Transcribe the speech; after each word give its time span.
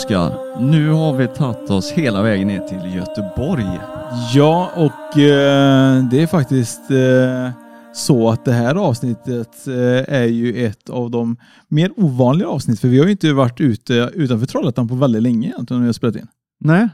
Oskar. 0.00 0.60
Nu 0.60 0.88
har 0.90 1.16
vi 1.16 1.28
tagit 1.28 1.70
oss 1.70 1.92
hela 1.92 2.22
vägen 2.22 2.48
ner 2.48 2.60
till 2.60 2.94
Göteborg. 2.94 3.80
Ja, 4.34 4.70
och 4.76 5.18
eh, 5.18 6.04
det 6.10 6.22
är 6.22 6.26
faktiskt 6.26 6.90
eh, 6.90 7.50
så 7.94 8.30
att 8.30 8.44
det 8.44 8.52
här 8.52 8.74
avsnittet 8.74 9.66
eh, 9.66 10.14
är 10.14 10.24
ju 10.24 10.66
ett 10.66 10.90
av 10.90 11.10
de 11.10 11.36
mer 11.68 11.92
ovanliga 11.96 12.48
avsnitt, 12.48 12.80
för 12.80 12.88
vi 12.88 12.98
har 12.98 13.04
ju 13.04 13.10
inte 13.12 13.32
varit 13.32 13.60
ute 13.60 14.10
utanför 14.14 14.46
Trollhättan 14.46 14.88
på 14.88 14.94
väldigt 14.94 15.22
länge 15.22 15.48
egentligen 15.48 15.80
när 15.80 15.84
vi 15.84 15.88
har 15.88 15.92
spelat 15.92 16.16
in. 16.16 16.26
Nej, 16.60 16.88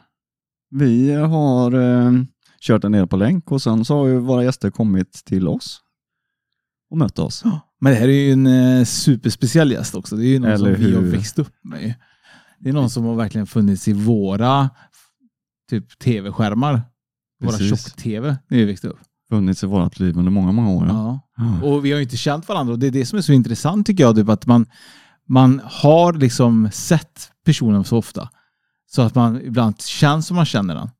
vi 0.70 1.12
har 1.14 1.72
eh, 1.72 2.12
kört 2.60 2.82
den 2.82 2.92
ner 2.92 3.06
på 3.06 3.16
länk 3.16 3.52
och 3.52 3.62
sen 3.62 3.84
så 3.84 3.96
har 3.98 4.06
ju 4.06 4.18
våra 4.18 4.44
gäster 4.44 4.70
kommit 4.70 5.12
till 5.12 5.48
oss 5.48 5.80
och 6.90 6.98
mött 6.98 7.18
oss. 7.18 7.44
Men 7.80 7.92
det 7.92 7.98
här 7.98 8.08
är 8.08 8.12
ju 8.12 8.32
en 8.32 8.46
eh, 8.46 8.84
superspeciell 8.84 9.72
gäst 9.72 9.94
också. 9.94 10.16
Det 10.16 10.26
är 10.26 10.28
ju 10.28 10.38
någon 10.38 10.50
Eller 10.50 10.74
som 10.74 10.84
vi 10.84 10.94
har 10.94 11.02
hur? 11.02 11.10
växt 11.10 11.38
upp 11.38 11.52
med. 11.62 11.94
Det 12.58 12.68
är 12.68 12.72
någon 12.72 12.90
som 12.90 13.04
har 13.04 13.14
verkligen 13.14 13.46
funnits 13.46 13.88
i 13.88 13.92
våra 13.92 14.70
typ 15.70 15.98
tv-skärmar. 15.98 16.82
Våra 17.44 17.58
tjock-tv 17.58 18.36
när 18.48 18.58
vi 18.58 18.64
växte 18.64 18.88
upp. 18.88 18.98
Funnits 19.28 19.62
i 19.64 19.66
vårt 19.66 19.98
liv 19.98 20.18
under 20.18 20.30
många, 20.30 20.52
många 20.52 20.70
år. 20.70 20.86
Ja. 20.88 21.20
Ja. 21.36 21.68
Och 21.68 21.84
vi 21.84 21.90
har 21.90 21.96
ju 21.96 22.02
inte 22.02 22.16
känt 22.16 22.48
varandra 22.48 22.72
och 22.72 22.78
det 22.78 22.86
är 22.86 22.90
det 22.90 23.06
som 23.06 23.18
är 23.18 23.22
så 23.22 23.32
intressant 23.32 23.86
tycker 23.86 24.04
jag. 24.04 24.16
Typ 24.16 24.28
att 24.28 24.46
man, 24.46 24.66
man 25.28 25.60
har 25.64 26.12
liksom 26.12 26.70
sett 26.72 27.30
personen 27.44 27.84
så 27.84 27.98
ofta. 27.98 28.28
Så 28.90 29.02
att 29.02 29.14
man 29.14 29.40
ibland 29.40 29.82
känns 29.82 30.26
som 30.26 30.36
man 30.36 30.46
känner 30.46 30.74
den. 30.74 30.90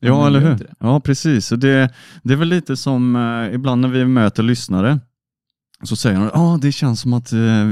Ja, 0.00 0.26
eller 0.26 0.40
hur? 0.40 0.74
Ja, 0.80 1.00
precis. 1.00 1.52
Och 1.52 1.58
det, 1.58 1.90
det 2.22 2.32
är 2.32 2.36
väl 2.36 2.48
lite 2.48 2.76
som 2.76 3.16
eh, 3.16 3.54
ibland 3.54 3.80
när 3.80 3.88
vi 3.88 4.04
möter 4.04 4.42
lyssnare 4.42 5.00
så 5.82 5.96
säger 5.96 6.18
de 6.18 6.30
ah, 6.34 6.56
det 6.56 6.72
känns 6.72 7.00
som 7.00 7.12
att 7.12 7.32
eh, 7.32 7.70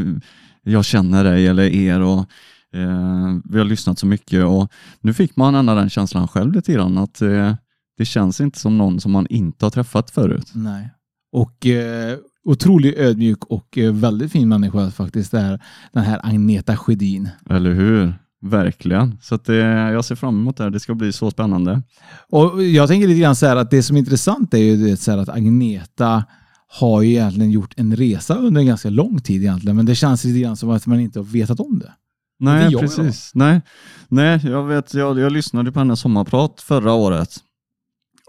jag 0.62 0.84
känner 0.84 1.24
dig 1.24 1.46
eller 1.46 1.62
er 1.62 2.00
och 2.00 2.26
eh, 2.74 3.38
vi 3.44 3.58
har 3.58 3.64
lyssnat 3.64 3.98
så 3.98 4.06
mycket 4.06 4.44
och 4.44 4.72
nu 5.00 5.14
fick 5.14 5.36
man 5.36 5.54
ändå 5.54 5.74
den 5.74 5.90
känslan 5.90 6.28
själv 6.28 6.52
lite 6.52 6.72
grann 6.72 6.98
att 6.98 7.22
eh, 7.22 7.54
det 7.98 8.04
känns 8.04 8.40
inte 8.40 8.58
som 8.58 8.78
någon 8.78 9.00
som 9.00 9.12
man 9.12 9.26
inte 9.26 9.64
har 9.64 9.70
träffat 9.70 10.10
förut. 10.10 10.50
Nej. 10.54 10.90
Och 11.32 11.66
eh, 11.66 12.18
otroligt 12.44 12.98
ödmjuk 12.98 13.44
och 13.44 13.78
eh, 13.78 13.92
väldigt 13.92 14.32
fin 14.32 14.48
människa 14.48 14.90
faktiskt. 14.90 15.32
Här, 15.32 15.60
den 15.92 16.04
här 16.04 16.20
Agneta 16.22 16.76
Sjödin. 16.76 17.28
Eller 17.50 17.72
hur? 17.72 18.14
Verkligen. 18.42 19.18
Så 19.22 19.34
att 19.34 19.44
det, 19.44 19.56
jag 19.92 20.04
ser 20.04 20.14
fram 20.14 20.38
emot 20.38 20.56
det 20.56 20.62
här. 20.62 20.70
Det 20.70 20.80
ska 20.80 20.94
bli 20.94 21.12
så 21.12 21.30
spännande. 21.30 21.82
Och 22.30 22.64
jag 22.64 22.88
tänker 22.88 23.08
lite 23.08 23.20
grann 23.20 23.36
så 23.36 23.46
här 23.46 23.56
att 23.56 23.70
det 23.70 23.82
som 23.82 23.96
är 23.96 24.00
intressant 24.00 24.54
är 24.54 24.58
ju 24.58 24.76
det 24.76 24.96
så 24.96 25.10
här 25.10 25.18
att 25.18 25.28
Agneta 25.28 26.24
har 26.68 27.02
ju 27.02 27.10
egentligen 27.10 27.50
gjort 27.50 27.74
en 27.76 27.96
resa 27.96 28.34
under 28.34 28.60
en 28.60 28.66
ganska 28.66 28.90
lång 28.90 29.20
tid 29.20 29.42
egentligen. 29.42 29.76
Men 29.76 29.86
det 29.86 29.94
känns 29.94 30.24
lite 30.24 30.40
grann 30.40 30.56
som 30.56 30.70
att 30.70 30.86
man 30.86 31.00
inte 31.00 31.18
har 31.18 31.24
vetat 31.24 31.60
om 31.60 31.78
det. 31.78 31.92
Nej, 32.40 32.68
jag 32.72 32.80
precis. 32.80 33.30
Nej, 33.34 33.60
Nej 34.08 34.40
jag, 34.44 34.64
vet, 34.64 34.94
jag, 34.94 35.18
jag 35.18 35.32
lyssnade 35.32 35.72
på 35.72 35.78
hennes 35.78 36.00
sommarprat 36.00 36.60
förra 36.60 36.92
året. 36.92 37.36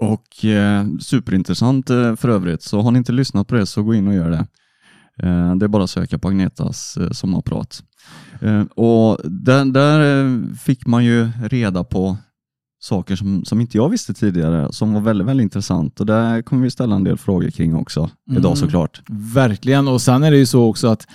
Och 0.02 0.46
eh, 0.46 0.86
superintressant 1.00 1.90
eh, 1.90 2.16
för 2.16 2.30
övrigt, 2.30 2.64
så 2.64 2.82
har 2.82 2.92
ni 2.92 2.98
inte 2.98 3.12
lyssnat 3.12 3.48
på 3.48 3.56
det 3.56 3.66
så 3.66 3.84
gå 3.84 3.94
in 3.94 4.08
och 4.08 4.14
gör 4.14 4.30
det. 4.30 4.48
Eh, 5.28 5.56
det 5.56 5.66
är 5.66 5.68
bara 5.68 5.84
att 5.84 5.90
söka 5.90 6.20
på 6.20 6.28
Agnetas 6.28 6.98
eh, 6.98 7.12
sommarprat. 7.12 7.84
Eh, 8.42 8.62
och 8.62 9.18
där, 9.24 9.66
där 9.66 10.26
eh, 10.26 10.56
fick 10.56 10.86
man 10.88 11.06
ju 11.06 11.30
reda 11.44 11.84
på 11.84 12.18
saker 12.80 13.16
som, 13.16 13.46
som 13.46 13.62
inte 13.62 13.78
jag 13.78 13.90
visste 13.90 14.14
tidigare, 14.14 14.74
som 14.74 14.94
var 14.94 15.02
väldigt, 15.02 15.28
väldigt 15.28 15.44
intressant. 15.44 16.00
Och 16.00 16.06
där 16.06 16.42
kommer 16.42 16.64
vi 16.64 16.72
ställa 16.72 16.96
en 16.96 17.04
del 17.04 17.18
frågor 17.18 17.50
kring 17.50 17.76
också 17.76 18.10
idag 18.32 18.46
Mm. 18.46 18.56
såklart. 18.56 19.02
Verkligen. 19.10 19.88
Och 19.88 20.02
sen 20.02 20.24
är 20.24 20.32
det 20.32 20.38
ju 20.38 20.46
så 20.46 20.70
också 20.70 20.88
att 20.88 21.08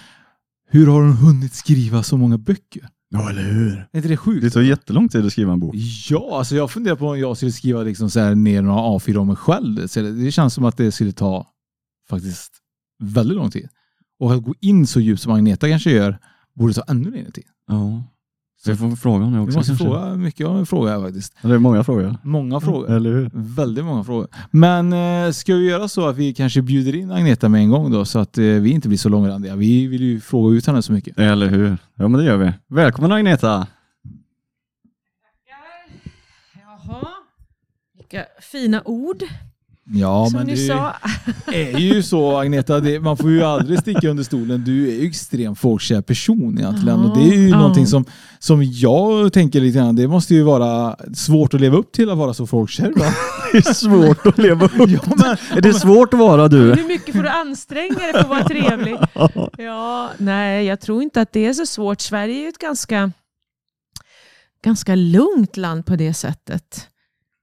hur 0.69 0.87
har 0.87 1.03
hon 1.03 1.13
hunnit 1.13 1.55
skriva 1.55 2.03
så 2.03 2.17
många 2.17 2.39
böcker? 2.39 2.89
Ja, 3.09 3.31
eller 3.31 3.43
hur? 3.43 3.73
Är 3.93 3.97
inte 3.97 4.09
det 4.09 4.17
sjukt? 4.17 4.43
Det 4.43 4.51
tar 4.51 4.61
jättelång 4.61 5.09
tid 5.09 5.27
att 5.27 5.33
skriva 5.33 5.53
en 5.53 5.61
bok. 5.61 5.75
Ja, 6.11 6.39
alltså 6.39 6.57
jag 6.57 6.71
funderar 6.71 6.97
på 6.97 7.09
om 7.09 7.19
jag 7.19 7.37
skulle 7.37 7.53
skriva 7.53 7.83
liksom 7.83 8.11
så 8.11 8.21
här 8.21 8.35
ner 8.35 8.63
några 8.63 8.81
A4 8.81 9.17
om 9.17 9.27
mig 9.27 9.37
själv. 9.37 9.87
Så 9.87 10.01
det, 10.01 10.33
känns 10.33 10.55
som 10.55 10.65
att 10.65 10.77
det 10.77 10.93
skulle 10.93 11.13
ta 11.13 11.47
faktiskt 12.09 12.53
väldigt 13.03 13.37
lång 13.37 13.51
tid. 13.51 13.69
Och 14.19 14.35
att 14.35 14.43
gå 14.43 14.55
in 14.61 14.87
så 14.87 15.01
djupt 15.01 15.23
som 15.23 15.33
Agneta 15.33 15.69
kanske 15.69 15.91
gör 15.91 16.19
borde 16.55 16.75
ta 16.75 16.83
ännu 16.89 17.11
längre 17.11 17.31
tid. 17.31 17.45
Ja, 17.69 18.05
så 18.65 18.71
vi 18.71 18.77
får 18.77 18.97
fråga 18.97 19.27
Vi 19.27 19.39
också 19.39 19.59
måste 19.59 19.71
kanske. 19.71 19.85
fråga 19.85 20.15
mycket 20.15 20.47
om 20.47 20.57
en 20.57 20.67
fråga 20.67 20.91
här 20.91 21.01
faktiskt. 21.01 21.35
Det 21.43 21.49
är 21.55 21.59
många 21.59 21.85
frågor. 21.85 22.17
Många 22.23 22.61
frågor. 22.61 22.91
Eller 22.91 23.13
hur? 23.13 23.31
Väldigt 23.35 23.85
många 23.85 24.05
frågor. 24.05 24.29
Men 24.51 24.93
eh, 24.93 25.31
ska 25.33 25.55
vi 25.55 25.69
göra 25.71 25.89
så 25.89 26.09
att 26.09 26.17
vi 26.17 26.35
kanske 26.35 26.63
bjuder 26.63 26.95
in 26.95 27.11
Agneta 27.11 27.49
med 27.49 27.61
en 27.61 27.71
gång 27.71 27.91
då 27.91 28.05
så 28.05 28.19
att 28.19 28.39
eh, 28.39 28.45
vi 28.45 28.71
inte 28.71 28.89
blir 28.89 28.99
så 28.99 29.09
långrandiga. 29.09 29.57
Vi 29.57 29.87
vill 29.87 30.03
ju 30.03 30.21
fråga 30.21 30.57
ut 30.57 30.67
henne 30.67 30.83
så 30.83 30.93
mycket. 30.93 31.19
Eller 31.19 31.47
hur? 31.49 31.79
Ja, 31.95 32.09
men 32.09 32.13
det 32.21 32.25
gör 32.25 32.37
vi. 32.37 32.53
Välkommen 32.69 33.13
Agneta! 33.13 33.67
Jaha. 36.63 37.07
Vilka 37.97 38.25
fina 38.53 38.83
ord 38.85 39.23
Ja, 39.89 40.27
som 40.31 40.39
men 40.39 40.47
ni 40.47 40.55
det 40.55 40.67
sa. 40.67 40.95
är 41.53 41.79
ju 41.79 42.03
så 42.03 42.37
Agneta, 42.37 42.81
det, 42.81 43.01
man 43.01 43.17
får 43.17 43.31
ju 43.31 43.43
aldrig 43.43 43.79
sticka 43.79 44.09
under 44.09 44.25
stolen. 44.25 44.65
Du 44.65 44.89
är 44.89 44.93
ju 44.93 45.07
extremt 45.07 45.59
folkkär 45.59 46.03
person 46.03 46.59
egentligen. 46.59 47.01
Ja, 47.01 47.09
och 47.09 47.19
det 47.19 47.25
är 47.25 47.37
ju 47.37 47.49
ja. 47.49 47.59
någonting 47.59 47.87
som, 47.87 48.05
som 48.39 48.65
jag 48.65 49.33
tänker 49.33 49.61
lite 49.61 49.79
grann, 49.79 49.97
det 49.97 50.09
måste 50.09 50.35
ju 50.35 50.43
vara 50.43 50.97
svårt 51.15 51.55
att 51.55 51.61
leva 51.61 51.77
upp 51.77 51.93
till 51.93 52.11
att 52.11 52.19
vara 52.19 52.35
så 52.35 52.47
folkkär. 52.47 52.93
Va? 52.97 53.07
Det 53.53 53.59
är 53.59 53.75
svårt 53.75 54.27
att 54.27 54.39
leva 54.39 54.67
upp. 54.67 54.73
ja, 54.89 55.01
men, 55.17 55.37
Är 55.57 55.61
det 55.61 55.75
svårt 55.75 56.15
att 56.15 56.21
vara 56.21 56.49
du? 56.49 56.75
Hur 56.75 56.89
mycket 56.89 57.15
får 57.15 57.23
du 57.23 57.29
anstränga 57.29 57.99
dig 57.99 58.13
för 58.13 58.21
att 58.21 58.29
vara 58.29 58.45
trevlig? 58.45 58.97
Ja, 59.59 60.11
nej, 60.19 60.67
jag 60.67 60.81
tror 60.81 61.03
inte 61.03 61.21
att 61.21 61.33
det 61.33 61.47
är 61.47 61.53
så 61.53 61.67
svårt. 61.67 62.01
Sverige 62.01 62.35
är 62.35 62.43
ju 62.43 62.49
ett 62.49 62.59
ganska, 62.59 63.13
ganska 64.65 64.95
lugnt 64.95 65.57
land 65.57 65.87
på 65.87 65.97
det 65.97 66.15
sättet. 66.15 66.89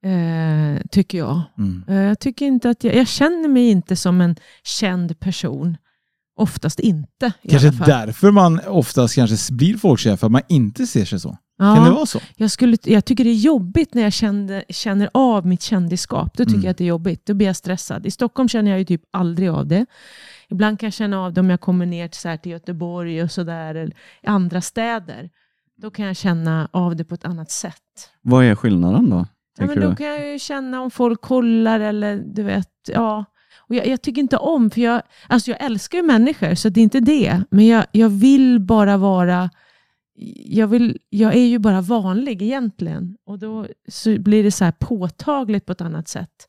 Eh, 0.03 0.81
tycker 0.91 1.17
jag. 1.17 1.41
mm. 1.57 1.83
Eh, 1.87 1.95
jag, 1.95 2.19
tycker 2.19 2.45
inte 2.45 2.69
att 2.69 2.83
jag, 2.83 2.95
jag 2.95 3.07
känner 3.07 3.47
mig 3.47 3.69
inte 3.69 3.95
som 3.95 4.21
en 4.21 4.35
känd 4.63 5.19
person. 5.19 5.77
Oftast 6.35 6.79
inte 6.79 7.33
i 7.41 7.49
Kanske 7.49 7.67
alla 7.67 7.77
fall. 7.77 7.87
därför 7.89 8.31
man 8.31 8.59
oftast 8.67 9.15
kanske 9.15 9.53
blir 9.53 9.77
folkkär, 9.77 10.15
för 10.15 10.27
att 10.27 10.31
man 10.31 10.41
inte 10.49 10.87
ser 10.87 11.05
sig 11.05 11.19
så. 11.19 11.37
Ja. 11.57 11.75
Kan 11.75 11.85
det 11.85 11.91
vara 11.91 12.05
så? 12.05 12.19
Jag, 12.35 12.51
skulle, 12.51 12.77
jag 12.83 13.05
tycker 13.05 13.23
det 13.23 13.29
är 13.29 13.33
jobbigt 13.35 13.93
när 13.93 14.01
jag 14.01 14.13
kände, 14.13 14.63
känner 14.69 15.09
av 15.13 15.45
mitt 15.45 15.61
kändisskap. 15.61 16.37
Då 16.37 16.43
tycker 16.45 16.53
Mm. 16.53 16.63
jag 16.63 16.71
att 16.71 16.77
det 16.77 16.83
är 16.83 16.87
jobbigt. 16.87 17.25
Då 17.25 17.33
blir 17.33 17.47
jag 17.47 17.55
stressad. 17.55 18.05
I 18.05 18.11
Stockholm 18.11 18.49
känner 18.49 18.71
jag 18.71 18.79
ju 18.79 18.85
typ 18.85 19.01
aldrig 19.11 19.49
av 19.49 19.67
det. 19.67 19.85
Ibland 20.49 20.79
kan 20.79 20.87
jag 20.87 20.93
känna 20.93 21.19
av 21.19 21.33
det 21.33 21.41
om 21.41 21.49
jag 21.49 21.61
kommer 21.61 21.85
ner 21.85 22.07
till, 22.07 22.19
så 22.19 22.29
här, 22.29 22.37
till 22.37 22.51
Göteborg 22.51 23.23
och 23.23 23.31
sådär, 23.31 23.75
eller 23.75 23.95
i 24.23 24.27
andra 24.27 24.61
städer. 24.61 25.29
Då 25.81 25.91
kan 25.91 26.05
jag 26.05 26.15
känna 26.15 26.69
av 26.71 26.95
det 26.95 27.03
på 27.05 27.15
ett 27.15 27.25
annat 27.25 27.51
sätt. 27.51 28.09
Vad 28.21 28.45
är 28.45 28.55
skillnaden 28.55 29.09
då? 29.09 29.25
Ja, 29.57 29.65
men 29.65 29.79
då 29.79 29.89
du? 29.89 29.95
kan 29.95 30.05
jag 30.07 30.31
ju 30.31 30.39
känna 30.39 30.81
om 30.81 30.91
folk 30.91 31.21
kollar 31.21 31.79
eller 31.79 32.17
du 32.17 32.43
vet, 32.43 32.69
ja. 32.87 33.25
Och 33.67 33.75
jag, 33.75 33.87
jag 33.87 34.01
tycker 34.01 34.21
inte 34.21 34.37
om, 34.37 34.69
för 34.69 34.81
jag, 34.81 35.01
alltså 35.27 35.51
jag 35.51 35.63
älskar 35.63 35.97
ju 35.97 36.03
människor, 36.03 36.55
så 36.55 36.69
det 36.69 36.79
är 36.79 36.83
inte 36.83 36.99
det. 36.99 37.43
Men 37.49 37.67
jag, 37.67 37.85
jag 37.91 38.09
vill 38.09 38.59
bara 38.59 38.97
vara, 38.97 39.49
jag, 40.45 40.67
vill, 40.67 40.99
jag 41.09 41.35
är 41.35 41.45
ju 41.45 41.59
bara 41.59 41.81
vanlig 41.81 42.41
egentligen. 42.41 43.17
Och 43.25 43.39
då 43.39 43.67
så 43.87 44.19
blir 44.19 44.43
det 44.43 44.51
så 44.51 44.65
här 44.65 44.71
påtagligt 44.79 45.65
på 45.65 45.71
ett 45.71 45.81
annat 45.81 46.07
sätt. 46.07 46.47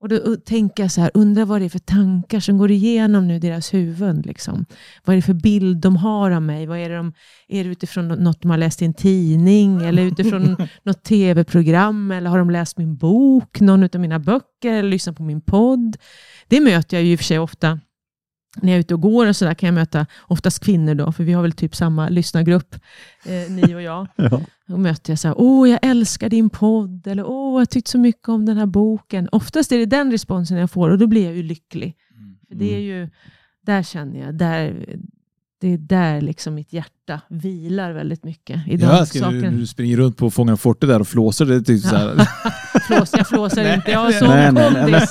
Och 0.00 0.08
då 0.08 0.36
tänker 0.36 0.82
jag 0.82 0.92
så 0.92 1.00
här, 1.00 1.10
undrar 1.14 1.44
vad 1.44 1.60
det 1.60 1.64
är 1.64 1.68
för 1.68 1.78
tankar 1.78 2.40
som 2.40 2.58
går 2.58 2.70
igenom 2.70 3.28
nu 3.28 3.38
deras 3.38 3.74
huvuden. 3.74 4.22
Liksom. 4.26 4.66
Vad 5.04 5.14
är 5.14 5.16
det 5.16 5.22
för 5.22 5.34
bild 5.34 5.80
de 5.80 5.96
har 5.96 6.30
av 6.30 6.42
mig? 6.42 6.66
Vad 6.66 6.78
är, 6.78 6.88
det 6.88 6.96
de, 6.96 7.12
är 7.48 7.64
det 7.64 7.70
utifrån 7.70 8.08
nå- 8.08 8.14
något 8.14 8.42
de 8.42 8.50
har 8.50 8.58
läst 8.58 8.82
i 8.82 8.84
en 8.84 8.94
tidning? 8.94 9.82
Eller 9.82 10.02
utifrån 10.02 10.56
något 10.82 11.02
tv-program? 11.02 12.10
Eller 12.10 12.30
har 12.30 12.38
de 12.38 12.50
läst 12.50 12.78
min 12.78 12.96
bok? 12.96 13.60
Någon 13.60 13.82
av 13.82 14.00
mina 14.00 14.18
böcker? 14.18 14.72
Eller 14.72 14.90
lyssnat 14.90 15.16
på 15.16 15.22
min 15.22 15.40
podd? 15.40 15.96
Det 16.48 16.60
möter 16.60 16.96
jag 16.96 17.04
ju 17.04 17.12
i 17.12 17.14
och 17.14 17.18
för 17.18 17.24
sig 17.24 17.38
ofta 17.38 17.80
när 18.56 18.72
jag 18.72 18.76
är 18.76 18.80
ute 18.80 18.94
och 18.94 19.00
går 19.00 19.26
och 19.26 19.36
så 19.36 19.44
där 19.44 19.54
kan 19.54 19.66
jag 19.66 19.74
möta 19.74 20.06
oftast 20.20 20.64
kvinnor 20.64 20.94
då, 20.94 21.12
för 21.12 21.24
vi 21.24 21.32
har 21.32 21.42
väl 21.42 21.52
typ 21.52 21.76
samma 21.76 22.08
lyssnargrupp, 22.08 22.74
eh, 23.24 23.52
ni 23.52 23.74
och 23.74 23.82
jag. 23.82 24.06
Ja. 24.16 24.40
Då 24.66 24.76
möter 24.76 25.12
jag 25.12 25.18
så 25.18 25.28
här, 25.28 25.34
åh 25.38 25.70
jag 25.70 25.78
älskar 25.82 26.28
din 26.28 26.50
podd, 26.50 27.06
eller 27.06 27.24
åh 27.26 27.60
jag 27.60 27.70
tyckte 27.70 27.90
så 27.90 27.98
mycket 27.98 28.28
om 28.28 28.46
den 28.46 28.56
här 28.56 28.66
boken. 28.66 29.28
Oftast 29.32 29.72
är 29.72 29.78
det 29.78 29.86
den 29.86 30.10
responsen 30.10 30.56
jag 30.56 30.70
får 30.70 30.90
och 30.90 30.98
då 30.98 31.06
blir 31.06 31.24
jag 31.24 31.36
ju 31.36 31.42
lycklig. 31.42 31.96
För 32.48 32.54
det 32.54 32.74
är 32.74 32.80
ju, 32.80 33.08
där 33.66 33.82
känner 33.82 34.20
jag, 34.20 34.34
där, 34.34 34.86
det 35.60 35.68
är 35.68 35.78
där 35.78 36.20
liksom 36.20 36.54
mitt 36.54 36.72
hjärta 36.72 37.20
vilar 37.28 37.92
väldigt 37.92 38.24
mycket. 38.24 38.68
I 38.68 38.74
älskar 38.74 39.30
när 39.30 39.50
du, 39.50 39.50
du 39.50 39.66
springer 39.66 39.96
runt 39.96 40.16
på 40.16 40.30
Fångarna 40.30 40.56
fortet 40.56 40.88
där 40.88 41.00
och 41.00 41.08
flåsar. 41.08 41.44
Det 41.44 41.62
tycker 41.62 41.88
så 41.88 41.96
här. 41.96 42.28
Flås, 42.86 43.12
jag 43.16 43.28
flåsar 43.28 43.74
inte, 43.74 43.90
jag 43.90 43.98
har 43.98 44.12
sån 44.12 44.28
nej, 44.28 45.06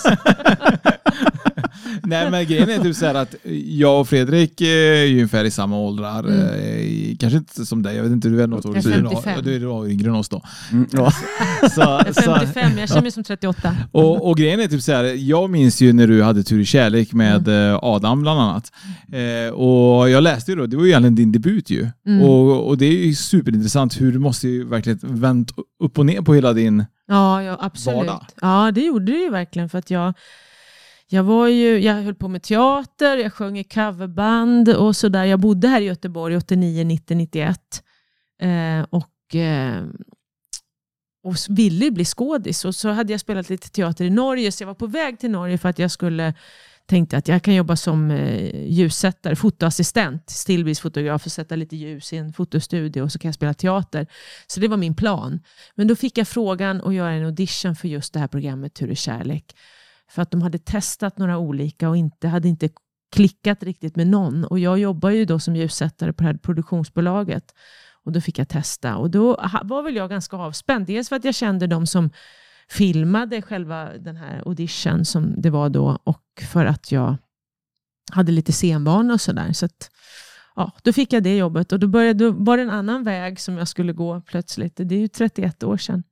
nej, 2.04 2.32
men 2.32 2.46
grejen 2.46 2.70
är 2.70 2.80
typ 2.84 2.96
så 2.96 3.06
här 3.06 3.16
att 3.16 3.36
jag 3.66 4.00
och 4.02 4.08
Fredrik 4.10 4.62
är 4.62 5.04
ju 5.04 5.14
ungefär 5.16 5.46
i 5.46 5.52
samma 5.52 5.78
åldrar. 5.80 6.20
Mm. 6.20 6.40
Eh, 6.40 7.18
Kanske 7.20 7.38
inte 7.38 7.66
som 7.66 7.84
dig, 7.84 7.96
jag 7.96 8.04
vet 8.04 8.12
inte, 8.12 8.30
du 8.30 8.42
är 8.44 8.48
något 8.48 8.66
år 8.66 8.72
yngre. 8.78 8.92
55. 8.92 9.34
Ja, 9.36 9.42
Du 9.42 9.56
är 9.56 9.60
du 9.84 9.92
yngre 9.92 10.10
än 10.10 10.16
oss 10.16 10.30
då. 10.30 10.42
Mm, 10.72 10.88
ja. 10.92 11.12
Så, 11.72 11.82
Jag 11.82 12.08
är 12.08 12.14
så, 12.14 12.22
55, 12.36 12.78
jag 12.78 12.90
känner 12.90 13.02
mig 13.02 13.12
som 13.12 13.24
38. 13.24 13.76
och, 13.92 14.30
och 14.30 14.38
grejen 14.38 14.60
är 14.60 14.68
typ 14.68 14.82
så 14.82 14.92
här, 14.92 15.04
jag 15.04 15.50
minns 15.50 15.82
ju 15.82 15.94
när 15.94 16.08
du 16.08 16.24
hade 16.24 16.44
Tur 16.44 16.60
i 16.60 16.66
kärlek 16.66 17.14
med 17.14 17.48
Mm. 17.48 17.72
eh, 17.72 17.80
Adam 17.82 18.22
bland 18.22 18.40
annat. 18.40 18.72
Eh, 19.14 19.54
och 19.54 20.10
jag 20.10 20.24
läste 20.24 20.52
ju 20.52 20.58
då, 20.58 20.66
det 20.66 20.78
var 20.78 20.84
ju 20.84 20.90
egentligen 20.90 21.16
din 21.16 21.32
debut 21.32 21.70
ju. 21.70 21.88
Mm. 22.08 22.22
Och, 22.22 22.68
och 22.68 22.78
det 22.78 22.86
är 22.86 23.06
ju 23.06 23.16
superintressant 23.16 24.02
hur 24.02 24.12
du 24.12 24.20
måste 24.20 24.48
ju 24.48 24.64
verkligen 24.68 25.00
vänt 25.04 25.52
upp 25.84 26.00
och 26.00 26.06
ner 26.06 26.22
på 26.22 26.34
hela 26.34 26.54
din... 26.54 26.86
Ja, 27.08 27.44
ja 27.44 27.58
absolut. 27.62 27.98
Vardag. 27.98 28.26
Ja, 28.42 28.72
det 28.76 28.82
gjorde 28.82 29.12
det 29.12 29.18
ju 29.18 29.30
verkligen 29.30 29.70
för 29.70 29.78
att 29.78 29.90
jag, 29.92 30.14
jag 31.12 31.24
var 31.24 31.48
ju, 31.48 31.80
jag 31.80 31.94
höll 31.94 32.16
på 32.16 32.28
med 32.28 32.44
teater, 32.44 33.18
jag 33.18 33.34
sjöng 33.34 33.60
i 33.60 33.64
coverband 33.64 34.70
och 34.70 34.96
sådär. 34.96 35.26
Jag 35.26 35.40
bodde 35.40 35.68
här 35.68 35.82
i 35.82 35.86
Göteborg 35.86 36.38
89, 36.38 36.84
90, 36.84 37.16
91 37.18 37.84
eh, 38.42 38.86
och, 38.90 39.36
eh, 39.36 39.84
och 41.24 41.36
ville 41.50 41.92
bli 41.92 42.06
skådis. 42.06 42.66
Och 42.66 42.76
så 42.76 42.90
hade 42.90 43.14
jag 43.14 43.20
spelat 43.20 43.50
lite 43.50 43.70
teater 43.70 44.06
i 44.06 44.10
Norge, 44.10 44.52
så 44.52 44.64
jag 44.64 44.68
var 44.68 44.74
på 44.74 44.88
väg 44.88 45.20
till 45.20 45.32
Norge 45.32 45.58
för 45.58 45.70
att 45.70 45.80
jag 45.80 45.92
skulle 45.92 46.34
tänkte 46.86 47.18
att 47.18 47.28
jag 47.28 47.44
kan 47.44 47.56
jobba 47.56 47.76
som 47.76 48.12
eh, 48.12 48.68
ljussättare, 48.68 49.36
fotoassistent, 49.36 50.30
stillbildsfotograf 50.30 51.26
och 51.26 51.32
sätta 51.32 51.56
lite 51.56 51.76
ljus 51.76 52.14
i 52.14 52.18
en 52.18 52.34
fotostudio 52.34 53.02
och 53.02 53.12
så 53.12 53.20
kan 53.20 53.30
jag 53.30 53.36
spela 53.36 53.54
teater. 53.54 54.08
Så 54.48 54.60
det 54.60 54.68
var 54.68 54.78
min 54.78 54.96
plan. 54.96 55.40
Men 55.76 55.88
då 55.88 55.96
fick 55.96 56.18
jag 56.18 56.28
frågan 56.28 56.82
att 56.82 56.94
göra 56.94 57.12
en 57.12 57.26
audition 57.26 57.76
för 57.76 57.88
just 57.88 58.14
det 58.14 58.20
här 58.20 58.28
programmet 58.28 58.74
Tur 58.74 58.92
och 58.92 58.98
kärlek. 58.98 59.56
För 60.10 60.22
att 60.22 60.32
de 60.32 60.42
hade 60.42 60.58
testat 60.58 61.18
några 61.18 61.38
olika 61.38 61.90
och 61.90 61.98
inte, 61.98 62.28
hade 62.28 62.48
inte 62.48 62.70
klickat 63.12 63.64
riktigt 63.64 63.96
med 63.96 64.08
någon. 64.08 64.44
Och 64.44 64.60
jag 64.60 64.80
jobbar 64.80 65.10
ju 65.10 65.26
då 65.26 65.40
som 65.40 65.56
ljussättare 65.56 66.14
på 66.14 66.24
det 66.24 66.30
här 66.30 66.38
produktionsbolaget. 66.38 67.54
Och 68.04 68.12
då 68.12 68.22
fick 68.22 68.40
jag 68.40 68.50
testa. 68.50 68.98
Och 68.98 69.10
då 69.10 69.50
var 69.64 69.84
väl 69.84 69.96
jag 69.96 70.10
ganska 70.10 70.38
avspänd. 70.38 70.86
Dels 70.86 71.10
för 71.10 71.16
att 71.16 71.24
jag 71.24 71.36
kände 71.36 71.68
de 71.68 71.88
som 71.88 72.10
filmade 72.70 73.42
själva 73.42 73.90
den 73.98 74.18
här 74.18 74.44
audition 74.46 75.06
som 75.06 75.42
det 75.42 75.50
var 75.50 75.70
då 75.70 76.00
och 76.04 76.24
för 76.42 76.66
att 76.66 76.92
jag 76.92 77.18
hade 78.12 78.32
lite 78.32 78.52
scenvana 78.52 79.14
och 79.14 79.22
sådär. 79.22 79.54
Så 79.54 79.66
att, 79.66 79.92
ja, 80.56 80.72
då 80.84 80.94
fick 80.94 81.14
jag 81.14 81.24
det 81.24 81.38
jobbet 81.38 81.72
och 81.72 81.80
då, 81.80 81.88
började, 81.88 82.26
då 82.26 82.32
var 82.32 82.58
det 82.58 82.64
en 82.64 82.70
annan 82.70 83.04
väg 83.04 83.40
som 83.40 83.58
jag 83.58 83.68
skulle 83.68 83.94
gå 83.94 84.22
plötsligt. 84.22 84.74
Det 84.76 84.96
är 84.96 85.00
ju 85.00 85.08
31 85.08 85.64
år 85.64 85.78
sedan. 85.78 86.04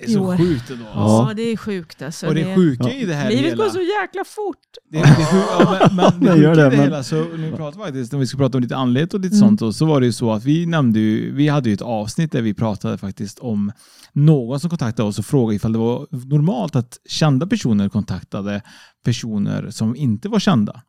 Det 0.00 0.06
är 0.12 0.14
så 0.14 0.20
år. 0.22 0.36
sjukt 0.36 0.70
ändå. 0.70 0.84
Ja, 0.94 1.26
Ja. 1.28 1.34
det 1.34 1.42
är 1.42 1.56
sjukt 1.56 2.02
alltså. 2.02 2.26
Och 2.26 2.34
det 2.34 2.54
sjuka 2.56 2.92
i 2.92 3.04
det 3.06 3.14
här 3.14 3.30
Livet 3.30 3.44
hela... 3.44 3.64
går 3.64 3.70
så 3.70 3.80
jäkla 3.80 4.24
fort. 4.26 4.56
Det, 4.90 4.98
det, 4.98 5.04
sju- 5.06 5.36
ja, 5.58 5.78
men, 5.92 5.96
men 5.96 6.20
det, 6.20 6.32
Det 6.34 6.40
gör 6.42 6.50
sjuka 6.54 6.60
i 6.60 6.64
det, 6.64 6.70
det 6.70 6.76
men- 6.76 6.80
hela, 6.84 7.02
så 7.02 7.14
när 7.16 7.50
vi 7.50 7.56
pratade 7.56 7.84
faktiskt, 7.84 8.12
när 8.12 8.18
vi 8.18 8.26
ska 8.26 8.36
prata 8.38 8.58
om 8.58 8.62
lite 8.62 8.76
andlighet 8.76 9.14
och 9.14 9.20
lite 9.20 9.36
Mm. 9.36 9.48
sånt, 9.48 9.62
och 9.62 9.74
så 9.74 9.84
var 9.86 10.00
det 10.00 10.06
ju 10.06 10.12
så 10.12 10.32
att 10.32 10.44
vi 10.44 10.66
nämnde 10.66 10.98
ju, 11.00 11.34
vi 11.34 11.48
hade 11.48 11.68
ju 11.68 11.74
ett 11.74 11.82
avsnitt 11.82 12.32
där 12.32 12.42
vi 12.42 12.54
pratade 12.54 12.98
faktiskt 12.98 13.38
om 13.38 13.72
någon 14.12 14.60
som 14.60 14.70
kontaktade 14.70 15.08
oss 15.08 15.18
och 15.18 15.26
frågade 15.26 15.56
ifall 15.56 15.72
det 15.72 15.78
var 15.78 16.06
normalt 16.28 16.76
att 16.76 16.98
kända 17.08 17.46
personer 17.46 17.88
kontaktade 17.88 18.62
personer 19.04 19.70
som 19.70 19.96
inte 19.96 20.28
var 20.28 20.38
kända. 20.38 20.82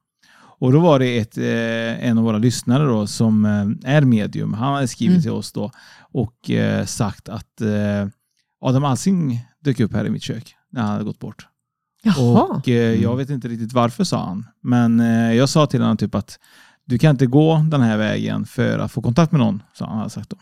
Och 0.60 0.72
då 0.72 0.80
var 0.80 1.00
det 1.00 1.18
ett, 1.18 1.38
eh, 1.38 2.08
en 2.10 2.18
av 2.18 2.24
våra 2.24 2.38
lyssnare 2.38 2.84
då, 2.86 3.08
som 3.08 3.46
eh, 3.46 3.96
är 3.96 4.02
medium. 4.02 4.54
Han 4.54 4.74
hade 4.74 4.88
skrivit 4.88 5.12
Mm. 5.13 5.22
till 5.22 5.31
oss 5.31 5.52
då 5.52 5.72
och 6.13 6.50
eh, 6.52 6.86
sagt 6.86 7.30
att 7.30 7.62
eh, 7.62 8.08
Adam 8.62 8.84
Alsing 8.86 9.46
dök 9.63 9.80
upp 9.80 9.94
här 9.94 10.06
i 10.06 10.10
mitt 10.10 10.24
kök 10.24 10.56
när 10.72 10.81
han 10.81 10.92
hade 10.92 11.04
gått 11.04 11.19
bort. 11.19 11.48
Jaha. 12.04 12.42
Och 12.44 12.69
eh, 12.69 13.02
jag 13.02 13.16
vet 13.18 13.30
inte 13.30 13.48
riktigt 13.48 13.74
varför 13.74 14.04
sa 14.04 14.25
han. 14.25 14.46
Men 14.63 15.00
eh, 15.00 15.34
jag 15.34 15.50
sa 15.50 15.66
till 15.68 15.81
honom 15.81 15.98
typ 15.98 16.16
att 16.16 16.40
du 16.86 17.00
kan 17.00 17.10
inte 17.12 17.25
gå 17.25 17.66
den 17.72 17.81
här 17.81 17.98
vägen 17.98 18.46
för 18.46 18.80
att 18.80 18.92
få 18.92 19.02
kontakt 19.02 19.31
med 19.31 19.40
någon, 19.42 19.63
sa 19.74 19.86
han 19.86 19.98
hade 19.98 20.10
sagt 20.10 20.30
då. 20.30 20.38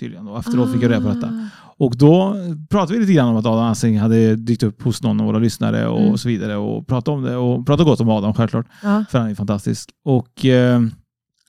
Tydligen 0.00 0.24
då. 0.24 0.36
Efteråt 0.36 0.72
fick 0.72 0.82
jag 0.82 0.90
reda 0.90 1.00
på 1.08 1.14
detta. 1.14 1.26
Ah. 1.26 1.74
Och 1.84 1.96
då 1.96 2.36
pratade 2.70 2.92
vi 2.94 3.00
lite 3.00 3.12
grann 3.12 3.28
om 3.28 3.36
att 3.36 3.46
Adam 3.46 3.64
Alsing 3.64 3.98
hade 3.98 4.36
dykt 4.36 4.62
upp 4.62 4.82
hos 4.82 5.02
någon 5.02 5.20
av 5.20 5.26
våra 5.26 5.38
lyssnare 5.38 5.86
och 5.88 6.00
Mm. 6.02 6.18
så 6.18 6.28
vidare. 6.28 6.56
Och 6.56 6.86
pratade 6.86 7.16
om 7.16 7.22
det 7.22 7.36
och 7.36 7.66
pratade 7.66 7.90
gott 7.90 8.00
om 8.00 8.08
Adam 8.08 8.34
självklart. 8.34 8.66
Ja. 8.82 9.04
För 9.10 9.18
han 9.18 9.30
är 9.30 9.34
fantastisk. 9.34 9.90
Och 10.04 10.44
eh, 10.44 10.80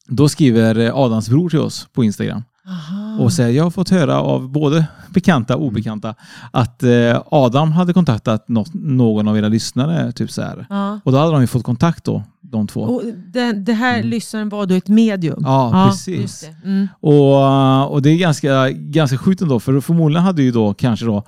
då 0.08 0.30
skriver 0.30 1.06
Adams 1.06 1.30
bror 1.30 1.50
till 1.50 1.60
oss 1.60 1.88
på 1.94 2.04
Instagram 2.04 2.44
Aha. 2.70 3.24
och 3.24 3.34
säger 3.34 3.58
jag 3.58 3.64
har 3.64 3.72
fått 3.72 3.90
höra 3.90 4.22
av 4.22 4.50
både 4.50 4.86
bekanta 5.10 5.56
och 5.56 5.66
obekanta 5.66 6.16
att 6.52 6.84
eh, 6.84 7.22
Adam 7.32 7.72
hade 7.72 7.94
kontaktat 7.94 8.48
något, 8.48 8.74
någon 8.74 9.28
av 9.28 9.38
era 9.38 9.48
lyssnare. 9.48 10.12
Typ 10.12 10.32
så 10.32 10.42
här. 10.42 10.66
Ja. 10.70 11.00
Och 11.04 11.12
då 11.12 11.18
hade 11.18 11.32
de 11.32 11.42
ju 11.42 11.48
fått 11.48 11.64
kontakt 11.64 12.04
då, 12.04 12.24
de 12.42 12.68
två. 12.68 12.82
Och 12.82 13.02
den, 13.28 13.64
det 13.66 13.74
här 13.74 13.98
Mm. 13.98 14.10
lyssnaren 14.10 14.50
var 14.50 14.66
då 14.66 14.76
ett 14.76 14.88
medium? 14.88 15.40
Ja, 15.46 15.88
precis. 15.90 16.20
just 16.22 16.42
det. 16.42 16.68
Mm. 16.70 16.88
Och, 17.00 17.92
och 17.94 18.02
det 18.02 18.10
är 18.10 18.18
ganska, 18.18 18.70
ganska 18.70 19.18
sjukt 19.18 19.42
ändå, 19.42 19.60
för 19.60 19.82
förmodligen 19.82 20.24
hade 20.24 20.42
ju 20.44 20.52
då 20.52 20.74
kanske 20.74 21.06
då, 21.06 21.24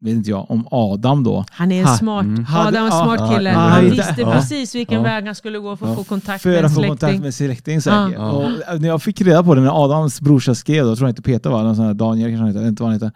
vet 0.00 0.12
inte 0.14 0.30
jag, 0.30 0.50
om 0.50 0.66
Adam 0.70 1.24
då, 1.24 1.44
Han 1.50 1.72
är 1.72 1.80
en 1.80 1.86
Ha- 1.86 1.96
smart, 1.96 2.24
Mm. 2.24 2.46
Adam 2.56 2.74
är 2.82 2.86
en 2.86 2.92
smart 2.92 3.34
kille. 3.36 3.50
ja, 3.52 3.58
han 3.58 3.84
visste 3.84 4.14
ja. 4.20 4.32
precis 4.32 4.74
vilken 4.74 4.96
Ja. 4.96 5.02
väg 5.02 5.26
han 5.26 5.34
skulle 5.34 5.58
gå 5.58 5.76
för 5.76 5.90
att 5.90 5.96
få 5.96 6.04
kontakt 6.04 6.42
för 6.42 6.50
med 6.50 6.58
en 6.58 6.64
att 6.64 6.70
få 6.74 6.80
släkting. 6.80 6.88
kontakt 6.98 7.20
med 7.22 7.34
släkting 7.34 7.80
säkert. 7.82 8.18
Och 8.18 8.80
när 8.80 8.88
jag 8.88 9.02
fick 9.02 9.20
reda 9.20 9.42
på 9.42 9.54
det, 9.54 9.60
när 9.60 9.84
Adams 9.84 10.20
brorsa 10.20 10.54
skrev, 10.54 10.84
då 10.84 10.96
tror 10.96 11.08
jag 11.08 11.10
inte 11.12 11.22
Peter 11.22 11.50
var, 11.50 11.62
någon 11.62 11.76
sån 11.76 11.84
här 11.84 11.94
Daniel 11.94 12.28
kanske 12.30 12.38
han 12.38 12.46
heter, 12.48 12.60
jag 12.60 12.64
vet 12.64 12.68
inte 12.70 12.82
vad 12.82 12.92
han 12.92 13.00
heter. 13.00 13.12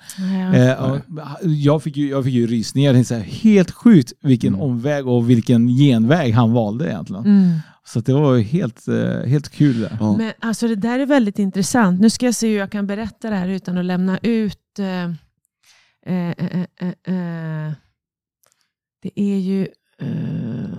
Ja. 0.58 0.84
Eh, 0.86 0.90
och 0.92 0.98
jag, 1.42 1.82
fick 1.82 1.96
ju, 1.96 2.08
jag 2.08 2.24
fick 2.24 2.34
ju 2.34 2.46
rysningar, 2.46 2.88
jag 2.88 2.96
tänkte 2.96 3.14
så 3.14 3.20
här, 3.20 3.22
helt 3.52 3.70
sjukt 3.70 4.12
vilken 4.22 4.54
Mm. 4.54 4.66
omväg 4.66 5.06
och 5.08 5.30
vilken 5.30 5.68
genväg 5.68 6.34
han 6.34 6.52
valde 6.52 6.86
egentligen. 6.86 7.24
Mm. 7.24 7.58
Så 7.86 8.00
det 8.00 8.12
var 8.12 8.34
ju 8.34 8.42
helt, 8.42 8.88
eh, 8.88 9.28
helt 9.30 9.48
kul 9.48 9.80
där. 9.80 9.96
Ja. 10.00 10.16
Men 10.16 10.32
alltså 10.40 10.68
det 10.68 10.76
där 10.76 10.98
är 10.98 11.06
väldigt 11.06 11.38
intressant. 11.38 12.00
Nu 12.00 12.10
ska 12.10 12.26
jag 12.26 12.34
se 12.34 12.48
hur 12.48 12.58
jag 12.58 12.72
kan 12.72 12.86
berätta 12.86 13.30
det 13.30 13.36
här 13.36 13.48
utan 13.48 13.78
att 13.78 13.84
lämna 13.84 14.18
ut... 14.22 14.58
Eh, 14.78 15.12
eh, 16.08 16.30
eh, 16.80 16.88
eh. 16.88 17.72
Det 19.02 19.20
är 19.20 19.38
ju... 19.38 19.68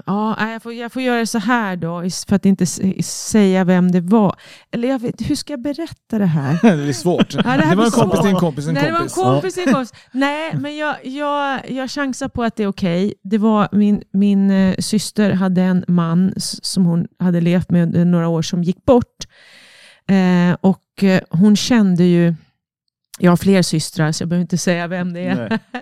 ja, 0.06 0.52
jag, 0.52 0.64
får, 0.64 0.74
jag 0.74 0.92
får 0.92 1.02
göra 1.02 1.26
så 1.26 1.40
här 1.40 1.76
då, 1.76 2.04
för 2.28 2.36
att 2.36 2.46
inte 2.46 2.66
säga 3.04 3.64
vem 3.64 3.92
det 3.92 4.02
var. 4.02 4.36
Eller 4.72 4.88
jag 4.88 5.00
vet, 5.00 5.30
hur 5.30 5.36
ska 5.36 5.54
jag 5.54 5.62
berätta 5.62 6.20
det 6.20 6.26
här? 6.26 6.60
det 6.78 6.90
är 6.90 6.94
svårt. 6.94 7.30
det 7.30 7.42
här 7.46 7.70
det 7.70 7.76
var 7.76 7.86
en 7.86 7.92
kompis 7.92 8.18
svårt. 8.18 8.22
till 8.22 8.30
en 8.30 8.40
kompis 8.40 8.68
en 8.68 8.74
Nej, 8.74 8.84
det 8.84 8.92
var 8.92 9.00
en 9.00 9.08
kompis. 9.08 9.24
kompis 9.24 9.54
till 9.54 9.68
en 9.68 9.74
kompis. 9.74 9.94
Nej, 10.12 10.54
men 10.56 10.78
jag, 10.78 10.96
jag, 11.06 11.72
jag 11.72 11.92
chansar 11.92 12.28
på 12.28 12.44
att 12.44 12.56
det 12.56 12.64
är 12.64 12.68
okej. 12.68 13.14
Det 13.24 13.38
var 13.38 13.70
min, 13.72 14.04
min 14.14 14.52
eh, 14.52 14.76
syster 14.80 15.32
hade 15.32 15.62
en 15.62 15.86
man 15.88 16.34
som 16.38 16.86
hon 16.86 17.08
hade 17.20 17.42
levt 17.42 17.70
med 17.70 17.84
under 17.84 18.06
några 18.06 18.28
år 18.28 18.42
som 18.42 18.64
gick 18.64 18.86
bort. 18.86 19.26
Eh, 20.10 20.58
och 20.62 21.04
eh, 21.04 21.22
hon 21.30 21.56
kände 21.56 22.04
ju, 22.04 22.36
jag 23.20 23.32
har 23.32 23.38
fler 23.38 23.62
systrar 23.62 24.12
så 24.12 24.22
jag 24.22 24.30
behöver 24.30 24.42
inte 24.42 24.58
säga 24.58 24.88
vem 24.88 25.14
det 25.14 25.26
är. 25.26 25.60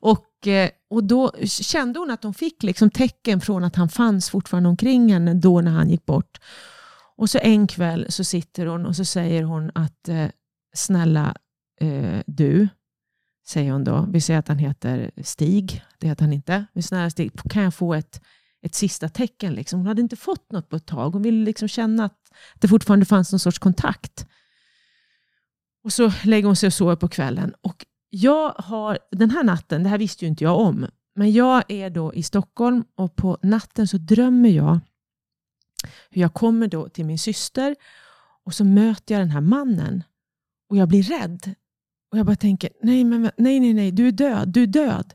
Och, 0.00 0.46
eh, 0.46 0.70
och 0.90 1.04
då 1.04 1.32
kände 1.46 1.98
hon 1.98 2.10
att 2.10 2.22
hon 2.22 2.34
fick 2.34 2.62
liksom 2.62 2.90
tecken 2.90 3.40
från 3.40 3.64
att 3.64 3.76
han 3.76 3.88
fanns 3.88 4.30
fortfarande 4.30 4.68
omkring 4.68 5.12
henne 5.12 5.34
då 5.34 5.60
när 5.60 5.70
han 5.70 5.90
gick 5.90 6.06
bort. 6.06 6.38
Och 7.16 7.30
så 7.30 7.38
en 7.42 7.66
kväll 7.66 8.06
så 8.08 8.24
sitter 8.24 8.66
hon 8.66 8.86
och 8.86 8.96
så 8.96 9.04
säger 9.04 9.42
hon 9.42 9.70
att 9.74 10.08
eh, 10.08 10.26
snälla 10.74 11.34
eh, 11.80 12.20
du, 12.26 12.68
säger 13.48 13.72
hon 13.72 13.84
då. 13.84 14.06
Vi 14.10 14.20
säger 14.20 14.40
att 14.40 14.48
han 14.48 14.58
heter 14.58 15.10
Stig. 15.22 15.84
Det 15.98 16.08
heter 16.08 16.24
han 16.24 16.32
inte. 16.32 16.66
Vi 16.72 16.82
snälla 16.82 17.10
Stig, 17.10 17.32
kan 17.50 17.62
jag 17.62 17.74
få 17.74 17.94
ett, 17.94 18.20
ett 18.62 18.74
sista 18.74 19.08
tecken? 19.08 19.54
Liksom? 19.54 19.78
Hon 19.80 19.86
hade 19.86 20.02
inte 20.02 20.16
fått 20.16 20.52
något 20.52 20.68
på 20.68 20.76
ett 20.76 20.86
tag. 20.86 21.10
Hon 21.10 21.22
ville 21.22 21.44
liksom 21.44 21.68
känna 21.68 22.04
att 22.04 22.18
det 22.54 22.68
fortfarande 22.68 23.06
fanns 23.06 23.32
någon 23.32 23.40
sorts 23.40 23.58
kontakt. 23.58 24.26
Och 25.84 25.92
så 25.92 26.12
lägger 26.24 26.46
hon 26.46 26.56
sig 26.56 26.66
och 26.66 26.72
sover 26.72 26.96
på 26.96 27.08
kvällen. 27.08 27.54
Och 27.60 27.86
jag 28.10 28.54
har, 28.58 28.98
den 29.10 29.30
här 29.30 29.44
natten, 29.44 29.82
det 29.82 29.88
här 29.88 29.98
visste 29.98 30.24
ju 30.24 30.28
inte 30.28 30.44
jag 30.44 30.58
om, 30.58 30.86
men 31.14 31.32
jag 31.32 31.64
är 31.68 31.90
då 31.90 32.14
i 32.14 32.22
Stockholm 32.22 32.84
och 32.94 33.16
på 33.16 33.38
natten 33.42 33.88
så 33.88 33.98
drömmer 33.98 34.48
jag 34.48 34.80
hur 36.10 36.22
jag 36.22 36.34
kommer 36.34 36.68
då 36.68 36.88
till 36.88 37.04
min 37.04 37.18
syster 37.18 37.76
och 38.44 38.54
så 38.54 38.64
möter 38.64 39.14
jag 39.14 39.22
den 39.22 39.30
här 39.30 39.40
mannen 39.40 40.02
och 40.70 40.76
jag 40.76 40.88
blir 40.88 41.02
rädd. 41.02 41.54
Och 42.12 42.18
jag 42.18 42.26
bara 42.26 42.36
tänker, 42.36 42.70
nej, 42.82 43.04
men, 43.04 43.30
nej, 43.36 43.60
nej, 43.60 43.74
nej, 43.74 43.90
du 43.92 44.08
är 44.08 44.12
död, 44.12 44.48
du 44.48 44.62
är 44.62 44.66
död. 44.66 45.14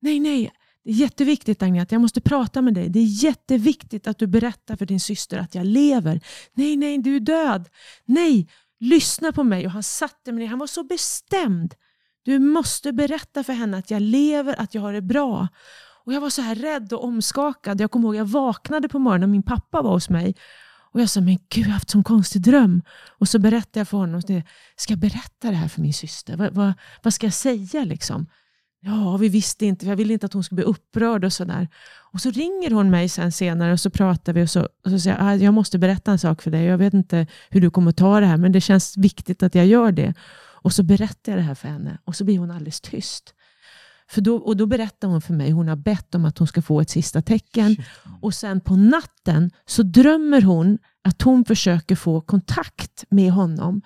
Nej, 0.00 0.20
nej, 0.20 0.52
det 0.84 0.90
är 0.90 0.94
jätteviktigt 0.94 1.62
Agneta, 1.62 1.94
jag 1.94 2.02
måste 2.02 2.20
prata 2.20 2.62
med 2.62 2.74
dig. 2.74 2.88
Det 2.88 2.98
är 2.98 3.24
jätteviktigt 3.24 4.06
att 4.06 4.18
du 4.18 4.26
berättar 4.26 4.76
för 4.76 4.86
din 4.86 5.00
syster 5.00 5.38
att 5.38 5.54
jag 5.54 5.66
lever. 5.66 6.20
Nej, 6.52 6.76
nej, 6.76 6.98
du 6.98 7.16
är 7.16 7.20
död. 7.20 7.68
Nej, 8.04 8.48
lyssna 8.80 9.32
på 9.32 9.44
mig. 9.44 9.66
Och 9.66 9.72
han 9.72 9.82
satte 9.82 10.32
mig 10.32 10.42
ner, 10.42 10.50
han 10.50 10.58
var 10.58 10.66
så 10.66 10.84
bestämd. 10.84 11.74
Du 12.22 12.38
måste 12.38 12.92
berätta 12.92 13.44
för 13.44 13.52
henne 13.52 13.78
att 13.78 13.90
jag 13.90 14.02
lever, 14.02 14.60
att 14.60 14.74
jag 14.74 14.82
har 14.82 14.92
det 14.92 15.02
bra. 15.02 15.48
Och 16.04 16.12
Jag 16.12 16.20
var 16.20 16.30
så 16.30 16.42
här 16.42 16.54
rädd 16.54 16.92
och 16.92 17.04
omskakad. 17.04 17.80
Jag 17.80 17.90
kommer 17.90 18.08
ihåg 18.08 18.16
jag 18.16 18.24
vaknade 18.24 18.88
på 18.88 18.98
morgonen 18.98 19.22
och 19.22 19.28
min 19.28 19.42
pappa 19.42 19.82
var 19.82 19.90
hos 19.90 20.10
mig. 20.10 20.34
Och 20.92 21.00
Jag 21.00 21.10
sa, 21.10 21.20
men 21.20 21.38
gud 21.48 21.64
jag 21.64 21.64
har 21.64 21.72
haft 21.72 21.94
en 21.94 22.04
konstig 22.04 22.42
dröm. 22.42 22.82
Och 23.18 23.28
så 23.28 23.38
berättade 23.38 23.80
jag 23.80 23.88
för 23.88 23.96
honom, 23.98 24.22
ska 24.76 24.92
jag 24.92 24.98
berätta 24.98 25.50
det 25.50 25.56
här 25.56 25.68
för 25.68 25.80
min 25.80 25.94
syster? 25.94 26.36
Vad, 26.36 26.54
vad, 26.54 26.72
vad 27.02 27.14
ska 27.14 27.26
jag 27.26 27.34
säga 27.34 27.84
liksom? 27.84 28.26
Ja, 28.82 29.16
vi 29.16 29.28
visste 29.28 29.66
inte, 29.66 29.86
jag 29.86 29.96
ville 29.96 30.12
inte 30.12 30.26
att 30.26 30.32
hon 30.32 30.44
skulle 30.44 30.56
bli 30.56 30.64
upprörd 30.64 31.24
och 31.24 31.32
sådär. 31.32 31.68
Och 32.12 32.20
så 32.20 32.30
ringer 32.30 32.70
hon 32.70 32.90
mig 32.90 33.08
sen 33.08 33.32
senare 33.32 33.72
och 33.72 33.80
så 33.80 33.90
pratar 33.90 34.32
vi 34.32 34.44
och 34.44 34.50
så, 34.50 34.60
och 34.60 34.90
så 34.90 34.98
säger 34.98 35.16
jag, 35.16 35.26
ah, 35.26 35.34
jag 35.34 35.54
måste 35.54 35.78
berätta 35.78 36.10
en 36.12 36.18
sak 36.18 36.42
för 36.42 36.50
dig. 36.50 36.64
Jag 36.64 36.78
vet 36.78 36.94
inte 36.94 37.26
hur 37.50 37.60
du 37.60 37.70
kommer 37.70 37.92
ta 37.92 38.20
det 38.20 38.26
här, 38.26 38.36
men 38.36 38.52
det 38.52 38.60
känns 38.60 38.96
viktigt 38.96 39.42
att 39.42 39.54
jag 39.54 39.66
gör 39.66 39.92
det. 39.92 40.14
Och 40.62 40.72
så 40.72 40.82
berättar 40.82 41.32
jag 41.32 41.38
det 41.38 41.42
här 41.42 41.54
för 41.54 41.68
henne 41.68 41.98
och 42.04 42.16
så 42.16 42.24
blir 42.24 42.38
hon 42.38 42.50
alldeles 42.50 42.80
tyst. 42.80 43.34
För 44.10 44.20
då, 44.20 44.36
och 44.36 44.56
då 44.56 44.66
berättar 44.66 45.08
hon 45.08 45.22
för 45.22 45.34
mig, 45.34 45.50
hon 45.50 45.68
har 45.68 45.76
bett 45.76 46.14
om 46.14 46.24
att 46.24 46.38
hon 46.38 46.48
ska 46.48 46.62
få 46.62 46.80
ett 46.80 46.90
sista 46.90 47.22
tecken. 47.22 47.76
Och 48.20 48.34
sen 48.34 48.60
på 48.60 48.76
natten 48.76 49.50
så 49.66 49.82
drömmer 49.82 50.42
hon 50.42 50.78
att 51.04 51.22
hon 51.22 51.44
försöker 51.44 51.96
få 51.96 52.20
kontakt 52.20 53.04
med 53.10 53.32
honom. 53.32 53.82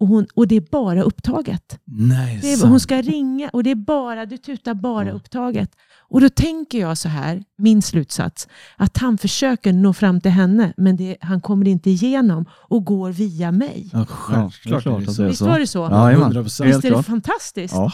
Och, 0.00 0.06
hon, 0.08 0.26
och 0.34 0.48
det 0.48 0.56
är 0.56 0.64
bara 0.70 1.02
upptaget. 1.02 1.78
Nej, 1.84 2.38
det 2.42 2.52
är, 2.52 2.66
hon 2.66 2.80
ska 2.80 3.02
ringa 3.02 3.48
och 3.48 3.62
det 3.62 3.70
är 3.70 3.74
bara, 3.74 4.26
du 4.26 4.36
tutar 4.38 4.74
bara 4.74 5.06
Ja. 5.08 5.12
upptaget. 5.12 5.70
Och 6.08 6.20
då 6.20 6.28
tänker 6.28 6.78
jag 6.80 6.98
så 6.98 7.08
här, 7.08 7.42
min 7.58 7.82
slutsats, 7.82 8.48
att 8.76 8.96
han 8.98 9.18
försöker 9.18 9.72
nå 9.72 9.92
fram 9.92 10.20
till 10.20 10.30
henne, 10.30 10.72
men 10.76 10.96
det, 10.96 11.16
han 11.20 11.40
kommer 11.40 11.68
inte 11.68 11.90
igenom 11.90 12.44
och 12.52 12.84
går 12.84 13.12
via 13.12 13.52
mig. 13.52 13.90
Ja, 13.92 13.98
Ja, 13.98 14.04
självklart. 14.08 14.54
det 14.64 14.68
är 14.76 14.80
klart 14.80 15.08
att 15.08 15.16
det 15.16 15.22
är 15.22 15.26
Visst 15.26 15.38
så. 15.38 15.46
var 15.46 15.58
det 15.58 15.66
så? 15.66 15.78
Jajamän, 15.92 16.32
100%. 16.32 16.64
helt 16.64 16.76
Visst 16.76 16.84
är 16.84 16.96
det 16.96 17.02
fantastiskt? 17.02 17.74
Ja. 17.74 17.92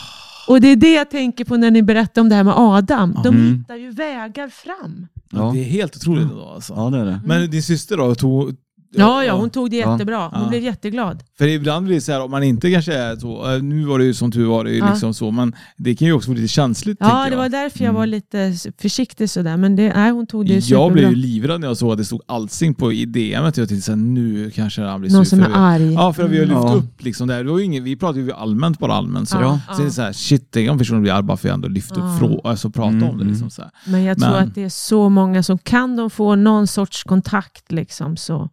Och 0.49 0.61
det 0.61 0.69
är 0.69 0.77
det 0.77 0.93
jag 0.93 1.11
tänker 1.11 1.45
på 1.45 1.57
när 1.57 1.71
ni 1.71 1.83
berättar 1.83 2.23
om 2.23 2.29
det 2.29 2.35
här 2.35 2.45
med 2.45 2.55
Adam. 2.57 3.17
De 3.25 3.35
Mm. 3.35 3.59
hittar 3.59 3.77
ju 3.77 3.91
vägar 3.91 4.49
fram. 4.49 5.07
Ja. 5.33 5.51
Det 5.55 5.59
är 5.61 5.65
helt 5.65 5.97
otroligt 5.97 6.23
ändå 6.23 6.45
alltså. 6.55 6.75
ja, 6.77 6.91
det 6.91 6.99
är 6.99 7.05
det. 7.05 7.21
Men 7.25 7.51
din 7.51 7.63
syster 7.63 7.97
då? 7.97 8.15
Tog, 8.15 8.57
Ja, 8.90 9.25
ja, 9.25 9.35
hon 9.37 9.50
tog 9.50 9.71
det 9.71 9.76
jättebra. 9.76 10.28
Hon 10.28 10.43
Ja. 10.43 10.49
blev 10.49 10.62
jätteglad. 10.62 11.23
För 11.38 11.47
ibland 11.47 11.87
blir 11.87 11.95
det 11.95 12.00
så 12.00 12.12
här, 12.12 12.23
om 12.23 12.31
man 12.31 12.43
inte 12.43 12.71
kanske 12.73 12.95
är 12.95 13.16
så, 13.16 13.55
eh, 13.55 13.62
nu 13.62 13.85
var 13.85 13.99
det 13.99 14.05
ju 14.05 14.14
som 14.14 14.33
tur 14.33 14.47
var 14.47 14.64
det 14.64 14.71
ju 14.71 14.78
Ja. 14.78 14.90
liksom 14.90 15.14
så, 15.14 15.31
men 15.31 15.55
det 15.76 15.95
kan 15.97 16.07
ju 16.09 16.12
också 16.12 16.31
vara 16.31 16.37
lite 16.37 16.49
känsligt 16.49 16.97
Ja, 17.00 17.25
det 17.25 17.31
jag. 17.31 17.37
var 17.37 17.49
därför 17.49 17.78
jag 17.78 17.88
Mm. 17.88 17.95
var 17.95 18.07
lite 18.07 18.52
försiktig 18.81 19.31
sådär. 19.31 19.57
Men 19.57 19.76
det, 19.76 19.93
nej, 19.95 20.11
hon 20.11 20.26
tog 20.26 20.47
det 20.47 20.55
Jag 20.55 20.62
superbra. 20.62 20.90
blev 20.93 21.09
ju 21.11 21.16
livrädd 21.16 21.61
när 21.61 21.69
jag 21.69 21.76
såg 21.76 21.93
att 21.93 21.99
det 21.99 22.05
stod 22.05 22.21
Alsing 22.26 22.75
på 22.75 22.93
i 22.93 23.05
DMet. 23.05 23.57
Jag 23.57 23.69
tänkte 23.69 23.85
så 23.87 23.93
här, 23.93 23.97
nu 23.97 24.50
kanske 24.50 24.83
han 24.83 25.00
blir 25.00 25.11
sur. 25.11 25.16
Någon 25.16 25.26
som 25.26 25.40
är 25.40 25.49
vi- 25.49 25.55
arg. 25.55 25.93
Ja, 25.93 26.12
för 26.12 26.28
vi 26.28 26.38
har 26.38 26.47
lyft 26.47 26.57
Ja. 26.62 26.75
upp 26.75 27.02
liksom 27.02 27.28
där. 27.28 27.45
Det 27.45 27.50
var 27.50 27.59
ju 27.59 27.64
ingen, 27.64 27.85
vi 27.85 27.97
pratade 27.97 28.21
ju 28.21 28.33
allmänt, 28.33 28.78
bara 28.78 28.95
allmänt 28.95 29.28
så. 29.28 29.37
Ja, 29.40 29.61
Så 29.76 29.83
det 29.83 29.88
är 29.88 29.90
så 29.90 30.02
här, 30.02 30.12
shit, 30.12 30.49
tänk 30.50 30.71
om 30.71 30.78
personen 30.78 31.02
blir 31.02 31.12
arg 31.12 31.23
bara 31.23 31.37
för 31.37 31.49
att 31.49 31.50
jag 31.50 31.55
ändå 31.55 31.69
lyft 31.69 31.93
upp 31.93 31.99
Ja. 31.99 32.16
frågor, 32.19 32.40
alltså 32.47 32.71
prata 32.71 32.88
om 32.90 32.99
det 33.00 33.07
Mm, 33.07 33.28
liksom 33.28 33.50
så 33.50 33.62
här. 33.62 33.71
Men 33.87 34.02
jag 34.05 34.19
tror 34.19 34.31
Men- 34.31 34.49
att 34.49 34.55
det 34.55 34.62
är 34.64 34.69
så 34.69 35.09
många 35.09 35.43
som 35.43 35.59
kan 35.59 35.97
de 35.97 36.11
få 36.11 36.35
någon 36.35 36.66
sorts 36.66 37.05
kontakt 37.05 37.73
liksom, 37.73 38.16
så, 38.16 38.49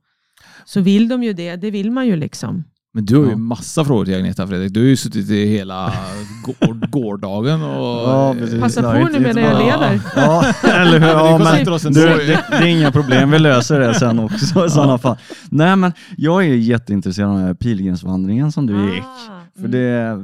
så 0.66 0.82
vill 0.82 1.08
de 1.08 1.24
ju 1.24 1.34
det. 1.34 1.56
Det 1.56 1.72
vill 1.72 1.92
man 1.92 2.08
ju 2.08 2.16
liksom. 2.16 2.64
Men 2.96 3.06
du 3.06 3.16
har 3.18 3.24
ju 3.24 3.30
Ja. 3.30 3.38
massa 3.38 3.86
frågor 3.86 4.06
till 4.06 4.16
Agneta 4.16 4.48
Fredrik. 4.48 4.74
Du 4.74 4.80
har 4.80 4.88
ju 4.88 4.96
suttit 4.96 5.30
i 5.30 5.46
hela 5.46 5.94
går, 6.46 6.88
gårdagen 6.90 7.62
och... 7.64 8.10
Ja. 8.10 8.36
Passa 8.62 8.94
på 8.94 9.00
inte- 9.00 9.14
nu 9.14 9.20
medan 9.20 9.44
jag 9.44 9.60
leder. 9.60 10.02
Ja, 10.16 10.46
eller 10.64 11.00
hur? 11.00 11.08
Ja, 11.08 11.38
men 11.38 11.94
du, 11.94 12.02
det, 12.02 12.44
det 12.50 12.56
är 12.56 12.66
inga 12.66 12.92
problem, 12.92 13.32
vi 13.32 13.40
löser 13.40 13.80
det 13.80 13.94
sen 13.94 14.20
också 14.20 14.66
i 14.66 14.70
sådana 14.70 14.98
fall. 14.98 15.18
Nej, 15.50 15.76
men 15.76 15.92
jag 16.18 16.44
är 16.46 16.54
jätteintresserad 16.54 17.30
av 17.30 17.36
den 17.38 17.46
här 17.46 17.54
pilgrimsvandringen 17.54 18.52
som 18.52 18.68
du 18.68 18.94
gick. 18.94 19.04
Ah, 19.04 19.40
För 19.56 19.66
mm. 19.66 19.72
det, 19.72 20.18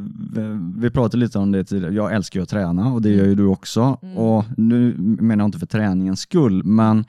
vi 0.81 0.89
pratade 0.89 1.17
lite 1.17 1.39
om 1.39 1.51
det 1.51 1.63
tidigare, 1.63 1.93
jag 1.93 2.13
älskar 2.15 2.39
ju 2.39 2.43
att 2.43 2.49
träna 2.49 2.87
och 2.93 3.01
det 3.01 3.09
gör 3.09 3.25
ju 3.25 3.35
du 3.35 3.45
också. 3.45 3.97
Mm. 4.01 4.17
Och 4.17 4.45
nu 4.57 4.93
menar 4.97 5.43
jag 5.43 5.47
inte 5.47 5.59
för 5.59 5.65
träningens 5.65 6.19
skull, 6.19 6.63
men 6.63 7.05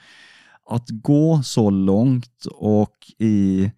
att 0.70 0.86
gå 0.90 1.42
så 1.42 1.70
långt 1.70 2.46
och 2.54 2.96
i 3.18 3.70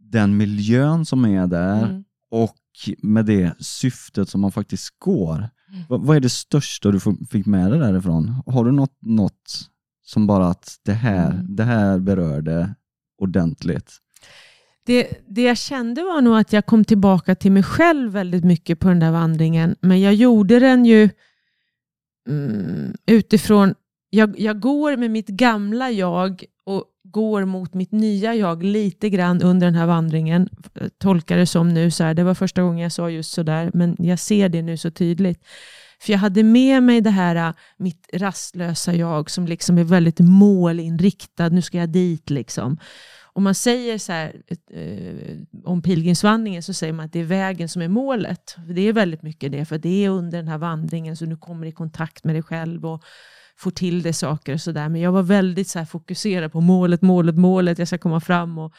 den 0.00 0.36
miljön 0.36 1.06
som 1.06 1.24
är 1.24 1.46
där 1.46 1.82
Mm. 1.84 2.04
och 2.30 2.56
med 3.02 3.26
det 3.26 3.54
syftet 3.64 4.28
som 4.28 4.40
man 4.40 4.52
faktiskt 4.52 4.94
går. 4.98 5.36
Mm. 5.36 5.82
Vad, 5.88 6.16
är 6.16 6.20
det 6.20 6.28
största 6.28 6.90
du 6.90 7.00
fick 7.30 7.46
med 7.46 7.70
dig 7.70 7.80
därifrån? 7.80 8.42
Har 8.46 8.64
du 8.64 8.72
något, 8.72 8.96
något 9.00 9.68
som 10.02 10.26
bara 10.26 10.46
att 10.48 10.76
det 10.84 10.92
här, 10.92 11.30
Mm. 11.30 11.56
det 11.56 11.64
här 11.64 11.98
berörde 11.98 12.74
ordentligt? 13.18 13.92
Det, 14.84 15.08
det 15.28 15.42
jag 15.42 15.58
kände 15.58 16.02
var 16.02 16.20
nog 16.20 16.36
att 16.36 16.52
jag 16.52 16.66
kom 16.66 16.84
tillbaka 16.84 17.34
till 17.34 17.52
mig 17.52 17.62
själv 17.62 18.12
väldigt 18.12 18.44
mycket 18.44 18.80
på 18.80 18.88
den 18.88 18.98
där 18.98 19.10
vandringen. 19.10 19.76
Men 19.80 20.00
jag 20.00 20.14
gjorde 20.14 20.58
den 20.58 20.84
ju 20.84 21.08
mm, 22.28 22.94
utifrån, 23.06 23.74
jag, 24.10 24.40
jag 24.40 24.60
går 24.60 24.96
med 24.96 25.10
mitt 25.10 25.28
gamla 25.28 25.90
jag 25.90 26.44
och 26.64 26.84
går 27.04 27.44
mot 27.44 27.74
mitt 27.74 27.92
nya 27.92 28.34
jag 28.34 28.62
lite 28.62 29.10
grann 29.10 29.42
under 29.42 29.66
den 29.66 29.74
här 29.74 29.86
vandringen. 29.86 30.48
Tolkar 30.98 31.36
det 31.36 31.46
som 31.46 31.68
nu 31.68 31.90
så 31.90 32.04
här, 32.04 32.14
det 32.14 32.24
var 32.24 32.34
första 32.34 32.62
gången 32.62 32.82
jag 32.82 32.92
sa 32.92 33.10
just 33.10 33.32
sådär, 33.32 33.70
men 33.74 33.96
jag 33.98 34.18
ser 34.18 34.48
det 34.48 34.62
nu 34.62 34.76
så 34.76 34.90
tydligt. 34.90 35.44
För 36.00 36.12
jag 36.12 36.18
hade 36.18 36.42
med 36.42 36.82
mig 36.82 37.00
det 37.00 37.10
här, 37.10 37.36
äh, 37.48 37.54
mitt 37.76 38.08
rastlösa 38.12 38.94
jag 38.94 39.30
som 39.30 39.46
liksom 39.46 39.78
är 39.78 39.84
väldigt 39.84 40.20
målinriktad, 40.20 41.48
nu 41.48 41.62
ska 41.62 41.78
jag 41.78 41.88
dit 41.88 42.30
liksom. 42.30 42.78
Om 43.32 43.44
man 43.44 43.54
säger 43.54 43.98
så 43.98 44.12
här, 44.12 44.42
eh, 44.70 45.36
om 45.64 45.82
pilgrimsvandringen 45.82 46.62
så 46.62 46.72
säger 46.72 46.92
man 46.92 47.06
att 47.06 47.12
det 47.12 47.20
är 47.20 47.24
vägen 47.24 47.68
som 47.68 47.82
är 47.82 47.88
målet. 47.88 48.56
Det 48.68 48.80
är 48.88 48.92
väldigt 48.92 49.22
mycket 49.22 49.52
det, 49.52 49.64
för 49.64 49.78
det 49.78 50.04
är 50.04 50.08
under 50.08 50.38
den 50.38 50.48
här 50.48 50.58
vandringen 50.58 51.16
så 51.16 51.24
du 51.24 51.36
kommer 51.36 51.66
i 51.66 51.72
kontakt 51.72 52.24
med 52.24 52.34
dig 52.34 52.42
själv 52.42 52.86
och 52.86 53.04
får 53.60 53.70
till 53.70 54.02
det 54.02 54.12
saker 54.12 54.52
och 54.54 54.60
sådär. 54.60 54.88
Men 54.88 55.00
jag 55.00 55.12
var 55.12 55.22
väldigt 55.22 55.68
så 55.68 55.78
här 55.78 55.86
fokuserad 55.86 56.52
på 56.52 56.60
målet, 56.60 57.02
målet, 57.02 57.34
målet, 57.36 57.78
jag 57.78 57.88
ska 57.88 57.98
komma 57.98 58.20
fram 58.20 58.58
och, 58.58 58.72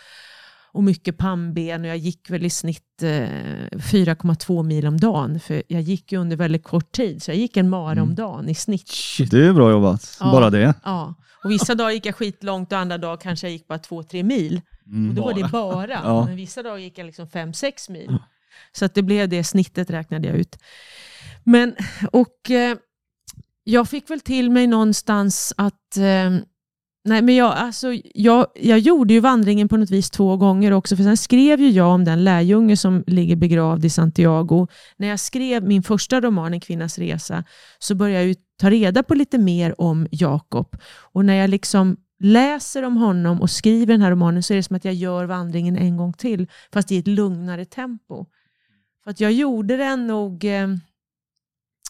och 0.73 0.83
mycket 0.83 1.17
pannben 1.17 1.81
och 1.81 1.87
jag 1.87 1.97
gick 1.97 2.29
väl 2.29 2.45
i 2.45 2.49
snitt 2.49 3.03
eh, 3.03 3.07
4,2 3.09 4.63
mil 4.63 4.87
om 4.87 4.99
dagen. 4.99 5.39
För 5.39 5.63
jag 5.67 5.81
gick 5.81 6.11
ju 6.11 6.17
under 6.17 6.37
väldigt 6.37 6.63
kort 6.63 6.91
tid, 6.91 7.23
så 7.23 7.31
jag 7.31 7.37
gick 7.37 7.57
en 7.57 7.69
mara 7.69 7.91
om 7.91 7.97
Mm. 7.97 8.15
dagen 8.15 8.49
i 8.49 8.55
snitt. 8.55 8.91
Det 9.31 9.45
är 9.47 9.53
bra 9.53 9.71
jobbat, 9.71 10.17
Ja. 10.19 10.31
bara 10.31 10.49
det. 10.49 10.73
Ja. 10.83 11.15
Och 11.43 11.51
vissa 11.51 11.75
dagar 11.75 11.91
gick 11.91 12.05
jag 12.05 12.15
skitlångt 12.15 12.71
och 12.71 12.77
andra 12.79 12.97
dagar 12.97 13.17
kanske 13.17 13.47
jag 13.47 13.51
gick 13.51 13.67
bara 13.67 13.77
2-3 13.79 14.23
mil. 14.23 14.61
Och 15.09 15.15
då 15.15 15.21
var 15.23 15.33
det 15.33 15.49
bara. 15.51 15.87
Ja. 16.03 16.25
Men 16.25 16.35
vissa 16.35 16.63
dagar 16.63 16.77
gick 16.77 16.97
jag 16.97 17.05
liksom 17.05 17.27
5-6 17.27 17.91
mil. 17.91 18.17
Så 18.71 18.85
att 18.85 18.93
det 18.95 19.01
blev 19.01 19.29
det 19.29 19.43
snittet 19.43 19.89
räknade 19.89 20.27
jag 20.27 20.37
ut. 20.37 20.57
Men, 21.43 21.75
och 22.11 22.51
eh, 22.51 22.77
jag 23.71 23.89
fick 23.89 24.09
väl 24.09 24.19
till 24.19 24.51
mig 24.51 24.67
någonstans 24.67 25.53
att 25.57 25.97
eh, 25.97 26.29
Nej, 27.03 27.21
men 27.21 27.35
jag, 27.35 27.53
alltså, 27.53 27.87
jag, 28.13 28.47
jag 28.55 28.79
gjorde 28.79 29.13
ju 29.13 29.19
vandringen 29.19 29.67
på 29.67 29.77
något 29.77 29.91
vis 29.91 30.09
två 30.09 30.37
gånger 30.37 30.71
också, 30.71 30.95
för 30.95 31.03
sen 31.03 31.17
skrev 31.17 31.61
ju 31.61 31.69
jag 31.69 31.93
om 31.93 32.05
den 32.05 32.23
lärjunge 32.23 32.77
som 32.77 33.03
ligger 33.07 33.35
begravd 33.35 33.85
i 33.85 33.89
Santiago. 33.89 34.67
När 34.97 35.07
jag 35.07 35.19
skrev 35.19 35.63
min 35.63 35.83
första 35.83 36.21
roman, 36.21 36.53
En 36.53 36.59
kvinnas 36.59 36.97
resa, 36.97 37.43
så 37.79 37.95
började 37.95 38.19
jag 38.19 38.27
ju 38.27 38.35
ta 38.59 38.69
reda 38.69 39.03
på 39.03 39.15
lite 39.15 39.37
mer 39.37 39.81
om 39.81 40.07
Jakob. 40.11 40.77
Och 41.13 41.25
när 41.25 41.33
jag 41.33 41.49
liksom 41.49 41.97
läser 42.19 42.83
om 42.83 42.97
honom 42.97 43.41
och 43.41 43.49
skriver 43.49 43.93
den 43.93 44.01
här 44.01 44.11
romanen 44.11 44.43
så 44.43 44.53
är 44.53 44.55
det 44.55 44.63
som 44.63 44.75
att 44.75 44.85
jag 44.85 44.93
gör 44.93 45.25
vandringen 45.25 45.77
en 45.77 45.97
gång 45.97 46.13
till, 46.13 46.47
fast 46.73 46.91
i 46.91 46.97
ett 46.97 47.07
lugnare 47.07 47.65
tempo. 47.65 48.25
För 49.03 49.11
att 49.11 49.19
jag 49.19 49.31
gjorde 49.31 49.77
den 49.77 50.07
nog 50.07 50.45
eh, 50.45 50.67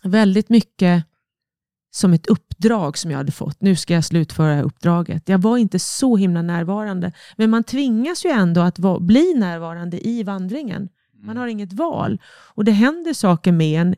väldigt 0.03 0.49
mycket 0.49 1.05
som 1.91 2.13
ett 2.13 2.27
uppdrag 2.27 2.97
som 2.97 3.11
jag 3.11 3.17
hade 3.17 3.31
fått. 3.31 3.61
Nu 3.61 3.75
ska 3.75 3.93
jag 3.93 4.05
slutföra 4.05 4.61
uppdraget. 4.61 5.29
Jag 5.29 5.41
var 5.41 5.57
inte 5.57 5.79
så 5.79 6.17
himla 6.17 6.41
närvarande. 6.41 7.11
Men 7.35 7.49
man 7.49 7.63
tvingas 7.63 8.25
ju 8.25 8.29
ändå 8.29 8.61
att 8.61 8.79
va- 8.79 8.99
bli 8.99 9.33
närvarande 9.33 10.07
i 10.07 10.23
vandringen. 10.23 10.89
Man 11.23 11.37
har 11.37 11.47
inget 11.47 11.73
val. 11.73 12.21
Och 12.53 12.65
det 12.65 12.71
händer 12.71 13.13
saker 13.13 13.51
med 13.51 13.81
en. 13.81 13.95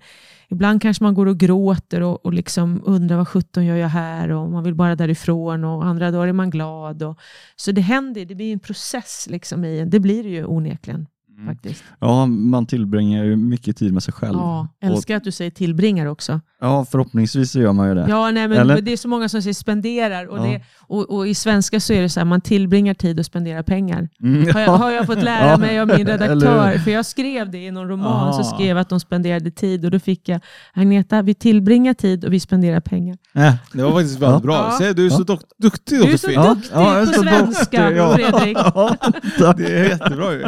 Ibland 0.49 0.81
kanske 0.81 1.03
man 1.03 1.13
går 1.13 1.25
och 1.25 1.37
gråter 1.37 2.01
och, 2.01 2.25
och 2.25 2.33
liksom 2.33 2.81
undrar 2.85 3.17
vad 3.17 3.27
sjutton 3.27 3.65
gör 3.65 3.75
jag 3.75 3.87
här 3.87 4.29
och 4.29 4.51
man 4.51 4.63
vill 4.63 4.75
bara 4.75 4.95
därifrån 4.95 5.63
och 5.63 5.85
andra 5.85 6.11
dagar 6.11 6.27
är 6.27 6.33
man 6.33 6.49
glad. 6.49 7.03
Och, 7.03 7.19
så 7.55 7.71
det 7.71 7.81
händer, 7.81 8.25
det 8.25 8.35
blir 8.35 8.53
en 8.53 8.59
process 8.59 9.27
liksom 9.29 9.65
i 9.65 9.79
en. 9.79 9.89
Det 9.89 9.99
blir 9.99 10.23
det 10.23 10.29
ju 10.29 10.45
onekligen 10.45 11.07
faktiskt. 11.47 11.83
Ja, 11.99 12.25
man 12.25 12.65
tillbringar 12.65 13.23
ju 13.23 13.35
mycket 13.35 13.77
tid 13.77 13.93
med 13.93 14.03
sig 14.03 14.13
själv. 14.13 14.37
Ja, 14.37 14.67
och, 14.81 14.87
älskar 14.87 15.15
att 15.17 15.23
du 15.23 15.31
säger 15.31 15.51
tillbringar 15.51 16.05
också. 16.05 16.41
ja, 16.61 16.85
förhoppningsvis 16.91 17.51
så 17.51 17.59
gör 17.59 17.73
man 17.73 17.87
ju 17.89 17.95
det. 17.95 18.05
Ja, 18.09 18.31
nej, 18.31 18.47
men 18.47 18.57
Eller? 18.57 18.81
det 18.81 18.93
är 18.93 18.97
så 18.97 19.07
många 19.07 19.29
som 19.29 19.41
säger 19.41 19.53
spenderar 19.53 20.25
och, 20.25 20.37
Ja. 20.37 20.43
det, 20.43 20.61
och, 20.79 21.09
och 21.09 21.27
i 21.27 21.33
svenska 21.35 21.79
så 21.79 21.93
är 21.93 22.01
det 22.01 22.09
så 22.09 22.19
här, 22.19 22.25
man 22.25 22.41
tillbringar 22.41 22.93
tid 22.93 23.19
och 23.19 23.25
spenderar 23.25 23.63
pengar. 23.63 24.09
Mm, 24.23 24.53
Har 24.53 24.61
jag, 24.61 24.71
har 24.71 24.91
jag 24.91 25.05
fått 25.05 25.23
lära 25.23 25.47
Ja, 25.49 25.57
mig 25.57 25.79
av 25.79 25.87
min 25.87 26.07
redaktör, 26.07 26.77
för 26.77 26.91
jag 26.91 27.05
skrev 27.05 27.51
det 27.51 27.57
i 27.65 27.71
någon 27.71 27.87
roman, 27.87 28.29
Ah. 28.29 28.33
så 28.33 28.43
skrev 28.43 28.67
jag 28.67 28.77
att 28.79 28.89
de 28.89 28.99
spenderade 28.99 29.51
tid 29.51 29.85
och 29.85 29.91
då 29.91 29.99
fick 29.99 30.29
jag 30.29 30.41
Agneta, 30.73 31.21
vi 31.21 31.33
tillbringar 31.33 31.93
tid 31.93 32.25
och 32.25 32.33
vi 32.33 32.39
spenderar 32.39 32.79
pengar. 32.79 33.17
Nej, 33.33 33.53
det 33.73 33.83
var 33.83 33.91
faktiskt 33.91 34.19
väldigt 34.19 34.39
Ja. 34.39 34.45
bra. 34.47 34.55
Ja. 34.71 34.77
Se, 34.79 34.93
du 34.93 35.05
är 35.05 35.09
så 35.09 35.23
duk- 35.23 35.39
duktig 35.57 35.99
Du 35.99 36.11
är 36.13 36.17
så. 36.17 36.31
Ja, 36.31 36.53
duktig 36.53 36.69
ja, 36.73 36.93
jag 36.93 37.01
är 37.01 37.05
på 37.05 37.13
så 37.13 37.21
svenska, 37.23 37.81
duktig, 37.89 37.97
ja. 37.99 38.15
Fredrik. 38.15 38.57
Ja. 39.39 39.53
Det 39.57 39.79
är 39.79 39.89
jättebra 39.89 40.33
ju. 40.33 40.43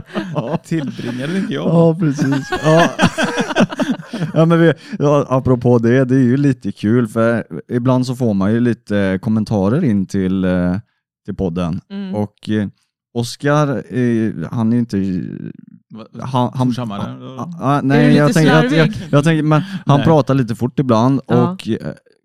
Tillbringade 0.91 1.33
tänker 1.33 1.53
jag. 1.53 1.65
Ja, 1.67 1.95
precis. 1.99 2.51
Ja. 2.63 2.89
ja, 4.33 4.45
men 4.45 4.59
vi, 4.59 4.73
ja, 4.99 5.25
apropå 5.29 5.77
det, 5.79 6.05
det 6.05 6.15
är 6.15 6.19
ju 6.23 6.37
lite 6.37 6.71
kul 6.71 7.07
för 7.07 7.47
ibland 7.71 8.05
så 8.07 8.15
får 8.15 8.33
man 8.33 8.51
ju 8.53 8.59
lite 8.59 9.19
kommentarer 9.21 9.83
in 9.83 10.05
till, 10.05 10.43
eh, 10.45 10.75
till 11.25 11.35
podden 11.35 11.81
Mm. 11.89 12.15
och 12.15 12.49
eh, 12.49 12.67
Oskar, 13.13 13.67
eh, 13.97 14.31
han 14.51 14.73
är 14.73 14.77
inte... 14.77 14.97
Han, 16.21 16.51
han, 16.53 16.67
Fortsammare. 16.67 17.01
Ah, 17.39 17.49
ah, 17.59 17.81
du 17.81 17.87
nej, 17.87 18.07
lite 18.07 18.17
jag 18.19 18.33
tänker, 18.33 18.53
jag, 18.53 18.71
jag, 18.73 18.93
jag 19.09 19.23
tänker, 19.23 19.43
men 19.43 19.61
han 19.85 19.97
Nej. 19.97 20.05
pratar 20.05 20.33
lite 20.33 20.55
fort 20.55 20.79
ibland 20.79 21.21
Ja. 21.27 21.49
och 21.51 21.67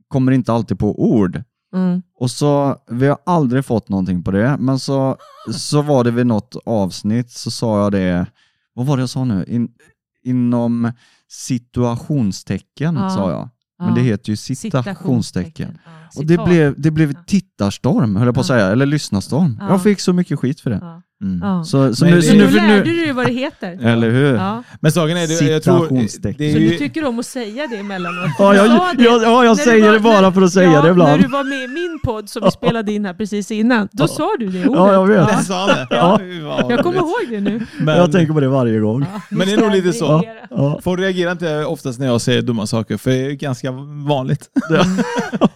kommer 0.08 0.32
inte 0.32 0.52
alltid 0.52 0.78
på 0.78 1.02
ord. 1.10 1.42
Mm. 1.74 2.02
Och 2.18 2.30
så, 2.30 2.76
vi 2.90 3.06
har 3.06 3.18
aldrig 3.26 3.64
fått 3.64 3.88
någonting 3.88 4.22
på 4.22 4.30
det, 4.30 4.56
men 4.60 4.78
så, 4.78 5.16
så 5.52 5.82
var 5.82 6.04
det 6.04 6.10
vid 6.10 6.26
något 6.26 6.56
avsnitt 6.66 7.30
så 7.30 7.50
sa 7.50 7.82
jag 7.82 7.92
det, 7.92 8.26
vad 8.74 8.86
var 8.86 8.96
det 8.96 9.00
jag 9.02 9.10
sa 9.10 9.24
nu? 9.24 9.44
In, 9.48 9.68
inom 10.22 10.92
situationstecken 11.28 12.94
Ja. 12.94 13.10
sa 13.10 13.30
jag. 13.30 13.48
Men 13.78 13.88
Ja. 13.88 13.94
det 13.94 14.00
heter 14.00 14.30
ju 14.30 14.36
citationstecken. 14.36 15.78
Ja, 15.84 15.90
Och 16.16 16.26
det 16.26 16.44
blev, 16.44 16.74
det 16.80 16.90
blev 16.90 17.14
tittarstorm, 17.26 18.16
höll 18.16 18.26
jag 18.26 18.34
på 18.34 18.40
att 18.40 18.48
Ja. 18.48 18.54
säga, 18.54 18.66
eller 18.66 18.86
lyssnarstorm. 18.86 19.56
Ja. 19.60 19.68
Jag 19.70 19.82
fick 19.82 20.00
så 20.00 20.12
mycket 20.12 20.38
skit 20.38 20.60
för 20.60 20.70
det. 20.70 20.78
Ja. 20.82 21.02
Mm. 21.22 21.40
Ja. 21.42 21.64
Så, 21.64 21.94
så 21.94 22.04
Men 22.04 22.14
nu, 22.14 22.22
så 22.22 22.32
nu, 22.32 22.38
nu 22.38 22.46
för 22.48 22.54
lärde 22.56 22.68
nu, 22.74 22.82
du 22.84 22.96
dig 22.96 23.12
vad 23.12 23.26
det 23.26 23.32
heter. 23.32 23.78
eller 23.86 24.10
hur? 24.10 24.34
Ja. 24.34 24.62
Men 24.80 24.92
saken 24.92 25.16
är, 25.16 25.26
det, 25.26 25.52
jag 25.52 25.62
tror... 25.62 25.88
Det 25.90 26.48
är 26.48 26.52
Så 26.52 26.58
ju, 26.58 26.68
du 26.68 26.78
tycker 26.78 27.04
om 27.08 27.18
att 27.18 27.26
säga 27.26 27.66
det 27.70 27.76
emellanåt? 27.76 28.30
Ja, 28.38 28.54
jag, 28.54 28.66
sa 28.66 28.92
jag, 28.98 29.22
ja, 29.22 29.44
jag 29.44 29.56
säger 29.58 29.86
var- 29.86 29.92
det 29.92 30.00
bara 30.00 30.32
för 30.32 30.42
att 30.42 30.52
säga 30.52 30.72
ja, 30.72 30.82
det 30.82 30.90
ibland. 30.90 31.10
När 31.10 31.18
du 31.18 31.28
var 31.28 31.44
med 31.44 31.62
i 31.64 31.68
min 31.68 31.98
podd 32.04 32.28
som 32.28 32.42
vi 32.44 32.50
spelade 32.50 32.92
in 32.92 33.04
här 33.04 33.14
precis 33.14 33.50
innan, 33.50 33.88
då 33.92 34.08
sa 34.08 34.28
du 34.38 34.46
det 34.46 34.58
ordet. 34.68 34.80
Ja, 34.80 34.92
jag 34.92 35.06
vet. 35.06 35.28
det 35.28 35.44
sa 35.44 35.58
han 35.58 35.68
det. 35.68 35.86
Ja. 35.90 36.20
Jag 36.70 36.80
kommer 36.80 36.96
ihåg 36.98 37.26
det 37.30 37.40
nu. 37.40 37.66
Men, 37.78 37.96
jag 37.96 38.12
tänker 38.12 38.32
på 38.34 38.40
det 38.40 38.48
varje 38.48 38.80
gång. 38.80 39.06
Ja, 39.14 39.20
Men 39.30 39.46
det 39.48 39.52
är 39.54 39.58
nog 39.60 39.70
lite 39.72 39.92
så. 39.92 40.06
reagera. 40.12 40.34
Ja, 40.50 40.80
Folk 40.82 41.00
reagerar 41.00 41.32
inte 41.32 41.64
oftast 41.64 41.98
när 41.98 42.06
jag 42.06 42.20
säger 42.20 42.42
dumma 42.42 42.66
saker, 42.66 42.96
för 42.96 43.10
det 43.10 43.16
är 43.26 43.30
ganska 43.32 43.70
vanligt. 44.06 44.48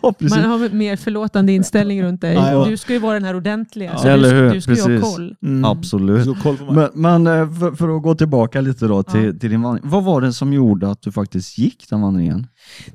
ja 0.02 0.12
precis. 0.18 0.36
Man 0.38 0.43
har 0.44 0.68
mer 0.68 0.96
förlåtande 0.96 1.52
inställning 1.52 2.02
runt 2.02 2.20
dig. 2.20 2.34
Ja, 2.34 2.52
ja. 2.52 2.64
Du 2.64 2.76
ska 2.76 2.92
ju 2.92 2.98
vara 2.98 3.14
den 3.14 3.24
här 3.24 3.36
ordentliga. 3.36 3.90
Ja. 3.92 3.98
Så 3.98 4.08
Eller 4.08 4.34
du, 4.34 4.40
hur? 4.40 4.50
du 4.54 4.60
ska 4.60 4.72
ju 4.74 4.80
ha 4.80 4.86
Precis. 4.86 5.14
koll. 5.14 5.36
Mm. 5.42 5.64
Absolut. 5.64 6.24
Så 6.24 6.34
koll. 6.34 6.56
Men, 6.70 6.88
men 6.94 7.26
eh, 7.26 7.58
för, 7.58 7.72
för 7.72 7.96
att 7.96 8.02
gå 8.02 8.14
tillbaka 8.14 8.60
lite 8.60 8.86
då 8.86 9.02
till, 9.02 9.24
Ja. 9.24 9.32
till 9.40 9.50
din 9.50 9.62
vandring. 9.62 9.90
Vad 9.90 10.04
var 10.04 10.20
det 10.20 10.32
som 10.32 10.52
gjorde 10.52 10.90
att 10.90 11.02
du 11.02 11.12
faktiskt 11.12 11.58
gick 11.58 11.90
den 11.90 12.00
vandringen? 12.00 12.46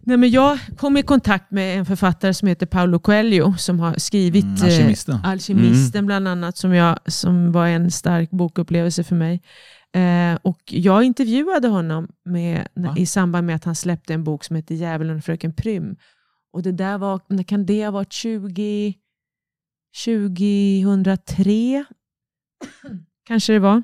Nej, 0.02 0.18
men 0.18 0.30
jag 0.30 0.60
kom 0.78 0.98
i 0.98 1.04
kontakt 1.04 1.52
med 1.52 1.80
en 1.80 1.86
författare 1.86 2.34
som 2.34 2.48
heter 2.48 2.66
Paulo 2.66 3.00
Coelho 3.00 3.54
som 3.58 3.80
har 3.80 3.94
skrivit 3.98 4.44
Mm, 4.46 4.56
eh, 4.56 4.64
Alkemisten. 4.66 5.20
Alkemisten 5.24 6.06
bland 6.06 6.28
annat, 6.28 6.58
som, 6.58 6.74
jag, 6.74 7.00
som 7.06 7.52
var 7.52 7.68
en 7.68 7.92
stark 7.92 8.32
bokupplevelse 8.32 9.04
för 9.04 9.16
mig. 9.16 9.42
Eh, 9.96 10.40
och 10.42 10.60
jag 10.70 11.04
intervjuade 11.04 11.68
honom 11.68 12.08
med, 12.26 12.68
i 12.98 13.06
samband 13.06 13.48
med 13.48 13.56
att 13.56 13.64
han 13.64 13.76
släppte 13.76 14.14
en 14.14 14.24
bok 14.24 14.44
som 14.44 14.56
heter 14.56 14.76
Djävulen 14.76 15.18
och 15.18 15.24
fröken 15.24 15.54
Prym. 15.54 15.96
Och 16.52 16.64
det 16.64 16.72
där 16.72 16.98
var, 16.98 17.22
när 17.28 17.44
kan 17.44 17.66
det 17.66 17.86
ha 17.86 17.92
varit 17.92 18.14
20, 18.14 18.94
2003? 20.06 21.86
Kanske 23.24 23.54
det 23.54 23.60
var. 23.60 23.84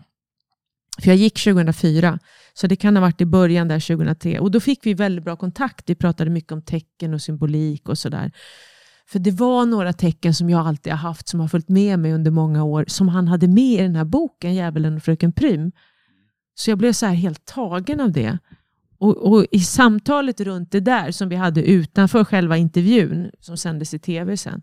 För 1.01 1.07
jag 1.07 1.17
gick 1.17 1.43
2004, 1.43 2.19
så 2.53 2.67
det 2.67 2.75
kan 2.75 2.95
ha 2.95 3.01
varit 3.01 3.21
i 3.21 3.25
början 3.25 3.67
där 3.67 3.79
2003. 3.79 4.39
Och 4.39 4.51
då 4.51 4.59
fick 4.59 4.85
vi 4.85 4.93
väldigt 4.93 5.25
bra 5.25 5.35
kontakt. 5.35 5.89
Vi 5.89 5.95
pratade 5.95 6.29
mycket 6.29 6.51
om 6.51 6.61
tecken 6.61 7.13
och 7.13 7.21
symbolik 7.21 7.89
och 7.89 7.97
sådär. 7.97 8.31
För 9.07 9.19
det 9.19 9.31
var 9.31 9.65
några 9.65 9.93
tecken 9.93 10.33
som 10.33 10.49
jag 10.49 10.67
alltid 10.67 10.93
har 10.93 10.97
haft, 10.97 11.27
som 11.27 11.39
har 11.39 11.47
följt 11.47 11.69
med 11.69 11.99
mig 11.99 12.13
under 12.13 12.31
många 12.31 12.63
år, 12.63 12.85
som 12.87 13.07
han 13.07 13.27
hade 13.27 13.47
med 13.47 13.73
i 13.73 13.77
den 13.81 13.95
här 13.95 14.05
boken, 14.05 14.55
Djävulen 14.55 14.95
och 14.95 15.03
fröken 15.03 15.31
Prym. 15.31 15.71
Så 16.55 16.71
jag 16.71 16.77
blev 16.77 16.93
så 16.93 17.05
här 17.05 17.13
helt 17.13 17.45
tagen 17.45 17.99
av 17.99 18.11
det. 18.11 18.37
Och, 19.05 19.33
och 19.33 19.45
i 19.51 19.59
samtalet 19.59 20.41
runt 20.41 20.71
det 20.71 20.79
där, 20.79 21.11
som 21.11 21.29
vi 21.29 21.35
hade 21.35 21.63
utanför 21.63 22.23
själva 22.23 22.57
intervjun, 22.57 23.31
som 23.39 23.57
sändes 23.57 23.93
i 23.93 23.99
tv 23.99 24.37
sen, 24.37 24.61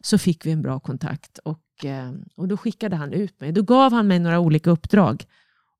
så 0.00 0.18
fick 0.18 0.46
vi 0.46 0.50
en 0.50 0.62
bra 0.62 0.80
kontakt. 0.80 1.38
Och, 1.38 1.84
eh, 1.84 2.12
och 2.36 2.48
då 2.48 2.56
skickade 2.56 2.96
han 2.96 3.12
ut 3.12 3.40
mig. 3.40 3.52
Då 3.52 3.62
gav 3.62 3.92
han 3.92 4.06
mig 4.06 4.18
några 4.18 4.40
olika 4.40 4.70
uppdrag. 4.70 5.24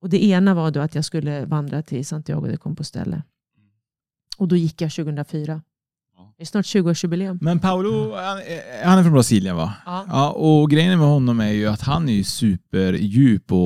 Och 0.01 0.09
det 0.09 0.25
ena 0.25 0.55
var 0.55 0.71
då 0.71 0.81
att 0.81 0.95
jag 0.95 1.05
skulle 1.05 1.45
vandra 1.45 1.83
till 1.83 2.07
Santiago 2.07 2.47
de 2.47 2.57
Compostela. 2.57 3.23
Och 4.39 4.49
då 4.49 4.57
gick 4.57 4.81
jag 4.81 4.93
2004. 4.93 5.63
Det 6.37 6.43
är 6.45 6.47
snart 6.47 6.65
20-årsjubileum. 6.67 7.39
Men 7.41 7.59
Paolo, 7.59 8.15
han, 8.17 8.39
är- 8.39 8.85
han 8.87 8.99
är 8.99 9.03
från 9.03 9.13
Brasilien 9.13 9.57
va? 9.57 9.73
Ja. 9.87 10.05
Ja, 10.09 10.31
och 10.31 10.71
grejen 10.71 10.99
med 10.99 11.09
honom 11.09 11.41
är 11.41 11.51
ju 11.53 11.67
att 11.67 11.81
han 11.81 12.09
är 12.09 12.13
ju 12.13 12.25
superdjup 12.25 13.53
och 13.53 13.59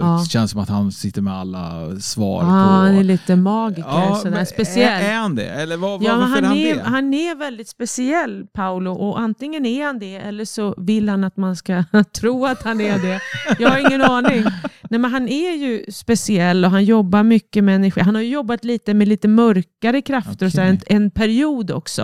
Ja. 0.00 0.20
det 0.24 0.30
känns 0.30 0.50
som 0.50 0.60
att 0.60 0.68
han 0.68 0.92
sitter 0.92 1.22
med 1.22 1.34
alla 1.34 1.96
svar 2.00 2.36
Ja, 2.36 2.40
på... 2.40 2.46
han 2.48 2.94
är 2.94 3.04
lite 3.04 3.36
magiker, 3.36 3.82
Ja, 3.88 4.18
sådär, 4.22 4.44
speciell. 4.44 5.02
Är, 5.02 5.10
är 5.12 5.14
han 5.16 5.34
det? 5.34 5.48
Eller 5.48 5.76
vad, 5.76 6.02
Ja, 6.02 6.16
varför 6.16 6.28
han, 6.28 6.44
är 6.44 6.48
han 6.48 6.56
är, 6.56 6.74
det? 6.74 6.82
han 6.82 7.14
är 7.14 7.34
väldigt 7.38 7.68
speciell, 7.68 8.46
Paolo. 8.54 8.90
Och 8.92 9.20
antingen 9.20 9.66
är 9.66 9.86
han 9.86 9.98
det, 9.98 10.14
eller 10.16 10.44
så 10.44 10.74
vill 10.78 11.08
han 11.08 11.24
att 11.24 11.36
man 11.36 11.56
ska 11.56 11.84
tro 12.20 12.46
att 12.46 12.62
han 12.62 12.80
är 12.80 12.98
det. 12.98 13.20
Jag 13.58 13.70
har 13.70 13.78
ingen 13.78 14.02
aning. 14.02 14.44
Nej, 14.90 15.00
men 15.00 15.10
han 15.12 15.28
är 15.28 15.52
ju 15.56 15.84
speciell 15.92 16.64
och 16.64 16.70
han 16.70 16.84
jobbar 16.84 17.22
mycket 17.22 17.64
med 17.64 17.74
energi. 17.76 18.00
Han 18.00 18.14
har 18.14 18.22
ju 18.22 18.28
jobbat 18.28 18.64
lite 18.64 18.94
med 18.94 19.08
lite 19.08 19.28
mörkare 19.28 20.02
krafter 20.02 20.46
och 20.46 20.52
så 20.52 20.60
en, 20.60 20.80
en 20.86 21.10
period 21.10 21.70
också. 21.70 21.95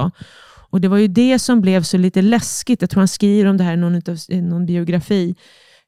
Och 0.70 0.80
Det 0.80 0.88
var 0.88 0.98
ju 0.98 1.08
det 1.08 1.38
som 1.38 1.60
blev 1.60 1.82
så 1.82 1.96
lite 1.96 2.22
läskigt. 2.22 2.80
Jag 2.80 2.90
tror 2.90 3.00
han 3.00 3.08
skriver 3.08 3.50
om 3.50 3.56
det 3.56 3.64
här 3.64 3.72
i 3.72 3.76
någon, 3.76 3.94
utav, 3.94 4.16
i 4.28 4.40
någon 4.40 4.66
biografi. 4.66 5.34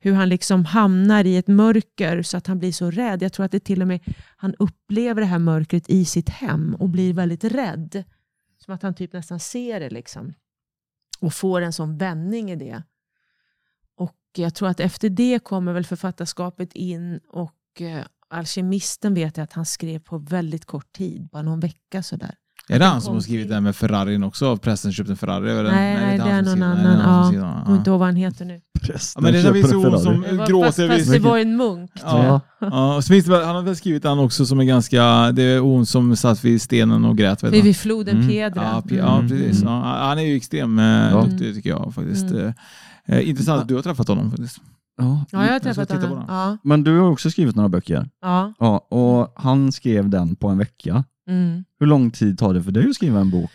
Hur 0.01 0.13
han 0.13 0.29
liksom 0.29 0.65
hamnar 0.65 1.25
i 1.25 1.37
ett 1.37 1.49
mörker 1.49 2.23
så 2.23 2.37
att 2.37 2.47
han 2.47 2.59
blir 2.59 2.73
så 2.73 2.91
rädd. 2.91 3.23
Jag 3.23 3.33
tror 3.33 3.47
att 3.47 3.53
det 3.53 3.61
till 3.61 3.83
och 3.83 3.89
med 3.89 4.01
han 4.37 4.55
upplever 4.59 5.21
det 5.21 5.27
här 5.27 5.39
mörkret 5.39 5.91
i 5.91 6.05
sitt 6.05 6.29
hem 6.29 6.75
och 6.75 6.89
blir 6.89 7.15
väldigt 7.15 7.45
rädd. 7.45 8.05
Som 8.65 8.75
att 8.75 8.83
han 8.83 8.95
typ 8.95 9.13
nästan 9.13 9.41
ser 9.41 9.81
det 9.81 9.91
liksom. 9.91 10.35
Och 11.21 11.35
får 11.35 11.61
en 11.61 11.73
sån 11.73 11.99
vändning 11.99 12.51
i 12.51 12.57
det. 12.57 12.83
Och 13.97 14.19
jag 14.37 14.55
tror 14.55 14.69
att 14.69 14.81
efter 14.81 15.09
det 15.09 15.39
kommer 15.39 15.73
väl 15.73 15.85
författarskapet 15.85 16.73
in 16.73 17.21
och 17.29 17.81
eh, 17.81 18.05
Alkemisten 18.29 19.15
vet 19.15 19.37
jag 19.37 19.45
att 19.45 19.53
han 19.53 19.67
skrev 19.67 19.99
på 19.99 20.19
väldigt 20.19 20.65
kort 20.65 20.93
tid, 20.93 21.29
bara 21.29 21.43
någon 21.43 21.61
vecka 21.61 22.03
sådär. 22.03 22.35
Är 22.69 22.79
det 22.79 22.85
han 22.85 23.01
som 23.01 23.15
har 23.15 23.21
skrivit 23.21 23.51
här 23.53 23.61
med 23.61 23.77
Ferrarin 23.77 24.25
också? 24.25 24.57
Prästen 24.57 24.93
köpte 24.93 25.13
en 25.13 25.17
Ferrari? 25.17 25.51
Eller? 25.51 25.63
Nej, 25.73 25.95
nej, 25.95 26.15
inte 26.15 26.27
det 26.27 26.33
är 26.33 26.43
någon 26.43 26.59
nej, 26.59 26.69
annan. 26.69 27.35
Ja. 27.35 27.55
Jag 27.57 27.65
kommer 27.65 27.79
inte 27.79 27.91
ihåg 27.91 27.99
vad 27.99 28.09
han 28.09 28.17
heter 28.17 28.45
nu. 28.45 28.61
Ja, 28.89 29.21
men 29.21 29.33
det 29.33 29.43
finns 29.43 29.57
ju 29.73 29.99
som 29.99 30.25
gråter 30.49 30.89
fast, 30.89 30.99
fast 30.99 31.13
det 31.13 31.19
var 31.19 31.39
en 31.39 31.57
munk. 31.57 31.91
Ja. 32.03 32.41
Ja, 32.61 33.03
så 33.03 33.09
finns 33.09 33.27
det, 33.27 33.45
han 33.45 33.55
har 33.57 33.63
väl 33.63 33.77
skrivit 33.77 34.05
han 34.05 34.19
också 34.19 34.47
som 34.47 34.61
är 34.61 34.65
ganska, 34.65 35.33
det 35.33 35.43
är 35.43 35.59
hon 35.61 35.87
som 35.87 36.17
satt 36.17 36.45
vid 36.45 36.63
stenen 36.63 37.05
och 37.05 37.19
grät. 37.19 37.43
Vet 37.43 37.51
Det 37.51 37.57
är 37.57 37.63
du? 37.63 37.69
vid 37.69 37.77
floden 37.77 38.17
Mm. 38.17 38.29
Piedra. 38.29 38.83
Ja, 38.89 39.15
Mm. 39.17 39.29
precis. 39.29 39.63
Mm. 39.63 39.73
Ja, 39.75 39.81
han 40.09 40.19
är 40.19 40.23
ju 40.23 40.37
extrem 40.37 40.79
eh, 40.79 40.85
Ja. 40.85 41.23
duktig 41.25 41.55
tycker 41.55 41.71
jag 41.71 41.93
faktiskt. 41.95 42.31
Mm. 42.31 42.53
Eh, 43.09 43.17
eh, 43.19 43.29
intressant 43.29 43.63
att 43.63 43.69
du 43.69 43.75
har 43.75 43.83
träffat 43.83 44.09
honom 44.09 44.31
faktiskt. 44.31 44.57
Ja. 44.99 45.25
Ja, 45.31 45.45
jag 45.47 45.53
har 45.53 45.59
träffat 45.59 45.91
honom. 45.93 46.11
den. 46.11 46.25
Ja, 46.29 46.57
Men 46.65 46.85
du 46.85 46.99
har 46.99 47.11
också 47.11 47.31
skrivit 47.31 47.57
några 47.57 47.69
böcker. 47.69 48.09
ja. 48.23 48.53
Ja, 48.59 48.79
och 48.91 49.33
han 49.43 49.73
skrev 49.73 50.09
den 50.09 50.37
på 50.37 50.49
en 50.49 50.59
vecka. 50.59 51.05
Mm. 51.29 51.65
Hur 51.81 51.87
lång 51.87 52.11
tid 52.11 52.39
tar 52.39 52.55
det 52.55 52.63
för 52.63 52.73
dig 52.73 52.89
att 52.89 52.95
skriva 52.95 53.21
en 53.21 53.31
bok? 53.31 53.51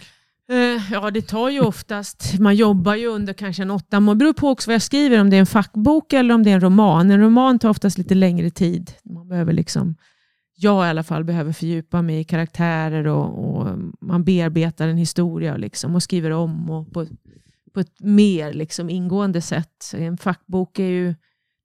Eh, 0.50 0.92
Ja, 0.92 1.12
det 1.12 1.22
tar 1.22 1.50
ju 1.50 1.60
oftast, 1.60 2.40
man 2.40 2.56
jobbar 2.56 2.96
ju 2.96 3.08
under 3.08 3.34
kanske 3.34 3.62
en 3.62 3.72
åtta 3.72 4.00
månader. 4.00 4.16
Det 4.16 4.20
beror 4.26 4.34
på 4.34 4.50
också 4.50 4.70
vad 4.70 4.74
jag 4.76 4.82
skriver, 4.82 5.22
om 5.22 5.30
det 5.30 5.36
är 5.36 5.40
en 5.40 5.46
fackbok 5.46 6.14
eller 6.14 6.34
om 6.34 6.44
det 6.44 6.50
är 6.50 6.56
en 6.56 6.62
roman. 6.62 7.12
En 7.12 7.20
roman 7.22 7.60
tar 7.60 7.70
oftast 7.70 7.98
lite 7.98 8.16
längre 8.16 8.50
tid. 8.50 8.92
Man 9.04 9.28
behöver 9.28 9.54
liksom, 9.54 9.96
jag 10.56 10.86
i 10.86 10.90
alla 10.90 11.04
fall 11.04 11.24
behöver 11.24 11.54
fördjupa 11.54 12.02
mig 12.02 12.20
i 12.20 12.24
karaktärer 12.24 13.08
och, 13.08 13.56
och 13.60 13.78
man 14.02 14.24
bearbetar 14.24 14.88
en 14.88 14.98
historia 14.98 15.58
liksom, 15.58 15.96
och 15.96 16.04
skriver 16.04 16.32
om 16.32 16.70
och 16.70 16.92
på, 16.94 17.06
på 17.74 17.80
ett 17.80 18.00
mer 18.00 18.54
liksom 18.54 18.90
ingående 18.90 19.42
sätt. 19.42 19.94
En 19.94 20.18
fackbok 20.18 20.80
är 20.80 20.84
ju, 20.90 21.16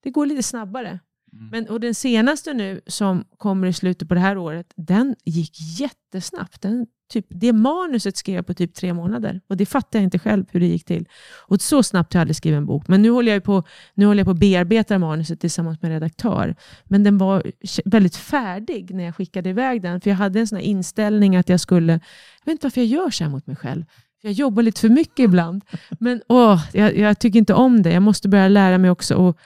det 0.02 0.10
går 0.10 0.26
lite 0.26 0.42
snabbare. 0.42 0.98
Mm. 1.34 1.48
Men, 1.50 1.68
och 1.68 1.80
den 1.80 1.94
senaste 1.94 2.54
nu 2.54 2.80
som 2.86 3.24
kommer 3.38 3.66
i 3.66 3.72
slutet 3.72 4.08
på 4.08 4.14
det 4.14 4.20
här 4.20 4.38
året, 4.38 4.72
den 4.76 5.14
gick 5.24 5.80
jättesnabbt. 5.80 6.62
Den 6.62 6.86
typ, 7.12 7.26
det 7.28 7.52
manuset 7.52 8.16
skrev 8.16 8.36
jag 8.36 8.46
på 8.46 8.54
typ 8.54 8.74
tre 8.74 8.92
månader. 8.92 9.40
Och 9.48 9.56
det 9.56 9.66
fattar 9.66 9.98
jag 9.98 10.04
inte 10.04 10.18
själv 10.18 10.44
hur 10.50 10.60
det 10.60 10.66
gick 10.66 10.84
till. 10.84 11.08
Och 11.46 11.60
så 11.60 11.82
snabbt 11.82 12.14
har 12.14 12.18
jag 12.18 12.22
aldrig 12.22 12.36
skrivit 12.36 12.58
en 12.58 12.66
bok. 12.66 12.88
Men 12.88 13.02
nu 13.02 13.10
håller 13.10 13.32
jag 13.32 13.44
på, 13.44 13.62
nu 13.94 14.06
håller 14.06 14.20
jag 14.20 14.26
på 14.26 14.30
att 14.30 14.38
bearbeta 14.38 14.98
manuset 14.98 15.40
tillsammans 15.40 15.82
med 15.82 15.90
redaktör. 15.90 16.54
Men 16.84 17.04
den 17.04 17.18
var 17.18 17.42
väldigt 17.84 18.16
färdig 18.16 18.94
när 18.94 19.04
jag 19.04 19.16
skickade 19.16 19.50
iväg 19.50 19.82
den. 19.82 20.00
För 20.00 20.10
jag 20.10 20.16
hade 20.16 20.40
en 20.40 20.46
sån 20.46 20.58
här 20.58 20.64
inställning 20.64 21.36
att 21.36 21.48
jag 21.48 21.60
skulle, 21.60 21.92
jag 21.92 22.44
vet 22.44 22.52
inte 22.52 22.66
varför 22.66 22.80
jag 22.80 22.88
gör 22.88 23.10
så 23.10 23.24
här 23.24 23.30
mot 23.30 23.46
mig 23.46 23.56
själv. 23.56 23.84
Jag 24.22 24.32
jobbar 24.32 24.62
lite 24.62 24.80
för 24.80 24.88
mycket 24.88 25.18
ibland. 25.24 25.64
Men 26.00 26.22
åh, 26.28 26.64
jag, 26.72 26.96
jag 26.96 27.18
tycker 27.18 27.38
inte 27.38 27.54
om 27.54 27.82
det. 27.82 27.92
Jag 27.92 28.02
måste 28.02 28.28
börja 28.28 28.48
lära 28.48 28.78
mig 28.78 28.90
också 28.90 29.28
att 29.28 29.36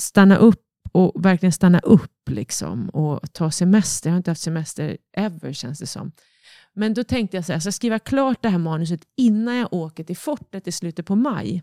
stanna 0.00 0.36
upp 0.36 0.65
och 0.96 1.24
verkligen 1.24 1.52
stanna 1.52 1.78
upp 1.78 2.30
liksom, 2.30 2.88
och 2.88 3.32
ta 3.32 3.50
semester. 3.50 4.10
Jag 4.10 4.14
har 4.14 4.16
inte 4.16 4.30
haft 4.30 4.40
semester 4.40 4.96
ever 5.16 5.52
känns 5.52 5.78
det 5.78 5.86
som. 5.86 6.12
Men 6.74 6.94
då 6.94 7.04
tänkte 7.04 7.36
jag 7.36 7.44
så 7.44 7.52
här, 7.52 7.54
jag 7.54 7.62
ska 7.62 7.72
skriva 7.72 7.98
klart 7.98 8.42
det 8.42 8.48
här 8.48 8.58
manuset 8.58 9.00
innan 9.16 9.56
jag 9.56 9.72
åker 9.72 10.04
till 10.04 10.16
fortet 10.16 10.68
i 10.68 10.72
slutet 10.72 11.06
på 11.06 11.16
maj. 11.16 11.62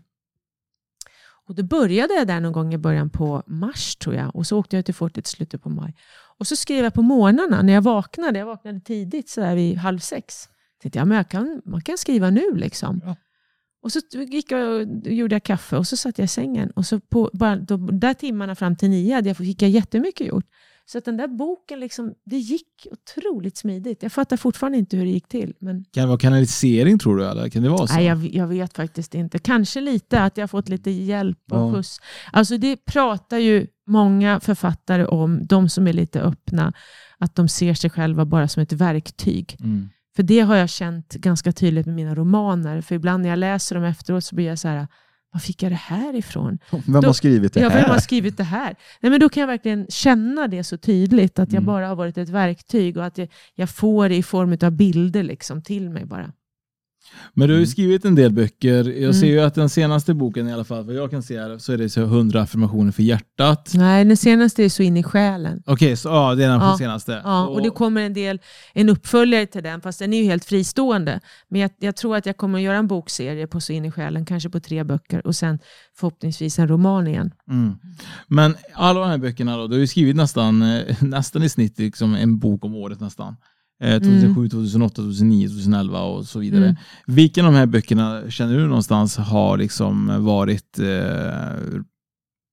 Och 1.46 1.54
Då 1.54 1.62
började 1.62 2.14
jag 2.14 2.26
där 2.26 2.40
någon 2.40 2.52
gång 2.52 2.74
i 2.74 2.78
början 2.78 3.10
på 3.10 3.42
mars 3.46 3.96
tror 3.96 4.14
jag. 4.14 4.36
Och 4.36 4.46
så 4.46 4.58
åkte 4.58 4.76
jag 4.76 4.84
till 4.84 4.94
fortet 4.94 5.26
i 5.26 5.30
slutet 5.30 5.62
på 5.62 5.68
maj. 5.68 5.94
Och 6.38 6.46
så 6.46 6.56
skrev 6.56 6.84
jag 6.84 6.94
på 6.94 7.02
morgnarna 7.02 7.62
när 7.62 7.72
jag 7.72 7.82
vaknade. 7.82 8.38
Jag 8.38 8.46
vaknade 8.46 8.80
tidigt 8.80 9.28
så 9.28 9.40
där 9.40 9.54
vid 9.54 9.78
halv 9.78 9.98
sex. 9.98 10.48
Tänkte 10.82 10.98
jag, 10.98 11.08
men 11.08 11.16
jag 11.16 11.28
kan, 11.28 11.62
man 11.64 11.80
kan 11.80 11.98
skriva 11.98 12.30
nu 12.30 12.54
liksom. 12.54 13.00
Ja. 13.04 13.16
Och 13.84 13.92
så 13.92 14.00
gick 14.30 14.50
jag 14.52 14.80
och 14.80 15.12
gjorde 15.12 15.34
jag 15.34 15.42
kaffe 15.42 15.76
och 15.76 15.86
så 15.86 15.96
satt 15.96 16.18
jag 16.18 16.24
i 16.24 16.28
sängen. 16.28 16.70
Och 16.70 16.86
så 16.86 17.00
på 17.00 17.30
bara 17.32 17.56
de 17.56 18.00
där 18.00 18.14
timmarna 18.14 18.54
fram 18.54 18.76
till 18.76 18.90
nio 18.90 19.14
hade 19.14 19.28
jag, 19.28 19.36
fick 19.36 19.62
jag 19.62 19.70
jättemycket 19.70 20.26
gjort. 20.26 20.44
Så 20.86 20.98
att 20.98 21.04
den 21.04 21.16
där 21.16 21.28
boken, 21.28 21.80
liksom, 21.80 22.14
det 22.24 22.36
gick 22.36 22.86
otroligt 22.90 23.56
smidigt. 23.56 24.02
Jag 24.02 24.12
fattar 24.12 24.36
fortfarande 24.36 24.78
inte 24.78 24.96
hur 24.96 25.04
det 25.04 25.10
gick 25.10 25.28
till. 25.28 25.54
Men... 25.58 25.84
Kan 25.90 26.02
det 26.02 26.06
vara 26.06 26.18
kanalisering 26.18 26.98
tror 26.98 27.16
du? 27.16 27.26
Eller 27.26 27.48
kan 27.48 27.62
det 27.62 27.68
vara 27.68 27.86
så? 27.86 27.94
Nej, 27.94 28.04
jag, 28.04 28.34
jag 28.34 28.46
vet 28.46 28.76
faktiskt 28.76 29.14
inte. 29.14 29.38
Kanske 29.38 29.80
lite, 29.80 30.20
att 30.20 30.36
jag 30.36 30.50
fått 30.50 30.68
lite 30.68 30.90
hjälp 30.90 31.38
och 31.50 31.58
Ja. 31.58 31.74
skjuts. 31.74 32.00
Alltså 32.32 32.58
det 32.58 32.76
pratar 32.76 33.38
ju 33.38 33.66
många 33.86 34.40
författare 34.40 35.04
om, 35.04 35.46
de 35.46 35.68
som 35.68 35.86
är 35.86 35.92
lite 35.92 36.20
öppna, 36.20 36.72
att 37.18 37.34
de 37.34 37.48
ser 37.48 37.74
sig 37.74 37.90
själva 37.90 38.24
bara 38.24 38.48
som 38.48 38.62
ett 38.62 38.72
verktyg. 38.72 39.56
Mm. 39.60 39.88
För 40.16 40.22
det 40.22 40.40
har 40.40 40.56
jag 40.56 40.68
känt 40.70 41.14
ganska 41.14 41.52
tydligt 41.52 41.86
med 41.86 41.94
mina 41.94 42.14
romaner. 42.14 42.80
För 42.80 42.94
ibland 42.94 43.22
när 43.22 43.30
jag 43.30 43.38
läser 43.38 43.74
dem 43.74 43.84
efteråt 43.84 44.24
så 44.24 44.34
blir 44.34 44.46
jag 44.46 44.58
så 44.58 44.68
här, 44.68 44.86
var 45.32 45.40
fick 45.40 45.62
jag 45.62 45.72
det 45.72 45.76
här 45.76 46.14
ifrån? 46.14 46.58
Vem 46.70 47.00
Då- 47.02 47.08
har 47.08 47.12
skrivit 47.12 47.54
det 47.54 47.60
Ja, 47.60 47.68
här? 47.68 47.80
vem 47.80 47.90
har 47.90 47.98
skrivit 47.98 48.36
det 48.36 48.44
här? 48.44 48.74
Nej, 49.00 49.10
men 49.10 49.20
då 49.20 49.28
kan 49.28 49.40
jag 49.40 49.48
verkligen 49.48 49.86
känna 49.88 50.48
det 50.48 50.64
så 50.64 50.76
tydligt, 50.78 51.38
att 51.38 51.48
jag 51.52 51.60
Mm. 51.62 51.66
bara 51.66 51.88
har 51.88 51.96
varit 51.96 52.18
ett 52.18 52.28
verktyg 52.28 52.96
och 52.96 53.04
att 53.04 53.18
jag, 53.18 53.28
jag 53.54 53.70
får 53.70 54.08
det 54.08 54.16
i 54.16 54.22
form 54.22 54.56
av 54.62 54.70
bilder 54.70 55.22
liksom, 55.22 55.62
till 55.62 55.90
mig 55.90 56.04
bara. 56.04 56.32
Men 57.34 57.48
du 57.48 57.54
har 57.54 57.58
ju 57.58 57.62
Mm. 57.62 57.70
skrivit 57.70 58.04
en 58.04 58.14
del 58.14 58.32
böcker. 58.32 58.84
Jag 58.84 58.96
Mm. 58.96 59.12
ser 59.14 59.26
ju 59.26 59.40
att 59.40 59.54
den 59.54 59.68
senaste 59.68 60.14
boken 60.14 60.48
i 60.48 60.52
alla 60.52 60.64
fall, 60.64 60.84
vad 60.84 60.94
jag 60.94 61.10
kan 61.10 61.22
se 61.22 61.40
här, 61.40 61.58
så 61.58 61.72
är 61.72 61.78
det 61.78 61.88
så 61.90 62.00
100 62.04 62.40
affirmationer 62.42 62.92
för 62.92 63.02
hjärtat. 63.02 63.72
Nej, 63.74 64.04
den 64.04 64.16
senaste 64.16 64.64
är 64.64 64.68
Så 64.68 64.82
in 64.82 64.96
i 64.96 65.02
själen. 65.02 65.62
Okej, 65.66 65.96
så 65.96 66.08
ja, 66.08 66.34
det 66.34 66.44
är 66.44 66.48
den 66.48 66.60
Ja. 66.60 66.78
senaste. 66.78 67.20
Ja, 67.24 67.46
och 67.46 67.62
det 67.62 67.70
kommer 67.70 68.00
en 68.00 68.14
del, 68.14 68.40
en 68.74 68.88
uppföljare 68.88 69.46
till 69.46 69.62
den, 69.62 69.80
fast 69.80 69.98
den 69.98 70.12
är 70.12 70.18
ju 70.18 70.24
helt 70.24 70.44
fristående. 70.44 71.20
Men 71.48 71.60
jag, 71.60 71.70
jag 71.78 71.96
tror 71.96 72.16
att 72.16 72.26
jag 72.26 72.36
kommer 72.36 72.58
att 72.58 72.64
göra 72.64 72.76
en 72.76 72.86
bokserie 72.86 73.46
på 73.46 73.60
Så 73.60 73.72
in 73.72 73.84
i 73.84 73.90
själen, 73.90 74.24
kanske 74.24 74.50
på 74.50 74.60
tre 74.60 74.84
böcker 74.84 75.26
och 75.26 75.36
sen 75.36 75.58
förhoppningsvis 75.96 76.58
en 76.58 76.68
roman 76.68 77.06
igen. 77.06 77.30
Mm. 77.50 77.72
Men 78.28 78.56
alla 78.74 79.00
de 79.00 79.08
här 79.08 79.18
böckerna 79.18 79.56
då, 79.56 79.66
du 79.66 79.74
har 79.74 79.80
ju 79.80 79.86
skrivit 79.86 80.16
nästan, 80.16 80.62
eh, 80.62 80.82
nästan 81.02 81.42
i 81.42 81.48
snitt 81.48 81.78
liksom 81.78 82.14
en 82.14 82.38
bok 82.38 82.64
om 82.64 82.74
året 82.74 83.00
nästan. 83.00 83.36
Eh, 83.82 83.98
2007, 83.98 84.48
2008, 84.48 84.94
2009, 84.94 85.48
2011 85.48 86.00
och 86.00 86.26
så 86.26 86.38
vidare. 86.38 86.64
Mm. 86.64 86.76
Vilken 87.06 87.46
av 87.46 87.52
de 87.52 87.58
här 87.58 87.66
böckerna 87.66 88.30
känner 88.30 88.58
du 88.58 88.66
någonstans 88.66 89.16
har 89.16 89.58
liksom 89.58 90.24
varit 90.24 90.78
eh, 90.78 91.80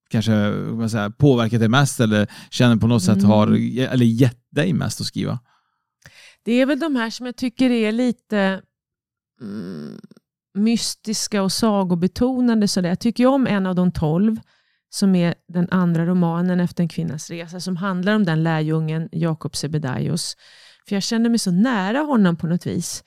kanske 0.09 0.51
vad 0.51 0.91
säga, 0.91 1.09
påverkat 1.09 1.59
dig 1.59 1.69
mest 1.69 1.99
eller 1.99 2.27
känner 2.49 2.75
på 2.75 2.87
något 2.87 3.03
sätt 3.03 3.17
Mm. 3.17 3.29
har 3.29 3.47
eller 3.47 4.05
gett 4.05 4.39
dig 4.51 4.73
mest 4.73 5.01
att 5.01 5.07
skriva? 5.07 5.39
Det 6.43 6.51
är 6.51 6.65
väl 6.65 6.79
de 6.79 6.95
här 6.95 7.09
som 7.09 7.25
jag 7.25 7.35
tycker 7.35 7.69
är 7.69 7.91
lite 7.91 8.61
mm, 9.41 9.99
mystiska 10.53 11.43
och 11.43 11.51
sagobetonande. 11.51 12.67
Så 12.67 12.81
där. 12.81 12.89
Jag 12.89 12.99
tycker 12.99 13.25
om 13.25 13.47
en 13.47 13.65
av 13.65 13.75
de 13.75 13.91
tolv, 13.91 14.39
som 14.89 15.15
är 15.15 15.35
den 15.47 15.67
andra 15.71 16.05
romanen 16.05 16.59
efter 16.59 16.83
en 16.83 16.89
kvinnas 16.89 17.29
resa, 17.29 17.59
som 17.59 17.77
handlar 17.77 18.15
om 18.15 18.25
den 18.25 18.43
lärjungen 18.43 19.09
Jakob 19.11 19.55
Sebedaios. 19.55 20.35
För 20.87 20.95
jag 20.95 21.03
kände 21.03 21.29
mig 21.29 21.39
så 21.39 21.51
nära 21.51 21.99
honom 21.99 22.35
på 22.35 22.47
något 22.47 22.65
vis. 22.65 23.03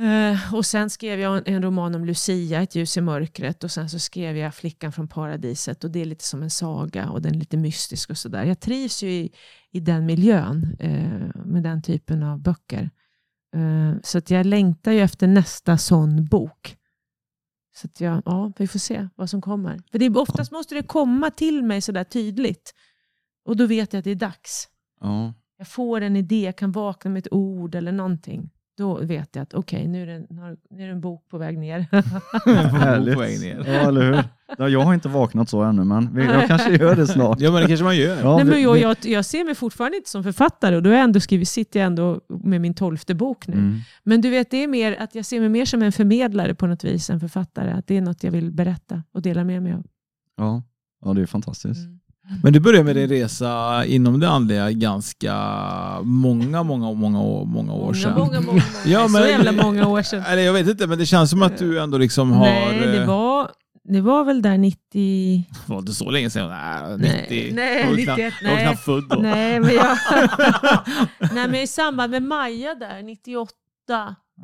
Eh, 0.00 0.54
och 0.54 0.66
sen 0.66 0.90
skrev 0.90 1.20
jag 1.20 1.36
en, 1.36 1.54
en 1.54 1.62
roman 1.62 1.94
om 1.94 2.04
Lucia, 2.04 2.62
Ett 2.62 2.74
ljus 2.74 2.96
i 2.96 3.00
mörkret. 3.00 3.64
Och 3.64 3.70
sen 3.70 3.90
så 3.90 3.98
skrev 3.98 4.36
jag 4.36 4.54
Flickan 4.54 4.92
från 4.92 5.08
paradiset. 5.08 5.84
Och 5.84 5.90
det 5.90 6.00
är 6.00 6.04
lite 6.04 6.24
som 6.24 6.42
en 6.42 6.50
saga 6.50 7.08
och 7.08 7.22
den 7.22 7.34
är 7.34 7.38
lite 7.38 7.56
mystisk 7.56 8.10
och 8.10 8.18
sådär. 8.18 8.44
Jag 8.44 8.60
trivs 8.60 9.02
ju 9.02 9.10
i, 9.10 9.32
i 9.70 9.80
den 9.80 10.06
miljön 10.06 10.76
eh, 10.80 11.44
med 11.44 11.62
den 11.62 11.82
typen 11.82 12.22
av 12.22 12.42
böcker. 12.42 12.90
Eh, 13.56 14.00
så 14.02 14.18
att 14.18 14.30
jag 14.30 14.46
längtar 14.46 14.92
ju 14.92 15.00
efter 15.00 15.26
nästa 15.26 15.78
sån 15.78 16.24
bok. 16.24 16.76
Så 17.76 17.86
att 17.86 18.00
jag, 18.00 18.22
ja, 18.24 18.52
vi 18.58 18.66
får 18.66 18.78
se 18.78 19.08
vad 19.14 19.30
som 19.30 19.40
kommer. 19.40 19.82
För 19.90 19.98
det 19.98 20.06
är, 20.06 20.18
oftast 20.18 20.52
måste 20.52 20.74
det 20.74 20.82
komma 20.82 21.30
till 21.30 21.62
mig 21.62 21.80
sådär 21.80 22.04
tydligt. 22.04 22.74
Och 23.44 23.56
då 23.56 23.66
vet 23.66 23.92
jag 23.92 23.98
att 23.98 24.04
det 24.04 24.10
är 24.10 24.14
dags. 24.14 24.68
Ja. 25.00 25.34
Jag 25.58 25.68
får 25.68 26.00
en 26.00 26.16
idé, 26.16 26.44
jag 26.44 26.56
kan 26.56 26.72
vakna 26.72 27.10
med 27.10 27.18
ett 27.26 27.32
ord 27.32 27.74
eller 27.74 27.92
någonting. 27.92 28.50
Då 28.78 28.98
vet 29.02 29.36
jag 29.36 29.42
att 29.42 29.54
okej, 29.54 29.88
nu, 29.88 30.02
är 30.02 30.06
det- 30.06 30.26
nu 30.70 30.82
är 30.82 30.86
det 30.86 30.92
en 30.92 31.00
bok 31.00 31.28
på 31.28 31.38
väg 31.38 31.58
ner. 31.58 31.78
Härligt. 32.70 33.14
På 33.14 33.20
väg 33.20 33.40
ner. 33.40 33.56
Ja, 33.66 33.88
eller 33.88 34.02
hur? 34.02 34.24
Ja, 34.58 34.68
jag 34.68 34.80
har 34.80 34.94
inte 34.94 35.08
vaknat 35.08 35.48
så 35.48 35.62
ännu, 35.62 35.84
men 35.84 36.16
jag 36.16 36.46
kanske 36.46 36.76
gör 36.76 36.96
det 36.96 37.06
snart. 37.06 37.40
Ja 37.40 37.52
men 37.52 37.62
det 37.62 37.68
kanske 37.68 37.84
man 37.84 37.96
gör. 37.96 38.20
Ja, 38.20 38.36
Nej, 38.36 38.44
men 38.44 38.62
jag, 38.62 38.78
jag, 38.78 38.96
jag 39.02 39.24
ser 39.24 39.44
mig 39.44 39.54
fortfarande 39.54 39.96
inte 39.96 40.10
som 40.10 40.22
författare 40.22 40.76
och 40.76 40.82
då 40.82 40.90
har 40.90 40.94
jag 40.94 41.04
ändå 41.04 41.20
skrivit, 41.20 41.48
sitter 41.48 41.80
jag 41.80 41.86
ändå 41.86 42.20
med 42.28 42.60
min 42.60 42.74
tolfte 42.74 43.14
bok 43.14 43.46
nu. 43.46 43.54
Mm. 43.54 43.78
Men 44.04 44.20
du 44.20 44.30
vet, 44.30 44.50
det 44.50 44.56
är 44.56 44.68
mer 44.68 44.96
att 45.00 45.14
jag 45.14 45.24
ser 45.24 45.40
mig 45.40 45.48
mer 45.48 45.64
som 45.64 45.82
en 45.82 45.92
förmedlare 45.92 46.54
på 46.54 46.66
något 46.66 46.84
vis, 46.84 47.10
en 47.10 47.20
författare. 47.20 47.70
Att 47.70 47.86
det 47.86 47.96
är 47.96 48.00
något 48.00 48.22
jag 48.24 48.30
vill 48.30 48.50
berätta 48.52 49.02
och 49.12 49.22
dela 49.22 49.44
med 49.44 49.62
mig 49.62 49.72
av. 49.72 49.84
Ja. 50.36 50.62
ja, 51.04 51.12
det 51.14 51.22
är 51.22 51.26
fantastiskt. 51.26 51.84
Mm. 51.86 52.00
Men 52.42 52.52
du 52.52 52.60
började 52.60 52.84
med 52.84 52.96
din 52.96 53.08
resa 53.08 53.84
inom 53.86 54.20
det 54.20 54.28
andliga 54.28 54.70
ganska 54.70 55.34
många, 56.02 56.62
många, 56.62 56.92
många, 56.92 57.20
år, 57.20 57.44
många 57.46 57.72
år 57.72 57.94
sedan. 57.94 58.12
många, 58.18 58.40
många, 58.40 58.40
många. 58.46 58.62
Ja, 58.86 59.08
Så 59.08 59.12
men- 59.12 59.28
jävla 59.28 59.52
många 59.52 59.88
år 59.88 60.02
sedan. 60.02 60.22
Eller 60.28 60.42
jag 60.42 60.52
vet 60.52 60.68
inte, 60.68 60.86
men 60.86 60.98
det 60.98 61.06
känns 61.06 61.30
som 61.30 61.42
att 61.42 61.58
du 61.58 61.80
ändå 61.80 61.98
liksom 61.98 62.32
har... 62.32 62.46
Nej, 62.46 62.78
det 62.80 63.00
eh, 63.02 63.06
var, 63.08 63.50
det 63.84 64.00
var 64.00 64.24
väl 64.24 64.42
där 64.42 64.58
90... 64.58 65.44
var 65.66 65.78
inte 65.78 65.92
så 65.92 66.10
länge 66.10 66.30
sedan. 66.30 66.48
Nej, 66.98 67.18
90. 67.28 67.28
Nej, 67.30 67.52
nej, 67.54 67.80
jag 67.80 67.86
var 67.90 67.96
91, 67.96 68.06
knappt, 68.16 68.42
jag 68.42 68.50
var 68.50 68.58
knappt 68.62 68.84
född 68.84 69.04
då. 69.08 69.16
Nej, 69.16 69.60
men, 69.60 69.70
jag, 69.74 69.96
nej, 71.34 71.48
men 71.48 71.54
i 71.54 71.66
samband 71.66 72.10
med 72.10 72.22
Maja 72.22 72.74
där, 72.74 73.02
98. 73.02 73.50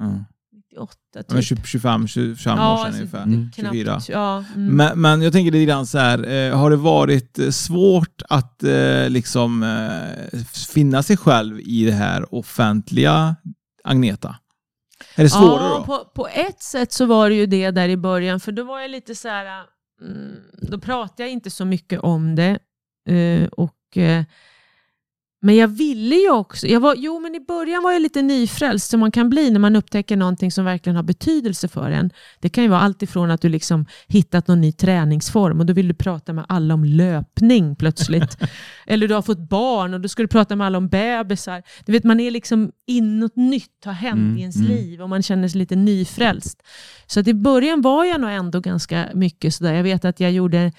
Mm. 0.01 0.25
98 0.73 0.99
Ja, 1.15 1.23
typ. 1.23 1.33
men 1.33 1.43
20 1.43 1.63
25, 1.65 2.09
25 2.09 2.59
Ja, 2.59 2.73
år 2.73 2.77
sedan 2.77 2.87
alltså, 2.87 3.01
ungefär. 3.01 3.23
Mm. 3.23 3.51
24. 3.57 3.85
Knappt, 3.85 4.09
ja, 4.09 4.45
mm. 4.55 4.77
Men, 4.77 5.01
men 5.01 5.23
jag 5.23 5.33
tänker 5.33 5.53
lite 5.53 5.65
grann 5.65 5.87
så 5.87 5.99
här, 5.99 6.29
eh, 6.29 6.59
har 6.59 6.71
det 6.71 6.77
varit 6.77 7.39
eh, 7.39 7.51
svårt 7.51 8.23
att 8.29 8.63
eh, 8.63 9.09
liksom 9.09 9.63
eh, 9.63 10.41
finna 10.69 11.03
sig 11.03 11.17
själv 11.17 11.61
i 11.61 11.85
det 11.85 11.93
här 11.93 12.35
offentliga 12.35 13.37
Agneta? 13.85 14.37
Är 15.15 15.23
det 15.23 15.31
svårare 15.31 15.69
ja, 15.69 15.79
då? 15.79 15.85
På, 15.85 16.05
på 16.15 16.29
ett 16.29 16.63
sätt 16.63 16.93
så 16.93 17.07
var 17.07 17.29
det 17.29 17.35
ju 17.35 17.47
det 17.47 17.71
där 17.71 17.89
i 17.89 17.97
början, 17.97 18.41
för 18.41 18.53
då 18.53 18.65
var 18.65 18.81
jag 18.81 18.91
lite 18.91 19.15
så 19.15 19.29
här, 19.29 19.65
mm, 20.01 20.37
då 20.71 20.79
pratade 20.79 21.23
jag 21.23 21.31
inte 21.31 21.51
så 21.51 21.65
mycket 21.65 22.01
om 22.01 22.35
det. 22.35 22.59
och, 23.53 23.99
men 25.44 25.57
jag 25.57 25.68
ville 25.68 26.16
ju 26.16 26.31
också, 26.31 26.66
jag 26.66 26.81
var, 26.81 26.94
jo 26.94 27.20
men 27.20 27.35
i 27.35 27.40
början 27.40 27.83
var 27.83 27.92
jag 27.92 28.02
lite 28.02 28.22
nyfrälst 28.22 28.90
som 28.90 29.00
man 29.00 29.11
kan 29.11 29.31
bli 29.31 29.50
när 29.50 29.61
man 29.61 29.76
upptäcker 29.76 30.16
någonting 30.16 30.52
som 30.52 30.64
verkligen 30.64 30.96
har 30.96 31.02
betydelse 31.02 31.68
för 31.68 31.90
en. 31.90 32.11
Det 32.40 32.48
kan 32.48 32.64
ju 32.64 32.70
vara 32.70 32.81
allt 32.81 33.02
ifrån 33.02 33.31
att 33.31 33.40
du 33.40 33.48
liksom 33.48 33.87
hittat 34.09 34.48
någon 34.48 34.61
ny 34.61 34.72
träningsform 34.72 35.61
och 35.61 35.66
då 35.66 35.72
vill 35.72 35.88
du 35.88 35.94
prata 35.94 36.33
med 36.33 36.44
alla 36.48 36.74
om 36.74 36.85
löpning 36.85 37.76
plötsligt. 37.76 38.38
Eller 38.87 39.09
du 39.09 39.14
har 39.14 39.22
fått 39.22 39.48
barn 39.48 39.94
och 39.94 40.00
då 40.00 40.09
ska 40.09 40.22
du 40.22 40.28
prata 40.28 40.57
med 40.57 40.66
alla 40.66 40.78
om 40.78 40.88
bebisar. 40.88 41.62
Du 41.87 41.92
vet, 41.92 42.05
man 42.05 42.20
är 42.20 42.31
liksom 42.31 42.72
in 42.87 43.20
något 43.20 43.37
nytt 43.37 43.85
har 43.85 43.92
hänt 43.92 44.22
Mm, 44.22 44.38
i 44.38 44.40
ens 44.40 44.57
mm. 44.57 44.68
liv 44.68 45.02
och 45.02 45.09
man 45.09 45.22
känner 45.22 45.48
sig 45.48 45.59
lite 45.59 45.76
nyfrälst. 45.76 46.62
Så 47.07 47.20
att 47.20 47.28
i 47.28 47.35
början 47.35 47.81
var 47.81 48.05
jag 48.05 48.20
nog 48.20 48.31
ändå 48.31 48.61
ganska 48.61 49.09
mycket 49.14 49.55
sådär. 49.55 49.74
Jag 49.74 49.83
vet 49.83 50.05
att 50.05 50.20
jag 50.20 50.33
gjorde 50.33 50.72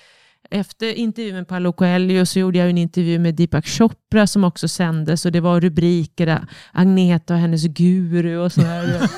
efter 0.53 0.93
intervjun 0.93 1.35
med 1.35 1.47
Paolo 1.47 1.73
Coelho 1.73 2.25
så 2.25 2.39
gjorde 2.39 2.57
jag 2.59 2.69
en 2.69 2.77
intervju 2.77 3.19
med 3.19 3.35
Deepak 3.35 3.67
Chopra 3.67 4.27
som 4.27 4.43
också 4.43 4.67
sändes 4.67 5.25
och 5.25 5.31
det 5.31 5.39
var 5.39 5.61
rubriker 5.61 6.25
där, 6.25 6.45
Agneta 6.71 7.33
och 7.33 7.39
hennes 7.39 7.63
guru 7.67 8.37
och 8.37 8.51
sådär. 8.51 9.09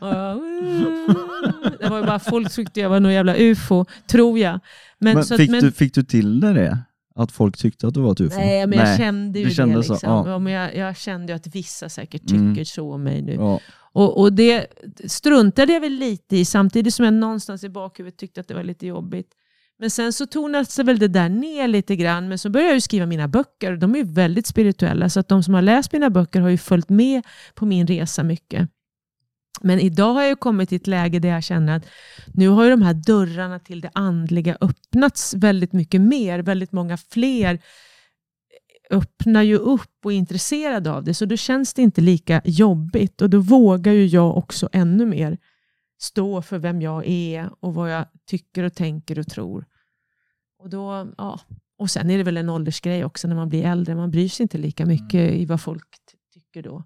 Det 1.80 1.88
var 1.88 2.06
bara 2.06 2.18
folk 2.18 2.52
tyckte 2.52 2.80
jag 2.80 2.88
var 2.90 3.00
någon 3.00 3.12
jävla 3.12 3.36
ufo, 3.36 3.84
tror 4.10 4.38
jag. 4.38 4.60
Men, 4.98 5.14
Men 5.14 5.24
så 5.24 5.34
att- 5.34 5.40
fick, 5.40 5.50
men- 5.50 5.60
du, 5.64 5.72
fick 5.72 5.94
du 5.94 6.02
till 6.02 6.40
det? 6.40 6.52
det? 6.52 6.78
Att 7.14 7.32
folk 7.32 7.56
tyckte 7.56 7.86
att 7.88 7.94
du 7.94 8.00
var 8.00 8.12
ett 8.12 8.20
ufo? 8.20 8.36
Nej, 8.38 8.66
men 8.66 8.78
jag 8.78 8.96
kände 8.96 9.38
ju 9.38 9.44
du 9.44 9.50
kände 9.54 9.76
det. 9.76 9.82
så, 9.82 9.92
Liksom. 9.92 10.10
ja. 10.12 10.28
Ja, 10.30 10.38
men 10.38 10.52
jag, 10.52 10.76
jag 10.76 10.96
kände 10.96 11.32
ju 11.32 11.36
att 11.36 11.46
vissa 11.46 11.88
säkert 11.88 12.22
tycker 12.22 12.34
Mm. 12.36 12.64
så 12.64 12.92
om 12.94 13.02
mig 13.02 13.22
nu. 13.22 13.32
Ja. 13.34 13.60
Och, 13.92 14.20
och 14.20 14.32
det 14.32 14.66
struntade 15.04 15.72
jag 15.72 15.80
väl 15.80 15.92
lite 15.92 16.36
i, 16.36 16.44
samtidigt 16.44 16.94
som 16.94 17.04
jag 17.04 17.14
någonstans 17.14 17.64
i 17.64 17.68
bakhuvudet 17.68 18.18
tyckte 18.18 18.40
att 18.40 18.48
det 18.48 18.54
var 18.54 18.62
lite 18.62 18.86
jobbigt. 18.86 19.28
Men 19.78 19.90
sen 19.90 20.12
så 20.12 20.26
tonades 20.26 20.76
det 20.76 20.82
väl 20.82 20.98
det 20.98 21.08
där 21.08 21.28
ner 21.28 21.68
lite 21.68 21.96
grann, 21.96 22.28
men 22.28 22.38
så 22.38 22.50
började 22.50 22.68
jag 22.68 22.76
ju 22.76 22.80
skriva 22.80 23.06
mina 23.06 23.28
böcker 23.28 23.76
de 23.76 23.94
är 23.94 23.98
ju 23.98 24.04
väldigt 24.04 24.46
spirituella, 24.46 25.08
så 25.08 25.20
att 25.20 25.28
de 25.28 25.42
som 25.42 25.54
har 25.54 25.62
läst 25.62 25.92
mina 25.92 26.10
böcker 26.10 26.40
har 26.40 26.48
ju 26.48 26.58
följt 26.58 26.88
med 26.88 27.22
på 27.54 27.66
min 27.66 27.86
resa 27.86 28.22
mycket. 28.22 28.68
Men 29.60 29.80
idag 29.80 30.14
har 30.14 30.20
jag 30.20 30.28
ju 30.28 30.36
kommit 30.36 30.68
till 30.68 30.76
ett 30.76 30.86
läge 30.86 31.18
där 31.18 31.28
jag 31.28 31.44
känner 31.44 31.76
att 31.76 31.86
nu 32.34 32.48
har 32.48 32.64
ju 32.64 32.70
de 32.70 32.82
här 32.82 32.94
dörrarna 32.94 33.58
till 33.58 33.80
det 33.80 33.90
andliga 33.94 34.56
öppnats 34.60 35.34
väldigt 35.34 35.72
mycket 35.72 36.00
mer. 36.00 36.38
Väldigt 36.38 36.72
många 36.72 36.96
fler 36.96 37.58
öppnar 38.90 39.42
ju 39.42 39.56
upp 39.56 40.04
och 40.04 40.12
är 40.12 40.16
intresserade 40.16 40.92
av 40.92 41.04
det, 41.04 41.14
så 41.14 41.24
då 41.24 41.36
känns 41.36 41.74
det 41.74 41.82
inte 41.82 42.00
lika 42.00 42.42
jobbigt. 42.44 43.22
Och 43.22 43.30
då 43.30 43.40
vågar 43.40 43.92
ju 43.92 44.06
jag 44.06 44.36
också 44.36 44.68
ännu 44.72 45.06
mer 45.06 45.38
stå 46.00 46.42
för 46.42 46.58
vem 46.58 46.82
jag 46.82 47.06
är 47.06 47.50
och 47.60 47.74
vad 47.74 47.92
jag 47.92 48.04
tycker 48.26 48.62
och 48.62 48.74
tänker 48.74 49.18
och 49.18 49.26
tror. 49.26 49.64
Och, 50.58 50.70
då, 50.70 51.06
ja. 51.18 51.40
och 51.78 51.90
Sen 51.90 52.10
är 52.10 52.18
det 52.18 52.24
väl 52.24 52.36
en 52.36 52.50
åldersgrej 52.50 53.04
också 53.04 53.28
när 53.28 53.36
man 53.36 53.48
blir 53.48 53.64
äldre. 53.64 53.94
Man 53.94 54.10
bryr 54.10 54.28
sig 54.28 54.44
inte 54.44 54.58
lika 54.58 54.86
mycket 54.86 55.32
i 55.32 55.44
vad 55.46 55.60
folk 55.60 55.84
ty- 56.10 56.40
tycker 56.40 56.62
då. 56.62 56.84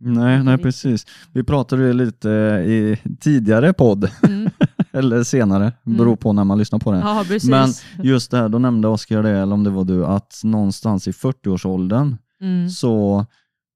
Nej, 0.00 0.44
nej, 0.44 0.58
precis. 0.58 1.06
Vi 1.32 1.44
pratade 1.44 1.86
ju 1.86 1.92
lite 1.92 2.28
i 2.66 2.98
tidigare 3.20 3.72
podd, 3.72 4.10
Mm. 4.22 4.50
eller 4.92 5.22
senare, 5.22 5.72
beror 5.84 6.06
Mm. 6.06 6.16
på 6.16 6.32
när 6.32 6.44
man 6.44 6.58
lyssnar 6.58 6.78
på 6.78 6.92
det. 6.92 6.98
Ja. 6.98 7.24
Men 7.50 7.68
just 8.02 8.30
det 8.30 8.36
här, 8.36 8.48
då 8.48 8.58
nämnde 8.58 8.88
Oskar 8.88 9.22
det, 9.22 9.30
eller 9.30 9.54
om 9.54 9.64
det 9.64 9.70
var 9.70 9.84
du, 9.84 10.06
att 10.06 10.40
någonstans 10.44 11.08
i 11.08 11.10
40-årsåldern 11.10 12.16
mm. 12.40 12.68
så 12.70 13.26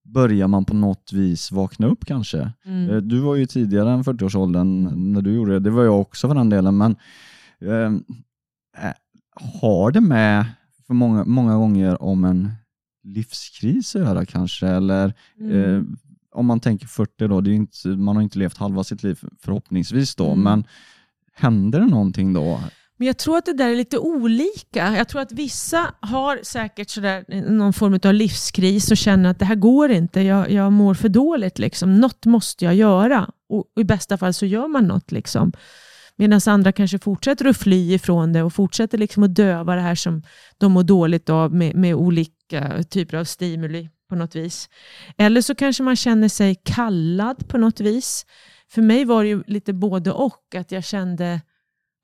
börjar 0.05 0.49
man 0.49 0.65
på 0.65 0.75
något 0.75 1.13
vis 1.13 1.53
vakna 1.53 1.87
upp 1.87 2.05
kanske. 2.05 2.39
Eh, 2.41 2.49
Mm. 2.67 3.09
Du 3.09 3.19
var 3.21 3.35
ju 3.37 3.47
tidigare 3.47 3.91
än 3.91 4.05
40-årsåldern 4.05 4.83
när 5.13 5.23
du 5.23 5.33
gjorde 5.35 5.53
det, 5.53 5.59
det 5.61 5.71
var 5.71 5.85
jag 5.85 6.01
också 6.01 6.29
för 6.29 6.35
den 6.35 6.49
delen, 6.51 6.77
men 6.77 6.97
eh, 7.61 7.93
eh, 8.87 8.93
har 9.35 9.91
det 9.91 10.01
med 10.01 10.45
för 10.87 10.95
många, 10.95 11.25
många 11.25 11.55
gånger 11.57 12.03
om 12.03 12.25
en 12.25 12.53
livskris 13.05 13.97
att 13.97 14.03
göra 14.03 14.27
kanske? 14.27 14.67
Eller 14.69 15.15
Mm. 15.41 15.77
eh, 15.77 15.83
om 16.35 16.47
man 16.47 16.61
tänker 16.61 16.87
40 16.87 17.29
då, 17.29 17.41
det 17.41 17.51
är 17.51 17.55
inte, 17.55 17.89
man 17.89 18.17
har 18.17 18.23
inte 18.23 18.39
levt 18.39 18.57
halva 18.57 18.85
sitt 18.85 19.03
liv 19.03 19.21
förhoppningsvis 19.43 20.15
då, 20.15 20.27
Mm. 20.27 20.43
men 20.43 20.65
händer 21.35 21.81
det 21.81 21.87
någonting 21.87 22.33
då? 22.33 22.61
Men 22.97 23.07
jag 23.07 23.19
tror 23.19 23.39
att 23.39 23.45
det 23.47 23.53
där 23.53 23.69
är 23.69 23.77
lite 23.77 23.99
olika. 23.99 24.97
Jag 24.97 25.09
tror 25.09 25.21
att 25.23 25.33
vissa 25.33 25.95
har 26.01 26.41
säkert 26.43 26.91
sådär 26.91 27.25
någon 27.51 27.73
form 27.73 27.99
av 28.05 28.15
livskris 28.15 28.91
och 28.91 28.97
känner 28.97 29.31
att 29.31 29.39
det 29.39 29.45
här 29.45 29.55
går 29.55 29.91
inte, 29.91 30.21
jag, 30.21 30.51
jag 30.51 30.73
mår 30.73 30.95
för 30.95 31.09
dåligt. 31.09 31.59
Liksom. 31.59 32.01
Något 32.01 32.27
måste 32.27 32.65
jag 32.65 32.75
göra. 32.75 33.31
Och 33.49 33.65
i 33.81 33.85
bästa 33.85 34.19
fall 34.19 34.35
så 34.35 34.47
gör 34.47 34.69
man 34.69 34.87
något. 34.87 35.13
Liksom. 35.13 35.53
Medan 36.17 36.41
andra 36.47 36.73
kanske 36.73 36.99
fortsätter 36.99 37.45
att 37.47 37.57
fly 37.57 37.95
ifrån 37.95 38.33
det 38.33 38.43
och 38.43 38.53
fortsätter 38.53 38.99
liksom 38.99 39.23
att 39.23 39.35
döva 39.35 39.75
det 39.75 39.81
här 39.81 39.95
som 39.95 40.23
de 40.59 40.73
mår 40.73 40.83
dåligt 40.83 41.31
av 41.31 41.55
med, 41.55 41.77
med 41.77 41.95
olika 41.95 42.83
typer 42.83 43.17
av 43.17 43.25
stimuli 43.25 43.89
på 44.09 44.17
något 44.17 44.37
vis. 44.37 44.69
Eller 45.19 45.41
så 45.41 45.55
kanske 45.55 45.83
man 45.83 45.97
känner 45.97 46.29
sig 46.29 46.55
kallad 46.65 47.49
på 47.49 47.59
något 47.59 47.81
vis. 47.81 48.27
För 48.71 48.83
mig 48.83 49.05
var 49.05 49.23
det 49.23 49.29
ju 49.29 49.43
lite 49.47 49.73
både 49.73 50.13
och. 50.13 50.55
Att 50.55 50.73
jag 50.73 50.85
kände 50.85 51.41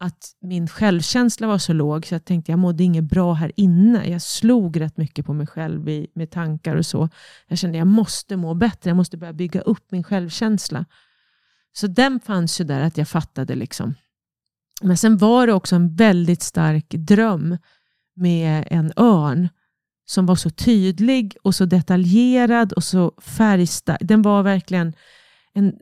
att 0.00 0.32
min 0.40 0.68
självkänsla 0.68 1.46
var 1.46 1.58
så 1.58 1.72
låg 1.72 2.06
så 2.06 2.14
jag 2.14 2.24
tänkte 2.24 2.52
jag 2.52 2.58
mådde 2.58 2.84
inget 2.84 3.04
bra 3.04 3.32
här 3.32 3.52
inne. 3.56 4.10
Jag 4.10 4.22
slog 4.22 4.80
rätt 4.80 4.96
mycket 4.96 5.26
på 5.26 5.32
mig 5.32 5.46
själv 5.46 5.88
i, 5.88 6.06
med 6.14 6.30
tankar 6.30 6.76
och 6.76 6.86
så. 6.86 7.08
Jag 7.48 7.58
kände 7.58 7.78
jag 7.78 7.86
måste 7.86 8.36
må 8.36 8.54
bättre, 8.54 8.90
jag 8.90 8.96
måste 8.96 9.16
börja 9.16 9.32
bygga 9.32 9.60
upp 9.60 9.90
min 9.90 10.04
självkänsla. 10.04 10.84
Så 11.72 11.86
den 11.86 12.20
fanns 12.20 12.60
ju 12.60 12.64
där 12.64 12.80
att 12.80 12.98
jag 12.98 13.08
fattade. 13.08 13.54
liksom. 13.54 13.94
Men 14.82 14.96
sen 14.96 15.16
var 15.16 15.46
det 15.46 15.52
också 15.52 15.76
en 15.76 15.96
väldigt 15.96 16.42
stark 16.42 16.86
dröm 16.88 17.58
med 18.16 18.68
en 18.70 18.92
örn 18.96 19.48
som 20.04 20.26
var 20.26 20.36
så 20.36 20.50
tydlig 20.50 21.36
och 21.42 21.54
så 21.54 21.64
detaljerad 21.64 22.72
och 22.72 22.84
så 22.84 23.12
färgstark. 23.18 23.98
Den 24.00 24.22
var 24.22 24.42
verkligen 24.42 24.92
en 25.52 25.74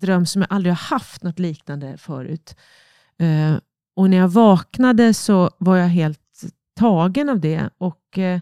dröm 0.00 0.26
som 0.26 0.42
jag 0.42 0.52
aldrig 0.52 0.72
har 0.72 0.98
haft 0.98 1.22
något 1.22 1.38
liknande 1.38 1.98
förut. 1.98 2.56
Eh, 3.18 3.56
och 3.96 4.10
när 4.10 4.16
jag 4.16 4.28
vaknade 4.28 5.14
så 5.14 5.50
var 5.58 5.76
jag 5.76 5.88
helt 5.88 6.20
tagen 6.76 7.28
av 7.28 7.40
det. 7.40 7.70
Och, 7.78 8.18
eh, 8.18 8.40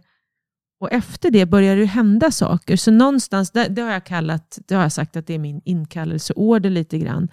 och 0.85 0.93
efter 0.93 1.31
det 1.31 1.47
börjar 1.47 1.77
det 1.77 1.85
hända 1.85 2.31
saker. 2.31 2.77
Så 2.77 2.91
någonstans, 2.91 3.51
det, 3.51 3.69
det 3.69 3.83
har 3.83 3.93
jag 3.93 4.05
kallat, 4.05 4.59
det 4.67 4.75
har 4.75 4.83
jag 4.83 4.93
sagt 4.93 5.17
att 5.17 5.27
det 5.27 5.35
är 5.35 5.39
min 5.39 5.61
inkallelseorder 5.65 6.71
lite 6.71 6.99
grann. 6.99 7.29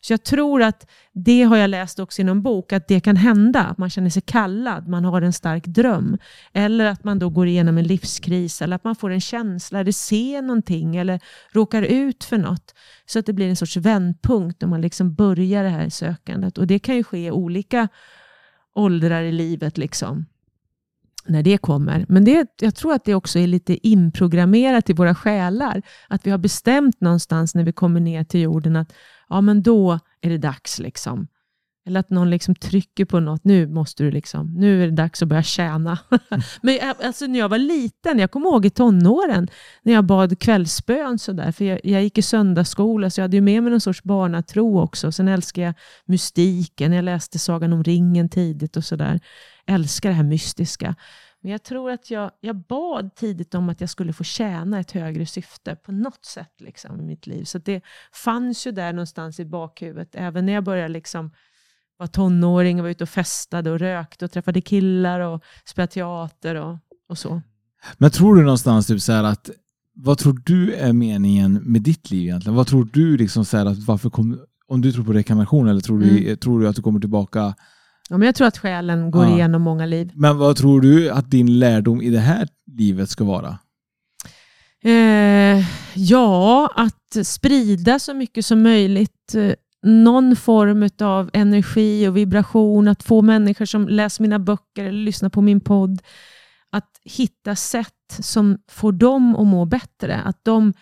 Så 0.00 0.12
jag 0.12 0.24
tror 0.24 0.62
att 0.62 0.90
det 1.12 1.42
har 1.42 1.56
jag 1.56 1.70
läst 1.70 1.98
också 1.98 2.22
i 2.22 2.24
någon 2.24 2.42
bok, 2.42 2.72
att 2.72 2.88
det 2.88 3.00
kan 3.00 3.16
hända. 3.16 3.60
Att 3.60 3.78
man 3.78 3.90
känner 3.90 4.10
sig 4.10 4.22
kallad, 4.22 4.88
man 4.88 5.04
har 5.04 5.22
en 5.22 5.32
stark 5.32 5.66
dröm. 5.66 6.18
Eller 6.52 6.84
att 6.84 7.04
man 7.04 7.18
då 7.18 7.30
går 7.30 7.46
igenom 7.46 7.78
en 7.78 7.84
livskris, 7.84 8.62
eller 8.62 8.76
att 8.76 8.84
man 8.84 8.96
får 8.96 9.10
en 9.10 9.20
känsla, 9.20 9.80
eller 9.80 9.92
ser 9.92 10.42
någonting, 10.42 10.96
eller 10.96 11.20
råkar 11.52 11.82
ut 11.82 12.24
för 12.24 12.38
något. 12.38 12.74
Så 13.06 13.18
att 13.18 13.26
det 13.26 13.32
blir 13.32 13.48
en 13.48 13.56
sorts 13.56 13.76
vändpunkt 13.76 14.60
när 14.60 14.68
man 14.68 14.80
liksom 14.80 15.14
börjar 15.14 15.62
det 15.62 15.70
här 15.70 15.88
sökandet. 15.88 16.58
Och 16.58 16.66
det 16.66 16.78
kan 16.78 16.96
ju 16.96 17.04
ske 17.04 17.26
i 17.26 17.30
olika 17.30 17.88
åldrar 18.74 19.22
i 19.22 19.32
livet. 19.32 19.78
liksom 19.78 20.26
när 21.26 21.42
det 21.42 21.58
kommer. 21.58 22.06
Men 22.08 22.24
det, 22.24 22.46
jag 22.60 22.74
tror 22.74 22.92
att 22.92 23.04
det 23.04 23.14
också 23.14 23.38
är 23.38 23.46
lite 23.46 23.88
inprogrammerat 23.88 24.90
i 24.90 24.92
våra 24.92 25.14
själar. 25.14 25.82
Att 26.08 26.26
vi 26.26 26.30
har 26.30 26.38
bestämt 26.38 27.00
någonstans 27.00 27.54
när 27.54 27.64
vi 27.64 27.72
kommer 27.72 28.00
ner 28.00 28.24
till 28.24 28.40
jorden 28.40 28.76
att 28.76 28.92
ja, 29.28 29.40
men 29.40 29.62
då 29.62 29.98
är 30.20 30.30
det 30.30 30.38
dags. 30.38 30.78
liksom. 30.78 31.26
Eller 31.86 32.00
att 32.00 32.10
någon 32.10 32.30
liksom 32.30 32.54
trycker 32.54 33.04
på 33.04 33.20
något. 33.20 33.44
Nu 33.44 33.66
måste 33.66 34.02
du 34.02 34.10
liksom, 34.10 34.54
nu 34.54 34.82
är 34.82 34.86
det 34.86 34.92
dags 34.96 35.22
att 35.22 35.28
börja 35.28 35.42
tjäna. 35.42 35.98
men 36.62 36.74
jag- 36.74 37.02
alltså, 37.02 37.26
när 37.26 37.38
jag 37.38 37.48
var 37.48 37.58
liten, 37.58 38.18
jag 38.18 38.30
kommer 38.30 38.46
ihåg 38.46 38.66
i 38.66 38.70
tonåren, 38.70 39.48
när 39.82 39.92
jag 39.92 40.04
bad 40.04 40.38
kvällsbön. 40.38 41.18
Sådär, 41.18 41.52
för 41.52 41.64
jag, 41.64 41.80
jag 41.84 42.02
gick 42.02 42.18
i 42.18 42.22
söndagsskola, 42.22 43.10
så 43.10 43.20
jag 43.20 43.24
hade 43.24 43.36
ju 43.36 43.40
med 43.40 43.62
mig 43.62 43.70
någon 43.70 43.80
sorts 43.80 44.02
barnatro 44.02 44.80
också. 44.80 45.12
Sen 45.12 45.28
älskar 45.28 45.62
jag 45.62 45.74
mystiken. 46.04 46.92
Jag 46.92 47.04
läste 47.04 47.38
Sagan 47.38 47.72
om 47.72 47.84
ringen 47.84 48.28
tidigt 48.28 48.76
och 48.76 48.84
sådär. 48.84 49.20
Älskar 49.66 50.08
det 50.08 50.14
här 50.14 50.22
mystiska. 50.22 50.94
Men 51.40 51.52
jag 51.52 51.62
tror 51.62 51.90
att 51.90 52.10
jag, 52.10 52.30
jag 52.40 52.56
bad 52.56 53.14
tidigt 53.14 53.54
om 53.54 53.68
att 53.68 53.80
jag 53.80 53.90
skulle 53.90 54.12
få 54.12 54.24
tjäna 54.24 54.80
ett 54.80 54.90
högre 54.90 55.26
syfte 55.26 55.76
på 55.76 55.92
något 55.92 56.24
sätt 56.24 56.54
liksom, 56.60 57.00
i 57.00 57.02
mitt 57.02 57.26
liv. 57.26 57.44
Så 57.44 57.58
det 57.58 57.82
fanns 58.24 58.66
ju 58.66 58.70
där 58.70 58.92
någonstans 58.92 59.40
i 59.40 59.44
bakhuvudet. 59.44 60.08
Även 60.14 60.46
när 60.46 60.52
jag 60.52 60.64
började 60.64 60.88
liksom 60.88 61.30
vara 62.02 62.08
tonåring 62.08 62.78
och 62.78 62.82
var 62.84 62.90
ute 62.90 63.04
och 63.04 63.08
festade 63.10 63.70
och 63.70 63.78
rökte 63.78 64.24
och 64.24 64.30
träffade 64.32 64.60
killar 64.60 65.20
och 65.20 65.42
spelade 65.64 65.92
teater 65.92 66.54
och, 66.54 66.78
och 67.08 67.18
så. 67.18 67.42
Men 67.98 68.10
tror 68.10 68.36
du 68.36 68.42
någonstans 68.42 68.86
typ 68.86 69.00
så 69.02 69.12
att 69.12 69.50
vad 69.94 70.18
tror 70.18 70.42
du 70.46 70.72
är 70.74 70.92
meningen 70.92 71.52
med 71.62 71.82
ditt 71.82 72.10
liv 72.10 72.22
egentligen? 72.22 72.56
Vad 72.56 72.66
tror 72.66 72.88
du 72.92 73.16
liksom 73.16 73.44
så 73.44 73.56
att 73.68 73.78
varför 73.78 74.10
kom, 74.10 74.38
om 74.68 74.80
du 74.80 74.92
tror 74.92 75.04
på 75.04 75.12
rekarnation 75.12 75.68
eller 75.68 75.80
tror 75.80 75.98
du, 75.98 76.18
Mm. 76.24 76.36
tror 76.36 76.60
du 76.60 76.68
att 76.68 76.76
du 76.76 76.82
kommer 76.82 77.00
tillbaka? 77.00 77.54
Ja, 78.10 78.18
men 78.18 78.26
jag 78.26 78.34
tror 78.34 78.46
att 78.46 78.58
själen 78.58 79.10
går 79.10 79.24
Ja. 79.24 79.34
igenom 79.34 79.62
många 79.62 79.86
liv. 79.86 80.10
Men 80.14 80.38
vad 80.38 80.56
tror 80.56 80.80
du 80.80 81.10
att 81.10 81.30
din 81.30 81.58
lärdom 81.58 82.02
i 82.02 82.10
det 82.10 82.18
här 82.20 82.48
livet 82.78 83.10
ska 83.10 83.24
vara? 83.24 83.58
Eh, 84.84 85.64
ja, 85.94 86.72
att 86.76 87.26
sprida 87.26 87.98
så 87.98 88.14
mycket 88.14 88.46
som 88.46 88.62
möjligt. 88.62 89.34
Någon 89.82 90.36
form 90.36 90.88
av 91.00 91.30
energi 91.32 92.08
och 92.08 92.16
vibration. 92.16 92.88
Att 92.88 93.02
få 93.02 93.22
människor 93.22 93.64
som 93.64 93.88
läser 93.88 94.22
mina 94.22 94.38
böcker 94.38 94.84
eller 94.84 95.04
lyssnar 95.04 95.28
på 95.28 95.40
min 95.40 95.60
podd 95.60 96.02
att 96.70 97.00
hitta 97.04 97.56
sätt 97.56 98.18
som 98.18 98.58
får 98.68 98.92
dem 98.92 99.36
att 99.36 99.46
må 99.46 99.64
bättre. 99.64 100.16
Att 100.16 100.44
de 100.44 100.72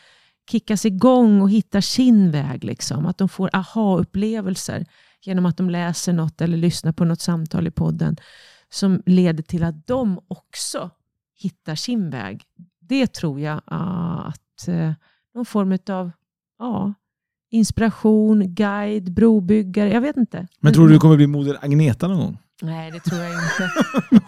kickas 0.51 0.87
igång 0.87 1.43
och 1.43 1.51
hittar 1.51 1.81
sin 1.81 2.31
väg. 2.31 2.65
Liksom. 2.65 3.07
Att 3.07 3.19
de 3.19 3.29
får 3.29 3.51
aha-upplevelser 3.53 4.87
genom 5.23 5.47
att 5.47 5.57
de 5.57 5.71
läser 5.71 6.13
något 6.13 6.41
eller 6.41 6.57
lyssnar 6.57 6.93
på 6.93 7.05
något 7.05 7.21
samtal 7.21 7.67
i 7.67 7.71
podden 7.71 8.17
som 8.69 9.03
leder 9.07 9.43
till 9.43 9.65
att 9.65 9.87
de 9.87 10.21
också 10.29 10.91
hittar 11.35 11.75
sin 11.75 12.11
väg. 12.11 12.45
Det 12.81 13.07
tror 13.07 13.41
jag 13.41 13.61
ah, 13.65 14.23
att 14.23 14.69
eh, 14.69 14.93
någon 15.35 15.47
form 15.47 15.79
av 15.89 16.11
ja, 16.59 16.95
inspiration, 17.51 18.55
guide, 18.55 19.13
brobyggare, 19.13 19.91
jag 19.91 20.01
vet 20.01 20.17
inte. 20.17 20.47
Men 20.61 20.73
tror 20.73 20.89
du 20.89 20.95
du 20.95 21.01
kommer 21.01 21.17
bli 21.17 21.27
moder 21.27 21.59
Agneta 21.61 22.09
någon 22.09 22.19
gång? 22.19 22.39
Nej, 22.63 22.91
det 22.91 23.01
tror 23.01 23.21
jag 23.21 23.33
inte. 23.33 23.71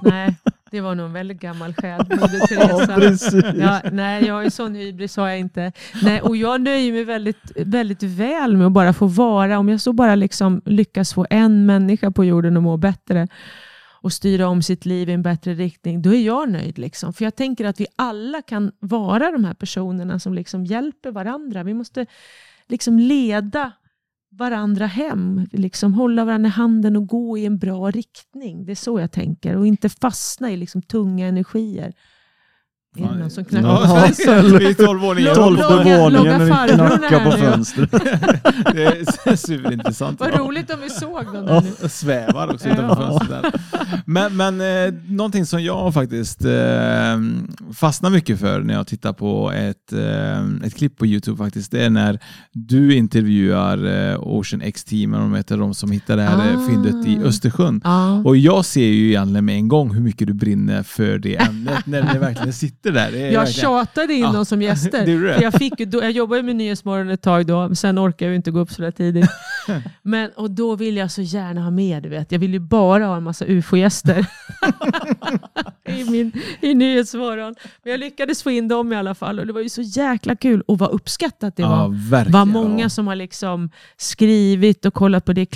nej, 0.11 0.37
det 0.71 0.81
var 0.81 0.95
nog 0.95 1.07
en 1.07 1.13
väldigt 1.13 1.41
gammal 1.41 1.75
själ, 1.75 1.99
Moder 2.11 2.47
Teresa. 2.47 3.55
Ja, 3.57 3.91
nej, 3.93 4.27
jag 4.27 4.35
har 4.35 4.43
ju 4.43 4.51
sån 4.51 4.75
hybris 4.75 5.17
har 5.17 5.29
jag 5.29 5.39
inte. 5.39 5.73
Nej, 6.03 6.21
och 6.21 6.37
jag 6.37 6.61
nöjer 6.61 6.93
mig 6.93 7.05
väldigt, 7.05 7.53
väldigt 7.57 8.03
väl 8.03 8.57
med 8.57 8.67
att 8.67 8.73
bara 8.73 8.93
få 8.93 9.07
vara. 9.07 9.59
Om 9.59 9.69
jag 9.69 9.81
så 9.81 9.93
bara 9.93 10.15
liksom 10.15 10.63
lyckas 10.65 11.15
få 11.15 11.27
en 11.31 11.67
människa 11.67 12.11
på 12.11 12.25
jorden 12.25 12.57
att 12.57 12.63
må 12.63 12.77
bättre 12.77 13.29
och 14.03 14.13
styra 14.13 14.49
om 14.49 14.63
sitt 14.63 14.87
liv 14.87 15.09
i 15.09 15.13
en 15.13 15.23
bättre 15.23 15.55
riktning, 15.55 16.03
då 16.03 16.15
är 16.15 16.21
jag 16.21 16.51
nöjd. 16.51 16.79
Liksom. 16.79 17.13
För 17.13 17.25
jag 17.25 17.37
tänker 17.37 17.65
att 17.65 17.81
vi 17.81 17.87
alla 17.97 18.43
kan 18.43 18.73
vara 18.79 19.31
de 19.31 19.45
här 19.45 19.55
personerna 19.55 20.19
som 20.19 20.35
liksom 20.35 20.65
hjälper 20.65 21.11
varandra. 21.11 21.63
Vi 21.63 21.75
måste 21.75 22.07
liksom 22.73 22.99
leda 22.99 23.73
varandra 24.31 24.87
hem, 24.87 25.47
liksom 25.53 25.95
hålla 25.95 26.25
varandra 26.25 26.49
i 26.49 26.51
handen 26.51 26.97
och 26.97 27.07
gå 27.07 27.39
i 27.39 27.47
en 27.47 27.59
bra 27.59 27.91
riktning. 27.91 28.65
Det 28.65 28.73
är 28.73 28.77
så 28.77 29.01
jag 29.01 29.13
tänker 29.13 29.57
och 29.57 29.67
inte 29.67 29.89
fastna 29.89 30.51
i 30.51 30.57
liksom 30.57 30.83
tunga 30.83 31.27
energier. 31.27 31.95
Är 32.99 33.03
det 33.03 33.19
någon 33.19 33.31
som 33.31 33.45
knackar 33.45 33.77
på 33.77 33.83
Ja, 33.83 34.01
fönstret? 34.01 34.79
Är 34.81 34.85
tolv 34.87 35.01
våningar. 35.01 35.35
Lång- 35.35 35.57
Tolfte 35.57 35.99
våningen 35.99 36.47
knackar 36.47 37.25
på 37.25 37.31
fönstret. 37.39 37.91
Det 38.75 38.85
är 38.85 39.37
superintressant. 39.37 40.21
Vad 40.21 40.35
roligt 40.39 40.71
om 40.75 40.81
vi 40.83 40.91
såg 40.91 41.25
nu. 41.33 41.39
Och 41.85 41.91
svävar 41.91 42.55
också 42.55 42.69
utanför 42.69 43.03
Ja. 43.03 43.19
fönstret. 43.21 43.63
Men, 44.07 44.37
men 44.37 44.61
eh, 44.61 44.95
någonting 45.07 45.47
som 45.47 45.63
jag 45.65 45.95
faktiskt 45.95 46.45
eh, 46.45 46.51
fastnar 47.75 48.11
mycket 48.11 48.41
för 48.41 48.61
när 48.61 48.75
jag 48.75 48.87
tittar 48.87 49.13
på 49.13 49.51
ett, 49.53 49.93
eh, 49.93 50.67
ett 50.67 50.75
klipp 50.75 50.97
på 50.99 51.07
Youtube 51.07 51.37
faktiskt, 51.39 51.71
det 51.73 51.85
är 51.85 51.91
när 51.91 52.19
du 52.53 52.95
intervjuar 52.97 54.11
eh, 54.11 54.19
Ocean 54.21 54.63
X-teamen, 54.63 55.21
de 55.21 55.35
heter 55.35 55.57
de 55.57 55.75
som 55.75 55.91
hittade 55.91 56.23
det 56.23 56.29
här 56.29 56.55
Ah. 56.57 56.67
fyndet 56.69 57.07
i 57.07 57.19
Östersjön. 57.25 57.81
Ja. 57.85 58.23
Och 58.25 58.37
jag 58.37 58.65
ser 58.65 58.87
ju 58.87 59.09
egentligen 59.09 59.45
med 59.45 59.55
en 59.55 59.69
gång 59.69 59.95
hur 59.95 60.01
mycket 60.01 60.27
du 60.29 60.35
brinner 60.35 60.83
för 60.83 61.19
det 61.19 61.37
ämnet 61.37 61.87
när 61.87 62.13
ni 62.13 62.19
verkligen 62.19 62.53
sitter 62.53 62.82
där. 62.91 63.13
Det 63.13 63.19
Jag 63.19 63.41
verkligen- 63.41 63.47
tjatade 63.47 64.15
in 64.15 64.21
Ja, 64.21 64.33
dem 64.33 64.45
som 64.45 64.63
gäster. 64.69 65.07
det 65.07 65.19
det. 65.27 65.35
För 65.35 65.43
jag, 65.43 65.55
fick, 65.55 65.79
då, 65.79 66.03
jag 66.03 66.11
jobbade 66.11 66.43
med 66.43 66.57
Nyhetsmorgon 66.57 67.09
ett 67.11 67.23
tag 67.23 67.47
då, 67.47 67.59
men 67.61 67.77
sen 67.77 67.99
orkade 67.99 68.31
jag 68.31 68.37
inte 68.37 68.51
gå 68.51 68.59
upp 68.61 68.71
så 68.73 68.83
där 68.83 68.91
tidigt. 68.91 69.31
Men, 70.03 70.31
och 70.37 70.51
då 70.51 70.77
vill 70.77 70.97
jag 70.97 71.11
så 71.11 71.23
gärna 71.23 71.61
ha 71.63 71.71
med, 71.71 72.03
du 72.03 72.09
vet. 72.09 72.33
Jag 72.33 72.39
vill 72.39 72.53
ju 72.53 72.59
bara 72.59 73.07
ha 73.07 73.17
en 73.17 73.23
massa 73.23 73.45
ufo-gäster 73.45 74.27
i, 75.89 76.05
min, 76.11 76.33
i 76.61 76.75
Nyhetsmorgon. 76.75 77.55
Men 77.83 77.91
jag 77.91 78.01
lyckades 78.01 78.43
få 78.43 78.51
in 78.51 78.69
dem 78.69 78.93
i 78.93 78.97
alla 78.97 79.15
fall 79.15 79.39
och 79.41 79.47
det 79.47 79.53
var 79.53 79.61
ju 79.61 79.69
så 79.69 79.83
jäkla 79.83 80.37
kul 80.37 80.61
och 80.67 80.79
vad 80.79 80.91
uppskattat 80.91 81.57
det 81.57 81.63
ja, 81.63 81.69
var. 81.69 82.11
verkligen. 82.11 82.33
var 82.33 82.45
många 82.45 82.91
som 82.91 83.07
har 83.07 83.17
liksom 83.17 83.71
skrivit 83.97 84.85
och 84.87 84.95
kollat 84.95 85.25
på 85.25 85.33
det 85.33 85.47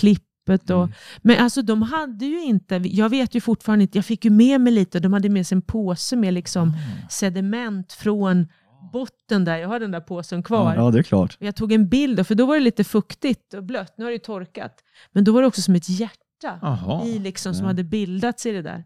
klippet. 0.47 0.71
Och, 0.71 0.77
Mm. 0.83 0.93
Men 1.23 1.39
alltså 1.45 1.63
de 1.63 1.83
hade 1.83 2.27
ju 2.27 2.43
inte, 2.43 2.75
jag 2.85 3.09
vet 3.09 3.35
ju 3.35 3.41
fortfarande 3.41 3.83
inte, 3.83 3.99
jag 3.99 4.05
fick 4.05 4.25
ju 4.25 4.31
med 4.31 4.61
mig 4.61 4.73
lite, 4.73 5.01
de 5.01 5.13
hade 5.13 5.29
med 5.29 5.47
sig 5.47 5.57
en 5.57 5.63
påse 5.63 6.17
med 6.17 6.35
liksom 6.35 6.73
sediment 7.11 7.93
från 7.93 8.49
botten 8.93 9.45
där, 9.45 9.57
jag 9.57 9.69
har 9.69 9.81
den 9.81 9.91
där 9.91 10.01
påsen 10.01 10.43
kvar. 10.43 10.75
Ja, 10.77 10.91
det 10.91 10.99
är 10.99 11.03
klart. 11.03 11.37
Jag 11.41 11.57
tog 11.57 11.73
en 11.73 11.89
bild, 11.89 12.27
för 12.27 12.35
då 12.35 12.47
var 12.47 12.55
det 12.55 12.61
lite 12.61 12.85
fuktigt 12.85 13.55
och 13.55 13.65
blött, 13.65 13.95
nu 13.99 14.05
har 14.05 14.11
det 14.11 14.15
ju 14.15 14.19
torkat. 14.19 14.73
Men 15.13 15.25
då 15.25 15.33
var 15.33 15.41
det 15.43 15.49
också 15.49 15.63
som 15.63 15.75
ett 15.75 15.89
hjärta 15.89 17.03
i 17.07 17.19
liksom, 17.19 17.55
som 17.55 17.65
Ja. 17.65 17.69
hade 17.69 17.85
bildats 17.85 18.47
i 18.47 18.53
det 18.53 18.63
där. 18.63 18.85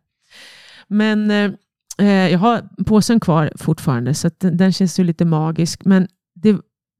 Men 0.88 1.30
eh, 1.30 1.50
eh, 1.98 2.28
jag 2.32 2.38
har 2.38 2.84
påsen 2.86 3.20
kvar 3.20 3.52
fortfarande, 3.56 4.14
så 4.14 4.30
den, 4.38 4.56
den 4.56 4.72
känns 4.72 4.98
ju 5.00 5.04
lite 5.04 5.24
magisk. 5.24 5.84
Men 5.84 6.08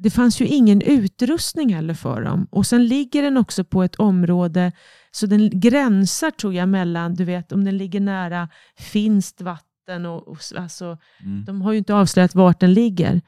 det, 0.03 0.11
fanns 0.11 0.41
ju 0.41 0.47
ingen 0.47 0.83
utrustning 0.83 1.75
heller 1.75 1.95
för 1.95 2.23
dem. 2.23 2.47
Och 2.51 2.67
sen 2.67 2.87
ligger 2.87 3.23
den 3.23 3.37
också 3.37 3.65
på 3.65 3.83
ett 3.83 3.97
område, 3.97 4.73
så 5.11 5.27
den 5.27 5.51
gränsar 5.61 6.31
tror 6.31 6.55
jag 6.55 6.69
mellan, 6.69 7.15
du 7.15 7.25
vet 7.25 7.53
om 7.53 7.65
den 7.65 7.77
ligger 7.77 8.01
nära 8.01 8.49
finskt 8.79 9.41
vatten 9.41 10.07
och, 10.07 10.29
och 10.29 10.39
alltså, 10.57 10.99
Mm. 11.25 11.45
de 11.45 11.63
har 11.63 11.73
ju 11.73 11.79
inte 11.79 11.95
avslöjat 11.95 12.35
vart 12.35 12.61
den 12.61 12.75
ligger. 12.75 13.21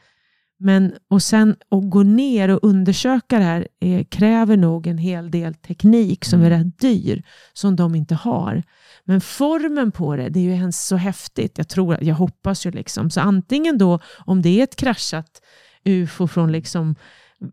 Men 0.58 0.92
och 1.10 1.22
sen 1.22 1.50
att 1.50 1.90
gå 1.90 2.02
ner 2.02 2.48
och 2.48 2.58
undersöka 2.62 3.38
det 3.38 3.44
här 3.44 3.68
eh, 3.80 4.04
kräver 4.04 4.56
nog 4.56 4.86
en 4.86 4.98
hel 4.98 5.30
del 5.30 5.54
teknik 5.54 6.24
som 6.24 6.42
är 6.42 6.50
rätt 6.50 6.78
dyr, 6.78 7.22
som 7.52 7.76
de 7.76 7.94
inte 7.94 8.14
har. 8.14 8.62
Men 9.04 9.20
formen 9.20 9.92
på 9.92 10.16
det, 10.16 10.28
det 10.28 10.40
är 10.40 10.44
ju 10.44 10.52
hemskt 10.52 10.86
så 10.86 10.96
häftigt. 10.96 11.58
Jag 11.58 11.68
tror, 11.68 11.98
jag 12.00 12.14
hoppas 12.14 12.66
ju 12.66 12.70
liksom. 12.70 13.10
Så 13.10 13.20
antingen 13.20 13.78
då, 13.78 13.98
om 14.18 14.42
det 14.42 14.60
är 14.60 14.64
ett 14.64 14.76
kraschat 14.76 15.42
ufo 15.84 16.26
från 16.26 16.52
liksom 16.52 16.94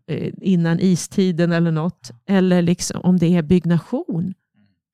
eh, 0.06 0.32
innan 0.40 0.80
istiden 0.80 1.52
eller 1.52 1.70
något, 1.70 2.10
eller 2.26 2.62
liksom 2.62 3.00
om 3.00 3.16
det 3.16 3.36
är 3.36 3.42
byggnation 3.42 4.34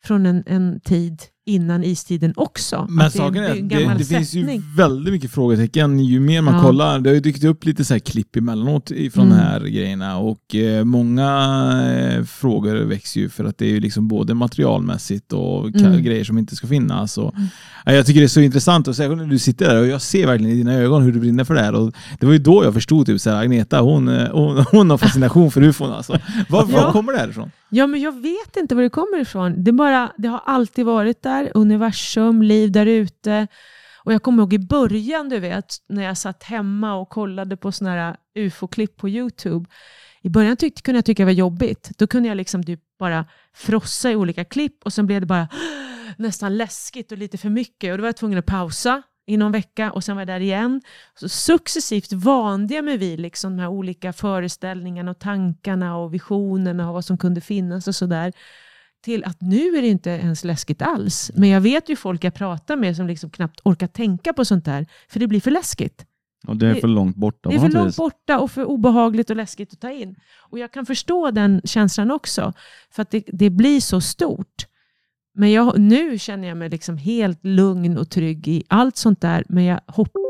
från 0.04 0.26
en, 0.26 0.44
en 0.46 0.80
tid 0.80 1.22
innan 1.46 1.84
istiden 1.84 2.32
också. 2.36 2.86
Men 2.88 2.96
det 2.98 3.04
är 3.04 3.08
saken 3.08 3.44
är 3.44 3.48
att 3.50 3.54
det, 3.54 3.60
gammal 3.76 3.98
det 3.98 4.04
finns 4.04 4.34
ju 4.34 4.62
väldigt 4.76 5.12
mycket 5.12 5.30
frågetecken 5.30 6.00
ju 6.00 6.20
mer 6.20 6.40
man 6.42 6.54
Ja. 6.54 6.62
kollar. 6.62 6.98
Det 7.00 7.10
har 7.10 7.14
ju 7.14 7.20
dykt 7.20 7.44
upp 7.44 7.64
lite 7.64 7.84
så 7.84 7.94
här 7.94 7.98
klipp 7.98 8.36
emellanåt 8.36 8.88
från 9.12 9.26
Mm. 9.26 9.36
de 9.38 9.42
här 9.44 9.60
grejerna 9.60 10.18
och 10.18 10.54
eh, 10.54 10.84
många 10.84 11.28
eh, 12.18 12.24
frågor 12.24 12.74
väcks 12.76 13.16
ju 13.16 13.28
för 13.28 13.44
att 13.44 13.58
det 13.58 13.64
är 13.66 13.70
ju 13.70 13.80
liksom 13.80 14.08
både 14.08 14.34
materialmässigt 14.34 15.32
och 15.32 15.66
Mm. 15.76 16.02
grejer 16.02 16.24
som 16.24 16.38
inte 16.38 16.56
ska 16.56 16.66
finnas. 16.66 17.18
Och, 17.18 17.34
ja, 17.84 17.92
jag 17.92 18.06
tycker 18.06 18.20
det 18.20 18.26
är 18.26 18.28
så 18.28 18.40
intressant 18.40 18.88
och 18.88 18.96
särskilt 18.96 19.22
när 19.22 19.28
du 19.28 19.38
sitter 19.38 19.66
där 19.68 19.80
och 19.80 19.86
jag 19.86 20.02
ser 20.02 20.26
verkligen 20.26 20.52
i 20.52 20.56
dina 20.58 20.74
ögon 20.74 21.02
hur 21.02 21.12
du 21.12 21.20
brinner 21.20 21.44
för 21.44 21.54
det 21.54 21.60
här. 21.62 21.74
Och 21.74 21.92
det 22.20 22.26
var 22.26 22.32
ju 22.32 22.38
då 22.38 22.64
jag 22.64 22.74
förstod 22.74 23.06
typ 23.06 23.20
så 23.20 23.30
här, 23.30 23.42
Agneta, 23.42 23.80
hon, 23.80 24.08
eh, 24.08 24.28
hon, 24.32 24.64
hon 24.70 24.90
har 24.90 24.98
fascination 24.98 25.50
för 25.50 25.62
ufon 25.62 25.92
alltså. 25.92 26.18
Var, 26.48 26.64
var 26.64 26.80
Ja. 26.80 26.92
kommer 26.92 27.12
det 27.12 27.18
här 27.18 27.28
ifrån? 27.28 27.50
Ja, 27.68 27.86
men 27.86 28.00
jag 28.00 28.22
vet 28.22 28.56
inte 28.56 28.74
var 28.74 28.82
det 28.82 28.88
kommer 28.90 29.20
ifrån. 29.20 29.64
Det, 29.64 29.70
är 29.70 29.72
bara, 29.72 30.12
det 30.18 30.28
har 30.28 30.40
alltid 30.46 30.84
varit 30.86 31.22
där. 31.22 31.35
Universum, 31.44 32.42
liv 32.42 32.72
där 32.72 32.86
ute. 32.86 33.46
Och 34.04 34.12
jag 34.12 34.22
kommer 34.22 34.42
ihåg 34.42 34.52
i 34.52 34.58
början, 34.58 35.28
du 35.28 35.38
vet, 35.40 35.74
när 35.88 36.02
jag 36.02 36.18
satt 36.18 36.42
hemma 36.42 36.94
och 36.94 37.08
kollade 37.08 37.56
på 37.56 37.72
såna 37.72 37.90
här 37.90 38.16
ufo-klipp 38.34 38.96
på 38.96 39.08
YouTube. 39.08 39.66
I 40.22 40.28
början 40.28 40.56
tyckte, 40.56 40.82
kunde 40.82 40.98
jag 40.98 41.04
tycka 41.04 41.22
det 41.22 41.24
var 41.24 41.32
jobbigt. 41.32 41.90
Då 41.98 42.06
kunde 42.06 42.28
jag 42.28 42.36
liksom 42.36 42.64
typ 42.64 42.80
bara 42.98 43.24
frossa 43.54 44.10
i 44.10 44.16
olika 44.16 44.44
klipp 44.44 44.84
och 44.84 44.92
sen 44.92 45.06
blev 45.06 45.20
det 45.20 45.26
bara 45.26 45.48
nästan 46.18 46.56
läskigt 46.56 47.12
och 47.12 47.18
lite 47.18 47.38
för 47.38 47.48
mycket. 47.48 47.92
Och 47.92 47.98
då 47.98 48.02
var 48.02 48.08
jag 48.08 48.16
tvungen 48.16 48.38
att 48.38 48.46
pausa 48.46 49.02
i 49.26 49.36
någon 49.36 49.52
vecka 49.52 49.92
och 49.92 50.04
sen 50.04 50.16
var 50.16 50.20
jag 50.20 50.28
där 50.28 50.40
igen. 50.40 50.80
Så 51.14 51.28
successivt 51.28 52.12
vande 52.12 52.74
jag 52.74 52.84
mig 52.84 52.96
vid 52.96 53.20
liksom 53.20 53.56
de 53.56 53.62
här 53.62 53.68
olika 53.68 54.12
föreställningarna 54.12 55.10
och 55.10 55.18
tankarna 55.18 55.96
och 55.96 56.14
visionerna 56.14 56.88
och 56.88 56.94
vad 56.94 57.04
som 57.04 57.18
kunde 57.18 57.40
finnas 57.40 57.88
och 57.88 57.94
sådär. 57.94 58.32
Till 59.04 59.24
att 59.24 59.40
nu 59.40 59.76
är 59.76 59.82
det 59.82 59.88
inte 59.88 60.10
ens 60.10 60.44
läskigt 60.44 60.82
alls. 60.82 61.30
Men 61.34 61.48
jag 61.48 61.60
vet 61.60 61.88
ju 61.88 61.96
folk 61.96 62.24
jag 62.24 62.34
pratar 62.34 62.76
med 62.76 62.96
som 62.96 63.06
liksom 63.06 63.30
knappt 63.30 63.60
orkar 63.64 63.86
tänka 63.86 64.32
på 64.32 64.44
sånt 64.44 64.64
där, 64.64 64.86
för 65.08 65.20
det 65.20 65.26
blir 65.26 65.40
för 65.40 65.50
läskigt. 65.50 66.06
Och 66.46 66.56
det 66.56 66.66
är 66.66 66.74
för 66.74 66.88
långt 66.88 67.16
borta 67.16 67.48
Det 67.48 67.54
är 67.54 67.60
för 67.60 67.68
långt 67.68 67.96
borta 67.96 68.38
och 68.38 68.50
för 68.50 68.64
obehagligt 68.64 69.30
och 69.30 69.36
läskigt 69.36 69.72
att 69.72 69.80
ta 69.80 69.90
in. 69.90 70.16
Och 70.50 70.58
jag 70.58 70.72
kan 70.72 70.86
förstå 70.86 71.30
den 71.30 71.60
känslan 71.64 72.10
också, 72.10 72.52
för 72.90 73.02
att 73.02 73.10
det, 73.10 73.24
det 73.26 73.50
blir 73.50 73.80
så 73.80 74.00
stort. 74.00 74.66
Men 75.34 75.52
jag, 75.52 75.78
nu 75.78 76.18
känner 76.18 76.48
jag 76.48 76.56
mig 76.56 76.68
liksom 76.68 76.96
helt 76.96 77.44
lugn 77.44 77.98
och 77.98 78.10
trygg 78.10 78.48
i 78.48 78.64
allt 78.68 78.96
sånt 78.96 79.20
där, 79.20 79.44
men 79.48 79.64
jag 79.64 79.80
hoppas 79.86 80.22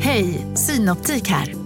Hej, 0.00 0.46
Synoptik 0.54 1.28
här. 1.28 1.65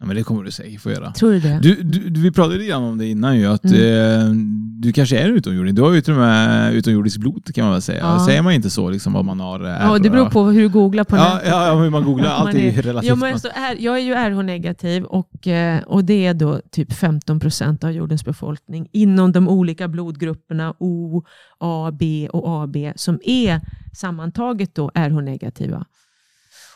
Ja, 0.00 0.06
men 0.06 0.16
det 0.16 0.22
kommer 0.22 0.42
du 0.44 0.50
säkert 0.50 0.80
få 0.80 0.90
göra. 0.90 1.12
Tror 1.12 1.30
du 1.32 1.40
det? 1.40 1.58
Du, 1.62 1.74
du, 1.82 2.08
du, 2.10 2.20
vi 2.20 2.30
pratade 2.32 2.54
lite 2.58 2.68
grann 2.70 2.82
om 2.84 2.98
det 2.98 3.06
innan 3.06 3.38
ju, 3.38 3.46
att 3.46 3.64
Mm. 3.64 4.20
eh, 4.20 4.32
du 4.80 4.92
kanske 4.92 5.18
är 5.18 5.28
utomjording. 5.28 5.74
Du 5.74 5.82
har 5.82 5.92
ju 5.92 6.00
till 6.00 6.12
och 6.12 6.18
med 6.18 6.74
utomjordiskt 6.74 7.20
blod 7.20 7.54
kan 7.54 7.64
man 7.64 7.72
väl 7.72 7.82
säga. 7.82 7.98
Ja. 7.98 8.26
Säger 8.26 8.42
man 8.42 8.52
inte 8.52 8.70
så 8.70 8.90
liksom 8.90 9.12
vad 9.12 9.24
man 9.24 9.40
har? 9.40 9.60
eh, 9.64 9.68
ja, 9.70 9.98
det 9.98 10.10
beror 10.10 10.30
på 10.30 10.44
hur 10.44 10.60
du 10.62 10.68
googlar 10.68 11.04
på 11.04 11.16
ja, 11.16 11.34
nätet. 11.34 11.48
ja, 11.48 11.74
hur 11.74 11.90
man 11.90 12.04
googlar. 12.04 12.28
Allt 12.30 12.44
Man 12.44 12.56
är 12.56 12.60
ju 12.72 12.78
är- 12.78 12.82
relativt. 12.82 13.08
Ja, 13.08 13.14
men 13.16 13.40
så 13.40 13.48
är, 13.48 13.76
jag 13.78 13.94
är 13.98 14.02
ju 14.02 14.12
RH-negativ 14.14 15.04
och, 15.04 15.46
eh, 15.48 15.82
och 15.82 16.04
det 16.04 16.26
är 16.26 16.34
då 16.34 16.60
typ 16.72 16.92
15 16.92 17.40
procent 17.40 17.84
av 17.84 17.90
jordens 17.92 18.24
befolkning 18.24 18.88
inom 18.92 19.32
de 19.32 19.48
olika 19.48 19.88
blodgrupperna 19.88 20.74
O, 20.78 21.22
A, 21.60 21.90
B 21.98 22.28
och 22.32 22.62
AB 22.62 22.76
som 22.96 23.20
är 23.24 23.60
sammantaget 23.96 24.74
då 24.74 24.90
RH-negativa. 24.94 25.84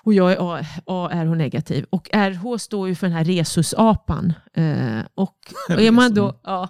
Och 0.04 0.14
jag 0.14 0.32
är 0.32 0.36
A, 0.40 0.64
A 0.86 1.08
RH-negativ. 1.12 1.84
Och 1.90 2.10
RH 2.12 2.58
står 2.58 2.88
ju 2.88 2.94
för 2.94 3.06
den 3.06 3.16
här 3.16 3.24
rhesusapan. 3.24 4.32
Eh, 4.54 5.04
och, 5.14 5.36
och 5.68 5.80
är 5.82 5.90
man 5.90 6.14
då, 6.14 6.40
ja, 6.44 6.68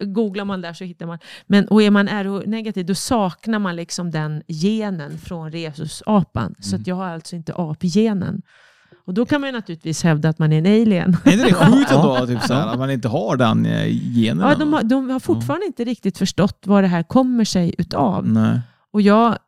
googlar 0.00 0.44
man 0.44 0.60
där 0.60 0.72
så 0.72 0.84
hittar 0.84 1.06
man. 1.06 1.18
Men, 1.46 1.68
och 1.68 1.82
är 1.82 1.90
man 1.90 2.08
RH-negativ 2.08 2.86
då 2.86 2.94
saknar 2.94 3.58
man 3.58 3.76
liksom 3.76 4.10
den 4.10 4.42
genen 4.48 5.18
från 5.18 5.52
rhesusapan. 5.52 6.54
Så 6.58 6.76
att 6.76 6.86
jag 6.86 6.96
har 6.96 7.08
alltså 7.08 7.36
inte 7.36 7.52
apgenen. 7.56 8.42
Och 9.06 9.14
då 9.14 9.26
kan 9.26 9.40
man 9.40 9.48
ju 9.48 9.52
naturligtvis 9.52 10.02
hävda 10.02 10.28
att 10.28 10.38
man 10.38 10.52
är 10.52 10.58
en 10.58 10.82
alien. 10.82 11.16
Är 11.24 11.32
inte 11.32 11.44
det 11.44 11.54
sjukt 11.72 11.90
ändå, 11.90 12.26
typ 12.26 12.42
så 12.42 12.54
här, 12.54 12.66
att 12.66 12.78
man 12.78 12.90
inte 12.90 13.08
har 13.08 13.36
den 13.36 13.66
eh, 13.66 13.86
genen? 13.88 14.48
Ja, 14.48 14.54
de, 14.54 14.72
har, 14.72 14.82
de 14.82 15.10
har 15.10 15.20
fortfarande 15.20 15.66
inte 15.66 15.84
riktigt 15.84 16.18
förstått 16.18 16.62
vad 16.66 16.84
det 16.84 16.88
här 16.88 17.02
kommer 17.02 17.44
sig 17.44 17.74
utav. 17.78 18.26
Nej, 18.28 18.60
Och 18.92 19.02
jag, 19.02 19.38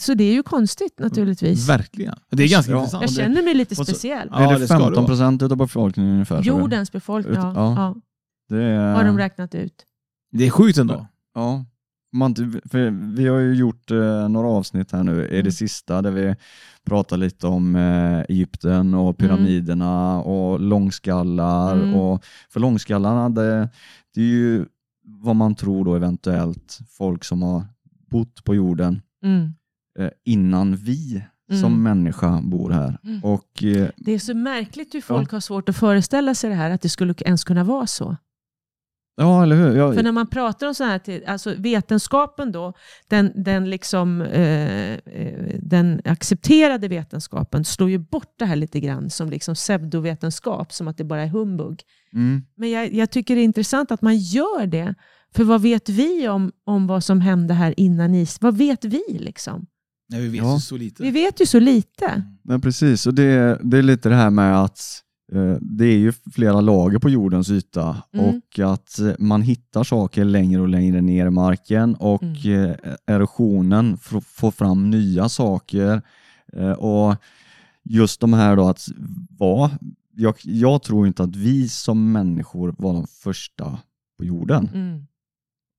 så 0.00 0.14
det 0.14 0.24
är 0.24 0.32
ju 0.32 0.42
konstigt 0.42 0.98
naturligtvis. 0.98 1.68
verkligen. 1.68 2.14
Det 2.30 2.42
är 2.42 2.48
ganska 2.48 2.72
Ja. 2.72 2.78
intressant. 2.78 3.02
Jag 3.02 3.10
känner 3.12 3.42
mig 3.42 3.54
lite 3.54 3.74
så- 3.76 3.84
speciell. 3.84 4.28
Ja, 4.32 4.38
är 4.40 4.52
det 4.52 4.58
det 4.58 4.66
ska 4.66 4.78
det 4.78 4.84
15 4.84 5.06
procent 5.06 5.42
av 5.42 5.56
befolkningen 5.56 6.12
ungefär? 6.12 6.42
Jordens 6.42 6.92
befolkning, 6.92 7.34
ja, 7.34 7.52
ja. 7.56 7.74
ja, 7.76 7.94
Det 8.56 8.62
är, 8.62 8.94
har 8.94 9.04
de 9.04 9.18
räknat 9.18 9.54
ut. 9.54 9.74
Det 10.32 10.46
är 10.46 10.50
sjukt 10.50 10.78
ändå. 10.78 11.06
Ja. 11.34 11.64
Man, 12.12 12.34
för 12.70 12.90
vi 13.16 13.26
har 13.28 13.38
ju 13.38 13.54
gjort 13.54 13.90
eh, 13.90 14.28
några 14.28 14.48
avsnitt 14.48 14.92
här 14.92 15.02
nu, 15.02 15.24
i 15.26 15.32
Mm. 15.32 15.44
det 15.44 15.52
sista, 15.52 16.02
där 16.02 16.10
vi 16.10 16.34
pratar 16.86 17.16
lite 17.16 17.46
om 17.46 17.76
eh, 17.76 18.20
Egypten 18.28 18.94
och 18.94 19.18
pyramiderna 19.18 20.20
och 20.22 20.60
långskallar. 20.60 21.76
Mm. 21.76 21.94
Och 21.94 22.24
för 22.50 22.60
långskallarna, 22.60 23.28
det, 23.30 23.68
det 24.14 24.20
är 24.20 24.24
ju 24.24 24.66
vad 25.06 25.36
man 25.36 25.54
tror 25.54 25.84
då 25.84 25.94
eventuellt 25.96 26.78
folk 26.88 27.24
som 27.24 27.42
har 27.42 27.62
bott 28.10 28.44
på 28.44 28.54
jorden 28.54 29.02
Mm. 29.24 29.54
Eh, 29.98 30.08
innan 30.24 30.76
vi 30.76 31.24
Mm. 31.50 31.62
som 31.62 31.82
människa 31.82 32.40
bor 32.42 32.70
här. 32.70 32.98
Mm. 33.04 33.24
Och 33.24 33.62
eh, 33.64 33.88
Det 33.96 34.12
är 34.12 34.18
så 34.18 34.34
märkligt 34.34 34.94
hur 34.94 35.00
folk 35.00 35.30
har 35.32 35.40
svårt 35.40 35.68
att 35.68 35.76
föreställa 35.76 36.34
sig 36.34 36.50
det 36.50 36.56
här, 36.56 36.70
att 36.70 36.80
det 36.80 36.88
skulle 36.88 37.14
ens 37.24 37.44
kunna 37.44 37.64
vara 37.64 37.86
så. 37.86 38.16
Ja, 39.16 39.42
eller 39.42 39.56
hur? 39.56 39.76
Jag, 39.76 39.94
För 39.94 40.02
när 40.02 40.12
man 40.12 40.26
pratar 40.26 40.66
om 40.66 40.74
så 40.74 40.84
här, 40.84 40.98
till- 40.98 41.24
alltså 41.26 41.54
vetenskapen 41.58 42.52
då, 42.52 42.72
den, 43.08 43.32
den, 43.34 43.70
liksom, 43.70 44.20
eh, 44.22 44.92
eh, 44.94 45.56
den 45.62 46.00
accepterade 46.04 46.88
vetenskapen 46.88 47.64
slår 47.64 47.90
ju 47.90 47.98
bort 47.98 48.34
det 48.38 48.44
här 48.44 48.56
lite 48.56 48.80
grann 48.80 49.10
som 49.10 49.30
liksom 49.30 49.54
pseudovetenskap, 49.54 50.72
som 50.72 50.88
att 50.88 50.96
det 50.98 51.04
bara 51.04 51.22
är 51.22 51.28
humbug. 51.28 51.82
mm, 52.12 52.42
Men 52.56 52.70
jag, 52.70 52.92
jag 52.94 53.10
tycker 53.10 53.34
det 53.34 53.40
är 53.40 53.44
intressant 53.44 53.90
att 53.90 54.02
man 54.02 54.16
gör 54.16 54.66
det. 54.66 54.94
För 55.34 55.44
vad 55.44 55.62
vet 55.62 55.88
vi 55.88 56.28
om, 56.28 56.52
om 56.64 56.86
vad 56.86 57.04
som 57.04 57.20
hände 57.20 57.54
här 57.54 57.74
innan 57.76 58.14
is? 58.14 58.40
Vad 58.40 58.56
vet 58.56 58.84
vi 58.84 59.02
liksom? 59.20 59.66
Nej, 60.08 60.20
vi 60.20 60.28
vet 60.28 60.42
Ja. 60.42 60.54
ju 60.54 60.60
så 60.60 60.76
lite. 60.76 61.02
Vi 61.02 61.10
vet 61.10 61.40
ju 61.40 61.46
så 61.46 61.58
lite. 61.60 62.22
men 62.42 62.60
precis, 62.60 63.06
och 63.06 63.14
det, 63.14 63.58
det 63.62 63.78
är 63.78 63.82
lite 63.82 64.08
det 64.08 64.14
här 64.14 64.30
med 64.30 64.60
att 64.62 64.80
eh, 65.32 65.56
det 65.60 65.84
är 65.86 65.96
ju 65.98 66.12
flera 66.32 66.60
lager 66.60 66.98
på 66.98 67.10
jordens 67.10 67.50
yta 67.50 68.02
Mm. 68.12 68.26
och 68.26 68.58
att 68.58 68.98
eh, 68.98 69.12
man 69.18 69.42
hittar 69.42 69.84
saker 69.84 70.24
längre 70.24 70.60
och 70.62 70.68
längre 70.68 71.00
ner 71.00 71.26
i 71.26 71.30
marken 71.30 71.94
och 71.94 72.22
Mm. 72.22 72.70
eh, 72.70 72.76
erosionen 73.06 73.96
får 74.22 74.50
fram 74.50 74.90
nya 74.90 75.28
saker. 75.28 76.02
Eh, 76.52 76.70
och 76.72 77.16
just 77.84 78.20
de 78.20 78.32
här 78.32 78.56
då 78.56 78.68
att 78.68 78.86
vara, 79.38 79.70
jag, 80.16 80.34
jag 80.42 80.82
tror 80.82 81.06
inte 81.06 81.22
att 81.22 81.36
vi 81.36 81.68
som 81.68 82.12
människor 82.12 82.74
var 82.78 82.92
de 82.94 83.06
första 83.06 83.78
på 84.18 84.24
jorden. 84.24 84.68
Mm. 84.74 85.06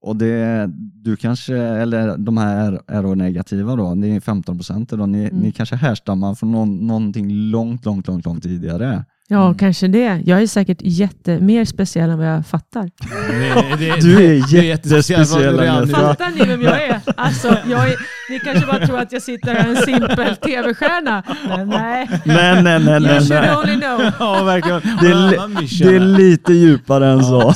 Och 0.05 0.15
det, 0.15 0.69
du 1.03 1.15
kanske, 1.15 1.57
eller 1.57 2.17
de 2.17 2.37
här 2.37 2.79
RO-negativa 3.01 3.75
då, 3.75 3.95
ni 3.95 4.15
är 4.15 4.19
15 4.19 4.57
procent 4.57 4.89
då, 4.89 5.05
ni, 5.05 5.19
Mm. 5.29 5.35
ni 5.35 5.51
kanske 5.51 5.75
härstammar 5.75 6.35
från 6.35 6.51
någon, 6.51 6.87
någonting 6.87 7.29
långt, 7.31 7.85
långt, 7.85 8.07
långt, 8.07 8.25
långt 8.25 8.43
tidigare. 8.43 9.05
Ja, 9.27 9.45
Mm. 9.45 9.57
kanske 9.57 9.87
det. 9.87 10.21
Jag 10.25 10.41
är 10.41 10.47
säkert 10.47 10.77
jätte, 10.81 11.39
mer 11.39 11.65
speciell 11.65 12.09
än 12.09 12.17
vad 12.17 12.27
jag 12.27 12.47
fattar. 12.47 12.81
Det- 12.83 13.85
det- 13.85 14.01
Du 14.01 14.23
är 14.25 14.53
jättespeciell. 14.53 15.25
Fattar 15.25 16.35
ni 16.39 16.45
vem 16.51 16.61
jag 16.61 16.83
är? 16.83 17.01
Alltså, 17.17 17.47
jag 17.47 17.89
är 17.89 17.95
ni 18.29 18.39
kanske 18.39 18.65
bara 18.67 18.87
tror 18.87 18.99
att 18.99 19.11
jag 19.11 19.21
sitter 19.21 19.53
här 19.55 19.69
en 19.69 19.75
simpel 19.75 20.35
tv-stjärna. 20.35 21.23
Men 21.47 21.67
nej, 21.69 22.09
Nej, 22.25 22.63
nej, 22.63 22.79
nej, 22.79 22.93
you 22.93 22.99
nej. 22.99 23.19
should 23.19 23.29
nej. 23.29 23.55
only 23.57 23.75
know. 23.81 24.11
Ja, 24.19 24.43
verkligen. 24.43 24.81
Det 25.01 25.07
är, 25.07 25.89
det 25.89 25.95
är 25.95 25.99
lite 25.99 26.53
djupare 26.53 27.07
än 27.07 27.23
så. 27.23 27.53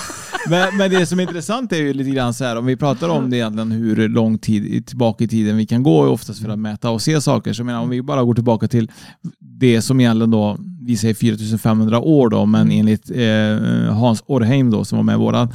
Men, 0.49 0.77
men 0.77 0.91
det 0.91 1.05
som 1.05 1.19
är 1.19 1.23
intressant 1.23 1.71
är 1.71 1.77
ju 1.77 1.93
lite 1.93 2.09
grann 2.09 2.33
så 2.33 2.45
här, 2.45 2.55
om 2.55 2.65
vi 2.65 2.75
pratar 2.75 3.09
om 3.09 3.29
det 3.29 3.37
egentligen 3.37 3.71
hur 3.71 4.09
lång 4.09 4.37
tid 4.37 4.87
tillbaka 4.87 5.23
i 5.23 5.27
tiden 5.27 5.57
vi 5.57 5.65
kan 5.65 5.83
gå 5.83 6.07
oftast 6.07 6.41
för 6.41 6.49
att 6.49 6.59
mäta 6.59 6.89
och 6.89 7.01
se 7.01 7.21
saker. 7.21 7.53
Så 7.53 7.59
jag 7.59 7.65
menar, 7.65 7.79
om 7.79 7.89
vi 7.89 8.01
bara 8.01 8.23
går 8.23 8.33
tillbaka 8.33 8.67
till 8.67 8.91
det 9.39 9.81
som 9.81 9.99
egentligen 9.99 10.31
då, 10.31 10.57
vi 10.81 10.97
säger 10.97 11.13
4500 11.13 11.99
år 11.99 12.29
då, 12.29 12.45
men 12.45 12.71
enligt 12.71 13.11
eh, 13.11 13.93
Hans 13.93 14.23
Orheim 14.25 14.71
då, 14.71 14.85
som 14.85 14.97
var 14.97 15.03
med 15.03 15.13
i 15.13 15.17
våra 15.17 15.49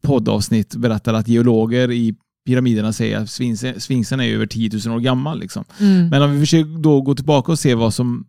poddavsnitt, 0.00 0.76
berättar 0.76 1.14
att 1.14 1.28
geologer 1.28 1.90
i 1.90 2.14
pyramiderna 2.46 2.92
säger 2.92 3.18
att 3.18 3.30
sfinxen, 3.30 3.80
sfinxen 3.80 4.20
är 4.20 4.28
över 4.28 4.46
10 4.46 4.70
000 4.86 4.96
år 4.96 5.00
gammal. 5.00 5.40
Liksom. 5.40 5.64
Mm. 5.80 6.08
Men 6.08 6.22
om 6.22 6.32
vi 6.32 6.40
försöker 6.40 6.82
då 6.82 7.00
gå 7.00 7.14
tillbaka 7.14 7.52
och 7.52 7.58
se 7.58 7.74
vad 7.74 7.94
som 7.94 8.26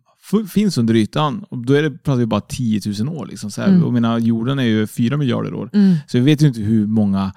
finns 0.50 0.78
under 0.78 0.94
ytan, 0.94 1.44
och 1.48 1.58
då 1.58 1.72
är 1.72 1.82
det, 1.82 1.90
pratar 1.90 2.18
vi 2.18 2.26
bara 2.26 2.40
10 2.40 2.80
000 3.00 3.08
år. 3.08 3.26
Liksom, 3.26 3.50
så 3.50 3.60
här. 3.62 3.68
Mm. 3.68 3.84
Och 3.84 3.92
mina, 3.92 4.18
jorden 4.18 4.58
är 4.58 4.62
ju 4.64 4.86
4 4.86 5.16
miljarder 5.16 5.54
år. 5.54 5.70
Mm. 5.72 5.96
Så 6.06 6.18
vi 6.18 6.24
vet 6.24 6.42
ju 6.42 6.46
inte 6.46 6.60
hur 6.60 6.86
många 6.86 7.32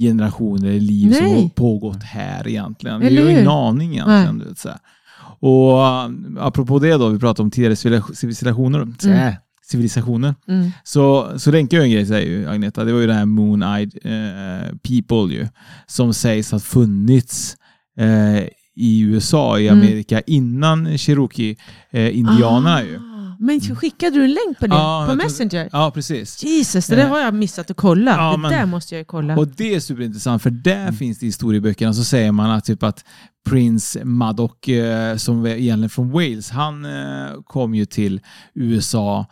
generationer 0.00 0.68
i 0.70 0.80
liv 0.80 1.12
som 1.12 1.24
Nej. 1.24 1.42
har 1.42 1.48
pågått 1.48 2.02
här 2.02 2.48
egentligen. 2.48 3.02
Eller 3.02 3.10
vi 3.10 3.16
har 3.22 3.24
ju 3.30 3.32
ingen 3.32 3.48
aning 3.48 3.92
egentligen. 3.92 4.38
Vet, 4.48 4.58
så 4.58 4.68
här. 4.68 4.78
Och 5.40 5.72
uh, 5.78 6.44
apropå 6.44 6.78
det 6.78 6.92
då, 6.92 7.08
vi 7.08 7.18
pratade 7.18 7.42
om 7.44 7.50
tidigare 7.50 7.76
civilisationer. 8.14 8.88
Så 8.98 9.08
Mm. 9.08 9.34
civilisationer. 9.70 10.34
Mm. 10.48 10.70
Så, 10.84 11.32
så 11.38 11.50
länkar 11.50 11.76
jag 11.76 11.84
en 11.86 11.92
grej, 11.92 12.06
säger 12.06 12.30
ju 12.38 12.48
Agneta. 12.48 12.84
Det 12.84 12.92
var 12.92 13.00
ju 13.00 13.06
det 13.06 13.14
här 13.14 13.24
Moon-Eyed 13.24 13.96
eh, 14.04 14.68
People 14.68 15.34
ju, 15.34 15.48
som 15.86 16.14
sägs 16.14 16.52
ha 16.52 16.58
funnits 16.58 17.56
eh, 17.98 18.44
i 18.76 19.00
USA, 19.00 19.58
i 19.58 19.68
Mm. 19.68 19.78
Amerika, 19.80 20.20
innan 20.20 20.98
Cherokee-indianerna. 20.98 22.76
Ah, 22.78 23.36
Men 23.38 23.60
skickade 23.60 24.16
du 24.16 24.24
en 24.24 24.30
länk 24.30 24.58
på 24.60 24.66
det? 24.66 24.74
Ja, 24.74 25.06
på 25.08 25.14
Messenger? 25.14 25.68
Ja, 25.72 25.90
precis. 25.94 26.44
Jesus, 26.44 26.86
det 26.86 26.96
där 26.96 27.02
Eh. 27.02 27.08
har 27.08 27.18
jag 27.20 27.34
missat 27.34 27.70
att 27.70 27.76
kolla. 27.76 28.10
Ja, 28.10 28.32
det 28.32 28.38
men- 28.38 28.50
där 28.50 28.66
måste 28.66 28.94
jag 28.94 29.00
ju 29.00 29.04
kolla. 29.04 29.36
Och 29.36 29.48
det 29.48 29.74
är 29.74 29.80
superintressant 29.80 30.42
för 30.42 30.50
där 30.50 30.92
finns 30.92 31.18
det 31.18 31.26
i 31.26 31.28
historieböckerna 31.28 31.94
så 31.94 32.04
säger 32.04 32.32
man 32.32 32.50
att 32.50 32.64
typ 32.64 32.82
att 32.82 33.04
Prince 33.48 34.04
Madoc 34.04 34.68
eh, 34.68 35.16
som 35.16 35.44
är 35.46 35.48
egentligen 35.56 35.90
från 35.90 36.10
Wales, 36.10 36.50
han 36.50 36.84
eh, 36.84 36.90
kom 37.44 37.74
ju 37.74 37.84
till 37.84 38.20
USA 38.54 39.20
eh, 39.20 39.26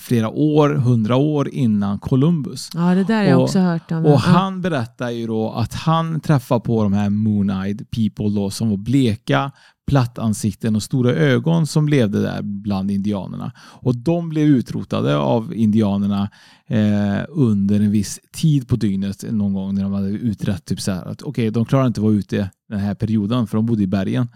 flera 0.00 0.28
år, 0.28 0.68
hundra 0.74 1.16
år 1.16 1.48
innan 1.48 1.98
Columbus. 1.98 2.70
Ja, 2.74 2.80
det 2.94 3.04
där 3.04 3.16
har 3.16 3.22
jag 3.22 3.38
Och- 3.38 3.44
också 3.44 3.58
hört 3.58 3.92
om. 3.92 4.06
Och 4.06 4.20
han 4.20 4.60
berättar 4.62 5.10
ju 5.10 5.26
då 5.26 5.50
att 5.52 5.74
han 5.74 6.20
träffar 6.20 6.58
på 6.60 6.82
de 6.82 6.92
här 6.92 7.10
moon-eyed 7.10 7.84
people 7.90 8.40
då 8.40 8.50
som 8.50 8.70
var 8.70 8.76
bleka, 8.76 9.52
plattansikten 9.86 10.76
och 10.76 10.82
stora 10.82 11.10
ögon 11.12 11.66
som 11.66 11.88
levde 11.88 12.22
där 12.22 12.42
bland 12.42 12.90
indianerna. 12.90 13.52
Och 13.58 13.96
de 13.96 14.28
blev 14.28 14.46
utrotade 14.46 15.16
av 15.16 15.54
indianerna 15.54 16.30
eh, 16.66 17.24
under 17.28 17.80
en 17.80 17.90
viss 17.90 18.20
tid 18.32 18.68
på 18.68 18.76
dygnet 18.76 19.24
någon 19.30 19.54
gång 19.54 19.74
när 19.74 19.82
de 19.82 19.92
hade 19.92 20.08
utrett 20.10 20.64
typ 20.64 20.80
så 20.80 20.92
här 20.92 21.04
att 21.04 21.22
okej, 21.22 21.50
de 21.50 21.64
klarar 21.64 21.86
inte 21.86 22.00
att 22.00 22.04
vara 22.04 22.14
ute 22.14 22.50
den 22.68 22.78
här 22.80 22.94
perioden 22.94 23.46
för 23.46 23.58
de 23.58 23.66
bodde 23.66 23.82
i 23.82 23.86
bergen. 23.86 24.28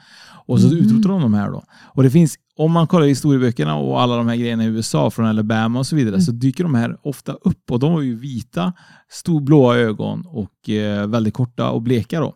Och 0.46 0.60
så 0.60 0.66
Mhm. 0.66 0.76
utrotade 0.76 1.14
de 1.14 1.20
de 1.22 1.34
här 1.34 1.50
då. 1.50 1.64
Och 1.84 2.02
det 2.02 2.10
finns, 2.10 2.34
om 2.56 2.72
man 2.72 2.86
kollar 2.86 3.06
i 3.06 3.08
historieböckerna 3.08 3.74
och 3.76 4.00
alla 4.00 4.16
de 4.16 4.28
här 4.28 4.36
grejerna 4.36 4.64
i 4.64 4.66
USA 4.66 5.10
från 5.10 5.26
Alabama 5.26 5.78
och 5.78 5.86
så 5.86 5.96
vidare 5.96 6.14
Mm. 6.14 6.20
så 6.24 6.32
dyker 6.32 6.64
de 6.64 6.74
här 6.74 6.96
ofta 7.02 7.32
upp 7.32 7.70
och 7.70 7.78
de 7.78 7.92
var 7.92 8.00
ju 8.00 8.14
vita, 8.18 8.72
stor 9.10 9.40
blåa 9.40 9.76
ögon 9.76 10.24
och 10.26 10.70
eh, 10.70 11.06
väldigt 11.06 11.34
korta 11.34 11.70
och 11.70 11.82
bleka 11.82 12.20
då. 12.20 12.34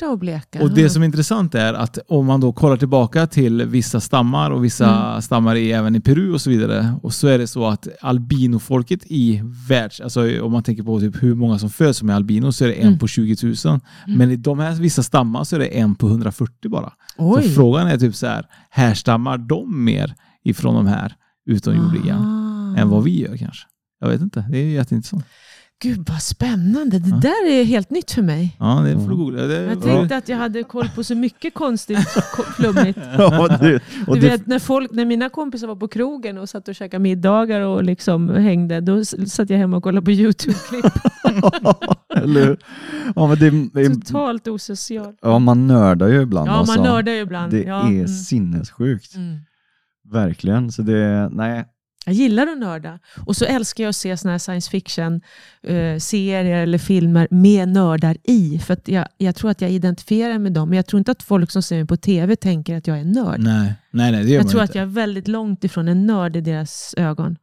Korta 0.00 0.12
och 0.12 0.18
bleka. 0.18 0.62
Och 0.62 0.70
det 0.74 0.90
som 0.90 1.02
är 1.02 1.06
intressant 1.06 1.54
är 1.54 1.74
att 1.74 1.98
om 2.08 2.26
man 2.26 2.40
då 2.40 2.52
kollar 2.52 2.76
tillbaka 2.76 3.26
till 3.26 3.64
vissa 3.66 4.00
stammar 4.00 4.50
och 4.50 4.64
vissa 4.64 5.08
Mm. 5.10 5.22
stammar 5.22 5.56
i, 5.56 5.72
även 5.72 5.96
i 5.96 6.00
Peru 6.00 6.32
och 6.32 6.40
så 6.40 6.50
vidare. 6.50 6.94
Och 7.02 7.14
så 7.14 7.28
är 7.28 7.38
det 7.38 7.46
så 7.46 7.66
att 7.66 7.88
albinofolket 8.00 9.00
i 9.06 9.40
världs... 9.68 10.00
Alltså 10.00 10.42
om 10.42 10.52
man 10.52 10.62
tänker 10.62 10.82
på 10.82 11.00
typ 11.00 11.22
hur 11.22 11.34
många 11.34 11.58
som 11.58 11.70
föds 11.70 11.98
som 11.98 12.10
är 12.10 12.14
albino 12.14 12.52
så 12.52 12.64
är 12.64 12.68
det 12.68 12.74
en 12.74 12.86
Mm. 12.86 12.98
på 12.98 13.06
20 13.06 13.36
000. 13.64 13.80
Men 14.06 14.30
i 14.30 14.36
de 14.36 14.58
här 14.58 14.72
vissa 14.74 15.02
stammar 15.02 15.44
så 15.44 15.56
är 15.56 15.60
det 15.60 15.66
en 15.78 15.94
på 15.94 16.06
140 16.08 16.70
bara. 16.70 16.92
Oj. 17.18 17.42
Så 17.42 17.48
frågan 17.50 17.86
är 17.88 17.98
typ 17.98 18.14
så 18.14 18.26
här, 18.26 18.46
härstammar 18.70 19.38
de 19.38 19.84
mer 19.84 20.14
ifrån 20.44 20.74
de 20.74 20.86
här 20.86 21.14
utomjordinga? 21.46 22.16
Ah. 22.18 22.80
än 22.80 22.88
vad 22.88 23.04
vi 23.04 23.20
gör 23.20 23.36
kanske. 23.36 23.66
Jag 24.00 24.08
vet 24.08 24.20
inte, 24.20 24.44
det 24.50 24.58
är 24.58 24.64
jätteintressant. 24.66 25.24
Gud 25.82 26.08
vad 26.08 26.22
spännande. 26.22 26.98
Det 26.98 27.08
Ja. 27.08 27.16
där 27.16 27.50
är 27.50 27.64
helt 27.64 27.90
nytt 27.90 28.10
för 28.10 28.22
mig. 28.22 28.56
Ja, 28.58 28.66
det 28.86 28.94
får 28.94 29.08
du 29.10 29.16
googla. 29.16 29.42
Det, 29.42 29.62
Jag 29.62 29.82
tänkte 29.82 30.16
att 30.16 30.28
jag 30.28 30.36
hade 30.36 30.62
koll 30.62 30.88
på 30.94 31.04
så 31.04 31.14
mycket 31.14 31.54
konstigt 31.54 31.98
ko- 32.34 32.42
flummigt. 32.42 32.98
Ja, 33.18 33.48
det, 33.60 33.80
och 34.06 34.14
Du 34.14 34.20
vet, 34.28 34.46
när, 34.46 34.58
folk, 34.58 34.90
när 34.92 35.04
mina 35.04 35.28
kompisar 35.28 35.66
var 35.66 35.76
på 35.76 35.88
krogen 35.88 36.38
och 36.38 36.48
satt 36.48 36.68
och 36.68 36.74
käkade 36.74 37.02
middagar 37.02 37.60
och 37.60 37.84
liksom 37.84 38.28
hängde, 38.30 38.80
då 38.80 39.04
satt 39.04 39.50
jag 39.50 39.58
hemma 39.58 39.76
och 39.76 39.82
kollade 39.82 40.04
på 40.04 40.10
YouTube-klipp. 40.10 40.92
eller? 42.16 42.58
Ja, 43.16 43.26
men 43.26 43.70
det, 43.74 43.88
Totalt 43.94 44.48
osocial. 44.48 45.14
ja, 45.22 45.38
man 45.38 45.66
nördar 45.66 46.08
ju 46.08 46.22
ibland. 46.22 46.48
Ja, 46.48 46.52
alltså. 46.52 46.74
man 46.80 46.84
nördar 46.86 47.12
ju 47.12 47.18
ibland. 47.20 47.52
Det 47.52 47.62
ja, 47.62 47.82
är 47.82 47.90
mm, 47.90 48.08
sinnessjukt. 48.08 49.14
mm. 49.16 49.38
Verkligen. 50.12 50.72
Så 50.72 50.82
det, 50.82 51.28
nej. 51.32 51.64
Jag 52.06 52.14
gillar 52.14 52.46
att 52.46 52.58
nörda. 52.58 52.98
Och 53.26 53.36
så 53.36 53.44
älskar 53.44 53.84
jag 53.84 53.88
att 53.88 53.96
se 53.96 54.16
såna 54.16 54.32
här 54.32 54.38
science 54.38 54.70
fiction 54.70 55.20
eh, 55.62 56.14
eller 56.62 56.78
filmer 56.78 57.28
med 57.30 57.68
nördar 57.68 58.16
i. 58.24 58.58
För 58.58 58.72
att 58.74 58.88
jag, 58.88 59.06
jag 59.18 59.36
tror 59.36 59.50
att 59.50 59.60
jag 59.60 59.70
identifierar 59.70 60.38
med 60.38 60.52
dem. 60.52 60.68
Men 60.68 60.76
jag 60.76 60.86
tror 60.86 60.98
inte 60.98 61.10
att 61.12 61.22
folk 61.22 61.50
som 61.50 61.62
ser 61.62 61.76
mig 61.76 61.86
på 61.86 61.96
TV 61.96 62.36
tänker 62.36 62.76
att 62.76 62.86
jag 62.86 62.98
är 63.00 63.04
nörd. 63.04 63.40
Nej, 63.40 63.72
nej, 63.90 64.12
nej, 64.12 64.22
det 64.24 64.28
gör 64.28 64.34
jag 64.36 64.44
man 64.44 64.50
tror 64.50 64.62
inte. 64.62 64.70
att 64.70 64.74
jag 64.74 64.82
är 64.82 64.86
väldigt 64.86 65.28
långt 65.28 65.64
ifrån 65.64 65.88
en 65.88 66.06
nörd 66.06 66.36
i 66.36 66.40
deras 66.40 66.94
ögon. 66.96 67.36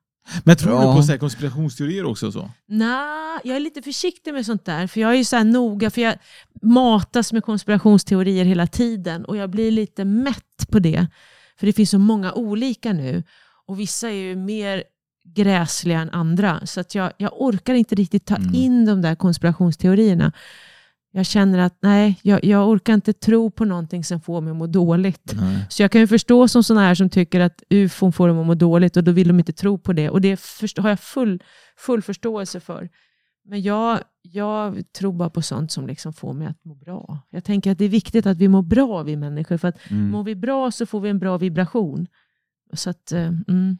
Men 0.43 0.55
tror 0.55 0.73
Ja. 0.73 0.89
du 0.91 0.95
på 0.97 1.03
så 1.03 1.11
här 1.11 1.19
konspirationsteorier 1.19 2.05
också? 2.05 2.31
Så? 2.31 2.51
Nej, 2.67 3.39
jag 3.43 3.55
är 3.55 3.59
lite 3.59 3.81
försiktig 3.81 4.33
med 4.33 4.45
sånt 4.45 4.65
där. 4.65 4.87
För 4.87 4.99
jag 5.01 5.11
är 5.11 5.15
ju 5.15 5.25
så 5.25 5.35
här 5.35 5.43
noga, 5.43 5.89
för 5.89 6.01
jag 6.01 6.15
matas 6.61 7.33
med 7.33 7.43
konspirationsteorier 7.43 8.45
hela 8.45 8.67
tiden. 8.67 9.25
Och 9.25 9.37
jag 9.37 9.49
blir 9.49 9.71
lite 9.71 10.05
mätt 10.05 10.67
på 10.71 10.79
det. 10.79 11.07
För 11.59 11.67
det 11.67 11.73
finns 11.73 11.89
så 11.89 11.99
många 11.99 12.33
olika 12.33 12.93
nu. 12.93 13.23
Och 13.67 13.79
vissa 13.79 14.09
är 14.09 14.13
ju 14.13 14.35
mer 14.35 14.83
gräsliga 15.35 15.99
än 15.99 16.09
andra. 16.09 16.65
Så 16.65 16.79
att 16.79 16.95
jag, 16.95 17.11
jag 17.17 17.31
orkar 17.41 17.73
inte 17.73 17.95
riktigt 17.95 18.25
ta 18.25 18.35
Mm. 18.35 18.55
in 18.55 18.85
de 18.85 19.01
där 19.01 19.15
konspirationsteorierna. 19.15 20.31
Jag 21.11 21.25
känner 21.25 21.59
att 21.59 21.77
nej, 21.81 22.19
jag, 22.21 22.43
jag 22.45 22.69
orkar 22.69 22.93
inte 22.93 23.13
tro 23.13 23.51
på 23.51 23.65
någonting 23.65 24.03
som 24.03 24.21
får 24.21 24.41
mig 24.41 24.51
att 24.51 24.57
må 24.57 24.67
dåligt. 24.67 25.31
Nej. 25.41 25.65
Så 25.69 25.81
jag 25.83 25.91
kan 25.91 26.01
ju 26.01 26.07
förstå 26.07 26.47
som 26.47 26.63
sådana 26.63 26.85
här 26.87 26.95
som 26.95 27.09
tycker 27.09 27.39
att 27.39 27.63
ufon 27.69 28.13
får 28.13 28.27
dem 28.27 28.39
att 28.39 28.45
må 28.45 28.53
dåligt 28.53 28.97
och 28.97 29.03
då 29.03 29.11
vill 29.11 29.27
de 29.27 29.39
inte 29.39 29.53
tro 29.53 29.77
på 29.77 29.93
det. 29.93 30.09
Och 30.09 30.21
det 30.21 30.37
först- 30.39 30.77
har 30.77 30.89
jag 30.89 30.99
full, 30.99 31.43
full 31.77 32.01
förståelse 32.01 32.59
för. 32.59 32.89
Men 33.45 33.61
jag, 33.61 33.99
jag 34.21 34.83
tror 34.99 35.13
bara 35.13 35.29
på 35.29 35.41
sånt 35.41 35.71
som 35.71 35.87
liksom 35.87 36.13
får 36.13 36.33
mig 36.33 36.47
att 36.47 36.65
må 36.65 36.75
bra. 36.75 37.19
Jag 37.29 37.43
tänker 37.43 37.71
att 37.71 37.77
det 37.77 37.85
är 37.85 37.89
viktigt 37.89 38.25
att 38.25 38.37
vi 38.37 38.47
mår 38.47 38.61
bra 38.61 39.03
vi 39.03 39.15
människor. 39.15 39.57
För 39.57 39.67
att 39.67 39.91
Mm. 39.91 40.09
mår 40.09 40.23
vi 40.23 40.35
bra 40.35 40.71
så 40.71 40.85
får 40.85 40.99
vi 40.99 41.09
en 41.09 41.19
bra 41.19 41.37
vibration. 41.37 42.07
Så 42.73 42.89
att, 42.89 43.11
eh, 43.11 43.27
mm. 43.47 43.77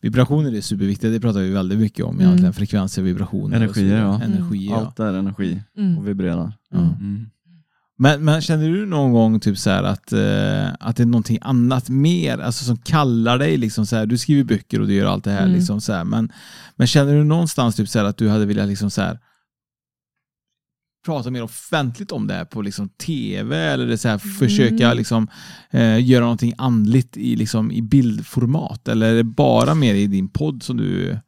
Vibrationer 0.00 0.54
är 0.54 0.60
superviktiga, 0.60 1.10
det 1.10 1.20
pratar 1.20 1.40
vi 1.40 1.50
väldigt 1.50 1.78
mycket 1.78 2.04
om 2.04 2.14
Mm. 2.14 2.26
egentligen. 2.26 2.52
Frekvenser, 2.52 3.02
vibrationer. 3.02 3.56
så 3.58 3.62
Energier, 3.64 3.98
ja. 3.98 4.22
Energier, 4.22 4.70
ja. 4.70 4.76
Allt 4.86 5.00
är 5.00 5.14
energi 5.14 5.62
Mm. 5.76 5.98
och 5.98 6.08
vibrerar. 6.08 6.52
Ja. 6.70 6.78
Mm. 6.78 7.26
Men, 8.00 8.24
men 8.24 8.40
känner 8.40 8.68
du 8.68 8.86
någon 8.86 9.12
gång 9.12 9.40
typ 9.40 9.58
så 9.58 9.70
här 9.70 9.82
att, 9.82 10.12
eh, 10.12 10.86
att 10.88 10.96
det 10.96 11.02
är 11.02 11.06
någonting 11.06 11.38
annat 11.42 11.88
mer 11.88 12.38
alltså 12.38 12.64
som 12.64 12.76
kallar 12.76 13.38
dig? 13.38 13.56
Liksom 13.56 13.86
så 13.86 13.96
här, 13.96 14.06
du 14.06 14.18
skriver 14.18 14.44
böcker 14.44 14.80
och 14.80 14.86
du 14.86 14.94
gör 14.94 15.06
allt 15.06 15.24
det 15.24 15.30
här. 15.30 15.42
Mm. 15.42 15.54
Liksom 15.54 15.80
så 15.80 15.92
här, 15.92 16.04
men, 16.04 16.32
men 16.76 16.86
känner 16.86 17.14
du 17.14 17.24
någonstans 17.24 17.76
typ 17.76 17.88
så 17.88 17.98
här 17.98 18.06
att 18.06 18.16
du 18.16 18.28
hade 18.28 18.46
velat 18.46 18.68
liksom 18.68 18.90
så 18.90 19.00
här, 19.02 19.18
prata 21.08 21.30
mer 21.30 21.42
offentligt 21.42 22.12
om 22.12 22.26
det 22.26 22.34
här 22.34 22.44
på 22.44 22.62
liksom 22.62 22.88
tv 22.88 23.56
eller 23.56 23.86
det 23.86 23.98
så 23.98 24.08
här, 24.08 24.18
försöka 24.18 24.84
Mm. 24.86 24.96
liksom, 24.96 25.28
eh, 25.70 26.08
göra 26.08 26.20
någonting 26.22 26.54
andligt 26.58 27.16
i, 27.16 27.36
liksom, 27.36 27.72
i 27.72 27.82
bildformat? 27.82 28.88
Eller 28.88 29.10
är 29.12 29.16
det 29.16 29.24
bara 29.24 29.74
mer 29.74 29.94
i 29.94 30.06
din 30.06 30.28
podd 30.28 30.62
som 30.62 30.76
du 30.76 31.18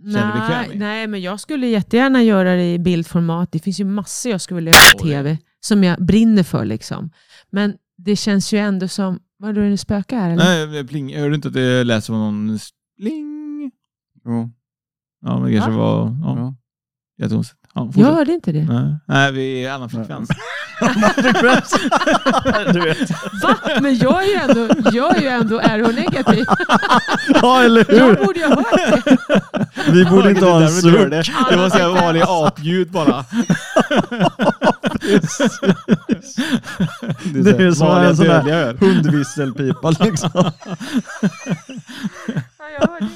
Känner 0.00 0.34
du 0.34 0.40
bekväm 0.40 0.64
nej, 0.68 0.76
i? 0.76 0.78
nej, 0.78 1.06
men 1.06 1.20
jag 1.22 1.40
skulle 1.40 1.66
jättegärna 1.66 2.22
göra 2.22 2.54
det 2.54 2.72
i 2.74 2.78
bildformat. 2.78 3.52
Det 3.52 3.58
finns 3.58 3.80
ju 3.80 3.84
massor 3.84 4.32
jag 4.32 4.40
skulle 4.40 4.56
vilja 4.56 4.72
göra 4.72 4.98
på 4.98 5.04
tv 5.04 5.38
som 5.60 5.84
jag 5.84 6.04
brinner 6.06 6.42
för. 6.42 6.64
Liksom. 6.64 7.10
Men 7.50 7.74
det 7.96 8.16
känns 8.16 8.52
ju 8.54 8.58
ändå 8.58 8.88
som... 8.88 9.18
Vad 9.38 9.58
är 9.58 9.70
det 9.70 9.78
spöke 9.78 10.16
här? 10.16 10.30
Eller? 10.30 10.66
Nej, 10.66 10.86
pling, 10.86 11.16
hörde 11.16 11.28
du 11.28 11.34
inte 11.34 11.48
att 11.48 11.54
det 11.54 11.84
lät 11.84 12.04
som 12.04 12.14
någon 12.18 12.58
pling? 13.00 13.70
Jo. 14.24 14.50
Ja, 15.20 15.40
men 15.40 15.50
det 15.50 15.56
kanske 15.58 15.70
Va? 15.70 15.76
var 15.78 16.16
ja, 16.22 16.36
Ja. 16.38 16.54
jättekonstigt. 17.24 17.57
Ja, 17.74 17.90
jag 17.94 18.06
hörde 18.14 18.32
inte 18.32 18.52
det. 18.52 18.64
Nej. 18.64 18.96
Nej, 19.06 19.32
vi 19.32 19.40
är 19.60 19.64
i 19.64 19.68
annan 19.68 19.90
frekvens. 19.90 20.28
du 22.72 22.80
vet. 22.80 23.10
Va? 23.42 23.56
Men 23.80 23.98
jag 23.98 24.22
är 24.24 24.26
ju 24.28 24.34
ändå, 24.34 24.68
jag 24.92 25.16
är 25.16 25.20
ju 25.20 25.28
ändå 25.28 25.58
RH-negativ. 25.58 26.44
Ja, 27.42 27.62
eller 27.62 27.94
Jag 27.94 28.04
hur? 28.06 28.14
borde 28.26 28.38
ju 28.40 28.46
ha 28.46 28.54
hört 28.56 29.04
det. 29.04 29.16
Vi 29.92 30.04
borde 30.04 30.30
inte 30.30 30.44
ha 30.44 30.62
en 30.62 30.70
suck. 30.70 31.10
det. 31.10 31.22
Det 31.50 31.56
var 31.56 31.70
så 31.70 31.78
här 31.78 31.88
vanlig 31.88 32.22
apljud 32.26 32.90
bara. 32.90 33.24
Det 37.34 37.50
är 37.64 37.72
som 37.72 37.96
en 37.96 38.16
sån 38.16 38.26
här 38.26 38.74
hundvisselpipa 38.80 39.90
liksom. 39.90 40.30
Ja, 40.34 40.52
jag 42.80 42.88
hörde 42.88 43.06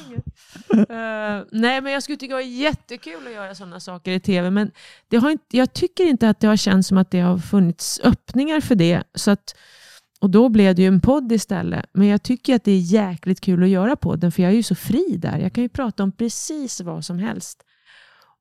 Eh, 0.73 1.45
nej, 1.51 1.81
men 1.81 1.93
jag 1.93 2.03
skulle 2.03 2.19
tycka 2.19 2.37
det 2.37 2.43
var 2.43 2.51
jättekul 2.51 3.27
att 3.27 3.33
göra 3.33 3.55
sådana 3.55 3.81
saker 3.81 4.13
i 4.13 4.21
tv. 4.21 4.51
Men 4.51 4.71
det 5.09 5.17
har 5.17 5.31
inte, 5.31 5.57
jag 5.57 5.73
tycker 5.73 6.05
inte 6.05 6.29
att 6.29 6.41
det 6.41 6.47
har 6.47 6.57
känts 6.57 6.89
som 6.89 6.99
att 6.99 7.11
det 7.11 7.21
har 7.21 7.39
funnits 7.39 8.01
öppningar 8.05 8.61
för 8.61 8.75
det. 8.75 9.03
Så 9.15 9.31
att, 9.31 9.55
och 10.21 10.31
då 10.31 10.49
blev 10.49 10.75
det 10.75 10.83
ju 10.83 10.89
en 10.89 11.01
podd 11.01 11.33
istället. 11.33 11.87
Men 11.93 12.09
jag 12.09 12.23
tycker 12.23 12.55
att 12.55 12.65
det 12.65 12.73
är 12.73 12.79
jäkligt 12.79 13.41
kul 13.41 13.63
att 13.63 13.69
göra 13.69 13.97
podden, 13.97 14.33
för 14.33 14.43
jag 14.43 14.53
är 14.53 14.57
ju 14.57 14.63
så 14.63 14.75
fri 14.75 15.17
där. 15.19 15.39
Jag 15.39 15.53
kan 15.53 15.63
ju 15.63 15.69
prata 15.69 16.03
om 16.03 16.13
precis 16.13 16.81
vad 16.81 17.05
som 17.05 17.19
helst. 17.19 17.63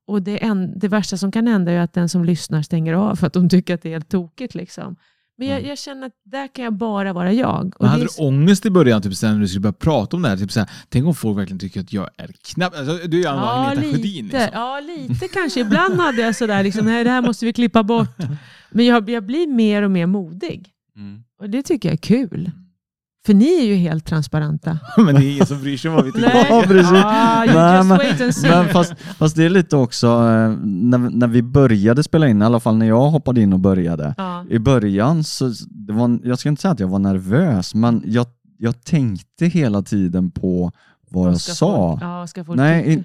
Och 0.08 0.22
det, 0.22 0.44
en, 0.44 0.80
det 0.80 0.88
värsta 0.88 1.18
som 1.18 1.32
kan 1.32 1.48
hända 1.48 1.72
är 1.72 1.80
att 1.80 1.94
den 1.94 2.10
som 2.10 2.26
lyssnar 2.26 2.62
stänger 2.62 2.94
av 2.94 3.16
för 3.16 3.28
att 3.28 3.34
de 3.34 3.50
tycker 3.50 3.74
att 3.74 3.82
det 3.82 3.90
är 3.90 3.94
helt 3.94 4.10
tokigt. 4.10 4.56
Liksom. 4.56 4.96
Men 5.42 5.50
jag, 5.50 5.66
jag 5.66 5.78
känner 5.78 6.08
att 6.08 6.14
där 6.24 6.48
kan 6.48 6.64
jag 6.66 6.74
bara 6.74 7.14
vara 7.14 7.34
jag. 7.34 7.66
Och 7.76 7.82
Men 7.82 7.90
hade 7.90 8.04
du 8.04 8.10
ångest 8.18 8.66
i 8.66 8.70
början 8.70 9.02
typ, 9.02 9.16
sen 9.16 9.34
när 9.34 9.40
du 9.40 9.48
skulle 9.48 9.62
börja 9.62 9.74
prata 9.74 10.16
om 10.16 10.22
det 10.24 10.30
här? 10.30 10.38
Typ, 10.38 10.52
så 10.52 10.60
här 10.60 10.70
tänk 10.90 11.06
om 11.08 11.16
folk 11.16 11.38
verkligen 11.38 11.60
tycker 11.60 11.80
att 11.82 11.94
jag 11.94 12.10
är 12.18 12.32
knapp. 12.42 12.78
Alltså, 12.78 13.08
du 13.08 13.24
är 13.24 13.30
ändå 13.30 13.42
Ja, 13.42 13.66
Agneta 13.66 13.82
lite. 13.82 13.98
Sjödin. 13.98 14.26
Liksom. 14.26 14.50
Ja, 14.54 14.80
lite 14.80 15.28
kanske. 15.28 15.60
Ibland 15.60 16.00
hade 16.00 16.22
jag 16.22 16.36
sådär, 16.36 16.64
liksom, 16.64 16.86
nej, 16.86 17.04
det 17.04 17.10
här 17.10 17.22
måste 17.22 17.46
vi 17.46 17.54
klippa 17.54 17.84
bort. 17.84 18.18
Men 18.72 18.86
jag, 18.86 19.10
jag 19.10 19.26
blir 19.26 19.48
mer 19.48 19.82
och 19.82 19.92
mer 19.92 20.06
modig. 20.06 20.70
Och 21.40 21.50
det 21.50 21.64
tycker 21.64 21.90
jag 21.90 21.94
är 21.94 21.98
kul. 21.98 22.52
För 23.26 23.34
ni 23.34 23.60
är 23.62 23.66
ju 23.66 23.76
helt 23.76 24.06
transparenta. 24.06 24.80
Men 24.98 25.16
det 25.16 25.24
är 25.26 25.32
ingen 25.34 25.46
som 25.46 25.62
bryr 25.62 25.78
sig 25.78 25.90
om 25.90 25.96
vad 25.96 26.06
vi 26.06 26.12
tycker. 26.12 26.28
Nej. 26.34 26.46
Ja, 26.50 26.64
precis. 26.68 26.92
Ah, 27.06 27.46
you 27.46 27.54
Nej, 27.56 27.76
just 27.78 27.88
men- 27.90 27.98
wait 27.98 28.22
and 28.22 28.36
see. 28.36 28.50
Men 28.50 28.68
fast, 28.70 28.94
fast 29.18 29.36
det 29.36 29.44
är 29.46 29.50
lite 29.50 29.76
också, 29.78 30.08
eh, 30.08 30.50
när, 30.64 30.98
när 30.98 31.28
vi 31.28 31.42
började 31.42 32.04
spela 32.04 32.28
in, 32.28 32.42
i 32.42 32.46
alla 32.46 32.60
fall 32.60 32.78
när 32.78 32.86
jag 32.88 33.10
hoppade 33.10 33.42
in 33.42 33.54
och 33.54 33.60
började. 33.60 34.14
ja. 34.18 34.46
I 34.50 34.60
början 34.60 35.24
så, 35.24 35.52
det 35.70 35.94
var, 35.94 36.20
jag 36.24 36.40
ska 36.40 36.50
inte 36.50 36.62
säga 36.62 36.72
att 36.72 36.80
jag 36.80 36.88
var 36.88 37.00
nervös, 37.00 37.76
men 37.76 38.04
jag, 38.06 38.26
jag 38.58 38.84
tänkte 38.84 39.46
hela 39.46 39.82
tiden 39.82 40.32
på 40.32 40.72
vad 41.10 41.32
jag 41.32 41.42
sa. 41.42 41.98
Ja, 42.02 42.28
Nej, 42.56 43.04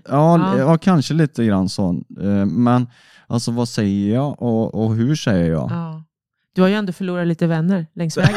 kanske 0.81 1.15
lite 1.15 1.45
grann 1.45 1.69
så. 1.69 2.03
Eh, 2.21 2.27
Men 2.47 2.87
alltså 3.27 3.51
vad 3.51 3.69
säger 3.69 4.15
jag 4.15 4.43
och, 4.43 4.75
och 4.75 4.95
hur 4.95 5.17
säger 5.17 5.51
jag? 5.51 5.71
Ja. 5.71 6.03
Du 6.55 6.63
har 6.63 6.69
ju 6.69 6.75
ändå 6.75 6.93
förlorat 6.93 7.27
lite 7.27 7.47
vänner 7.47 7.87
längs 7.95 8.17
vägen. 8.17 8.35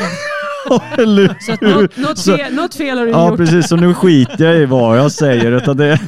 Eller 0.98 1.36
Så 1.40 1.52
att 1.54 1.62
hur? 1.62 1.82
något, 1.82 1.98
något, 1.98 2.26
fel, 2.26 2.54
något 2.54 2.76
fel 2.76 2.98
har 2.98 3.06
du 3.06 3.12
Ja 3.12 3.30
gjort. 3.30 3.38
precis, 3.38 3.68
så 3.70 3.76
nu 3.76 3.94
skiter 3.94 4.46
jag 4.46 4.58
i 4.58 4.66
vad 4.66 4.98
jag 5.00 5.12
säger 5.12 5.52
utan 5.52 5.78
det, 5.78 6.00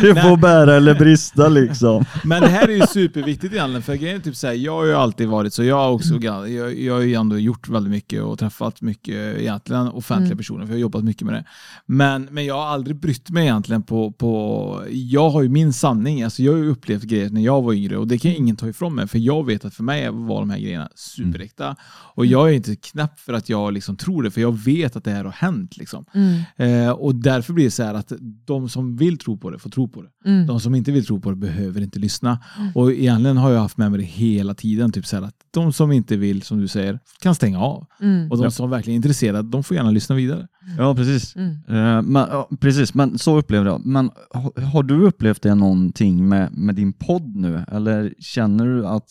det 0.14 0.22
får 0.22 0.36
bära 0.36 0.74
eller 0.76 0.94
brista 0.94 1.48
liksom. 1.48 2.04
Men 2.24 2.42
det 2.42 2.48
här 2.48 2.68
är 2.68 2.72
ju 2.72 2.86
superviktigt 2.86 3.54
egentligen, 3.54 3.82
för 3.82 3.94
grejen 3.94 4.16
är 4.16 4.20
typ 4.20 4.36
såhär, 4.36 4.54
jag 4.54 4.72
har 4.72 4.84
ju 4.84 4.94
alltid 4.94 5.28
varit 5.28 5.54
så, 5.54 5.64
jag 5.64 5.76
har 5.76 5.90
också, 5.90 6.14
jag, 6.14 6.78
jag 6.78 6.94
har 6.94 7.00
ju 7.00 7.14
ändå 7.14 7.38
gjort 7.38 7.68
väldigt 7.68 7.90
mycket 7.90 8.22
och 8.22 8.38
träffat 8.38 8.80
mycket 8.80 9.38
egentligen 9.38 9.88
offentliga 9.88 10.26
Mm. 10.30 10.38
personer, 10.38 10.60
för 10.66 10.72
jag 10.72 10.76
har 10.76 10.80
jobbat 10.80 11.04
mycket 11.04 11.22
med 11.22 11.34
det. 11.34 11.44
Men, 11.86 12.28
men 12.30 12.44
jag 12.46 12.54
har 12.54 12.66
aldrig 12.66 12.96
brytt 13.00 13.30
mig 13.30 13.42
egentligen 13.42 13.82
på, 13.82 14.12
på, 14.12 14.82
jag 14.90 15.30
har 15.30 15.42
ju 15.42 15.48
min 15.48 15.72
sanning, 15.72 16.22
alltså 16.22 16.42
jag 16.42 16.52
har 16.52 16.58
ju 16.58 16.70
upplevt 16.70 17.02
grejer 17.02 17.30
när 17.30 17.40
jag 17.40 17.62
var 17.62 17.72
yngre 17.72 17.96
och 17.96 18.06
det 18.08 18.18
kan 18.18 18.30
ingen 18.30 18.56
ta 18.56 18.68
ifrån 18.68 18.94
mig, 18.94 19.08
för 19.08 19.18
jag 19.18 19.46
vet 19.46 19.64
att 19.64 19.74
för 19.74 19.82
mig 19.82 20.08
var 20.10 20.40
de 20.40 20.50
här 20.50 20.58
grejerna 20.58 20.88
superäkta. 20.94 21.76
Och 22.14 22.26
jag 22.26 22.48
är 22.50 22.52
inte 22.54 22.76
knäpp 22.76 23.20
för 23.20 23.32
att 23.32 23.48
jag 23.48 23.72
liksom 23.72 23.96
tror 23.96 24.22
det, 24.22 24.30
för 24.30 24.40
jag 24.40 24.58
vet 24.58 24.96
att 24.96 25.04
det 25.04 25.10
här 25.10 25.24
har 25.24 25.32
hänt. 25.32 25.76
Liksom. 25.76 26.04
Mm, 26.14 26.40
Eh, 26.56 26.90
och 26.90 27.14
därför 27.14 27.52
blir 27.52 27.64
det 27.64 27.70
så 27.70 27.82
här 27.82 27.94
att 27.94 28.12
de 28.44 28.68
som 28.68 28.96
vill 28.96 29.18
tro 29.18 29.36
på 29.36 29.50
det 29.50 29.58
får 29.58 29.70
tro 29.70 29.88
på 29.92 30.02
det. 30.02 30.08
mm. 30.30 30.46
De 30.46 30.60
som 30.60 30.74
inte 30.74 30.92
vill 30.92 31.06
tro 31.06 31.20
på 31.20 31.30
det 31.30 31.36
behöver 31.36 31.80
inte 31.80 31.98
lyssna. 31.98 32.38
Och 32.74 32.92
egentligen 32.92 33.36
har 33.36 33.50
jag 33.50 33.60
haft 33.60 33.76
med 33.76 33.90
mig 33.90 34.00
det 34.00 34.06
hela 34.06 34.54
tiden. 34.54 34.92
Typ 34.92 35.06
så 35.06 35.16
här 35.16 35.22
att 35.22 35.34
de 35.50 35.72
som 35.72 35.92
inte 35.92 36.16
vill, 36.16 36.42
som 36.42 36.58
du 36.60 36.68
säger, 36.68 36.98
kan 37.22 37.34
stänga 37.34 37.60
av. 37.60 37.86
Mm. 38.00 38.30
Och 38.30 38.36
de 38.36 38.44
Ja. 38.44 38.50
som 38.50 38.70
verkligen 38.70 38.94
är 38.94 38.96
intresserade, 38.96 39.48
de 39.50 39.64
får 39.64 39.76
gärna 39.76 39.90
lyssna 39.90 40.14
vidare. 40.16 40.46
Ja 40.78 40.94
precis. 40.94 41.36
Mm. 41.36 41.50
Eh, 41.68 42.02
Men, 42.02 42.26
ja, 42.30 42.48
precis, 42.60 42.94
men 42.94 43.18
så 43.18 43.38
upplevde 43.38 43.70
jag. 43.70 43.86
Men 43.86 44.10
har, 44.30 44.60
har 44.62 44.82
du 44.82 45.02
upplevt 45.06 45.42
det 45.42 45.54
någonting 45.54 46.28
med, 46.28 46.52
med 46.52 46.74
din 46.74 46.92
podd 46.92 47.36
nu? 47.36 47.64
Eller 47.68 48.14
känner 48.18 48.66
du 48.66 48.86
att... 48.86 49.10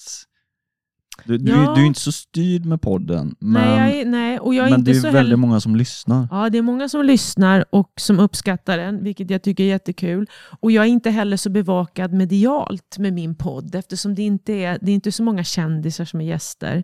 Du, 1.25 1.37
du, 1.37 1.51
Ja. 1.51 1.73
du 1.75 1.81
är 1.81 1.85
inte 1.85 1.99
så 1.99 2.11
styrd 2.11 2.65
med 2.65 2.81
podden, 2.81 3.35
men, 3.39 3.61
nej, 3.61 3.77
jag 3.91 4.01
är, 4.01 4.05
nej, 4.05 4.39
och 4.39 4.53
jag 4.55 4.65
är 4.67 4.71
men 4.71 4.79
inte 4.79 4.91
det 4.91 4.97
är 4.97 5.01
så 5.01 5.07
väldigt 5.07 5.19
heller... 5.19 5.35
många 5.35 5.59
som 5.59 5.75
lyssnar. 5.75 6.27
Ja, 6.31 6.49
det 6.49 6.57
är 6.57 6.61
många 6.61 6.89
som 6.89 7.05
lyssnar 7.05 7.65
och 7.69 7.91
som 7.99 8.19
uppskattar 8.19 8.77
den, 8.77 9.03
vilket 9.03 9.29
jag 9.29 9.41
tycker 9.41 9.63
är 9.63 9.67
jättekul. 9.67 10.27
Och 10.59 10.71
jag 10.71 10.85
är 10.85 10.89
inte 10.89 11.09
heller 11.09 11.37
så 11.37 11.49
bevakad 11.49 12.13
medialt 12.13 12.97
med 12.97 13.13
min 13.13 13.35
podd, 13.35 13.75
eftersom 13.75 14.15
det 14.15 14.21
inte 14.21 14.53
är, 14.53 14.77
det 14.81 14.91
är 14.91 14.95
inte 14.95 15.11
så 15.11 15.23
många 15.23 15.43
kändisar 15.43 16.05
som 16.05 16.21
är 16.21 16.25
gäster. 16.25 16.83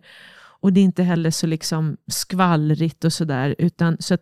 Och 0.60 0.72
det 0.72 0.80
är 0.80 0.84
inte 0.84 1.02
heller 1.02 1.30
så 1.30 1.46
liksom 1.46 1.96
skvallrigt 2.06 3.04
och 3.04 3.12
sådär. 3.12 3.54
utan 3.58 3.96
Så 4.00 4.14
att 4.14 4.20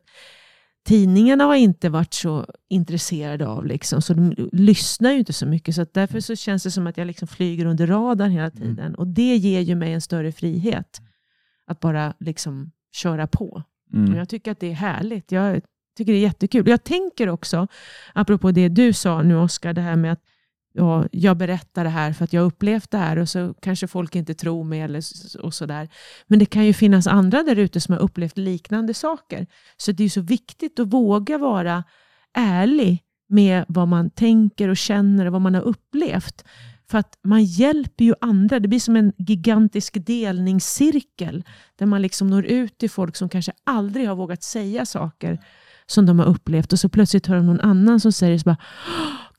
tidningarna 0.84 1.44
har 1.44 1.54
inte 1.54 1.88
varit 1.88 2.14
så 2.14 2.46
intresserade 2.68 3.46
av, 3.46 3.66
liksom, 3.66 4.02
så 4.02 4.14
de 4.14 4.48
lyssnar 4.52 5.12
ju 5.12 5.18
inte 5.18 5.32
så 5.32 5.46
mycket. 5.46 5.74
Så 5.74 5.86
därför 5.92 6.20
så 6.20 6.36
känns 6.36 6.62
det 6.62 6.70
som 6.70 6.86
att 6.86 6.96
jag 6.96 7.06
liksom 7.06 7.28
flyger 7.28 7.66
under 7.66 7.86
radarn 7.86 8.30
hela 8.30 8.50
tiden. 8.50 8.94
Och 8.94 9.06
det 9.06 9.36
ger 9.36 9.60
ju 9.60 9.74
mig 9.74 9.92
en 9.92 10.00
större 10.00 10.32
frihet 10.32 11.00
att 11.66 11.80
bara 11.80 12.14
liksom 12.20 12.70
köra 12.92 13.26
på. 13.26 13.62
Och 13.92 13.98
Mm. 13.98 14.14
jag 14.14 14.28
tycker 14.28 14.50
att 14.52 14.60
det 14.60 14.70
är 14.70 14.74
härligt. 14.74 15.32
Jag 15.32 15.60
tycker 15.96 16.12
det 16.12 16.18
är 16.18 16.22
jättekul. 16.22 16.68
Jag 16.68 16.84
tänker 16.84 17.28
också, 17.28 17.66
apropå 18.14 18.50
det 18.50 18.68
du 18.68 18.92
sa 18.92 19.22
nu 19.22 19.36
Oskar, 19.36 19.72
det 19.72 19.80
här 19.80 19.96
med 19.96 20.12
att 20.12 20.20
ja, 20.76 21.06
jag 21.12 21.36
berättar 21.36 21.84
det 21.84 21.90
här 21.90 22.12
för 22.12 22.24
att 22.24 22.32
jag 22.32 22.40
har 22.40 22.46
upplevt 22.46 22.90
det 22.90 22.98
här 22.98 23.18
och 23.18 23.28
så 23.28 23.54
kanske 23.62 23.86
folk 23.86 24.14
inte 24.14 24.34
tror 24.34 24.64
mig 24.64 24.80
eller 24.80 25.02
och 25.42 25.54
sådär. 25.54 25.88
Men 26.26 26.38
det 26.38 26.46
kan 26.46 26.64
ju 26.64 26.72
finnas 26.72 27.06
andra 27.06 27.42
där 27.42 27.56
ute 27.56 27.80
som 27.80 27.94
har 27.94 28.00
upplevt 28.00 28.38
liknande 28.38 28.94
saker. 28.94 29.46
Så 29.76 29.92
det 29.92 30.04
är 30.04 30.08
så 30.08 30.20
viktigt 30.20 30.80
att 30.80 30.92
våga 30.92 31.38
vara 31.38 31.84
ärlig 32.34 33.02
med 33.28 33.64
vad 33.68 33.88
man 33.88 34.10
tänker 34.10 34.68
och 34.68 34.76
känner 34.76 35.26
och 35.26 35.32
vad 35.32 35.42
man 35.42 35.54
har 35.54 35.62
upplevt. 35.62 36.44
För 36.90 36.98
att 36.98 37.18
man 37.24 37.44
hjälper 37.44 38.04
ju 38.04 38.14
andra. 38.20 38.60
Det 38.60 38.68
blir 38.68 38.80
som 38.80 38.96
en 38.96 39.12
gigantisk 39.18 40.06
delningscirkel 40.06 41.44
där 41.78 41.86
man 41.86 42.02
liksom 42.02 42.30
når 42.30 42.46
ut 42.46 42.78
till 42.78 42.90
folk 42.90 43.16
som 43.16 43.28
kanske 43.28 43.52
aldrig 43.64 44.08
har 44.08 44.16
vågat 44.16 44.42
säga 44.42 44.86
saker 44.86 45.40
som 45.86 46.06
de 46.06 46.18
har 46.18 46.26
upplevt 46.26 46.72
och 46.72 46.78
så 46.78 46.88
plötsligt 46.88 47.26
hör 47.26 47.36
de 47.36 47.46
någon 47.46 47.60
annan 47.60 48.00
som 48.00 48.12
säger 48.12 48.38
så 48.38 48.44
bara 48.44 48.56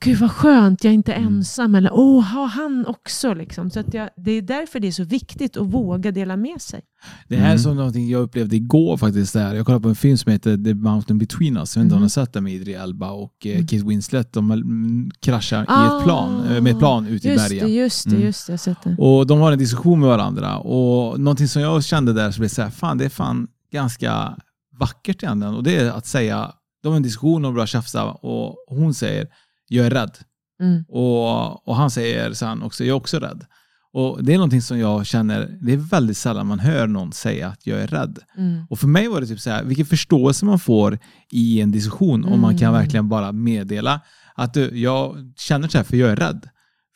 Gud 0.00 0.18
vad 0.18 0.30
skönt, 0.30 0.84
jag 0.84 0.90
är 0.90 0.94
inte 0.94 1.12
ensam. 1.12 1.74
Eller 1.74 1.90
åh, 1.92 2.20
har 2.24 2.46
han 2.46 2.86
också? 2.86 3.34
Liksom. 3.34 3.70
Så 3.70 3.80
att 3.80 3.94
jag, 3.94 4.08
det 4.16 4.30
är 4.30 4.42
därför 4.42 4.80
det 4.80 4.88
är 4.88 4.92
så 4.92 5.04
viktigt 5.04 5.56
att 5.56 5.66
våga 5.66 6.10
dela 6.12 6.36
med 6.36 6.60
sig. 6.62 6.80
Det 7.28 7.36
här 7.36 7.42
är 7.44 7.50
Mm. 7.50 7.58
som 7.58 7.76
någonting 7.76 8.08
jag 8.08 8.22
upplevde 8.22 8.56
igår 8.56 8.96
faktiskt. 8.96 9.32
Där. 9.32 9.54
Jag 9.54 9.66
kollade 9.66 9.82
på 9.82 9.88
en 9.88 9.94
film 9.94 10.16
som 10.18 10.32
heter 10.32 10.56
The 10.64 10.74
Mountain 10.74 11.18
Between 11.18 11.56
Us. 11.56 11.76
Jag 11.76 11.80
vet 11.82 11.84
inte 11.86 11.94
om 11.94 12.00
ni 12.00 12.04
har 12.04 12.08
sett 12.08 12.32
den 12.32 12.44
med 12.44 12.52
Idri 12.52 12.72
Elba 12.74 13.10
och 13.10 13.46
eh, 13.46 13.52
Mm. 13.52 13.66
Kate 13.66 13.84
Winslet. 13.84 14.32
De 14.32 14.50
mm, 14.50 15.10
kraschar 15.20 15.62
i 15.62 15.66
Ah, 15.68 15.98
ett 15.98 16.04
plan, 16.04 16.44
eh, 16.50 16.62
med 16.62 16.72
ett 16.72 16.78
plan 16.78 17.06
ute 17.06 17.28
i 17.32 17.36
bergen. 17.36 17.64
det, 17.66 17.72
just 17.72 18.04
det, 18.04 18.10
Mm. 18.16 18.26
just 18.26 18.46
det. 18.46 18.52
Jag 18.52 18.60
sett 18.60 18.82
det. 18.84 18.96
Och 18.98 19.26
de 19.26 19.40
har 19.40 19.52
en 19.52 19.58
diskussion 19.58 20.00
med 20.00 20.08
varandra. 20.08 20.58
Och 20.58 21.20
någonting 21.20 21.48
som 21.48 21.62
jag 21.62 21.84
kände 21.84 22.12
där 22.12 22.30
så 22.30 22.38
blev 22.40 22.48
så 22.48 22.62
här, 22.62 22.70
fan 22.70 22.98
det 22.98 23.04
är 23.04 23.08
fan 23.08 23.48
ganska 23.72 24.36
vackert 24.80 25.22
egentligen. 25.22 25.54
Och 25.54 25.62
det 25.62 25.76
är 25.76 25.90
att 25.90 26.06
säga, 26.06 26.52
de 26.82 26.88
har 26.88 26.96
en 26.96 27.02
diskussion 27.02 27.44
och 27.44 27.52
börjar 27.52 27.66
tjafsa 27.66 28.04
och 28.04 28.56
hon 28.68 28.94
säger, 28.94 29.26
jag 29.68 29.86
är 29.86 29.90
rädd. 29.90 30.18
Mm. 30.60 30.84
Och, 30.88 31.68
och 31.68 31.76
han 31.76 31.90
säger 31.90 32.32
sen 32.32 32.62
också, 32.62 32.84
jag 32.84 32.94
är 32.94 32.96
också 32.96 33.18
rädd. 33.18 33.44
Och 33.92 34.24
det 34.24 34.32
är 34.32 34.36
någonting 34.36 34.62
som 34.62 34.78
jag 34.78 35.06
känner, 35.06 35.58
det 35.62 35.72
är 35.72 35.76
väldigt 35.76 36.16
sällan 36.16 36.46
man 36.46 36.58
hör 36.58 36.86
någon 36.86 37.12
säga 37.12 37.48
att 37.48 37.66
jag 37.66 37.80
är 37.80 37.86
rädd. 37.86 38.18
Mm. 38.38 38.66
Och 38.70 38.78
för 38.78 38.86
mig 38.88 39.08
var 39.08 39.20
det 39.20 39.26
typ 39.26 39.40
så 39.40 39.50
här, 39.50 39.64
vilken 39.64 39.86
förståelse 39.86 40.44
man 40.44 40.58
får 40.58 40.98
i 41.30 41.60
en 41.60 41.70
diskussion 41.70 42.24
om 42.24 42.40
man 42.40 42.58
kan 42.58 42.68
Mm. 42.68 42.80
verkligen 42.80 43.08
bara 43.08 43.32
meddela 43.32 44.00
att 44.34 44.54
du, 44.54 44.78
jag 44.78 45.32
känner 45.36 45.68
så 45.68 45.78
här 45.78 45.84
för 45.84 45.96
jag 45.96 46.10
är 46.10 46.16
rädd. 46.16 46.48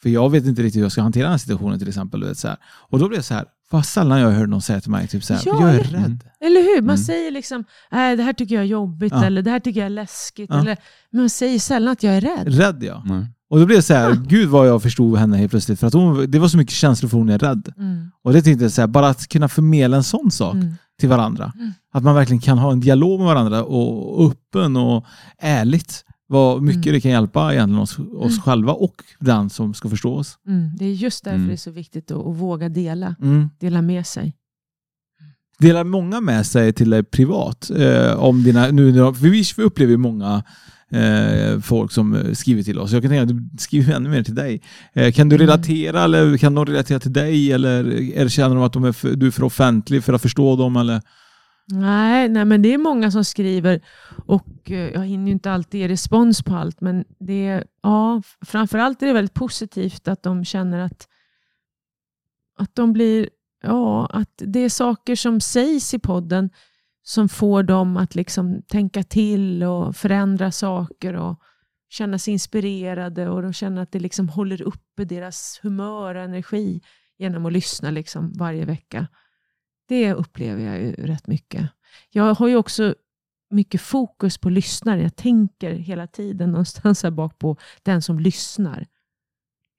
För 0.03 0.09
jag 0.09 0.31
vet 0.31 0.45
inte 0.47 0.63
riktigt 0.63 0.79
hur 0.79 0.83
jag 0.85 0.93
ska 0.93 1.03
hantera 1.03 1.23
den 1.25 1.31
här 1.31 1.39
situationen 1.39 1.79
till 1.79 1.89
exempel. 1.89 2.21
du 2.21 2.27
Vet, 2.27 2.39
så 2.39 2.49
här. 2.49 2.57
Och 2.89 2.99
då 2.99 3.09
blev 3.09 3.19
det 3.19 3.25
så 3.25 3.35
här, 3.35 3.45
vad 3.71 3.87
sällan 3.87 4.21
jag 4.21 4.31
hört 4.31 4.49
någon 4.49 4.63
säga 4.63 4.81
till 4.81 4.91
mig 4.91 5.09
typ 5.09 5.25
så 5.25 5.35
här, 5.35 5.43
Ja, 5.47 5.61
jag 5.61 5.71
är 5.71 5.79
eller- 5.81 5.99
rädd. 5.99 6.25
Eller 6.41 6.61
hur? 6.61 6.83
Man 6.83 6.95
Mm. 6.95 7.05
säger 7.05 7.31
liksom, 7.31 7.61
äh, 7.93 7.97
det 8.17 8.23
här 8.23 8.33
tycker 8.33 8.55
jag 8.55 8.65
är 8.65 8.69
jobbigt, 8.69 9.13
Ja. 9.13 9.25
eller 9.25 9.43
det 9.43 9.51
här 9.51 9.61
tycker 9.61 9.81
jag 9.81 9.87
är 9.87 9.91
läskigt. 9.91 10.51
Ja. 10.53 10.61
Eller, 10.61 10.77
men 11.11 11.21
man 11.23 11.31
säger 11.31 11.59
sällan 11.59 11.93
att 11.93 12.03
jag 12.03 12.15
är 12.15 12.21
rädd. 12.21 12.55
Rädd 12.59 12.83
ja. 12.85 13.03
Nej. 13.07 13.27
Och 13.51 13.59
då 13.61 13.67
blev 13.67 13.79
det 13.79 13.83
så 13.83 13.95
här, 13.95 14.15
gud 14.27 14.49
vad 14.49 14.69
jag 14.69 14.83
förstod 14.83 15.19
henne 15.19 15.37
helt 15.37 15.51
plötsligt. 15.51 15.81
För 15.81 15.87
att 15.87 15.93
hon, 15.93 16.31
det 16.31 16.39
var 16.39 16.49
så 16.49 16.57
mycket 16.57 16.75
känslor 16.75 17.09
för 17.09 17.19
hon 17.19 17.29
är 17.29 17.39
rädd. 17.39 17.73
Mm. 17.77 18.11
Och 18.25 18.33
det 18.33 18.43
tänkte 18.43 18.65
jag 18.65 18.73
så 18.73 18.81
här, 18.83 18.89
bara 18.89 19.09
att 19.09 19.29
kunna 19.29 19.49
förmedla 19.49 19.97
en 19.97 20.05
sån 20.05 20.31
sak 20.31 20.55
Mm. 20.55 20.75
till 21.01 21.09
varandra. 21.09 21.53
Mm. 21.57 21.73
Att 21.93 22.03
man 22.03 22.15
verkligen 22.15 22.41
kan 22.41 22.59
ha 22.59 22.73
en 22.73 22.81
dialog 22.81 23.21
med 23.21 23.27
varandra 23.29 23.65
och 23.65 24.31
öppen 24.31 24.77
och 24.77 25.05
ärligt. 25.39 26.05
Vad 26.33 26.63
mycket 26.63 26.87
Mm. 26.87 26.95
det 26.95 27.01
kan 27.01 27.11
hjälpa 27.11 27.53
egentligen 27.55 27.83
oss, 27.83 27.99
oss 27.99 28.33
Mm. 28.33 28.43
själva 28.43 28.73
och 28.73 29.03
den 29.19 29.51
som 29.51 29.75
ska 29.75 29.89
förstå 29.89 30.15
oss. 30.15 30.39
Mm. 30.47 30.71
Det 30.79 30.85
är 30.85 30.93
just 30.93 31.25
därför 31.25 31.37
Mm. 31.37 31.49
det 31.49 31.55
är 31.55 31.57
så 31.57 31.71
viktigt 31.71 32.11
att, 32.11 32.27
att 32.27 32.37
våga 32.37 32.69
dela, 32.69 33.15
Mm. 33.23 33.49
dela 33.61 33.83
med 33.83 34.07
sig. 34.07 34.35
Delar 35.59 35.85
många 35.85 36.21
med 36.21 36.47
sig 36.47 36.73
till 36.73 36.91
dig 36.91 37.03
privat? 37.03 37.71
Eh, 37.77 38.13
om 38.13 38.43
dina, 38.43 38.67
nu, 38.71 38.93
för 38.95 39.57
vi 39.57 39.63
upplever 39.65 39.97
många 39.97 40.43
eh, 40.93 41.61
folk 41.61 41.93
som 41.93 42.15
eh, 42.15 42.33
skriver 42.33 42.63
till 42.63 42.79
oss. 42.79 42.93
Jag 42.93 43.03
kan 43.03 43.11
tänka 43.11 43.23
att 43.23 43.53
det 43.53 43.61
skriver 43.63 43.95
ännu 43.95 44.09
mer 44.11 44.23
till 44.23 44.35
dig. 44.35 44.63
Eh, 44.93 45.13
kan 45.13 45.29
du 45.29 45.37
Mm. 45.37 45.47
relatera 45.47 46.05
eller 46.05 46.37
kan 46.37 46.55
de 46.55 46.67
relatera 46.67 46.99
till 47.01 47.13
dig? 47.13 47.53
Eller 47.53 47.85
är 48.17 48.25
det, 48.25 48.31
känner 48.31 48.55
de 48.55 48.65
att 48.65 48.73
de 48.73 48.85
är 48.85 48.93
för, 48.93 49.17
du 49.17 49.27
är 49.27 49.31
för 49.31 49.43
offentlig 49.45 50.05
för 50.05 50.13
att 50.13 50.23
förstå 50.23 50.57
dem? 50.57 50.77
Eller? 50.77 51.01
Nej, 51.73 52.29
nej, 52.29 52.45
men 52.45 52.63
det 52.63 52.75
är 52.75 52.79
många 52.79 53.11
som 53.11 53.25
skriver 53.25 53.81
och 54.27 54.71
eh, 54.71 54.91
jag 54.91 55.07
hinner 55.07 55.27
ju 55.27 55.33
inte 55.33 55.53
alltid 55.53 55.81
ge 55.81 55.89
respons 55.89 56.43
på 56.43 56.55
allt. 56.55 56.81
Men 56.81 57.05
det 57.19 57.47
är, 57.47 57.65
ja, 57.83 58.23
framförallt 58.47 59.03
är 59.03 59.07
det 59.07 59.13
väldigt 59.13 59.35
positivt 59.35 60.09
att 60.09 60.23
de 60.23 60.45
känner 60.45 60.79
att, 60.79 61.09
att 62.59 62.75
de 62.75 62.93
blir, 62.93 63.31
ja, 63.63 64.07
att 64.07 64.43
det 64.47 64.61
är 64.61 64.69
saker 64.69 65.17
som 65.17 65.41
sägs 65.41 65.95
i 65.95 65.99
podden 65.99 66.51
som 67.03 67.29
får 67.29 67.63
dem 67.63 67.97
att 67.97 68.15
liksom 68.15 68.63
tänka 68.63 69.03
till 69.03 69.63
och 69.63 69.97
förändra 69.97 70.53
saker 70.53 71.15
och 71.15 71.41
känna 71.89 72.19
sig 72.19 72.33
inspirerade 72.33 73.29
och 73.29 73.43
de 73.43 73.53
känner 73.53 73.83
att 73.83 73.93
det 73.93 74.01
liksom 74.01 74.29
håller 74.29 74.63
uppe 74.63 75.05
deras 75.05 75.61
humör 75.63 76.15
och 76.15 76.23
energi 76.23 76.81
genom 77.19 77.47
att 77.47 77.53
lyssna 77.53 77.91
liksom 77.91 78.33
varje 78.33 78.65
vecka. 78.65 79.07
Det 79.91 80.15
upplever 80.15 80.63
jag 80.63 80.83
ju 80.83 80.93
rätt 80.93 81.27
mycket. 81.27 81.71
Jag 82.11 82.35
har 82.35 82.49
ju 82.49 82.57
också 82.57 82.95
mycket 83.51 83.81
fokus 83.81 84.39
på 84.39 84.51
lyssnare. 84.51 85.03
Jag 85.03 85.17
tänker 85.17 85.73
hela 85.73 86.07
tiden 86.07 86.51
någonstans 86.53 87.03
här 87.03 87.11
bak 87.11 87.39
på 87.39 87.57
den 87.83 88.03
som 88.03 88.21
lyssnar. 88.21 88.87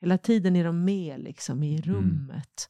Hela 0.02 0.18
tiden 0.18 0.56
är 0.56 0.64
de 0.64 0.84
med 0.84 1.20
liksom 1.20 1.64
i 1.64 1.82
rummet. 1.82 2.70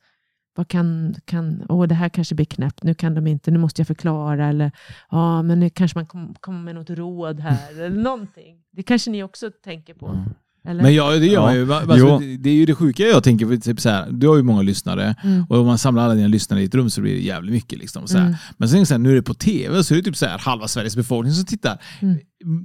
Vad 0.55 0.67
kan, 0.67 1.15
kan, 1.25 1.65
åh 1.69 1.87
det 1.87 1.95
här 1.95 2.09
kanske 2.09 2.35
blir 2.35 2.45
knäppt, 2.45 2.83
nu 2.83 2.93
kan 2.93 3.15
de 3.15 3.27
inte, 3.27 3.51
nu 3.51 3.59
måste 3.59 3.81
jag 3.81 3.87
förklara. 3.87 4.47
Eller 4.47 4.71
ja, 5.09 5.41
men 5.41 5.59
nu 5.59 5.69
kanske 5.69 5.97
man 5.97 6.05
kommer 6.05 6.33
kom 6.33 6.63
med 6.63 6.75
något 6.75 6.89
råd 6.89 7.39
här. 7.39 7.71
eller 7.85 7.89
någonting. 7.89 8.63
Det 8.71 8.83
kanske 8.83 9.11
ni 9.11 9.23
också 9.23 9.51
tänker 9.51 9.93
på? 9.93 10.25
Eller? 10.67 10.83
Men 10.83 10.93
ja, 10.95 11.09
det 11.11 11.25
gör 11.25 11.41
man 11.41 11.55
Ja. 11.55 11.59
ju. 11.61 11.73
Alltså, 11.73 11.97
Jo. 11.97 12.37
det, 12.39 12.49
är 12.49 12.53
ju 12.53 12.65
det 12.65 12.75
sjuka 12.75 13.03
jag 13.03 13.23
tänker, 13.23 13.45
för 13.47 13.57
typ 13.57 13.79
så 13.81 13.89
här, 13.89 14.07
du 14.11 14.27
har 14.27 14.35
ju 14.37 14.43
många 14.43 14.61
lyssnare 14.61 15.15
Mm. 15.23 15.43
och 15.49 15.57
om 15.57 15.65
man 15.65 15.77
samlar 15.77 16.03
alla 16.03 16.13
dina 16.15 16.27
lyssnare 16.27 16.61
i 16.61 16.65
ett 16.65 16.75
rum 16.75 16.89
så 16.89 17.01
blir 17.01 17.13
det 17.13 17.19
jävligt 17.21 17.53
mycket. 17.53 17.79
Liksom, 17.79 18.07
så 18.07 18.17
här. 18.17 18.25
Mm. 18.25 18.37
Men 18.57 18.69
sen 18.69 18.85
så 18.85 18.93
här, 18.93 18.99
nu 18.99 19.11
är 19.11 19.15
det 19.15 19.21
på 19.21 19.33
tv 19.33 19.83
så 19.83 19.93
är 19.93 19.97
det 19.97 20.03
typ 20.03 20.17
så 20.17 20.25
här, 20.25 20.37
halva 20.37 20.67
Sveriges 20.67 20.95
befolkning 20.95 21.33
som 21.35 21.45
tittar. 21.45 21.81
Mm. 22.01 22.17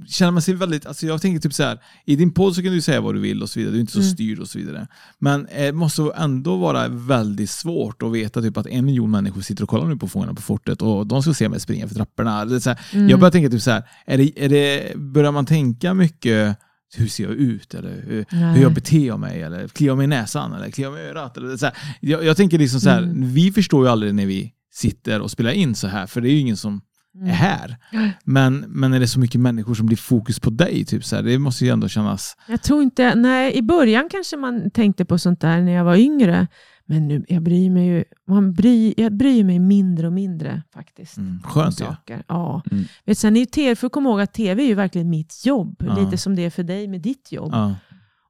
Känner 0.09 0.33
man 0.33 0.43
sig 0.43 0.55
väldigt, 0.55 0.87
alltså 0.87 1.07
jag 1.07 1.23
tänker 1.23 1.41
typ 1.41 1.55
så 1.55 1.63
här, 1.63 1.79
i 2.07 2.17
din 2.17 2.33
podd 2.33 2.55
så 2.55 2.63
kan 2.63 2.73
du 2.73 2.81
säga 2.81 3.01
vad 3.01 3.15
du 3.15 3.21
vill 3.21 3.43
och 3.43 3.51
så 3.51 3.59
vidare, 3.59 3.73
du 3.73 3.79
är 3.79 3.81
inte 3.81 3.93
så 3.93 3.99
Mm. 3.99 4.11
styrd 4.11 4.39
och 4.39 4.49
så 4.49 4.59
vidare. 4.59 4.87
Men 5.19 5.47
det 5.57 5.73
måste 5.73 6.03
ändå 6.17 6.57
vara 6.57 6.89
väldigt 6.89 7.51
svårt 7.51 8.03
att 8.03 8.13
veta 8.13 8.43
typ 8.43 8.57
att 8.57 8.67
en 8.67 8.85
miljon 8.85 9.11
människor 9.11 9.41
sitter 9.41 9.63
och 9.63 9.69
kollar 9.69 9.87
nu 9.87 9.97
på 9.97 10.09
Fångarna 10.09 10.35
på 10.35 10.43
fortet 10.43 10.83
och 10.83 11.07
de 11.07 11.23
ska 11.23 11.35
se 11.35 11.49
mig 11.49 11.61
springa 11.61 11.89
för 11.89 11.95
trapporna. 11.95 12.45
Det 12.45 12.55
är 12.57 12.61
så 12.61 12.71
här, 12.71 12.79
Mm. 12.93 13.09
Jag 13.09 13.21
börjar 13.21 13.31
tänka 13.33 13.51
typ 13.51 13.63
så 13.63 13.71
här, 13.71 13.83
är 14.07 14.19
det, 14.19 14.45
är 14.45 14.49
det, 14.49 14.97
börjar 14.97 15.33
man 15.33 15.47
tänka 15.47 15.95
mycket 15.95 16.57
hur 16.97 17.07
ser 17.09 17.25
jag 17.25 17.33
ut? 17.33 17.75
Eller 17.75 18.03
hur, 18.07 18.25
hur 18.55 18.63
jag 18.63 18.73
beter 18.75 19.17
mig? 19.17 19.43
Eller 19.43 19.69
kliar 19.69 19.95
mig 19.97 20.05
i 20.05 20.07
näsan? 20.07 20.53
Eller 20.53 20.71
kliar 20.71 20.91
mig 20.91 21.05
i 21.05 21.09
örat? 21.09 21.37
Eller 21.37 21.57
så 21.57 21.67
här. 21.67 21.75
Jag, 22.01 22.25
jag 22.25 22.37
tänker 22.37 22.59
liksom 22.59 22.81
så 22.81 22.91
här, 22.91 23.03
Mm. 23.03 23.33
vi 23.33 23.53
förstår 23.53 23.85
ju 23.85 23.91
aldrig 23.91 24.15
när 24.15 24.27
vi 24.27 24.53
sitter 24.75 25.21
och 25.21 25.31
spelar 25.31 25.51
in 25.51 25.75
så 25.75 25.87
här, 25.89 26.07
för 26.07 26.21
det 26.21 26.29
är 26.29 26.33
ju 26.33 26.39
ingen 26.39 26.57
som 26.57 26.81
Mm. 27.17 27.29
är 27.29 27.33
här. 27.35 27.77
Men, 28.25 28.65
men 28.69 28.93
är 28.93 29.01
det 29.01 29.09
så 29.09 29.21
mycket 29.21 29.41
människor 29.41 29.75
som 29.75 29.87
blir 29.87 29.97
fokus 29.97 30.41
på 30.41 30.51
dig? 30.51 30.85
Typ 30.85 31.05
så 31.05 31.17
här, 31.17 31.23
det 31.23 31.39
måste 31.39 31.65
ju 31.65 31.71
ändå 31.71 31.89
kännas... 31.89 32.37
Jag 32.49 32.63
tror 32.63 32.83
inte, 32.83 33.15
nej 33.15 33.55
i 33.57 33.63
början 33.63 34.09
kanske 34.11 34.37
man 34.37 34.71
tänkte 34.71 35.05
på 35.05 35.19
sånt 35.19 35.41
där 35.41 35.61
när 35.63 35.73
jag 35.73 35.85
var 35.85 35.97
yngre. 35.97 36.47
Men 36.89 37.09
nu, 37.09 37.25
jag 37.29 37.43
bryr 37.43 37.71
mig 37.71 37.87
ju, 37.87 38.05
man 38.29 38.53
bryr, 38.53 38.95
jag 38.97 39.13
bryr 39.13 39.45
mig 39.45 39.59
mindre 39.59 40.07
och 40.07 40.13
mindre 40.13 40.63
faktiskt. 40.75 41.17
Mm, 41.17 41.43
skönt 41.45 41.81
ju. 41.81 41.85
saker. 41.85 42.23
Ja. 42.29 42.63
Mm. 42.71 42.85
Vet, 43.05 43.19
sen 43.19 43.37
är 43.37 43.41
ju 43.41 43.47
TV, 43.47 43.77
för 43.77 43.87
att 43.87 43.93
komma 43.93 44.09
ihåg 44.11 44.21
att 44.21 44.33
TV 44.33 44.63
är 44.63 44.67
ju 44.67 44.75
verkligen 44.75 45.11
mitt 45.11 45.47
jobb. 45.47 45.77
Ja. 45.87 45.99
Lite 45.99 46.19
som 46.19 46.37
det 46.37 46.43
är 46.45 46.51
för 46.51 46.63
dig 46.63 46.89
med 46.89 47.01
ditt 47.01 47.33
jobb. 47.33 47.51
Ja. 47.53 47.75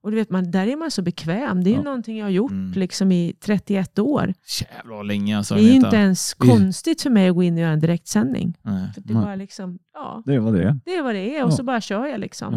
Och 0.02 0.10
du 0.10 0.16
vet, 0.16 0.30
man, 0.30 0.50
där 0.50 0.66
är 0.66 0.76
man 0.76 0.90
så 0.90 1.02
bekväm. 1.02 1.64
Det 1.64 1.70
är 1.70 1.72
ju 1.72 1.76
Ja. 1.78 1.82
någonting 1.82 2.16
jag 2.18 2.24
har 2.26 2.30
gjort 2.30 2.50
Mm. 2.50 2.72
liksom 2.72 3.12
i 3.12 3.34
31 3.40 3.98
år. 3.98 4.34
Jävlar 4.74 4.96
vad 4.96 5.06
länge 5.06 5.38
alltså. 5.38 5.54
det 5.54 5.60
är 5.60 5.64
ju 5.64 5.72
inte 5.72 5.96
ens 5.96 6.32
är- 6.32 6.48
konstigt 6.48 7.02
för 7.02 7.10
mig 7.10 7.28
att 7.28 7.34
gå 7.34 7.42
in 7.42 7.54
och 7.54 7.60
göra 7.60 7.72
en 7.72 7.80
direktsändning. 7.80 8.54
Nej. 8.62 8.92
För 8.94 9.00
det 9.00 9.12
är 9.12 9.14
bara 9.14 9.34
liksom, 9.36 9.78
ja, 9.94 10.22
Det 10.26 10.38
var 10.38 10.52
det. 10.52 10.78
det 10.84 10.90
är 10.94 11.02
vad 11.02 11.14
det 11.14 11.36
är 11.36 11.44
och 11.44 11.50
Ja. 11.52 11.56
så 11.56 11.62
bara 11.62 11.80
kör 11.80 12.06
jag 12.06 12.20
liksom. 12.20 12.54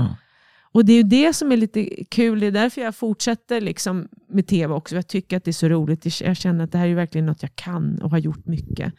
Och 0.72 0.86
det 0.86 0.94
är 0.94 0.98
ju 0.98 1.04
det 1.04 1.34
som 1.34 1.52
är 1.52 1.58
lite 1.58 2.04
kul, 2.10 2.40
det 2.40 2.48
är 2.48 2.52
därför 2.52 2.82
jag 2.82 2.96
fortsätter 2.96 3.62
liksom 3.62 4.08
med 4.30 4.48
tv 4.48 4.74
också. 4.74 4.96
Jag 4.96 5.08
tycker 5.08 5.38
att 5.38 5.44
det 5.44 5.52
är 5.52 5.54
så 5.54 5.70
roligt, 5.70 6.22
jag 6.22 6.38
känner 6.38 6.64
att 6.64 6.72
det 6.72 6.78
här 6.78 6.88
är 6.88 6.96
verkligen 6.96 7.26
något 7.26 7.42
jag 7.42 7.56
kan 7.56 8.02
och 8.02 8.12
har 8.12 8.18
gjort 8.18 8.46
mycket. 8.46 8.94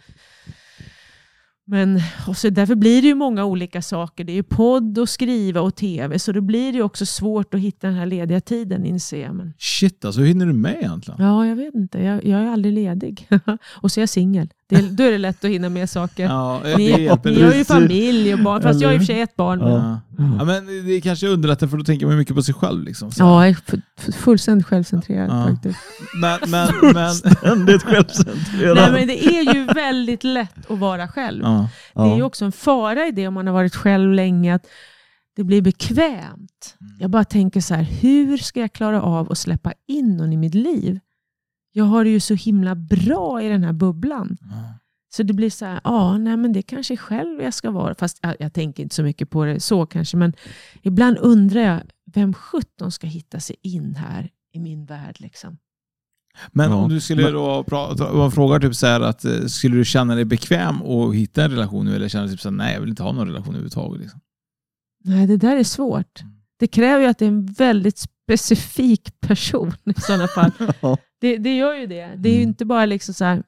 Men 1.70 2.00
och 2.28 2.36
så 2.36 2.50
därför 2.50 2.74
blir 2.74 3.02
det 3.02 3.08
ju 3.08 3.14
många 3.14 3.44
olika 3.44 3.82
saker. 3.82 4.24
Det 4.24 4.32
är 4.32 4.34
ju 4.34 4.42
podd 4.42 4.98
och 4.98 5.08
skriva 5.08 5.60
och 5.60 5.76
tv, 5.76 6.18
så 6.18 6.32
då 6.32 6.40
blir 6.40 6.72
det 6.72 6.78
ju 6.78 6.82
också 6.82 7.06
svårt 7.06 7.54
att 7.54 7.60
hitta 7.60 7.86
den 7.86 7.96
här 7.96 8.06
lediga 8.06 8.40
tiden 8.40 8.84
inser 8.84 9.22
jag. 9.22 9.34
Men, 9.34 9.54
Shit 9.58 10.04
alltså, 10.04 10.20
hur 10.20 10.28
hinner 10.28 10.46
du 10.46 10.52
med 10.52 10.76
egentligen? 10.76 11.22
ja, 11.22 11.46
jag 11.46 11.56
vet 11.56 11.74
inte. 11.74 11.98
Jag, 11.98 12.24
jag 12.24 12.40
är 12.40 12.46
aldrig 12.46 12.74
ledig. 12.74 13.28
och 13.82 13.92
så 13.92 14.00
är 14.00 14.02
jag 14.02 14.08
singel. 14.08 14.48
Det, 14.70 14.80
då 14.90 15.02
är 15.02 15.10
det 15.10 15.18
lätt 15.18 15.44
att 15.44 15.50
hinna 15.50 15.68
med 15.68 15.90
saker. 15.90 16.24
Ja, 16.24 16.60
ni, 16.76 17.08
ni 17.24 17.42
har 17.42 17.52
ju 17.54 17.64
familj 17.64 18.34
och 18.34 18.40
barn, 18.40 18.62
fast 18.62 18.80
jag 18.80 18.88
har 18.88 18.94
i 18.94 18.96
och 18.96 19.00
för 19.00 19.06
sig 19.06 19.20
ett 19.20 19.36
barn. 19.36 19.58
Men, 19.58 19.70
Ja. 19.72 20.00
ja, 20.38 20.44
men 20.44 20.86
det 20.86 21.00
kanske 21.00 21.26
underlättar 21.28 21.66
för 21.66 21.76
då 21.76 21.84
tänker 21.84 22.06
man 22.06 22.16
mycket 22.16 22.34
på 22.36 22.42
sig 22.42 22.54
själv. 22.54 22.84
Liksom, 22.84 23.10
så. 23.12 23.22
ja, 23.22 23.46
jag 23.46 23.50
är 23.50 23.54
fu- 23.54 23.80
fu- 24.00 24.12
fullständigt 24.12 24.66
självcentrerad 24.66 25.30
Ja. 25.30 25.48
faktiskt. 25.54 25.78
Men, 26.20 26.38
men, 26.50 26.68
men, 26.94 27.14
Ständigt 27.14 27.82
självcentrerad. 27.82 28.76
Nej, 28.76 28.92
men 28.92 29.06
det 29.08 29.24
är 29.24 29.54
ju 29.54 29.64
väldigt 29.64 30.24
lätt 30.24 30.70
att 30.70 30.78
vara 30.78 31.08
själv. 31.08 31.42
ja. 31.44 31.68
Det 31.94 32.00
är 32.12 32.16
ju 32.16 32.22
också 32.22 32.44
en 32.44 32.52
fara 32.52 33.06
i 33.06 33.10
det 33.10 33.28
om 33.28 33.34
man 33.34 33.46
har 33.46 33.54
varit 33.54 33.74
själv 33.76 34.12
länge, 34.12 34.54
att 34.54 34.66
det 35.36 35.44
blir 35.44 35.62
bekvämt. 35.62 36.74
Jag 36.98 37.10
bara 37.10 37.24
tänker 37.24 37.60
så 37.60 37.74
här, 37.74 37.82
hur 37.82 38.36
ska 38.38 38.60
jag 38.60 38.72
klara 38.72 39.02
av 39.02 39.32
att 39.32 39.38
släppa 39.38 39.72
in 39.88 40.16
någon 40.16 40.32
i 40.32 40.36
mitt 40.36 40.54
liv? 40.54 40.98
Jag 41.72 41.84
har 41.84 42.04
det 42.04 42.10
ju 42.10 42.20
så 42.20 42.34
himla 42.34 42.74
bra 42.74 43.42
i 43.42 43.48
den 43.48 43.64
här 43.64 43.72
bubblan. 43.72 44.36
Så 45.12 45.22
det 45.22 45.32
blir 45.32 45.50
så 45.50 45.64
här, 45.64 45.80
ja, 45.84 46.18
nej 46.18 46.36
men 46.36 46.52
det 46.52 46.62
kanske 46.62 46.94
är 46.94 46.96
själv 46.96 47.42
jag 47.42 47.54
ska 47.54 47.70
vara. 47.70 47.94
Fast 47.94 48.18
jag, 48.22 48.36
jag 48.38 48.52
tänker 48.52 48.82
inte 48.82 48.94
så 48.94 49.02
mycket 49.02 49.30
på 49.30 49.44
det 49.44 49.60
så 49.60 49.86
kanske, 49.86 50.16
men 50.16 50.32
ibland 50.82 51.18
undrar 51.18 51.60
jag, 51.60 51.80
vem 52.14 52.34
sjutton 52.34 52.92
ska 52.92 53.06
hitta 53.06 53.40
sig 53.40 53.56
in 53.62 53.94
här 53.94 54.30
i 54.52 54.60
min 54.60 54.84
värld? 54.84 55.16
Liksom? 55.20 55.58
men 56.52 56.70
Ja. 56.70 56.76
om 56.76 56.88
du 56.88 57.00
skulle 57.00 57.30
då 57.30 57.64
prata, 57.64 58.30
frågar 58.30 58.60
typ 58.60 58.74
så 58.74 58.86
här 58.86 59.00
att 59.00 59.24
eh, 59.24 59.44
skulle 59.46 59.76
du 59.76 59.84
känna 59.84 60.14
dig 60.14 60.24
bekväm 60.24 60.82
att 60.82 61.14
hitta 61.14 61.44
en 61.44 61.50
relation 61.50 61.84
nu 61.86 61.96
eller 61.96 62.08
känna 62.08 62.28
typ 62.28 62.40
så 62.40 62.48
här, 62.48 62.56
nej 62.56 62.74
jag 62.74 62.80
vill 62.80 62.90
inte 62.90 63.02
ha 63.02 63.12
någon 63.12 63.26
relation 63.26 63.48
överhuvudtaget? 63.54 64.00
Liksom. 64.00 64.20
Nej, 65.04 65.26
det 65.26 65.36
där 65.36 65.56
är 65.56 65.64
svårt. 65.64 66.20
Det 66.58 66.66
kräver 66.66 67.00
ju 67.02 67.06
att 67.06 67.18
det 67.18 67.24
är 67.24 67.28
en 67.28 67.46
väldigt 67.46 67.98
specifik 67.98 69.20
person 69.20 69.72
i 69.84 70.00
sådana 70.00 70.28
fall. 70.28 70.50
Det, 71.20 71.36
det 71.36 71.56
gör 71.56 71.74
ju 71.74 71.86
det. 71.86 72.10
Det 72.16 72.28
är 72.28 72.32
ju 72.32 72.38
Mm. 72.38 72.48
inte 72.48 72.64
bara 72.64 72.86
liksom 72.86 73.14
så 73.14 73.24
här, 73.24 73.42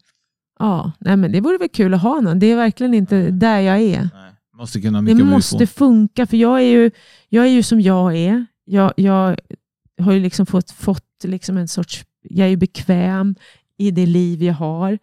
ja, 0.58 0.92
nej 0.98 1.16
men 1.16 1.32
det 1.32 1.40
vore 1.40 1.58
väl 1.58 1.68
kul 1.68 1.94
att 1.94 2.02
ha 2.02 2.20
någon. 2.20 2.38
Det 2.38 2.46
är 2.46 2.56
verkligen 2.56 2.94
inte 2.94 3.30
där 3.30 3.60
jag 3.60 3.80
är. 3.80 4.00
Nej. 4.00 4.32
Måste 4.54 4.80
kunna 4.80 4.98
Det 4.98 5.02
mycket 5.02 5.22
om 5.22 5.28
måste 5.28 5.66
funka, 5.66 6.26
för 6.26 6.36
jag 6.36 6.58
är 6.60 6.64
ju, 6.66 6.90
jag 7.28 7.44
är 7.44 7.50
ju 7.50 7.62
som 7.62 7.80
jag 7.80 8.16
är. 8.16 8.46
Jag, 8.64 8.92
jag 8.96 9.36
har 10.00 10.12
ju 10.12 10.20
liksom 10.20 10.46
fått, 10.46 10.70
fått 10.70 11.24
liksom 11.24 11.56
en 11.56 11.68
sorts, 11.68 12.04
jag 12.22 12.46
är 12.46 12.50
ju 12.50 12.56
bekväm 12.56 13.34
i 13.78 13.90
det 13.90 14.06
liv 14.06 14.42
jag 14.42 14.54
har. 14.54 14.98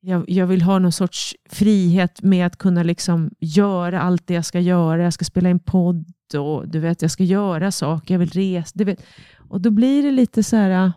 Jag, 0.00 0.30
jag 0.30 0.46
vill 0.46 0.62
ha 0.62 0.78
någon 0.78 0.92
sorts 0.92 1.34
frihet 1.50 2.22
med 2.22 2.46
att 2.46 2.58
kunna 2.58 2.82
liksom 2.82 3.30
göra 3.40 4.00
allt 4.00 4.26
det 4.26 4.34
jag 4.34 4.44
ska 4.44 4.60
göra. 4.60 5.02
Jag 5.02 5.12
ska 5.12 5.24
spela 5.24 5.50
in 5.50 5.58
podd 5.58 6.04
och 6.38 6.68
du 6.68 6.78
vet, 6.78 7.02
jag 7.02 7.10
ska 7.10 7.24
göra 7.24 7.72
saker, 7.72 8.14
jag 8.14 8.18
vill 8.18 8.30
resa. 8.30 8.70
Du 8.74 8.84
vet. 8.84 9.04
Och 9.48 9.60
då 9.60 9.70
blir 9.70 10.02
det 10.02 10.10
lite 10.10 10.42
så 10.42 10.56
här, 10.56 10.92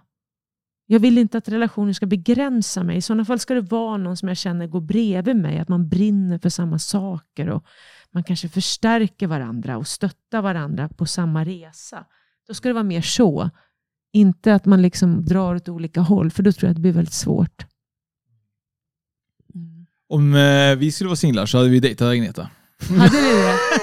jag 0.90 1.00
vill 1.00 1.18
inte 1.18 1.38
att 1.38 1.50
relationen 1.50 1.94
ska 1.94 2.06
begränsa 2.06 2.84
mig. 2.84 2.98
I 2.98 3.02
sådana 3.02 3.26
fall 3.26 3.40
ska 3.40 3.54
det 3.54 3.62
vara 3.62 3.98
någon 3.98 4.18
som 4.18 4.28
jag 4.28 4.38
känner 4.38 4.68
går 4.68 4.82
bredvid 4.82 5.36
mig, 5.36 5.60
att 5.60 5.68
man 5.68 5.90
brinner 5.90 6.40
för 6.40 6.50
samma 6.50 6.80
saker 6.80 7.50
och 7.50 7.66
man 8.12 8.24
kanske 8.24 8.50
förstärker 8.50 9.28
varandra 9.28 9.78
och 9.78 9.88
stöttar 9.88 10.42
varandra 10.42 10.90
på 10.90 11.06
samma 11.06 11.46
resa. 11.46 12.06
Då 12.48 12.54
ska 12.54 12.70
det 12.70 12.74
vara 12.74 12.84
mer 12.84 13.02
så. 13.02 13.50
Inte 14.14 14.54
att 14.54 14.66
man 14.66 14.82
liksom 14.82 15.26
drar 15.26 15.56
åt 15.56 15.70
olika 15.70 16.02
håll, 16.02 16.32
för 16.32 16.44
då 16.44 16.52
tror 16.52 16.68
jag 16.68 16.72
att 16.72 16.76
det 16.76 16.82
blir 16.82 16.92
väldigt 16.92 17.14
svårt. 17.14 17.66
Mm. 19.56 19.86
Om 20.10 20.36
eh, 20.36 20.76
vi 20.76 20.92
skulle 20.92 21.08
vara 21.08 21.16
singlar 21.16 21.46
så 21.46 21.58
hade 21.58 21.70
vi 21.70 21.80
dejtat 21.80 22.08
Agneta. 22.08 22.50
Hade 23.00 23.22
ni 23.22 23.32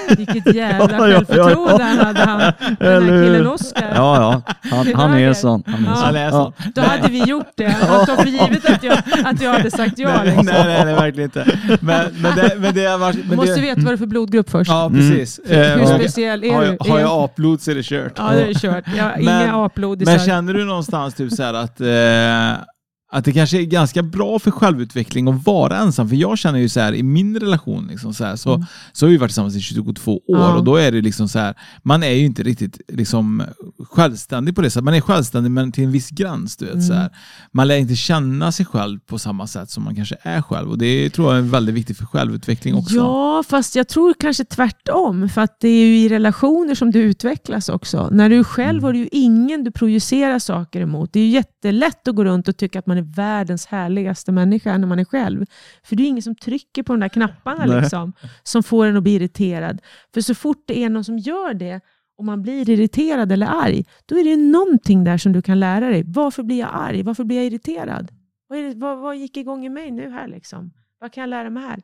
det? 0.09 0.15
Vilket 0.15 0.55
jävla 0.55 0.97
Ja, 0.97 1.07
ja, 1.07 1.13
ja, 1.13 1.15
självförtroende 1.15 1.83
ja. 1.83 1.85
han 1.87 1.97
hade, 1.97 2.19
han, 2.19 2.39
den 2.79 3.03
här 3.03 3.23
killen 3.25 3.47
Oskar. 3.47 3.91
Ja, 3.95 4.41
ja. 4.45 4.53
Han, 4.75 4.93
han 4.95 5.13
är 5.13 5.33
sån. 5.33 5.63
Han 5.67 5.85
är 6.15 6.25
Ja. 6.25 6.31
sån. 6.31 6.33
Han 6.33 6.53
sån. 6.63 6.71
Då 6.75 6.81
hade 6.81 7.07
vi 7.07 7.23
gjort 7.23 7.47
det. 7.55 7.63
Jag 7.63 8.05
tar 8.07 8.15
för 8.15 8.27
givet 8.27 8.65
att 8.69 8.83
jag, 8.83 8.97
att 9.25 9.41
jag 9.41 9.51
hade 9.53 9.71
sagt 9.71 9.93
ja. 9.97 10.09
nej, 10.17 10.25
Liksom. 10.25 10.45
nej, 10.45 10.63
nej, 10.65 10.85
nej, 10.85 10.95
verkligen 10.95 11.27
inte. 11.29 11.57
Men, 11.81 12.05
men 12.21 12.35
det, 12.35 12.55
men 12.57 12.73
det. 12.73 13.11
Du 13.13 13.23
Men 13.27 13.35
måste 13.35 13.55
det, 13.55 13.61
veta 13.61 13.81
vad 13.81 13.91
det 13.91 13.95
är 13.95 13.97
för 13.97 14.05
blodgrupp 14.05 14.49
först. 14.49 14.71
Ja, 14.71 14.89
precis. 14.93 15.39
Eh, 15.39 15.77
Hur 15.79 15.85
speciell 15.85 16.43
är 16.43 16.53
har, 16.53 16.61
du? 16.61 16.77
jag, 16.79 16.85
har 16.91 16.99
jag 16.99 17.23
A-blod 17.25 17.61
så 17.61 17.71
är 17.71 17.75
det 17.75 17.83
kört. 17.83 18.13
Ja, 18.17 18.29
det 18.31 18.41
är 18.47 18.53
kört. 18.53 18.83
Jag 18.97 19.03
har 19.03 19.11
Men- 19.11 19.21
inga 19.21 19.39
Men 19.39 19.55
A-blodisar. 19.55 20.19
känner 20.19 20.53
du 20.53 20.65
någonstans 20.65 21.13
typ 21.13 21.31
så 21.33 21.43
här 21.43 21.53
att, 21.53 21.81
eh, 21.81 22.65
att 23.11 23.25
det 23.25 23.31
kanske 23.33 23.57
är 23.61 23.63
ganska 23.63 24.03
bra 24.03 24.39
för 24.39 24.51
självutveckling 24.51 25.27
att 25.27 25.45
vara 25.45 25.77
ensam? 25.77 26.09
För 26.09 26.15
jag 26.15 26.37
känner 26.37 26.59
ju 26.59 26.69
så 26.69 26.79
här 26.79 26.93
i 26.93 27.03
min 27.03 27.39
relation, 27.39 27.87
liksom 27.91 28.13
så, 28.13 28.23
här, 28.23 28.35
så, 28.35 28.53
Mm. 28.53 28.65
så 28.93 29.05
har 29.05 29.11
vi 29.11 29.17
varit 29.17 29.29
tillsammans 29.29 29.55
i 29.55 29.61
22 29.61 30.11
år 30.13 30.21
Ja. 30.27 30.53
och 30.57 30.63
då 30.63 30.75
är 30.75 30.91
det 30.91 31.01
liksom 31.01 31.27
så 31.29 31.39
här, 31.39 31.55
man 31.83 32.03
är 32.03 32.11
ju 32.11 32.25
inte 32.25 32.43
riktigt 32.43 32.81
liksom 32.87 33.43
självständig 33.89 34.55
på 34.55 34.61
det 34.61 34.69
sättet. 34.69 34.83
Man 34.83 34.93
är 34.93 35.01
självständig 35.01 35.51
men 35.51 35.71
till 35.71 35.83
en 35.83 35.91
viss 35.91 36.09
gräns. 36.09 36.57
Du 36.57 36.65
vet, 36.65 36.83
så 36.85 36.91
Mm. 36.93 37.01
här. 37.01 37.09
Man 37.51 37.67
lär 37.67 37.75
inte 37.77 37.95
känna 37.95 38.51
sig 38.51 38.65
själv 38.65 38.99
på 38.99 39.19
samma 39.19 39.47
sätt 39.47 39.69
som 39.69 39.83
man 39.83 39.95
kanske 39.95 40.17
är 40.21 40.41
själv 40.41 40.69
och 40.69 40.77
det 40.77 41.09
tror 41.09 41.29
jag 41.35 41.37
är 41.45 41.49
väldigt 41.49 41.75
viktigt 41.75 41.97
för 41.97 42.05
självutveckling 42.05 42.75
också. 42.75 42.95
Ja, 42.95 43.43
fast 43.49 43.75
jag 43.75 43.87
tror 43.87 44.13
kanske 44.19 44.45
tvärtom. 44.45 45.29
För 45.29 45.41
att 45.41 45.59
det 45.59 45.67
är 45.67 45.85
ju 45.85 45.97
i 45.99 46.09
relationer 46.09 46.75
som 46.75 46.91
du 46.91 46.99
utvecklas 46.99 47.69
också. 47.69 48.09
När 48.11 48.29
du 48.29 48.43
själv 48.43 48.69
Mm. 48.77 48.83
har 48.83 48.93
du 48.93 48.99
ju 48.99 49.09
ingen 49.11 49.63
du 49.63 49.71
projicerar 49.71 50.39
saker 50.39 50.81
emot. 50.81 51.13
Det 51.13 51.19
är 51.19 51.23
ju 51.23 51.29
jättelätt 51.29 52.07
att 52.07 52.15
gå 52.15 52.23
runt 52.23 52.47
och 52.47 52.57
tycka 52.57 52.79
att 52.79 52.87
man 52.87 52.97
är 52.97 53.01
världens 53.05 53.65
härligaste 53.65 54.31
människa 54.31 54.77
när 54.77 54.87
man 54.87 54.99
är 54.99 55.05
själv. 55.05 55.45
För 55.83 55.95
det 55.95 56.03
är 56.03 56.07
ingen 56.07 56.21
som 56.21 56.35
trycker 56.35 56.83
på 56.83 56.93
de 56.93 56.99
där 56.99 57.09
knapparna 57.09 57.65
Nej. 57.65 57.81
liksom, 57.81 58.13
som 58.43 58.63
får 58.63 58.85
en 58.85 58.97
att 58.97 59.03
bli 59.03 59.15
irriterad. 59.15 59.81
För 60.13 60.21
så 60.21 60.35
fort 60.35 60.63
det 60.67 60.83
är 60.83 60.89
någon 60.89 61.03
som 61.03 61.17
gör 61.17 61.53
det 61.53 61.81
och 62.17 62.25
man 62.25 62.41
blir 62.41 62.69
irriterad 62.69 63.31
eller 63.31 63.47
arg, 63.47 63.85
då 64.05 64.19
är 64.19 64.23
det 64.23 64.35
någonting 64.35 65.03
där 65.03 65.17
som 65.17 65.33
du 65.33 65.41
kan 65.41 65.59
lära 65.59 65.89
dig. 65.89 66.03
Varför 66.07 66.43
blir 66.43 66.59
jag 66.59 66.69
arg? 66.73 67.03
Varför 67.03 67.23
blir 67.23 67.37
jag 67.37 67.45
irriterad? 67.45 68.11
Vad, 68.47 68.59
det, 68.59 68.73
vad, 68.75 68.97
vad 68.99 69.17
gick 69.17 69.37
igång 69.37 69.65
i 69.65 69.69
mig 69.69 69.91
nu 69.91 70.09
här? 70.09 70.27
Liksom? 70.27 70.71
Vad 70.99 71.13
kan 71.13 71.21
jag 71.21 71.29
lära 71.29 71.49
mig 71.49 71.63
här? 71.63 71.81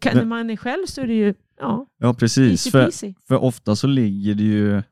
Kan, 0.00 0.16
när 0.16 0.24
man 0.24 0.50
är 0.50 0.56
själv 0.56 0.86
så 0.86 1.00
är 1.00 1.06
det 1.06 1.14
ju 1.14 1.34
ja, 1.60 1.86
Ja, 1.98 2.14
precis. 2.14 2.74
easy 2.74 3.14
För, 3.14 3.26
för 3.26 3.42
ofta 3.42 3.76
så 3.76 3.86
ligger 3.86 4.34
det 4.34 4.42
ju 4.42 4.82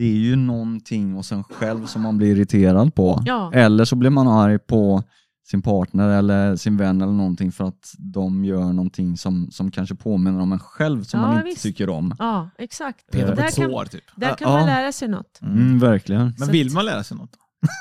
det 0.00 0.06
är 0.06 0.16
ju 0.16 0.36
någonting 0.36 1.12
hos 1.12 1.32
en 1.32 1.44
själv 1.44 1.86
som 1.86 2.02
man 2.02 2.16
blir 2.18 2.36
irriterad 2.36 2.94
på. 2.94 3.22
Ja. 3.26 3.52
Eller 3.54 3.84
så 3.84 3.96
blir 3.96 4.10
man 4.10 4.28
arg 4.28 4.58
på 4.58 5.02
sin 5.50 5.62
partner 5.62 6.08
eller 6.08 6.56
sin 6.56 6.76
vän 6.76 7.02
eller 7.02 7.12
någonting 7.12 7.52
för 7.52 7.64
att 7.64 7.94
de 7.98 8.44
gör 8.44 8.72
någonting 8.72 9.16
som, 9.16 9.50
som 9.50 9.70
kanske 9.70 9.94
påminner 9.94 10.40
om 10.40 10.52
en 10.52 10.58
själv 10.58 11.02
som 11.02 11.20
Ja, 11.20 11.26
man 11.26 11.36
inte 11.36 11.44
visst. 11.46 11.62
tycker 11.62 11.88
om. 11.88 12.14
Ja, 12.18 12.50
exakt. 12.58 13.10
Peta 13.12 13.26
på 13.30 13.34
Där 13.34 13.44
ett 13.48 13.54
kan, 13.56 13.70
sår 13.70 13.84
typ. 13.84 14.04
där 14.16 14.28
kan 14.36 14.52
Ja. 14.52 14.58
man 14.58 14.66
lära 14.66 14.92
sig 14.92 15.08
något. 15.08 15.38
Mm, 15.42 15.78
verkligen. 15.78 16.22
Men 16.38 16.46
Så 16.46 16.52
vill 16.52 16.66
att- 16.66 16.72
man 16.72 16.84
lära 16.84 17.04
sig 17.04 17.16
något? 17.16 17.30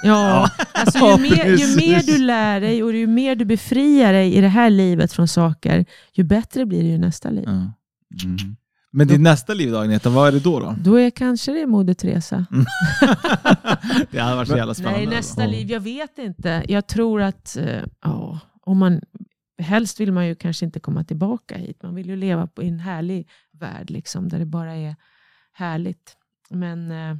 Ja, 0.03 0.49
alltså 0.73 1.05
ju, 1.05 1.17
mer, 1.21 1.45
ju 1.45 1.75
mer 1.77 2.03
du 2.05 2.17
lär 2.17 2.61
dig 2.61 2.83
och 2.83 2.93
ju 2.93 3.07
mer 3.07 3.35
du 3.35 3.45
befriar 3.45 4.13
dig 4.13 4.35
i 4.35 4.41
det 4.41 4.47
här 4.47 4.69
livet 4.69 5.13
från 5.13 5.27
saker, 5.27 5.85
ju 6.13 6.23
bättre 6.23 6.65
blir 6.65 6.83
det 6.83 6.89
i 6.89 6.97
nästa 6.97 7.29
liv. 7.29 7.47
Mm. 7.47 7.69
Men 8.91 9.07
ditt 9.07 9.21
nästa 9.21 9.53
liv 9.53 9.71
då 9.71 9.77
Agneta, 9.77 10.09
vad 10.09 10.27
är 10.27 10.31
det 10.31 10.39
då? 10.39 10.59
då? 10.59 10.75
Då 10.83 10.95
är 10.95 11.09
kanske 11.09 11.51
det 11.51 11.67
Moder 11.67 11.93
Teresa. 11.93 12.45
det 14.11 14.19
hade 14.19 14.35
varit 14.35 14.47
så 14.47 14.57
jävla 14.57 14.73
spännande. 14.73 14.99
Nej, 14.99 15.07
nästa 15.07 15.45
liv, 15.45 15.71
jag 15.71 15.79
vet 15.79 16.17
inte. 16.17 16.63
Jag 16.67 16.87
tror 16.87 17.21
att 17.21 17.57
eh, 17.57 17.83
ja, 18.01 18.39
om 18.61 18.77
man, 18.77 19.01
helst 19.57 19.99
vill 19.99 20.11
man 20.11 20.27
ju 20.27 20.35
kanske 20.35 20.65
inte 20.65 20.79
komma 20.79 21.03
tillbaka 21.03 21.57
hit. 21.57 21.83
Man 21.83 21.95
vill 21.95 22.09
ju 22.09 22.15
leva 22.15 22.47
på, 22.47 22.63
i 22.63 22.67
en 22.67 22.79
härlig 22.79 23.29
värld 23.51 23.89
liksom, 23.89 24.29
där 24.29 24.39
det 24.39 24.45
bara 24.45 24.75
är 24.75 24.95
härligt. 25.53 26.15
Men 26.49 26.91
eh, 26.91 27.17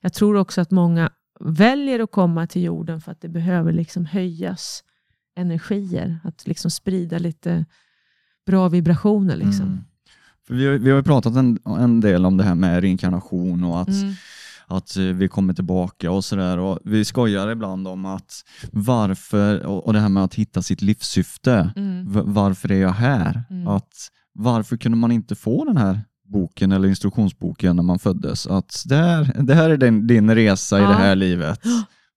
jag 0.00 0.12
tror 0.12 0.36
också 0.36 0.60
att 0.60 0.70
många 0.70 1.10
väljer 1.40 2.00
att 2.00 2.10
komma 2.10 2.46
till 2.46 2.62
jorden 2.62 3.00
för 3.00 3.12
att 3.12 3.20
det 3.20 3.28
behöver 3.28 3.72
liksom 3.72 4.06
höjas 4.06 4.84
energier. 5.36 6.18
Att 6.24 6.46
liksom 6.46 6.70
sprida 6.70 7.18
lite 7.18 7.64
bra 8.46 8.68
vibrationer. 8.68 9.36
Liksom. 9.36 9.66
Mm. 9.66 9.84
För 10.46 10.54
vi, 10.54 10.66
har, 10.66 10.74
vi 10.74 10.90
har 10.90 10.96
ju 10.96 11.02
pratat 11.02 11.36
en, 11.36 11.58
en 11.64 12.00
del 12.00 12.26
om 12.26 12.36
det 12.36 12.44
här 12.44 12.54
med 12.54 12.80
reinkarnation 12.80 13.64
och 13.64 13.80
att, 13.80 13.88
Mm. 13.88 14.12
att 14.66 14.96
eh, 14.96 15.02
vi 15.02 15.28
kommer 15.28 15.54
tillbaka 15.54 16.10
och 16.10 16.24
sådär. 16.24 16.78
Vi 16.88 17.04
skojar 17.04 17.48
ibland 17.50 17.88
om 17.88 18.04
att 18.06 18.32
varför, 18.72 19.66
och 19.66 19.92
det 19.92 20.00
här 20.00 20.08
med 20.08 20.24
att 20.24 20.34
hitta 20.34 20.62
sitt 20.62 20.82
livssyfte. 20.82 21.72
Mm. 21.76 22.04
Varför 22.34 22.72
är 22.72 22.80
jag 22.80 22.90
här? 22.92 23.42
Mm. 23.50 23.68
Att 23.68 23.92
varför 24.34 24.76
kunde 24.76 24.98
man 24.98 25.12
inte 25.12 25.34
få 25.34 25.64
den 25.64 25.76
här 25.76 26.00
boken 26.28 26.72
eller 26.72 26.88
instruktionsboken 26.88 27.76
när 27.76 27.82
man 27.82 27.98
föddes? 27.98 28.46
Att 28.46 28.82
det 28.86 28.96
här, 28.96 29.36
det 29.42 29.54
här 29.54 29.70
är 29.70 29.76
din, 29.76 30.06
din 30.06 30.34
resa 30.34 30.78
i 30.78 30.82
Ja. 30.82 30.88
det 30.88 30.94
här 30.94 31.16
livet. 31.16 31.60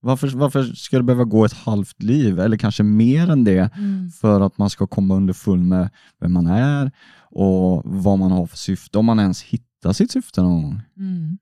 Varför, 0.02 0.28
varför 0.28 0.64
ska 0.64 0.98
det 0.98 1.04
behöva 1.04 1.24
gå 1.24 1.46
ett 1.46 1.54
halvt 1.54 2.04
liv, 2.04 2.40
eller 2.40 2.58
kanske 2.58 2.84
mer 2.84 3.30
än 3.30 3.44
det, 3.44 3.70
Mm. 3.78 4.10
för 4.22 4.42
att 4.42 4.58
man 4.58 4.70
ska 4.70 4.88
komma 4.88 5.16
underfull 5.16 5.60
med 5.60 5.90
vem 6.22 6.34
man 6.34 6.48
är 6.48 6.92
och 7.32 7.82
vad 7.86 8.20
man 8.20 8.32
har 8.32 8.46
för 8.48 8.58
syfte, 8.58 8.98
om 8.98 9.06
man 9.06 9.20
ens 9.20 9.42
hittar 9.44 9.94
sitt 9.94 10.12
syfte 10.12 10.42
någon 10.42 10.64
gång. 10.64 10.82
Mm. 10.98 11.38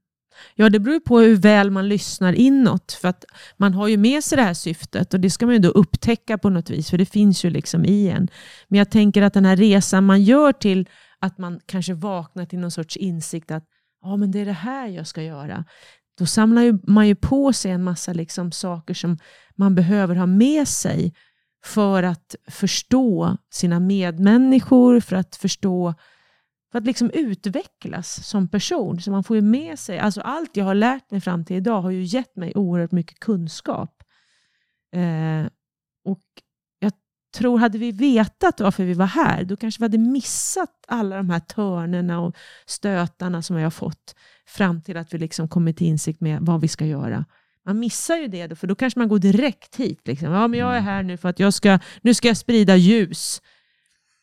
Ja, 0.55 0.69
det 0.69 0.79
beror 0.79 0.99
på 0.99 1.19
hur 1.19 1.35
väl 1.35 1.71
man 1.71 1.87
lyssnar 1.89 2.33
inåt. 2.33 2.91
För 3.01 3.07
att 3.07 3.25
man 3.57 3.73
har 3.73 3.87
ju 3.87 3.97
med 3.97 4.23
sig 4.23 4.35
det 4.35 4.43
här 4.43 4.53
syftet 4.53 5.13
och 5.13 5.19
det 5.19 5.29
ska 5.29 5.45
man 5.45 5.55
ju 5.55 5.59
då 5.59 5.69
upptäcka 5.69 6.37
på 6.37 6.49
något 6.49 6.69
vis, 6.69 6.89
för 6.89 6.97
det 6.97 7.05
finns 7.05 7.45
ju 7.45 7.49
liksom 7.49 7.85
i 7.85 8.09
en. 8.09 8.27
Men 8.67 8.77
jag 8.77 8.91
tänker 8.91 9.21
att 9.21 9.33
den 9.33 9.45
här 9.45 9.55
resan 9.55 10.05
man 10.05 10.23
gör 10.23 10.51
till 10.51 10.89
att 11.19 11.37
man 11.37 11.59
kanske 11.65 11.93
vaknar 11.93 12.45
till 12.45 12.59
någon 12.59 12.71
sorts 12.71 12.97
insikt 12.97 13.51
att 13.51 13.63
ja, 14.03 14.15
men 14.17 14.31
det 14.31 14.39
är 14.39 14.45
det 14.45 14.51
här 14.51 14.87
jag 14.87 15.07
ska 15.07 15.23
göra. 15.23 15.65
Då 16.17 16.25
samlar 16.25 16.61
ju, 16.61 16.79
man 16.83 17.07
ju 17.07 17.15
på 17.15 17.53
sig 17.53 17.71
en 17.71 17.83
massa 17.83 18.13
liksom 18.13 18.51
saker 18.51 18.93
som 18.93 19.17
man 19.55 19.75
behöver 19.75 20.15
ha 20.15 20.25
med 20.25 20.67
sig 20.67 21.13
för 21.65 22.03
att 22.03 22.35
förstå 22.47 23.37
sina 23.51 23.79
medmänniskor, 23.79 24.99
för 24.99 25.15
att 25.15 25.35
förstå 25.35 25.93
för 26.71 26.79
att 26.79 26.85
liksom 26.85 27.09
utvecklas 27.13 28.27
som 28.27 28.47
person. 28.47 29.01
Så 29.01 29.11
man 29.11 29.23
får 29.23 29.35
ju 29.35 29.41
med 29.41 29.79
sig, 29.79 29.99
alltså 29.99 30.21
allt 30.21 30.57
jag 30.57 30.65
har 30.65 30.75
lärt 30.75 31.11
mig 31.11 31.21
fram 31.21 31.45
till 31.45 31.55
idag 31.55 31.81
har 31.81 31.91
ju 31.91 32.03
gett 32.03 32.35
mig 32.35 32.53
oerhört 32.55 32.91
mycket 32.91 33.19
kunskap. 33.19 34.03
Eh, 34.93 35.49
och 36.05 36.23
tror, 37.31 37.57
hade 37.59 37.77
vi 37.77 37.91
vetat 37.91 38.59
varför 38.61 38.83
vi 38.83 38.93
var 38.93 39.05
här, 39.05 39.43
då 39.43 39.55
kanske 39.55 39.79
vi 39.79 39.85
hade 39.85 39.97
missat 39.97 40.69
alla 40.87 41.17
de 41.17 41.29
här 41.29 41.39
törnerna 41.39 42.19
och 42.19 42.35
stötarna 42.65 43.41
som 43.41 43.55
vi 43.55 43.63
har 43.63 43.69
fått 43.69 44.15
fram 44.47 44.81
till 44.81 44.97
att 44.97 45.13
vi 45.13 45.17
liksom 45.17 45.47
kommit 45.47 45.77
till 45.77 45.87
insikt 45.87 46.21
med 46.21 46.41
vad 46.41 46.61
vi 46.61 46.67
ska 46.67 46.85
göra. 46.85 47.25
Man 47.65 47.79
missar 47.79 48.15
ju 48.17 48.27
det, 48.27 48.47
då, 48.47 48.55
för 48.55 48.67
då 48.67 48.75
kanske 48.75 48.99
man 48.99 49.07
går 49.07 49.19
direkt 49.19 49.75
hit. 49.75 50.01
Liksom. 50.05 50.31
Ja, 50.31 50.47
men 50.47 50.59
jag 50.59 50.77
är 50.77 50.81
här 50.81 51.03
nu 51.03 51.17
för 51.17 51.29
att 51.29 51.39
jag 51.39 51.53
ska, 51.53 51.79
nu 52.01 52.13
ska 52.13 52.27
jag 52.27 52.37
sprida 52.37 52.75
ljus. 52.75 53.41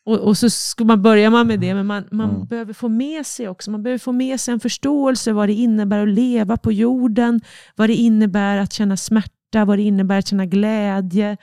Och, 0.05 0.19
och 0.19 0.37
så 0.37 0.49
ska 0.49 0.83
man 0.83 1.01
börja 1.01 1.29
man 1.29 1.47
med 1.47 1.59
det, 1.59 1.73
men 1.73 1.85
man, 1.85 2.07
man 2.11 2.29
Mm. 2.29 2.45
behöver 2.45 2.73
få 2.73 2.89
med 2.89 3.25
sig 3.25 3.47
också, 3.47 3.71
man 3.71 3.83
behöver 3.83 3.99
få 3.99 4.11
med 4.11 4.39
sig 4.39 4.53
en 4.53 4.59
förståelse 4.59 5.33
vad 5.33 5.49
det 5.49 5.53
innebär 5.53 5.99
att 5.99 6.09
leva 6.13 6.57
på 6.57 6.71
jorden, 6.71 7.41
vad 7.75 7.89
det 7.89 7.95
innebär 7.95 8.57
att 8.57 8.73
känna 8.73 8.97
smärta, 8.97 9.65
vad 9.65 9.77
det 9.77 9.81
innebär 9.81 10.17
att 10.19 10.27
känna 10.27 10.45
glädje, 10.45 11.37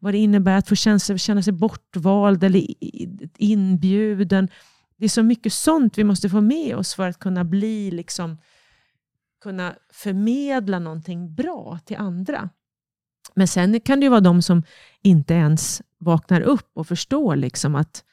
vad 0.00 0.14
det 0.14 0.18
innebär 0.18 0.56
att 0.56 0.68
få 0.68 0.74
känna 0.74 0.98
sig, 0.98 1.18
känna 1.18 1.42
sig 1.42 1.52
bortvald 1.52 2.44
eller 2.44 2.66
inbjuden. 3.38 4.48
Det 4.96 5.04
är 5.04 5.08
så 5.08 5.22
mycket 5.22 5.52
sånt 5.52 5.98
vi 5.98 6.04
måste 6.04 6.28
få 6.28 6.40
med 6.40 6.76
oss 6.76 6.94
för 6.94 7.08
att 7.08 7.18
kunna 7.18 7.44
bli 7.44 7.90
liksom, 7.90 8.38
kunna 9.42 9.74
förmedla 9.92 10.78
någonting 10.78 11.34
bra 11.34 11.78
till 11.84 11.96
andra. 11.96 12.50
Men 13.34 13.48
sen 13.48 13.80
kan 13.80 14.00
det 14.00 14.04
ju 14.04 14.10
vara 14.10 14.20
de 14.20 14.42
som 14.42 14.62
inte 15.02 15.34
ens 15.34 15.82
vaknar 15.98 16.40
upp 16.40 16.70
och 16.74 16.86
förstår 16.86 17.36
liksom 17.36 17.74
att 17.74 18.04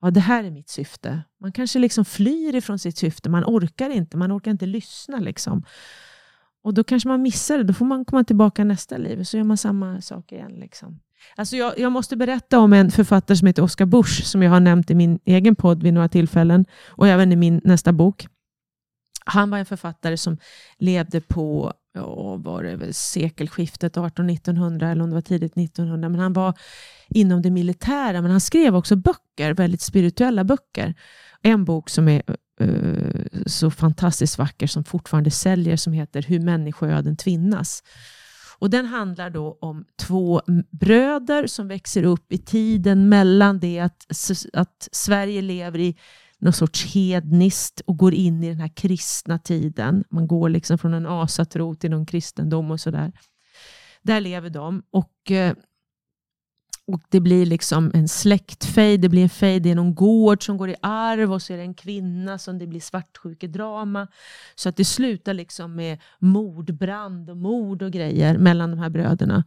ja, 0.00 0.10
det 0.10 0.20
här 0.20 0.44
är 0.44 0.50
mitt 0.50 0.68
syfte. 0.68 1.22
Man 1.40 1.52
kanske 1.52 1.78
liksom 1.78 2.04
flyr 2.04 2.54
ifrån 2.54 2.78
sitt 2.78 2.98
syfte, 2.98 3.30
man 3.30 3.44
orkar 3.44 3.90
inte, 3.90 4.16
man 4.16 4.32
orkar 4.32 4.50
inte 4.50 4.66
lyssna. 4.66 5.18
Liksom. 5.18 5.64
Och 6.62 6.74
då 6.74 6.84
kanske 6.84 7.08
man 7.08 7.22
missar 7.22 7.58
det, 7.58 7.64
då 7.64 7.74
får 7.74 7.84
man 7.84 8.04
komma 8.04 8.24
tillbaka 8.24 8.64
nästa 8.64 8.96
liv 8.96 9.18
och 9.18 9.26
så 9.26 9.36
gör 9.36 9.44
man 9.44 9.56
samma 9.56 10.00
sak 10.00 10.32
igen. 10.32 10.52
Liksom. 10.52 11.00
Alltså 11.36 11.56
jag, 11.56 11.78
jag 11.78 11.92
måste 11.92 12.16
berätta 12.16 12.58
om 12.58 12.72
en 12.72 12.90
författare 12.90 13.36
som 13.36 13.46
heter 13.46 13.62
Oscar 13.62 13.86
Busch, 13.86 14.24
som 14.24 14.42
jag 14.42 14.50
har 14.50 14.60
nämnt 14.60 14.90
i 14.90 14.94
min 14.94 15.18
egen 15.24 15.56
podd 15.56 15.82
vid 15.82 15.94
några 15.94 16.08
tillfällen 16.08 16.64
och 16.88 17.08
även 17.08 17.32
i 17.32 17.36
min 17.36 17.60
nästa 17.64 17.92
bok. 17.92 18.26
Han 19.24 19.50
var 19.50 19.58
en 19.58 19.66
författare 19.66 20.16
som 20.16 20.38
levde 20.78 21.20
på 21.20 21.72
ja, 21.94 22.36
var 22.36 22.62
det 22.62 22.76
väl 22.76 22.94
sekelskiftet 22.94 23.96
1800-1900 23.96 24.92
eller 24.92 25.02
om 25.02 25.10
det 25.10 25.14
var 25.14 25.22
tidigt 25.22 25.56
1900. 25.56 26.08
Men 26.08 26.20
han 26.20 26.32
var 26.32 26.58
inom 27.08 27.42
det 27.42 27.50
militära, 27.50 28.22
men 28.22 28.30
han 28.30 28.40
skrev 28.40 28.76
också 28.76 28.96
böcker, 28.96 29.54
väldigt 29.54 29.80
spirituella 29.80 30.44
böcker. 30.44 30.94
En 31.42 31.64
bok 31.64 31.90
som 31.90 32.08
är 32.08 32.22
uh, 32.60 33.24
så 33.46 33.70
fantastiskt 33.70 34.38
vacker 34.38 34.66
som 34.66 34.84
fortfarande 34.84 35.30
säljer 35.30 35.76
som 35.76 35.92
heter 35.92 36.22
Hur 36.22 36.40
människoöden 36.40 37.16
tvinnas. 37.16 37.82
Och 38.62 38.70
den 38.70 38.86
handlar 38.86 39.30
då 39.30 39.58
om 39.60 39.84
två 39.96 40.42
bröder 40.70 41.46
som 41.46 41.68
växer 41.68 42.02
upp 42.02 42.32
i 42.32 42.38
tiden 42.38 43.08
mellan 43.08 43.58
det 43.58 43.80
att, 43.80 44.06
att 44.52 44.88
Sverige 44.92 45.42
lever 45.42 45.78
i 45.78 45.96
någon 46.38 46.52
sorts 46.52 46.94
hedniskt 46.94 47.80
och 47.80 47.96
går 47.96 48.14
in 48.14 48.44
i 48.44 48.48
den 48.48 48.60
här 48.60 48.76
kristna 48.76 49.38
tiden. 49.38 50.04
Man 50.10 50.26
går 50.26 50.48
liksom 50.48 50.78
från 50.78 50.94
en 50.94 51.06
asatro 51.06 51.74
till 51.74 51.90
någon 51.90 52.06
kristendom 52.06 52.70
och 52.70 52.80
sådär. 52.80 53.12
Där 54.02 54.20
lever 54.20 54.50
de. 54.50 54.82
Och, 54.90 55.30
eh, 55.30 55.54
och 56.86 57.02
det 57.08 57.20
blir 57.20 57.46
liksom 57.46 57.90
en 57.94 58.08
släktfejd, 58.08 59.00
det 59.00 59.08
blir 59.08 59.22
en 59.22 59.28
fejd, 59.28 59.66
i 59.66 59.74
någon 59.74 59.94
gård 59.94 60.46
som 60.46 60.56
går 60.56 60.70
i 60.70 60.76
arv 60.82 61.32
och 61.32 61.42
så 61.42 61.52
är 61.52 61.56
det 61.56 61.62
en 61.62 61.74
kvinna 61.74 62.38
som 62.38 62.58
det 62.58 62.66
blir 62.66 62.80
svartsjukedrama. 62.80 64.08
Så 64.54 64.68
att 64.68 64.76
det 64.76 64.84
slutar 64.84 65.34
liksom 65.34 65.74
med 65.74 65.98
mordbrand 66.18 67.30
och 67.30 67.36
mord 67.36 67.82
och 67.82 67.90
grejer 67.90 68.38
mellan 68.38 68.70
de 68.70 68.78
här 68.78 68.90
bröderna. 68.90 69.44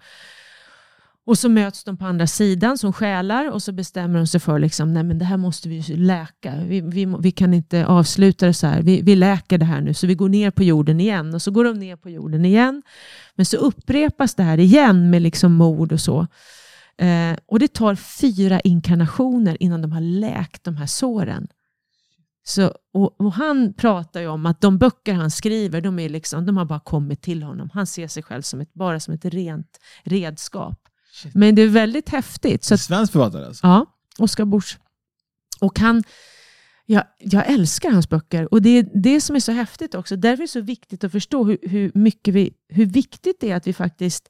Och 1.28 1.38
så 1.38 1.50
möts 1.50 1.84
de 1.84 1.98
på 1.98 2.06
andra 2.06 2.28
sidan 2.28 2.78
som 2.78 2.94
själar 2.94 3.52
och 3.52 3.64
så 3.64 3.72
bestämmer 3.72 4.18
de 4.20 4.28
sig 4.28 4.40
för 4.40 4.60
liksom, 4.60 4.94
nej 4.94 5.04
men 5.04 5.20
det 5.20 5.26
här 5.26 5.38
måste 5.38 5.70
vi 5.70 5.82
läka. 5.82 6.54
Vi, 6.68 6.82
vi, 6.82 7.16
vi 7.20 7.32
kan 7.32 7.54
inte 7.54 7.86
avsluta 7.86 8.46
det 8.46 8.54
så 8.54 8.68
här. 8.68 8.82
Vi, 8.82 9.02
vi 9.02 9.16
läker 9.16 9.58
det 9.58 9.66
här 9.66 9.82
nu 9.82 9.94
så 9.94 10.08
vi 10.08 10.16
går 10.16 10.30
ner 10.30 10.52
på 10.52 10.64
jorden 10.64 11.00
igen. 11.00 11.34
Och 11.34 11.42
så 11.42 11.52
går 11.52 11.64
de 11.64 11.80
ner 11.80 11.96
på 11.96 12.10
jorden 12.10 12.46
igen. 12.46 12.82
Men 13.36 13.46
så 13.46 13.58
upprepas 13.58 14.36
det 14.36 14.44
här 14.44 14.58
igen 14.58 15.10
med 15.10 15.22
liksom 15.22 15.54
mord 15.54 15.92
och 15.92 16.02
så. 16.02 16.28
Eh, 16.98 17.38
och 17.46 17.60
det 17.60 17.74
tar 17.74 17.96
fyra 17.96 18.60
inkarnationer 18.60 19.64
innan 19.64 19.82
de 19.82 19.92
har 19.92 20.02
läkt 20.02 20.64
de 20.64 20.78
här 20.78 20.86
såren. 20.86 21.48
Så, 22.48 22.74
och, 22.94 23.22
och 23.22 23.34
han 23.34 23.74
pratar 23.74 24.22
ju 24.22 24.28
om 24.28 24.46
att 24.46 24.62
de 24.62 24.78
böcker 24.78 25.14
han 25.14 25.32
skriver, 25.32 25.82
de, 25.82 26.00
är 26.00 26.10
liksom, 26.10 26.46
de 26.46 26.58
har 26.58 26.66
bara 26.66 26.80
kommit 26.80 27.22
till 27.22 27.44
honom. 27.44 27.70
Han 27.74 27.88
ser 27.88 28.08
sig 28.08 28.24
själv 28.24 28.42
som 28.42 28.62
ett, 28.62 28.74
bara 28.74 29.00
som 29.00 29.14
ett 29.14 29.26
rent 29.26 29.80
redskap. 30.04 30.80
Men 31.34 31.56
det 31.56 31.62
är 31.62 31.68
väldigt 31.68 32.10
häftigt. 32.10 32.64
Så 32.64 32.74
att, 32.74 32.82
Svensk 32.82 33.14
författare 33.14 33.46
alltså? 33.46 33.68
Ja, 33.68 33.86
Oskar 34.18 34.46
Busch. 34.46 34.80
Och 35.60 35.80
han, 35.80 36.04
jag, 36.86 37.04
jag 37.20 37.52
älskar 37.52 37.92
hans 37.92 38.10
böcker. 38.10 38.54
Och 38.54 38.62
det 38.62 38.70
är 38.70 38.90
det 38.94 39.22
som 39.22 39.36
är 39.36 39.40
så 39.40 39.52
häftigt 39.52 39.96
också. 39.96 40.16
Därför 40.16 40.44
är 40.44 40.48
det 40.48 40.52
så 40.52 40.62
viktigt 40.62 41.04
att 41.04 41.12
förstå 41.12 41.44
hur, 41.44 41.58
hur, 41.62 41.92
mycket 41.94 42.34
vi, 42.34 42.54
hur 42.70 42.86
viktigt 42.86 43.38
det 43.40 43.52
är 43.52 43.56
att 43.56 43.68
vi 43.68 43.74
faktiskt 43.74 44.30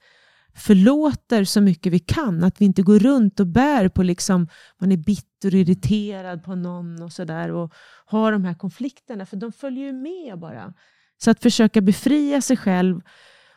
förlåter 0.55 1.43
så 1.43 1.61
mycket 1.61 1.93
vi 1.93 1.99
kan. 1.99 2.43
Att 2.43 2.61
vi 2.61 2.65
inte 2.65 2.81
går 2.81 2.99
runt 2.99 3.39
och 3.39 3.47
bär 3.47 3.89
på 3.89 4.03
liksom, 4.03 4.47
man 4.81 4.91
är 4.91 4.97
bitter 4.97 5.53
och 5.53 5.59
irriterad 5.59 6.43
på 6.43 6.55
någon 6.55 7.01
och 7.01 7.11
sådär. 7.11 7.51
Och 7.51 7.73
har 8.05 8.31
de 8.31 8.45
här 8.45 8.53
konflikterna, 8.53 9.25
för 9.25 9.37
de 9.37 9.51
följer 9.51 9.85
ju 9.85 9.93
med 9.93 10.39
bara. 10.39 10.73
Så 11.17 11.31
att 11.31 11.41
försöka 11.41 11.81
befria 11.81 12.41
sig 12.41 12.57
själv 12.57 13.01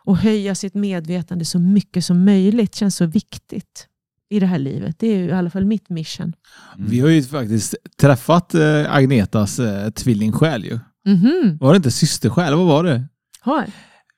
och 0.04 0.16
höja 0.16 0.54
sitt 0.54 0.74
medvetande 0.74 1.44
så 1.44 1.58
mycket 1.58 2.04
som 2.04 2.24
möjligt 2.24 2.74
känns 2.74 2.96
så 2.96 3.06
viktigt 3.06 3.86
i 4.30 4.40
det 4.40 4.46
här 4.46 4.58
livet. 4.58 4.98
Det 4.98 5.06
är 5.06 5.16
ju 5.18 5.24
i 5.24 5.32
alla 5.32 5.50
fall 5.50 5.64
mitt 5.64 5.88
mission. 5.88 6.32
Vi 6.78 7.00
har 7.00 7.08
ju 7.08 7.22
faktiskt 7.22 7.74
träffat 8.00 8.54
eh, 8.54 8.94
Agnetas 8.94 9.58
eh, 9.58 9.90
tvillingsjäl 9.90 10.64
ju. 10.64 10.78
Mhm. 11.04 11.58
Var 11.60 11.72
det 11.72 11.76
inte 11.76 11.90
systersjäl? 11.90 12.54
Vad 12.54 12.66
var 12.66 12.84
det? 12.84 13.04
Har. 13.40 13.66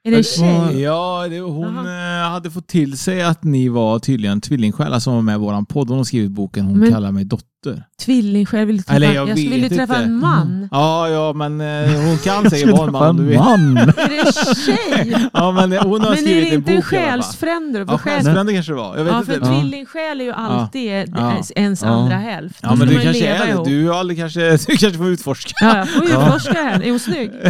Är 0.04 0.10
det 0.10 0.16
en 0.16 0.22
tjej? 0.24 0.80
Ja, 0.80 1.26
det, 1.30 1.40
hon 1.40 1.78
eh, 1.78 2.30
hade 2.30 2.50
fått 2.50 2.66
till 2.66 2.98
sig 2.98 3.22
att 3.22 3.44
ni 3.44 3.68
var 3.68 3.98
tydligen 3.98 4.40
tvillingsjälar 4.40 4.98
som 4.98 5.14
var 5.14 5.22
med 5.22 5.34
i 5.34 5.38
våran 5.38 5.66
podd. 5.66 5.88
Hon 5.88 5.96
har 5.96 6.04
skrivit 6.04 6.30
boken 6.30 6.64
Hon 6.66 6.78
Men- 6.78 6.90
kallar 6.92 7.12
mig 7.12 7.24
dotter. 7.24 7.46
Tvillingsjäl, 8.04 8.66
vill 8.66 8.76
du 8.76 8.82
träffa, 8.82 8.96
Eller 8.96 9.12
jag, 9.12 9.28
jag 9.28 9.34
vet 9.34 9.68
träffa 9.68 9.82
inte. 9.82 9.94
en 10.04 10.14
man. 10.20 10.68
Ja, 10.70 11.08
ja, 11.08 11.32
men 11.32 11.60
eh, 11.60 12.00
hon 12.06 12.18
kan 12.18 12.34
Jag 12.42 12.42
säkert 12.50 12.58
skulle 12.58 12.72
vara 12.72 12.84
en 12.86 12.92
träffa 12.92 13.04
man. 13.12 13.16
Du 13.16 13.24
vet. 13.24 13.38
man! 13.38 13.76
Är 13.76 14.08
det 14.08 14.18
en 14.26 14.54
tjej? 14.54 15.28
Ja, 15.32 15.52
men 15.52 15.72
eh, 15.72 15.82
hon 15.82 16.00
har 16.00 16.08
Men 16.10 16.12
är 16.18 16.22
skrivit 16.22 16.44
det 16.44 16.48
en 16.48 16.54
inte 16.54 16.72
en 16.72 16.76
bok 16.76 16.92
i 16.92 16.96
alla 16.96 17.06
fall. 17.06 17.22
själsfrände? 17.22 17.78
då? 17.78 17.92
Ja, 17.92 17.98
För 17.98 18.04
själ- 18.10 18.14
själsfrände 18.14 18.52
kanske 18.52 18.72
det 18.72 18.76
var. 18.76 18.96
Jag 18.96 19.04
vet 19.04 19.12
Ja, 19.12 19.22
för 19.22 19.34
inte. 19.34 19.46
tvillingsjäl 19.48 20.20
är 20.20 20.24
ju 20.24 20.32
alltid 20.32 20.90
Ja. 21.16 21.36
ens 21.56 21.82
Ja. 21.82 21.88
andra 21.88 22.16
hälft. 22.16 22.58
Ja, 22.62 22.74
men 22.74 22.88
du 22.88 22.94
ju 22.94 23.00
kanske 23.00 23.22
leva 23.22 23.44
är 23.44 23.56
det. 23.56 23.70
Du, 23.70 23.88
har 23.88 23.98
aldrig 23.98 24.18
kanske, 24.18 24.50
du 24.66 24.76
kanske 24.76 24.92
får 24.98 25.08
utforska. 25.08 25.52
Ja, 25.60 25.76
jag 25.76 25.88
får 25.88 26.04
ju 26.04 26.10
utforska 26.10 26.52
här. 26.52 26.82
Är 26.82 26.90
hon 26.90 27.00
snygg? 27.00 27.30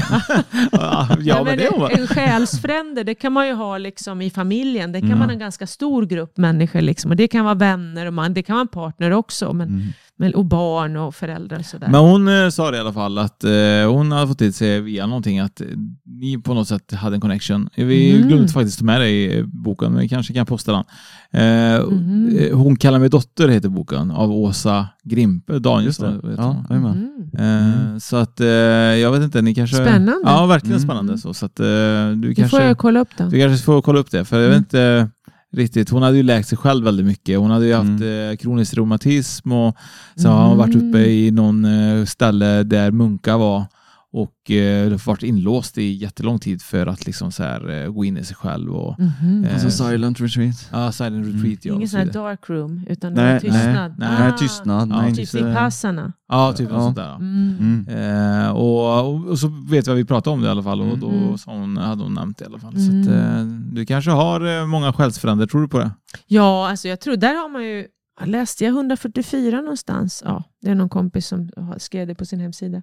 Ja, 1.20 1.44
men 1.44 1.58
det 1.58 1.64
är 1.66 1.70
hon. 1.72 1.90
En 1.90 2.06
själsfrände, 2.06 3.04
det 3.04 3.14
kan 3.14 3.32
man 3.32 3.46
ju 3.46 3.54
ha 3.54 3.78
liksom 3.78 4.22
i 4.22 4.30
familjen. 4.30 4.92
Det 4.92 5.00
kan 5.00 5.06
Mm. 5.08 5.18
man 5.18 5.28
ha 5.28 5.32
en 5.32 5.38
ganska 5.38 5.66
stor 5.66 6.06
grupp 6.06 6.36
människor. 6.36 6.80
Liksom. 6.80 7.10
Och 7.10 7.16
det 7.16 7.28
kan 7.28 7.44
vara 7.44 7.54
vänner 7.54 8.06
och 8.06 8.12
man, 8.14 8.34
det 8.34 8.42
kan 8.42 8.54
vara 8.54 8.60
en 8.60 8.68
partner 8.68 9.10
också. 9.10 9.52
Men, 9.52 9.68
Mm. 9.68 9.82
Men, 10.16 10.34
och 10.34 10.44
barn 10.44 10.96
och 10.96 11.14
föräldrar 11.14 11.58
och 11.58 11.64
sådär. 11.64 11.88
Men 11.90 12.00
hon 12.00 12.28
eh, 12.28 12.48
sa 12.48 12.70
det 12.70 12.76
i 12.76 12.80
alla 12.80 12.92
fall 12.92 13.18
att 13.18 13.44
eh, 13.44 13.50
hon 13.92 14.12
hade 14.12 14.26
fått 14.26 14.38
till 14.38 14.52
sig 14.52 14.80
via 14.80 15.06
någonting 15.06 15.38
att 15.38 15.60
eh, 15.60 15.66
ni 16.04 16.38
på 16.38 16.54
något 16.54 16.68
sätt 16.68 16.92
hade 16.92 17.16
en 17.16 17.20
connection. 17.20 17.68
Vi 17.76 18.10
Mm. 18.16 18.28
glömde 18.28 18.48
faktiskt 18.48 18.78
ta 18.78 18.84
med 18.84 19.00
det 19.00 19.08
i 19.10 19.44
boken, 19.46 19.92
men 19.92 20.00
vi 20.02 20.08
kanske 20.08 20.32
kan 20.34 20.46
posta 20.46 20.72
den. 20.72 20.84
Eh, 21.32 21.74
eh, 21.74 22.56
Hon 22.56 22.76
kallar 22.76 22.98
mig 22.98 23.08
dotter 23.08 23.48
heter 23.48 23.68
boken 23.68 24.10
av 24.10 24.32
Åsa 24.32 24.86
Grimpe 25.04 25.58
Danielsson. 25.58 26.34
Ja. 26.38 26.64
Mm. 26.70 26.84
Eh, 26.86 27.00
Mm. 27.40 28.00
Så 28.00 28.16
att 28.16 28.40
eh, 28.40 28.46
jag 28.48 29.12
vet 29.12 29.22
inte, 29.22 29.42
ni 29.42 29.54
kanske... 29.54 29.76
Spännande. 29.76 30.16
Ja, 30.24 30.46
verkligen 30.46 30.76
Mm. 30.76 30.88
spännande. 30.88 31.18
Så, 31.18 31.34
så 31.34 31.46
att, 31.46 31.60
eh, 31.60 31.66
du, 31.66 32.14
Det 32.28 32.34
kanske, 32.34 32.56
får 32.56 32.60
jag 32.66 32.78
kolla 32.78 33.00
upp 33.00 33.08
då. 33.18 33.24
du 33.28 33.38
kanske 33.40 33.64
får 33.64 33.82
kolla 33.82 33.98
upp 34.00 34.10
det, 34.10 34.24
för 34.24 34.36
jag 34.40 34.48
vet 34.48 34.52
Mm. 34.56 34.58
inte 34.58 35.08
riktigt. 35.52 35.90
Hon 35.90 36.02
hade 36.02 36.16
ju 36.16 36.22
läkt 36.22 36.48
sig 36.48 36.58
själv 36.58 36.84
väldigt 36.84 37.06
mycket. 37.06 37.38
Hon 37.38 37.50
hade 37.50 37.66
ju 37.66 37.74
haft 37.74 37.86
Mm. 38.02 38.30
eh, 38.30 38.36
kronisk 38.36 38.74
reumatism 38.76 39.52
och 39.52 39.76
så 40.16 40.28
har 40.28 40.48
hon 40.48 40.58
varit 40.58 40.74
uppe 40.76 40.98
i 40.98 41.30
någon 41.30 41.64
eh, 41.64 42.04
ställe 42.04 42.62
där 42.62 42.90
munkar 42.90 43.38
var 43.38 43.64
och 44.12 44.50
eh, 44.50 44.98
varit 45.06 45.22
inlåst 45.22 45.78
i 45.78 45.92
jättelång 45.92 46.38
tid 46.38 46.62
för 46.62 46.86
att 46.86 47.06
liksom 47.06 47.32
så 47.32 47.42
här, 47.42 47.70
eh, 47.84 47.90
gå 47.90 48.04
in 48.04 48.16
i 48.16 48.24
sig 48.24 48.36
själv. 48.36 48.72
Och, 48.74 48.98
Mhm. 49.00 49.44
eh, 49.44 49.54
Alltså 49.54 49.70
silent 49.70 50.20
retreat. 50.20 50.68
ja, 50.72 50.92
silent 50.92 51.26
Mm. 51.26 51.36
retreat. 51.36 51.64
Ja, 51.64 51.74
Ingen 51.74 51.88
sån 51.88 52.00
här 52.00 52.06
dark 52.06 52.48
room, 52.50 52.84
utan 52.88 53.14
Nej, 53.14 53.40
tystnad. 53.40 53.94
nej, 53.98 54.08
Nej, 54.18 54.28
Ah, 54.32 54.38
tystnad. 54.38 54.88
Ja, 54.92 55.02
nej, 55.02 55.14
Typ 55.14 55.34
inte- 55.34 55.48
Vipassana. 55.48 56.12
ja, 56.28 56.52
typ 56.52 56.68
något 56.70 56.78
Ja. 56.78 56.84
sånt 56.84 56.96
där. 56.96 57.04
ja. 57.08 57.16
Mm. 57.16 57.86
Mm. 57.88 58.44
Eh, 58.44 58.50
och, 58.50 59.04
och, 59.14 59.26
och 59.28 59.38
så 59.38 59.48
vet 59.70 59.86
vi 59.86 59.90
vad 59.90 59.96
vi 59.96 60.04
pratade 60.04 60.34
om 60.34 60.40
det 60.40 60.46
i 60.46 60.50
alla 60.50 60.62
fall 60.62 60.80
och 60.80 60.98
då 60.98 61.08
Mm. 61.10 61.38
så 61.38 61.50
hon, 61.50 61.76
hade 61.76 62.02
hon 62.02 62.14
nämnt 62.14 62.38
det 62.38 62.44
i 62.44 62.46
alla 62.46 62.58
fall. 62.58 62.72
Så 62.80 62.90
Mm. 62.92 63.02
att, 63.02 63.08
eh, 63.08 63.44
du 63.72 63.86
kanske 63.86 64.10
har 64.10 64.60
eh, 64.60 64.66
många 64.66 64.92
själsfränder, 64.92 65.46
tror 65.46 65.60
du 65.62 65.68
på 65.68 65.78
det? 65.78 65.90
Ja, 66.26 66.68
alltså 66.70 66.88
jag 66.88 67.00
tror, 67.00 67.16
där 67.16 67.34
har 67.34 67.48
man 67.48 67.64
ju, 67.64 67.86
jag 68.20 68.28
läste 68.28 68.64
jag 68.64 68.70
144 68.74 69.60
någonstans. 69.60 70.22
Ja, 70.26 70.44
det 70.62 70.70
är 70.70 70.74
någon 70.74 70.88
kompis 70.88 71.26
som 71.26 71.50
skrev 71.78 72.06
det 72.06 72.14
på 72.14 72.24
sin 72.24 72.40
hemsida. 72.40 72.82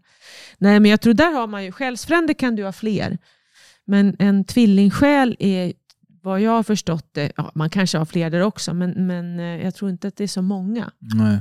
Nej, 0.57 0.79
men 0.79 0.91
jag 0.91 1.01
tror 1.01 1.13
där 1.13 1.31
har 1.31 1.47
man 1.47 1.63
ju, 1.65 1.71
själsfränder 1.71 2.33
kan 2.33 2.55
du 2.55 2.63
ha 2.63 2.71
fler. 2.71 3.17
Men 3.85 4.15
en 4.19 4.43
tvillingsjäl 4.43 5.35
är, 5.39 5.73
vad 6.23 6.41
jag 6.41 6.51
har 6.51 6.63
förstått 6.63 7.09
det, 7.11 7.31
ja, 7.37 7.51
man 7.55 7.69
kanske 7.69 7.97
har 7.97 8.05
fler 8.05 8.29
där 8.29 8.41
också, 8.41 8.73
men, 8.73 9.07
men 9.07 9.39
eh, 9.39 9.45
jag 9.45 9.75
tror 9.75 9.91
inte 9.91 10.07
att 10.07 10.15
det 10.15 10.23
är 10.23 10.27
så 10.27 10.41
många. 10.41 10.91
Nej. 10.99 11.39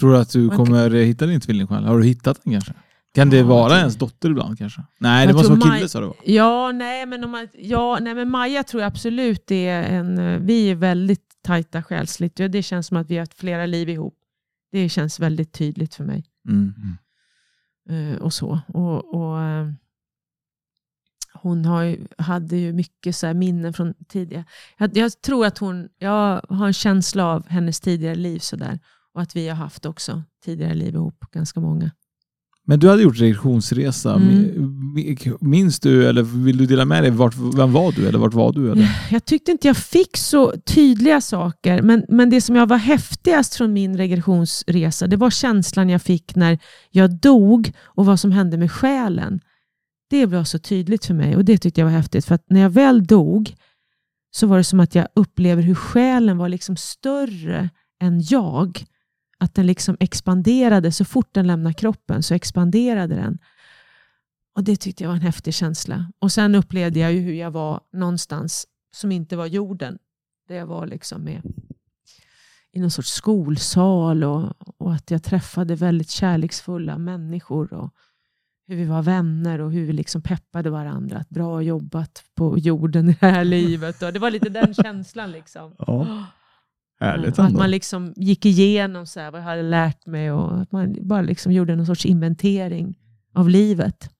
Tror 0.00 0.12
du 0.12 0.18
att 0.18 0.30
du 0.30 0.38
Man 0.46 0.56
kommer 0.56 0.94
eh, 0.94 1.02
hitta 1.04 1.26
din 1.26 1.40
tvilling 1.40 1.66
själv? 1.66 1.86
Har 1.86 1.98
du 1.98 2.04
hittat 2.04 2.40
den 2.44 2.52
kanske? 2.52 2.72
Kan 3.14 3.30
det 3.30 3.36
Ja, 3.36 3.44
vara 3.46 3.72
det- 3.74 3.78
ens 3.80 3.96
dotter 3.96 4.30
ibland 4.30 4.58
kanske? 4.58 4.82
Nej, 4.98 5.20
Jag 5.20 5.28
det 5.28 5.32
måste 5.34 5.48
vara 5.52 5.58
Maj- 5.68 5.78
kille 5.78 5.88
sa 5.88 6.00
du 6.00 6.06
va? 6.06 6.14
Ja, 6.24 6.72
nej 6.72 7.06
men, 7.06 7.24
om 7.24 7.30
man, 7.30 7.48
ja, 7.54 7.98
nej, 8.00 8.14
men 8.14 8.30
Maja 8.30 8.62
tror 8.62 8.82
jag 8.82 8.88
absolut 8.88 9.50
är 9.50 9.82
en... 9.82 10.18
eh, 10.18 10.38
Vi 10.38 10.70
är 10.70 10.74
väldigt 10.74 11.26
tajta 11.42 11.82
själsligt. 11.82 12.36
Det 12.36 12.62
känns 12.62 12.86
som 12.86 12.96
att 12.96 13.10
vi 13.10 13.14
har 13.14 13.20
haft 13.20 13.34
flera 13.34 13.66
liv 13.66 13.88
ihop. 13.88 14.18
Det 14.72 14.88
känns 14.88 15.20
väldigt 15.20 15.52
tydligt 15.52 15.94
för 15.94 16.04
mig. 16.04 16.24
Mm. 16.48 16.72
Eh, 17.90 18.18
och 18.18 18.32
så. 18.32 18.60
Och, 18.68 19.14
och, 19.14 19.40
eh, 19.40 19.72
hon 21.32 21.84
ju, 21.84 22.06
hade 22.18 22.56
ju 22.56 22.72
mycket 22.72 23.16
så 23.16 23.34
minnen 23.34 23.72
från 23.72 23.94
tidigare. 24.08 24.44
Jag, 24.78 24.96
jag 24.96 25.22
tror 25.22 25.46
att 25.46 25.58
hon, 25.58 25.88
jag 25.98 26.40
har 26.48 26.66
en 26.66 26.72
känsla 26.72 27.26
av 27.26 27.48
hennes 27.48 27.80
tidigare 27.80 28.14
liv 28.14 28.38
så 28.38 28.56
där. 28.56 28.78
Och 29.12 29.22
att 29.22 29.36
vi 29.36 29.48
har 29.48 29.56
haft 29.56 29.86
också 29.86 30.22
tidigare 30.44 30.74
liv 30.74 30.94
ihop, 30.94 31.24
ganska 31.32 31.60
många. 31.60 31.90
Men 32.64 32.80
du 32.80 32.88
hade 32.88 33.02
gjort 33.02 33.20
regressionsresa. 33.20 34.14
Mm. 34.14 34.79
Minns 35.40 35.80
du, 35.80 36.08
eller 36.08 36.22
vill 36.22 36.56
du 36.56 36.66
dela 36.66 36.84
med 36.84 37.02
dig, 37.02 37.10
vart, 37.10 37.34
vem 37.56 37.72
var 37.72 37.92
du 37.92 38.08
eller 38.08 38.18
vart 38.18 38.34
var 38.34 38.52
du? 38.52 38.72
Eller? 38.72 39.08
Jag 39.10 39.24
tyckte 39.24 39.50
inte 39.50 39.66
jag 39.66 39.76
fick 39.76 40.16
så 40.16 40.52
tydliga 40.66 41.20
saker, 41.20 41.82
men, 41.82 42.04
men 42.08 42.30
det 42.30 42.40
som 42.40 42.56
jag 42.56 42.66
var 42.66 42.76
häftigast 42.76 43.54
från 43.54 43.72
min 43.72 43.96
regressionsresa, 43.96 45.06
det 45.06 45.16
var 45.16 45.30
känslan 45.30 45.88
jag 45.88 46.02
fick 46.02 46.34
när 46.34 46.58
jag 46.90 47.20
dog 47.20 47.72
och 47.84 48.06
vad 48.06 48.20
som 48.20 48.32
hände 48.32 48.56
med 48.56 48.72
själen. 48.72 49.40
Det 50.10 50.26
var 50.26 50.44
så 50.44 50.58
tydligt 50.58 51.04
för 51.04 51.14
mig 51.14 51.36
och 51.36 51.44
det 51.44 51.58
tyckte 51.58 51.80
jag 51.80 51.86
var 51.86 51.96
häftigt, 51.96 52.24
för 52.24 52.34
att 52.34 52.44
när 52.50 52.60
jag 52.60 52.70
väl 52.70 53.06
dog 53.06 53.54
så 54.30 54.46
var 54.46 54.56
det 54.58 54.64
som 54.64 54.80
att 54.80 54.94
jag 54.94 55.06
upplever 55.14 55.62
hur 55.62 55.74
själen 55.74 56.38
var 56.38 56.48
liksom 56.48 56.76
större 56.76 57.70
än 58.02 58.20
jag. 58.20 58.84
Att 59.38 59.54
den 59.54 59.66
liksom 59.66 59.96
expanderade, 60.00 60.92
så 60.92 61.04
fort 61.04 61.28
den 61.32 61.46
lämnade 61.46 61.74
kroppen 61.74 62.22
så 62.22 62.34
expanderade 62.34 63.14
den. 63.14 63.38
Och 64.56 64.64
Det 64.64 64.76
tyckte 64.76 65.02
jag 65.04 65.08
var 65.08 65.16
en 65.16 65.22
häftig 65.22 65.54
känsla. 65.54 66.12
Och 66.18 66.32
Sen 66.32 66.54
upplevde 66.54 67.00
jag 67.00 67.12
ju 67.12 67.20
hur 67.20 67.32
jag 67.34 67.50
var 67.50 67.80
någonstans 67.92 68.66
som 68.96 69.12
inte 69.12 69.36
var 69.36 69.46
jorden. 69.46 69.98
Där 70.48 70.56
jag 70.56 70.66
var 70.66 70.86
liksom 70.86 71.24
med 71.24 71.42
i 72.72 72.80
någon 72.80 72.90
sorts 72.90 73.10
skolsal 73.10 74.24
och, 74.24 74.52
och 74.78 74.94
att 74.94 75.10
jag 75.10 75.22
träffade 75.22 75.74
väldigt 75.74 76.10
kärleksfulla 76.10 76.98
människor. 76.98 77.72
Och 77.72 77.94
hur 78.66 78.76
vi 78.76 78.84
var 78.84 79.02
vänner 79.02 79.60
och 79.60 79.72
hur 79.72 79.86
vi 79.86 79.92
liksom 79.92 80.22
peppade 80.22 80.70
varandra. 80.70 81.18
Att 81.18 81.28
bra 81.28 81.62
jobbat 81.62 82.24
på 82.34 82.58
jorden 82.58 83.08
i 83.08 83.16
det 83.20 83.26
här 83.26 83.44
livet. 83.56 84.02
Och 84.02 84.12
det 84.12 84.18
var 84.18 84.30
lite 84.30 84.48
den 84.48 84.74
känslan. 84.74 85.32
liksom. 85.32 85.74
Ja, 85.78 86.24
härligt 87.00 87.38
att 87.38 87.38
ändå. 87.38 87.58
man 87.58 87.70
liksom 87.70 88.12
gick 88.16 88.46
igenom 88.46 89.06
så 89.06 89.30
vad 89.30 89.40
jag 89.40 89.44
hade 89.44 89.62
lärt 89.62 90.06
mig 90.06 90.32
och 90.32 90.60
att 90.60 90.72
man 90.72 90.96
bara 91.00 91.22
liksom 91.22 91.52
gjorde 91.52 91.76
någon 91.76 91.86
sorts 91.86 92.06
inventering 92.06 92.98
av 93.34 93.48
livet. 93.48 94.10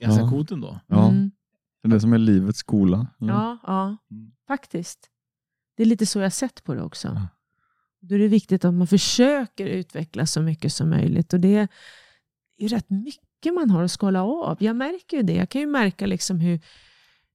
Ganska 0.00 0.22
Ja. 0.22 0.30
coolt 0.30 0.50
ändå. 0.50 0.80
Ja, 0.86 1.08
Mm. 1.08 1.30
det 1.82 1.88
är 1.88 1.90
det 1.92 2.00
som 2.00 2.12
är 2.12 2.18
livets 2.18 2.58
skola. 2.58 3.06
eller? 3.20 3.32
Ja, 3.32 3.58
ja 3.66 3.96
Mm. 4.10 4.32
faktiskt. 4.48 5.10
Det 5.76 5.82
är 5.82 5.86
lite 5.86 6.06
så 6.06 6.18
jag 6.18 6.24
har 6.24 6.30
sett 6.30 6.64
på 6.64 6.74
det 6.74 6.82
också. 6.82 7.08
Ja. 7.08 7.28
Då 8.00 8.14
är 8.14 8.18
det 8.18 8.28
viktigt 8.28 8.64
att 8.64 8.74
man 8.74 8.86
försöker 8.86 9.66
utveckla 9.66 10.26
så 10.26 10.42
mycket 10.42 10.72
som 10.72 10.90
möjligt. 10.90 11.32
Och 11.32 11.40
det 11.40 11.68
är 12.58 12.68
rätt 12.68 12.90
mycket 12.90 13.54
man 13.54 13.70
har 13.70 13.82
att 13.82 13.90
skala 13.90 14.22
av. 14.24 14.56
Jag 14.60 14.76
märker 14.76 15.16
ju 15.16 15.22
det. 15.22 15.34
Jag 15.34 15.48
kan 15.48 15.60
ju 15.60 15.66
märka 15.66 16.06
liksom 16.06 16.40
hur, 16.40 16.60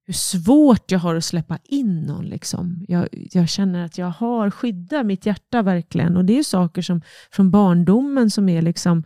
hur 0.06 0.14
svårt 0.14 0.92
jag 0.92 1.00
har 1.00 1.16
att 1.16 1.24
släppa 1.26 1.58
in 1.64 2.00
någon. 2.02 2.26
Liksom. 2.26 2.86
Jag, 2.88 3.08
jag 3.12 3.50
känner 3.50 3.86
att 3.86 3.98
jag 3.98 4.08
har 4.10 4.52
skyddat 4.52 5.06
mitt 5.06 5.26
hjärta 5.26 5.62
verkligen. 5.62 6.18
Och 6.18 6.26
det 6.26 6.34
är 6.34 6.38
ju 6.38 6.44
saker 6.44 6.82
som 6.82 7.02
från 7.32 7.52
barndomen 7.52 8.30
som 8.30 8.50
är 8.50 8.62
liksom 8.62 9.04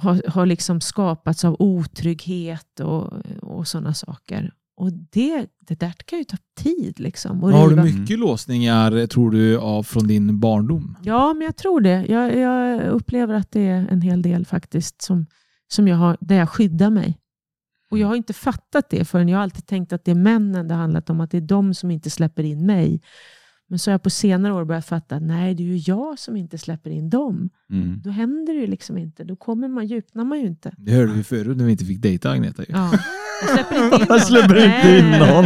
har, 0.00 0.22
har 0.28 0.46
liksom 0.46 0.80
skapats 0.80 1.44
av 1.44 1.56
otrygghet 1.58 2.80
och, 2.80 3.12
och 3.42 3.68
sådana 3.68 3.94
saker. 3.94 4.52
Och 4.76 4.92
det, 4.92 5.46
det 5.68 5.80
där 5.80 5.92
kan 6.04 6.18
ju 6.18 6.24
ta 6.24 6.36
tid. 6.58 7.00
Liksom, 7.00 7.42
Har 7.42 7.68
du 7.68 7.82
mycket 7.82 8.18
låsningar, 8.18 9.06
tror 9.06 9.30
du, 9.30 9.58
av 9.58 9.82
från 9.82 10.06
din 10.06 10.40
barndom? 10.40 10.96
Ja, 11.02 11.34
men 11.34 11.44
jag 11.44 11.56
tror 11.56 11.80
det. 11.80 12.06
Jag, 12.08 12.36
jag 12.36 12.82
upplever 12.82 13.34
att 13.34 13.50
det 13.50 13.66
är 13.66 13.88
en 13.90 14.00
hel 14.00 14.22
del 14.22 14.46
faktiskt 14.46 15.02
som, 15.02 15.26
som 15.68 15.88
jag 15.88 15.96
har, 15.96 16.16
där 16.20 16.36
jag 16.36 16.50
skyddar 16.50 16.90
mig. 16.90 17.18
Och 17.90 17.98
jag 17.98 18.08
har 18.08 18.16
inte 18.16 18.32
fattat 18.32 18.90
det 18.90 19.04
förrän 19.04 19.28
jag 19.28 19.38
har 19.38 19.42
alltid 19.42 19.66
tänkt 19.66 19.92
att 19.92 20.04
det 20.04 20.10
är 20.10 20.14
männen 20.14 20.68
det 20.68 20.74
handlat 20.74 21.10
om, 21.10 21.20
att 21.20 21.30
det 21.30 21.36
är 21.36 21.40
de 21.40 21.74
som 21.74 21.90
inte 21.90 22.10
släpper 22.10 22.42
in 22.42 22.66
mig. 22.66 23.00
Men 23.70 23.78
så 23.78 23.90
har 23.90 23.92
jag 23.92 24.02
på 24.02 24.10
senare 24.10 24.52
år 24.52 24.64
börjat 24.64 24.86
fatta 24.86 25.16
att 25.16 25.22
nej, 25.22 25.54
det 25.54 25.62
är 25.62 25.64
ju 25.66 25.76
jag 25.86 26.18
som 26.18 26.36
inte 26.36 26.58
släpper 26.58 26.90
in 26.90 27.10
dem. 27.10 27.48
Mm. 27.72 28.00
Då 28.04 28.10
händer 28.10 28.54
det 28.54 28.60
ju 28.60 28.66
liksom 28.66 28.98
inte. 28.98 29.24
Då 29.24 29.36
kommer 29.36 29.68
man, 29.68 29.86
djupnar 29.86 30.24
man 30.24 30.40
ju 30.40 30.46
inte. 30.46 30.72
Det 30.78 30.92
hörde 30.92 31.12
vi 31.12 31.24
förut 31.24 31.56
när 31.56 31.64
vi 31.64 31.70
inte 31.72 31.84
fick 31.84 32.02
dejta 32.02 32.30
Agneta. 32.30 32.62
ju. 32.62 32.68
Ja. 32.72 32.90
Jag 33.48 33.50
släpper 33.56 33.76
inte 33.76 33.98
in 33.98 34.06
Jag 34.08 34.08
någon. 34.08 34.20
släpper 34.20 34.64
inte 34.64 34.98
in 34.98 35.04
Nej. 35.10 35.20
någon. 35.20 35.44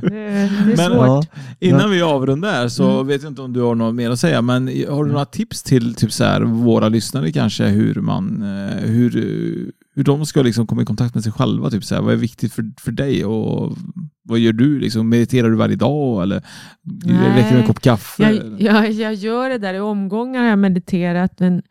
Det, 0.00 0.08
det 0.10 0.16
är 0.24 0.76
Men- 0.76 0.76
svårt. 0.76 1.26
Innan 1.58 1.90
vi 1.90 2.02
avrundar 2.02 2.68
så 2.68 2.90
Mm. 2.94 3.06
vet 3.06 3.22
jag 3.22 3.30
inte 3.30 3.42
om 3.42 3.52
du 3.52 3.60
har 3.60 3.74
något 3.74 3.94
mer 3.94 4.10
att 4.10 4.18
säga, 4.20 4.42
men 4.42 4.66
har 4.88 5.04
du 5.04 5.12
några 5.12 5.24
tips 5.24 5.62
till 5.62 5.94
typ 5.94 6.12
så 6.12 6.24
här, 6.24 6.40
våra 6.40 6.88
lyssnare 6.88 7.32
kanske 7.32 7.64
hur 7.66 7.94
man 7.94 8.42
eh, 8.42 8.76
hur, 8.76 9.72
hur 9.98 10.04
de 10.04 10.26
ska 10.26 10.42
liksom 10.42 10.66
komma 10.66 10.82
i 10.82 10.84
kontakt 10.84 11.14
med 11.14 11.24
sig 11.24 11.32
själva? 11.32 11.70
Typ 11.70 11.84
så 11.84 11.94
här, 11.94 12.02
vad 12.02 12.12
är 12.12 12.16
viktigt 12.16 12.52
för, 12.52 12.64
för 12.80 12.92
dig 12.92 13.24
och 13.24 13.76
vad 14.22 14.38
gör 14.38 14.52
du? 14.52 14.80
Liksom, 14.80 15.08
mediterar 15.08 15.50
du 15.50 15.56
varje 15.56 15.76
dag 15.76 16.22
eller 16.22 16.42
Nej. 16.82 17.14
räcker 17.14 17.48
det 17.48 17.50
med 17.50 17.60
en 17.60 17.66
kopp 17.66 17.80
kaffe? 17.80 18.22
Jag, 18.22 18.60
jag, 18.60 18.90
jag 18.90 19.14
gör 19.14 19.50
det 19.50 19.58
där 19.58 19.74
i 19.74 19.80
omgångar 19.80 20.42
har 20.42 20.48
jag 20.48 20.58
mediterat, 20.58 21.40
men, 21.40 21.62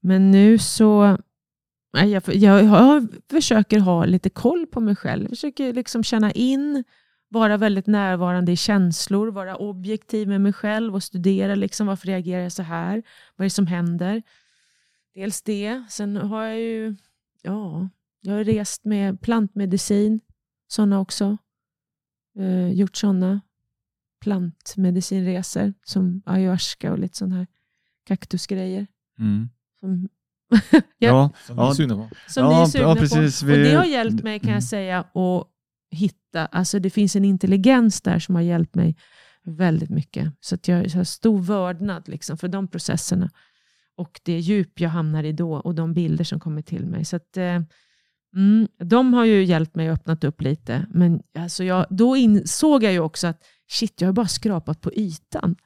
men 0.00 0.30
nu 0.30 0.58
så... 0.58 1.18
Jag, 1.92 2.22
jag, 2.34 2.64
jag 2.64 3.08
försöker 3.30 3.80
ha 3.80 4.04
lite 4.04 4.30
koll 4.30 4.66
på 4.66 4.80
mig 4.80 4.96
själv. 4.96 5.22
Jag 5.22 5.30
försöker 5.30 5.72
liksom 5.72 6.04
känna 6.04 6.32
in, 6.32 6.84
vara 7.28 7.56
väldigt 7.56 7.86
närvarande 7.86 8.52
i 8.52 8.56
känslor, 8.56 9.30
vara 9.30 9.56
objektiv 9.56 10.28
med 10.28 10.40
mig 10.40 10.52
själv 10.52 10.94
och 10.94 11.02
studera 11.02 11.54
liksom, 11.54 11.86
varför 11.86 12.06
reagerar 12.06 12.42
jag 12.42 12.52
så 12.52 12.62
här? 12.62 13.02
Vad 13.36 13.44
är 13.44 13.46
det 13.46 13.50
som 13.50 13.66
händer? 13.66 14.22
Dels 15.14 15.42
det. 15.42 15.82
Sen 15.88 16.16
har 16.16 16.44
jag 16.44 16.60
ju 16.60 16.96
ja, 17.46 17.88
jag 18.20 18.32
har 18.34 18.44
rest 18.44 18.84
med 18.84 19.20
plantmedicin, 19.20 20.20
sådana 20.68 21.00
också. 21.00 21.36
Eh, 22.38 22.68
gjort 22.72 22.96
sådana 22.96 23.40
plantmedicinresor 24.24 25.72
som 25.84 26.22
ayahuasca 26.26 26.92
och 26.92 26.98
lite 26.98 27.16
sådana 27.16 27.36
här 27.36 27.46
kaktusgrejer. 28.06 28.86
Mm. 29.18 29.48
Som, 29.80 30.08
Ja, 30.98 31.30
Som 31.46 31.56
du 31.56 31.62
är 31.62 31.66
ja, 31.66 31.74
sugna 31.74 31.94
på. 31.96 32.08
som 32.28 32.44
Ja, 32.44 32.48
ni 32.50 32.54
är 32.56 32.60
ja, 32.60 32.66
sugna 32.66 32.94
precis. 32.96 33.40
på. 33.40 33.46
Vi- 33.46 33.52
Och 33.54 33.58
det 33.58 33.74
har 33.76 33.84
hjälpt 33.84 34.22
mig 34.24 34.38
kan 34.38 34.48
Mm. 34.48 34.54
jag 34.54 34.64
säga 34.64 34.98
att 35.00 35.46
hitta, 35.90 36.46
alltså 36.46 36.78
det 36.78 36.90
finns 36.90 37.16
en 37.16 37.24
intelligens 37.24 38.00
där 38.02 38.18
som 38.18 38.34
har 38.34 38.42
hjälpt 38.42 38.74
mig 38.74 38.96
väldigt 39.44 39.90
mycket. 39.90 40.32
Så 40.40 40.54
att 40.54 40.68
jag 40.68 40.88
har 40.90 41.04
stor 41.04 41.40
vördnad 41.42 42.08
liksom 42.08 42.36
för 42.38 42.48
de 42.48 42.68
processerna 42.68 43.30
och 43.96 44.20
det 44.24 44.38
djup 44.38 44.80
jag 44.80 44.90
hamnar 44.90 45.24
i 45.24 45.32
då 45.32 45.52
och 45.54 45.74
de 45.74 45.94
bilder 45.94 46.24
som 46.24 46.40
kommer 46.40 46.62
till 46.62 46.86
mig. 46.86 47.04
Så 47.04 47.16
att, 47.16 47.36
eh, 47.36 47.60
mm, 48.36 48.68
de 48.84 49.14
har 49.14 49.24
ju 49.24 49.44
hjälpt 49.44 49.74
mig 49.74 49.88
och 49.90 49.94
öppnat 49.94 50.24
upp 50.24 50.40
lite. 50.40 50.86
Men 50.90 51.22
alltså 51.38 51.64
jag, 51.64 51.86
då 51.90 52.16
insåg 52.16 52.82
jag 52.82 52.92
ju 52.92 53.00
också 53.00 53.26
att 53.26 53.42
shit, 53.70 54.00
jag 54.00 54.08
har 54.08 54.12
bara 54.12 54.26
skrapat 54.28 54.80
på 54.80 54.92
ytan. 54.94 55.56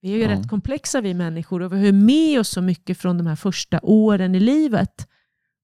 Vi 0.00 0.12
är 0.12 0.16
ju 0.16 0.22
Ja. 0.22 0.28
rätt 0.30 0.48
komplexa 0.48 1.00
vi 1.00 1.14
människor 1.14 1.62
och 1.62 1.72
vi 1.72 1.86
har 1.86 1.92
med 1.92 2.40
oss 2.40 2.48
så 2.48 2.62
mycket 2.62 2.98
från 2.98 3.18
de 3.18 3.26
här 3.26 3.36
första 3.36 3.80
åren 3.82 4.34
i 4.34 4.40
livet. 4.40 5.08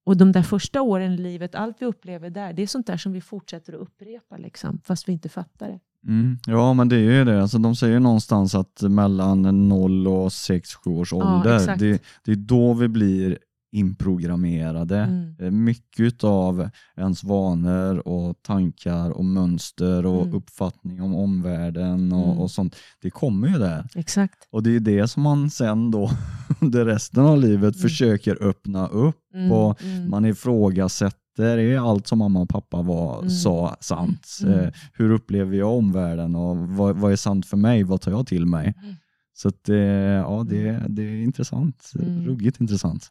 Och 0.04 0.16
de 0.16 0.32
där 0.32 0.42
första 0.42 0.82
åren 0.82 1.12
i 1.12 1.16
livet, 1.16 1.54
allt 1.54 1.76
vi 1.80 1.86
upplever 1.86 2.30
där, 2.30 2.52
det 2.52 2.62
är 2.62 2.66
sånt 2.66 2.86
där 2.86 2.96
som 2.96 3.12
vi 3.12 3.20
fortsätter 3.20 3.72
att 3.72 3.80
upprepa, 3.80 4.36
liksom, 4.36 4.80
fast 4.84 5.08
vi 5.08 5.12
inte 5.12 5.28
fattar 5.28 5.68
det. 5.68 5.80
Mm. 6.06 6.38
Ja, 6.46 6.74
men 6.74 6.88
det 6.88 6.96
är 6.96 7.00
ju 7.00 7.24
det. 7.24 7.42
Alltså, 7.42 7.58
de 7.58 7.76
säger 7.76 8.00
någonstans 8.00 8.54
att 8.54 8.82
mellan 8.82 9.68
0 9.68 10.06
och 10.08 10.28
6-7 10.28 10.88
års 10.88 11.12
Ja, 11.12 11.36
ålder, 11.36 11.56
exakt. 11.56 11.80
det, 11.80 12.02
det 12.24 12.32
är 12.32 12.36
då 12.36 12.74
vi 12.74 12.88
blir 12.88 13.38
inprogrammerade. 13.74 14.98
Mm. 14.98 15.34
Eh, 15.40 15.50
Mycket 15.50 16.24
av 16.24 16.68
ens 16.96 17.24
vanor 17.24 18.08
och 18.08 18.42
tankar 18.42 19.10
och 19.10 19.24
mönster 19.24 20.06
och 20.06 20.22
Mm. 20.22 20.34
uppfattning 20.34 21.02
om 21.02 21.14
omvärlden 21.14 22.12
och, 22.12 22.26
Mm. 22.26 22.38
och 22.38 22.50
sånt, 22.50 22.76
det 23.02 23.10
kommer 23.10 23.48
ju 23.48 23.58
där. 23.58 23.86
Exakt. 23.94 24.48
Och 24.50 24.62
det 24.62 24.76
är 24.76 24.80
det 24.80 25.08
som 25.08 25.22
man 25.22 25.50
sen 25.50 25.90
då 25.90 26.10
under 26.60 26.84
resten 26.84 27.24
av 27.24 27.38
livet 27.40 27.74
Mm. 27.74 27.82
försöker 27.82 28.42
öppna 28.42 28.86
upp 28.88 29.20
Mm, 29.34 29.52
och 29.52 29.82
mm. 29.82 30.10
man 30.10 30.24
ifrågasätter, 30.24 31.58
är 31.58 31.90
allt 31.90 32.06
som 32.06 32.18
mamma 32.18 32.40
och 32.40 32.48
pappa 32.48 32.82
var, 32.82 33.18
Mm. 33.18 33.30
sa 33.30 33.76
sant? 33.80 34.26
Mm. 34.42 34.58
Eh, 34.60 34.70
hur 34.92 35.10
upplever 35.10 35.56
jag 35.56 35.72
omvärlden 35.78 36.34
och 36.36 36.56
vad, 36.56 36.96
vad 36.96 37.12
är 37.12 37.16
sant 37.16 37.46
för 37.46 37.56
mig? 37.56 37.82
Vad 37.82 38.00
tar 38.00 38.10
jag 38.10 38.26
till 38.26 38.46
mig? 38.46 38.74
Mm. 38.82 38.94
Så 39.36 39.48
att, 39.48 39.68
eh, 39.68 39.76
ja, 39.76 40.44
det, 40.48 40.82
det 40.88 41.02
är 41.02 41.22
intressant. 41.22 41.92
Mm. 41.98 42.24
Ruggigt 42.26 42.60
intressant. 42.60 43.08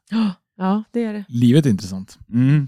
Ja, 0.57 0.83
det 0.91 1.03
är 1.03 1.13
det. 1.13 1.25
Livet 1.27 1.65
är 1.65 1.69
intressant. 1.69 2.19
Mm. 2.33 2.67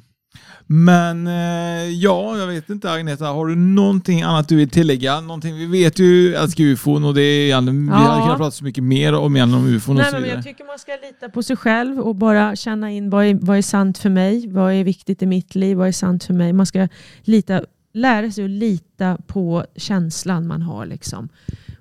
Men 0.68 1.28
eh, 1.28 1.90
ja, 1.94 2.38
jag 2.38 2.48
vet 2.48 2.70
inte 2.70 2.92
Agneta, 2.92 3.26
har 3.26 3.48
du 3.48 3.56
någonting 3.56 4.22
annat 4.22 4.48
du 4.50 4.56
vill 4.56 4.70
tillägga? 4.70 5.22
Någonting, 5.22 5.56
vi 5.56 5.66
vet 5.66 6.00
ju 6.00 6.36
älskar 6.36 6.64
ufon 6.64 7.04
och 7.06 7.14
det 7.14 7.22
är 7.22 7.46
egentligen, 7.46 7.86
vi 7.86 7.92
Ja. 7.92 7.98
hade 7.98 8.22
kunnat 8.22 8.38
prata 8.38 8.52
så 8.52 8.64
mycket 8.64 8.84
mer 8.84 9.14
om, 9.14 9.36
om 9.36 9.68
ufon 9.68 9.96
och 9.96 10.02
Nej, 10.02 10.06
så 10.12 10.16
men 10.16 10.24
vidare. 10.24 10.38
jag 10.38 10.44
tycker 10.46 10.66
man 10.66 10.80
ska 10.80 10.92
lita 11.08 11.30
på 11.30 11.44
sig 11.44 11.56
själv 11.56 12.00
och 12.00 12.16
bara 12.16 12.56
känna 12.56 12.92
in 12.92 13.10
vad 13.10 13.26
är, 13.26 13.34
vad 13.42 13.58
är 13.58 13.62
sant 13.62 13.98
för 13.98 14.10
mig? 14.10 14.48
Vad 14.48 14.74
är 14.74 14.84
viktigt 14.84 15.22
i 15.22 15.26
mitt 15.26 15.56
liv? 15.56 15.78
Vad 15.78 15.88
är 15.88 15.92
sant 15.92 16.24
för 16.24 16.34
mig? 16.34 16.54
Man 16.54 16.66
ska 16.66 16.88
lita, 17.24 17.62
lära 17.94 18.32
sig 18.32 18.44
att 18.44 18.50
lita 18.50 19.18
på 19.28 19.66
känslan 19.76 20.48
man 20.48 20.62
har 20.62 20.86
liksom. 20.86 21.30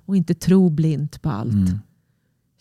och 0.05 0.15
inte 0.17 0.33
tro 0.33 0.69
blint 0.69 1.21
på 1.21 1.29
allt. 1.29 1.53
Mm. 1.53 1.79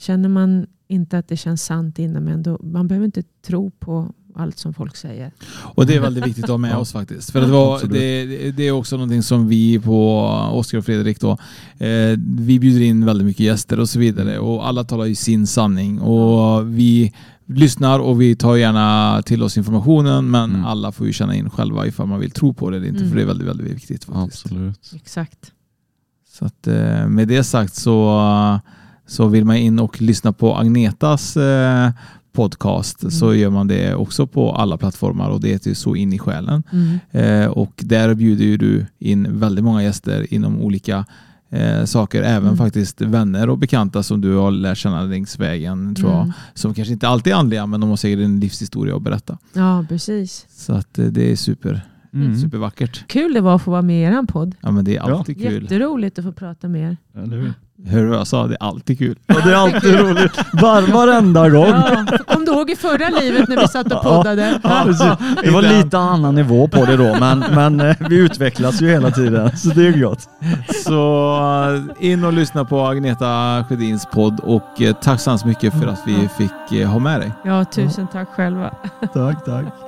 Känner 0.00 0.28
man 0.28 0.66
inte 0.94 1.18
att 1.18 1.28
det 1.28 1.36
känns 1.36 1.64
sant 1.64 1.98
inom 1.98 2.28
en, 2.28 2.42
då, 2.42 2.58
man 2.62 2.88
behöver 2.88 3.04
inte 3.06 3.22
tro 3.46 3.70
på 3.70 4.12
allt 4.36 4.58
som 4.58 4.74
folk 4.74 4.96
säger. 4.96 5.30
Och 5.74 5.86
det 5.86 5.94
är 5.96 6.00
väldigt 6.00 6.26
viktigt 6.26 6.44
att 6.44 6.50
ha 6.50 6.58
med 6.58 6.76
oss 6.76 6.92
faktiskt. 6.92 7.30
För 7.30 7.40
det, 7.40 7.46
var, 7.46 7.80
det, 7.86 8.50
det 8.50 8.62
är 8.68 8.72
också 8.72 8.96
någonting 8.96 9.22
som 9.22 9.48
vi 9.48 9.78
på 9.78 10.20
Oskar 10.52 10.78
och 10.78 10.84
Fredrik 10.84 11.20
då, 11.20 11.30
eh, 11.78 12.18
vi 12.38 12.58
bjuder 12.60 12.80
in 12.80 13.04
väldigt 13.04 13.26
mycket 13.26 13.46
gäster 13.46 13.80
och 13.80 13.88
så 13.88 13.98
vidare 13.98 14.38
och 14.38 14.68
alla 14.68 14.84
talar 14.84 15.04
ju 15.04 15.14
sin 15.14 15.46
sanning 15.46 16.00
och 16.00 16.78
vi 16.78 17.12
lyssnar 17.46 17.98
och 18.00 18.20
vi 18.20 18.36
tar 18.36 18.56
gärna 18.56 19.22
till 19.22 19.42
oss 19.42 19.56
informationen 19.58 20.30
men 20.30 20.50
Mm. 20.50 20.64
alla 20.64 20.92
får 20.92 21.06
ju 21.06 21.12
känna 21.12 21.34
in 21.34 21.50
själva 21.50 21.86
ifall 21.86 22.06
man 22.06 22.20
vill 22.20 22.30
tro 22.30 22.54
på 22.54 22.70
det 22.70 22.76
eller 22.76 22.86
inte 22.86 22.98
Mm. 22.98 23.10
för 23.10 23.16
det 23.16 23.22
är 23.22 23.26
väldigt, 23.26 23.48
väldigt 23.48 23.66
viktigt 23.66 24.04
faktiskt. 24.04 24.46
Absolut. 24.46 24.92
Exakt. 24.94 25.52
Så 26.38 26.44
att, 26.44 26.66
eh, 26.66 27.08
med 27.08 27.28
det 27.28 27.44
sagt 27.44 27.74
så, 27.74 28.20
så 29.06 29.26
vill 29.26 29.44
man 29.44 29.56
in 29.56 29.78
och 29.78 30.02
lyssna 30.02 30.32
på 30.32 30.56
Agnetas 30.56 31.36
eh, 31.36 31.90
podcast 32.32 33.02
Mm. 33.02 33.10
så 33.10 33.34
gör 33.34 33.50
man 33.50 33.66
det 33.68 33.94
också 33.94 34.26
på 34.26 34.52
alla 34.52 34.76
plattformar 34.76 35.28
och 35.30 35.40
det 35.40 35.48
heter 35.48 35.68
ju 35.68 35.74
Så 35.74 35.96
in 35.96 36.12
i 36.12 36.18
själen. 36.18 36.62
Mm. 36.72 36.98
Eh, 37.42 37.48
och 37.50 37.72
där 37.76 38.14
bjuder 38.14 38.44
ju 38.44 38.56
du 38.56 38.86
in 38.98 39.38
väldigt 39.38 39.64
många 39.64 39.82
gäster 39.82 40.34
inom 40.34 40.60
olika 40.60 41.04
eh, 41.50 41.84
saker, 41.84 42.22
även 42.22 42.42
Mm. 42.46 42.56
faktiskt 42.56 43.00
vänner 43.00 43.48
och 43.50 43.58
bekanta 43.58 44.02
som 44.02 44.20
du 44.20 44.34
har 44.36 44.50
lärt 44.50 44.78
känna 44.78 45.02
längs 45.02 45.38
vägen 45.38 45.94
tror 45.94 46.10
jag. 46.10 46.20
Mm. 46.20 46.32
Som 46.54 46.74
kanske 46.74 46.92
inte 46.92 47.08
alltid 47.08 47.32
är 47.32 47.36
andliga 47.36 47.66
men 47.66 47.80
de 47.80 47.90
har 47.90 47.96
säkert 47.96 48.24
en 48.24 48.40
livshistoria 48.40 48.96
att 48.96 49.02
berätta. 49.02 49.38
Ja, 49.52 49.84
precis. 49.88 50.46
Så 50.50 50.72
att 50.72 50.98
eh, 50.98 51.06
det 51.06 51.32
är 51.32 51.36
super, 51.36 51.80
Mm. 52.14 52.36
supervackert. 52.40 53.04
Kul 53.08 53.34
det 53.34 53.40
var 53.40 53.56
att 53.56 53.62
få 53.62 53.70
vara 53.70 53.82
med 53.82 54.00
i 54.00 54.02
er 54.16 54.22
podd. 54.26 54.54
Ja 54.60 54.70
men 54.70 54.84
det 54.84 54.96
är 54.96 55.00
alltid 55.00 55.38
kul. 55.42 55.62
Jätteroligt 55.62 56.18
att 56.18 56.24
få 56.24 56.32
prata 56.32 56.68
med 56.68 56.90
er. 56.90 56.96
Eller 57.22 57.52
hur? 57.84 57.92
Hör 57.92 58.02
du 58.02 58.08
vad 58.08 58.18
jag 58.18 58.26
sa? 58.26 58.46
Det 58.46 58.54
är 58.60 58.66
alltid 58.66 58.98
kul. 58.98 59.18
Ja, 59.26 59.34
det 59.44 59.52
är 59.52 59.56
alltid 59.56 59.94
roligt. 60.00 60.38
Var, 60.52 60.82
varenda 60.82 61.48
gång. 61.48 61.66
Ja, 61.66 62.06
kom 62.26 62.44
du 62.44 62.52
ihåg 62.52 62.70
i 62.70 62.76
förra 62.76 63.08
livet 63.08 63.48
när 63.48 63.56
vi 63.56 63.68
satt 63.68 63.92
och 63.92 64.02
poddade? 64.02 64.60
Ja, 64.62 64.82
precis. 64.84 65.12
Det 65.42 65.50
var 65.50 65.62
lite 65.62 65.98
annan 65.98 66.34
nivå 66.34 66.68
på 66.68 66.84
det 66.84 66.96
då, 66.96 67.16
men, 67.20 67.38
men 67.38 67.80
eh, 67.80 67.96
vi 68.08 68.16
utvecklas 68.16 68.82
ju 68.82 68.88
hela 68.88 69.10
tiden, 69.10 69.56
så 69.56 69.68
det 69.68 69.86
är 69.86 70.00
gott. 70.00 70.28
Så 70.84 71.36
eh, 72.00 72.10
in 72.10 72.24
och 72.24 72.32
lyssna 72.32 72.64
på 72.64 72.80
Agneta 72.80 73.64
Sjödins 73.68 74.06
podd 74.06 74.40
och 74.40 74.82
eh, 74.82 74.94
tack 74.94 75.20
så 75.20 75.30
hemskt 75.30 75.44
mycket 75.44 75.80
för 75.80 75.86
att 75.86 76.02
vi 76.06 76.28
fick 76.38 76.84
ha 76.86 76.98
med 76.98 77.20
dig. 77.20 77.32
Ja, 77.44 77.64
tusen 77.64 78.06
tack 78.12 78.28
själva. 78.28 78.74
Tack, 79.14 79.44
tack. 79.44 79.83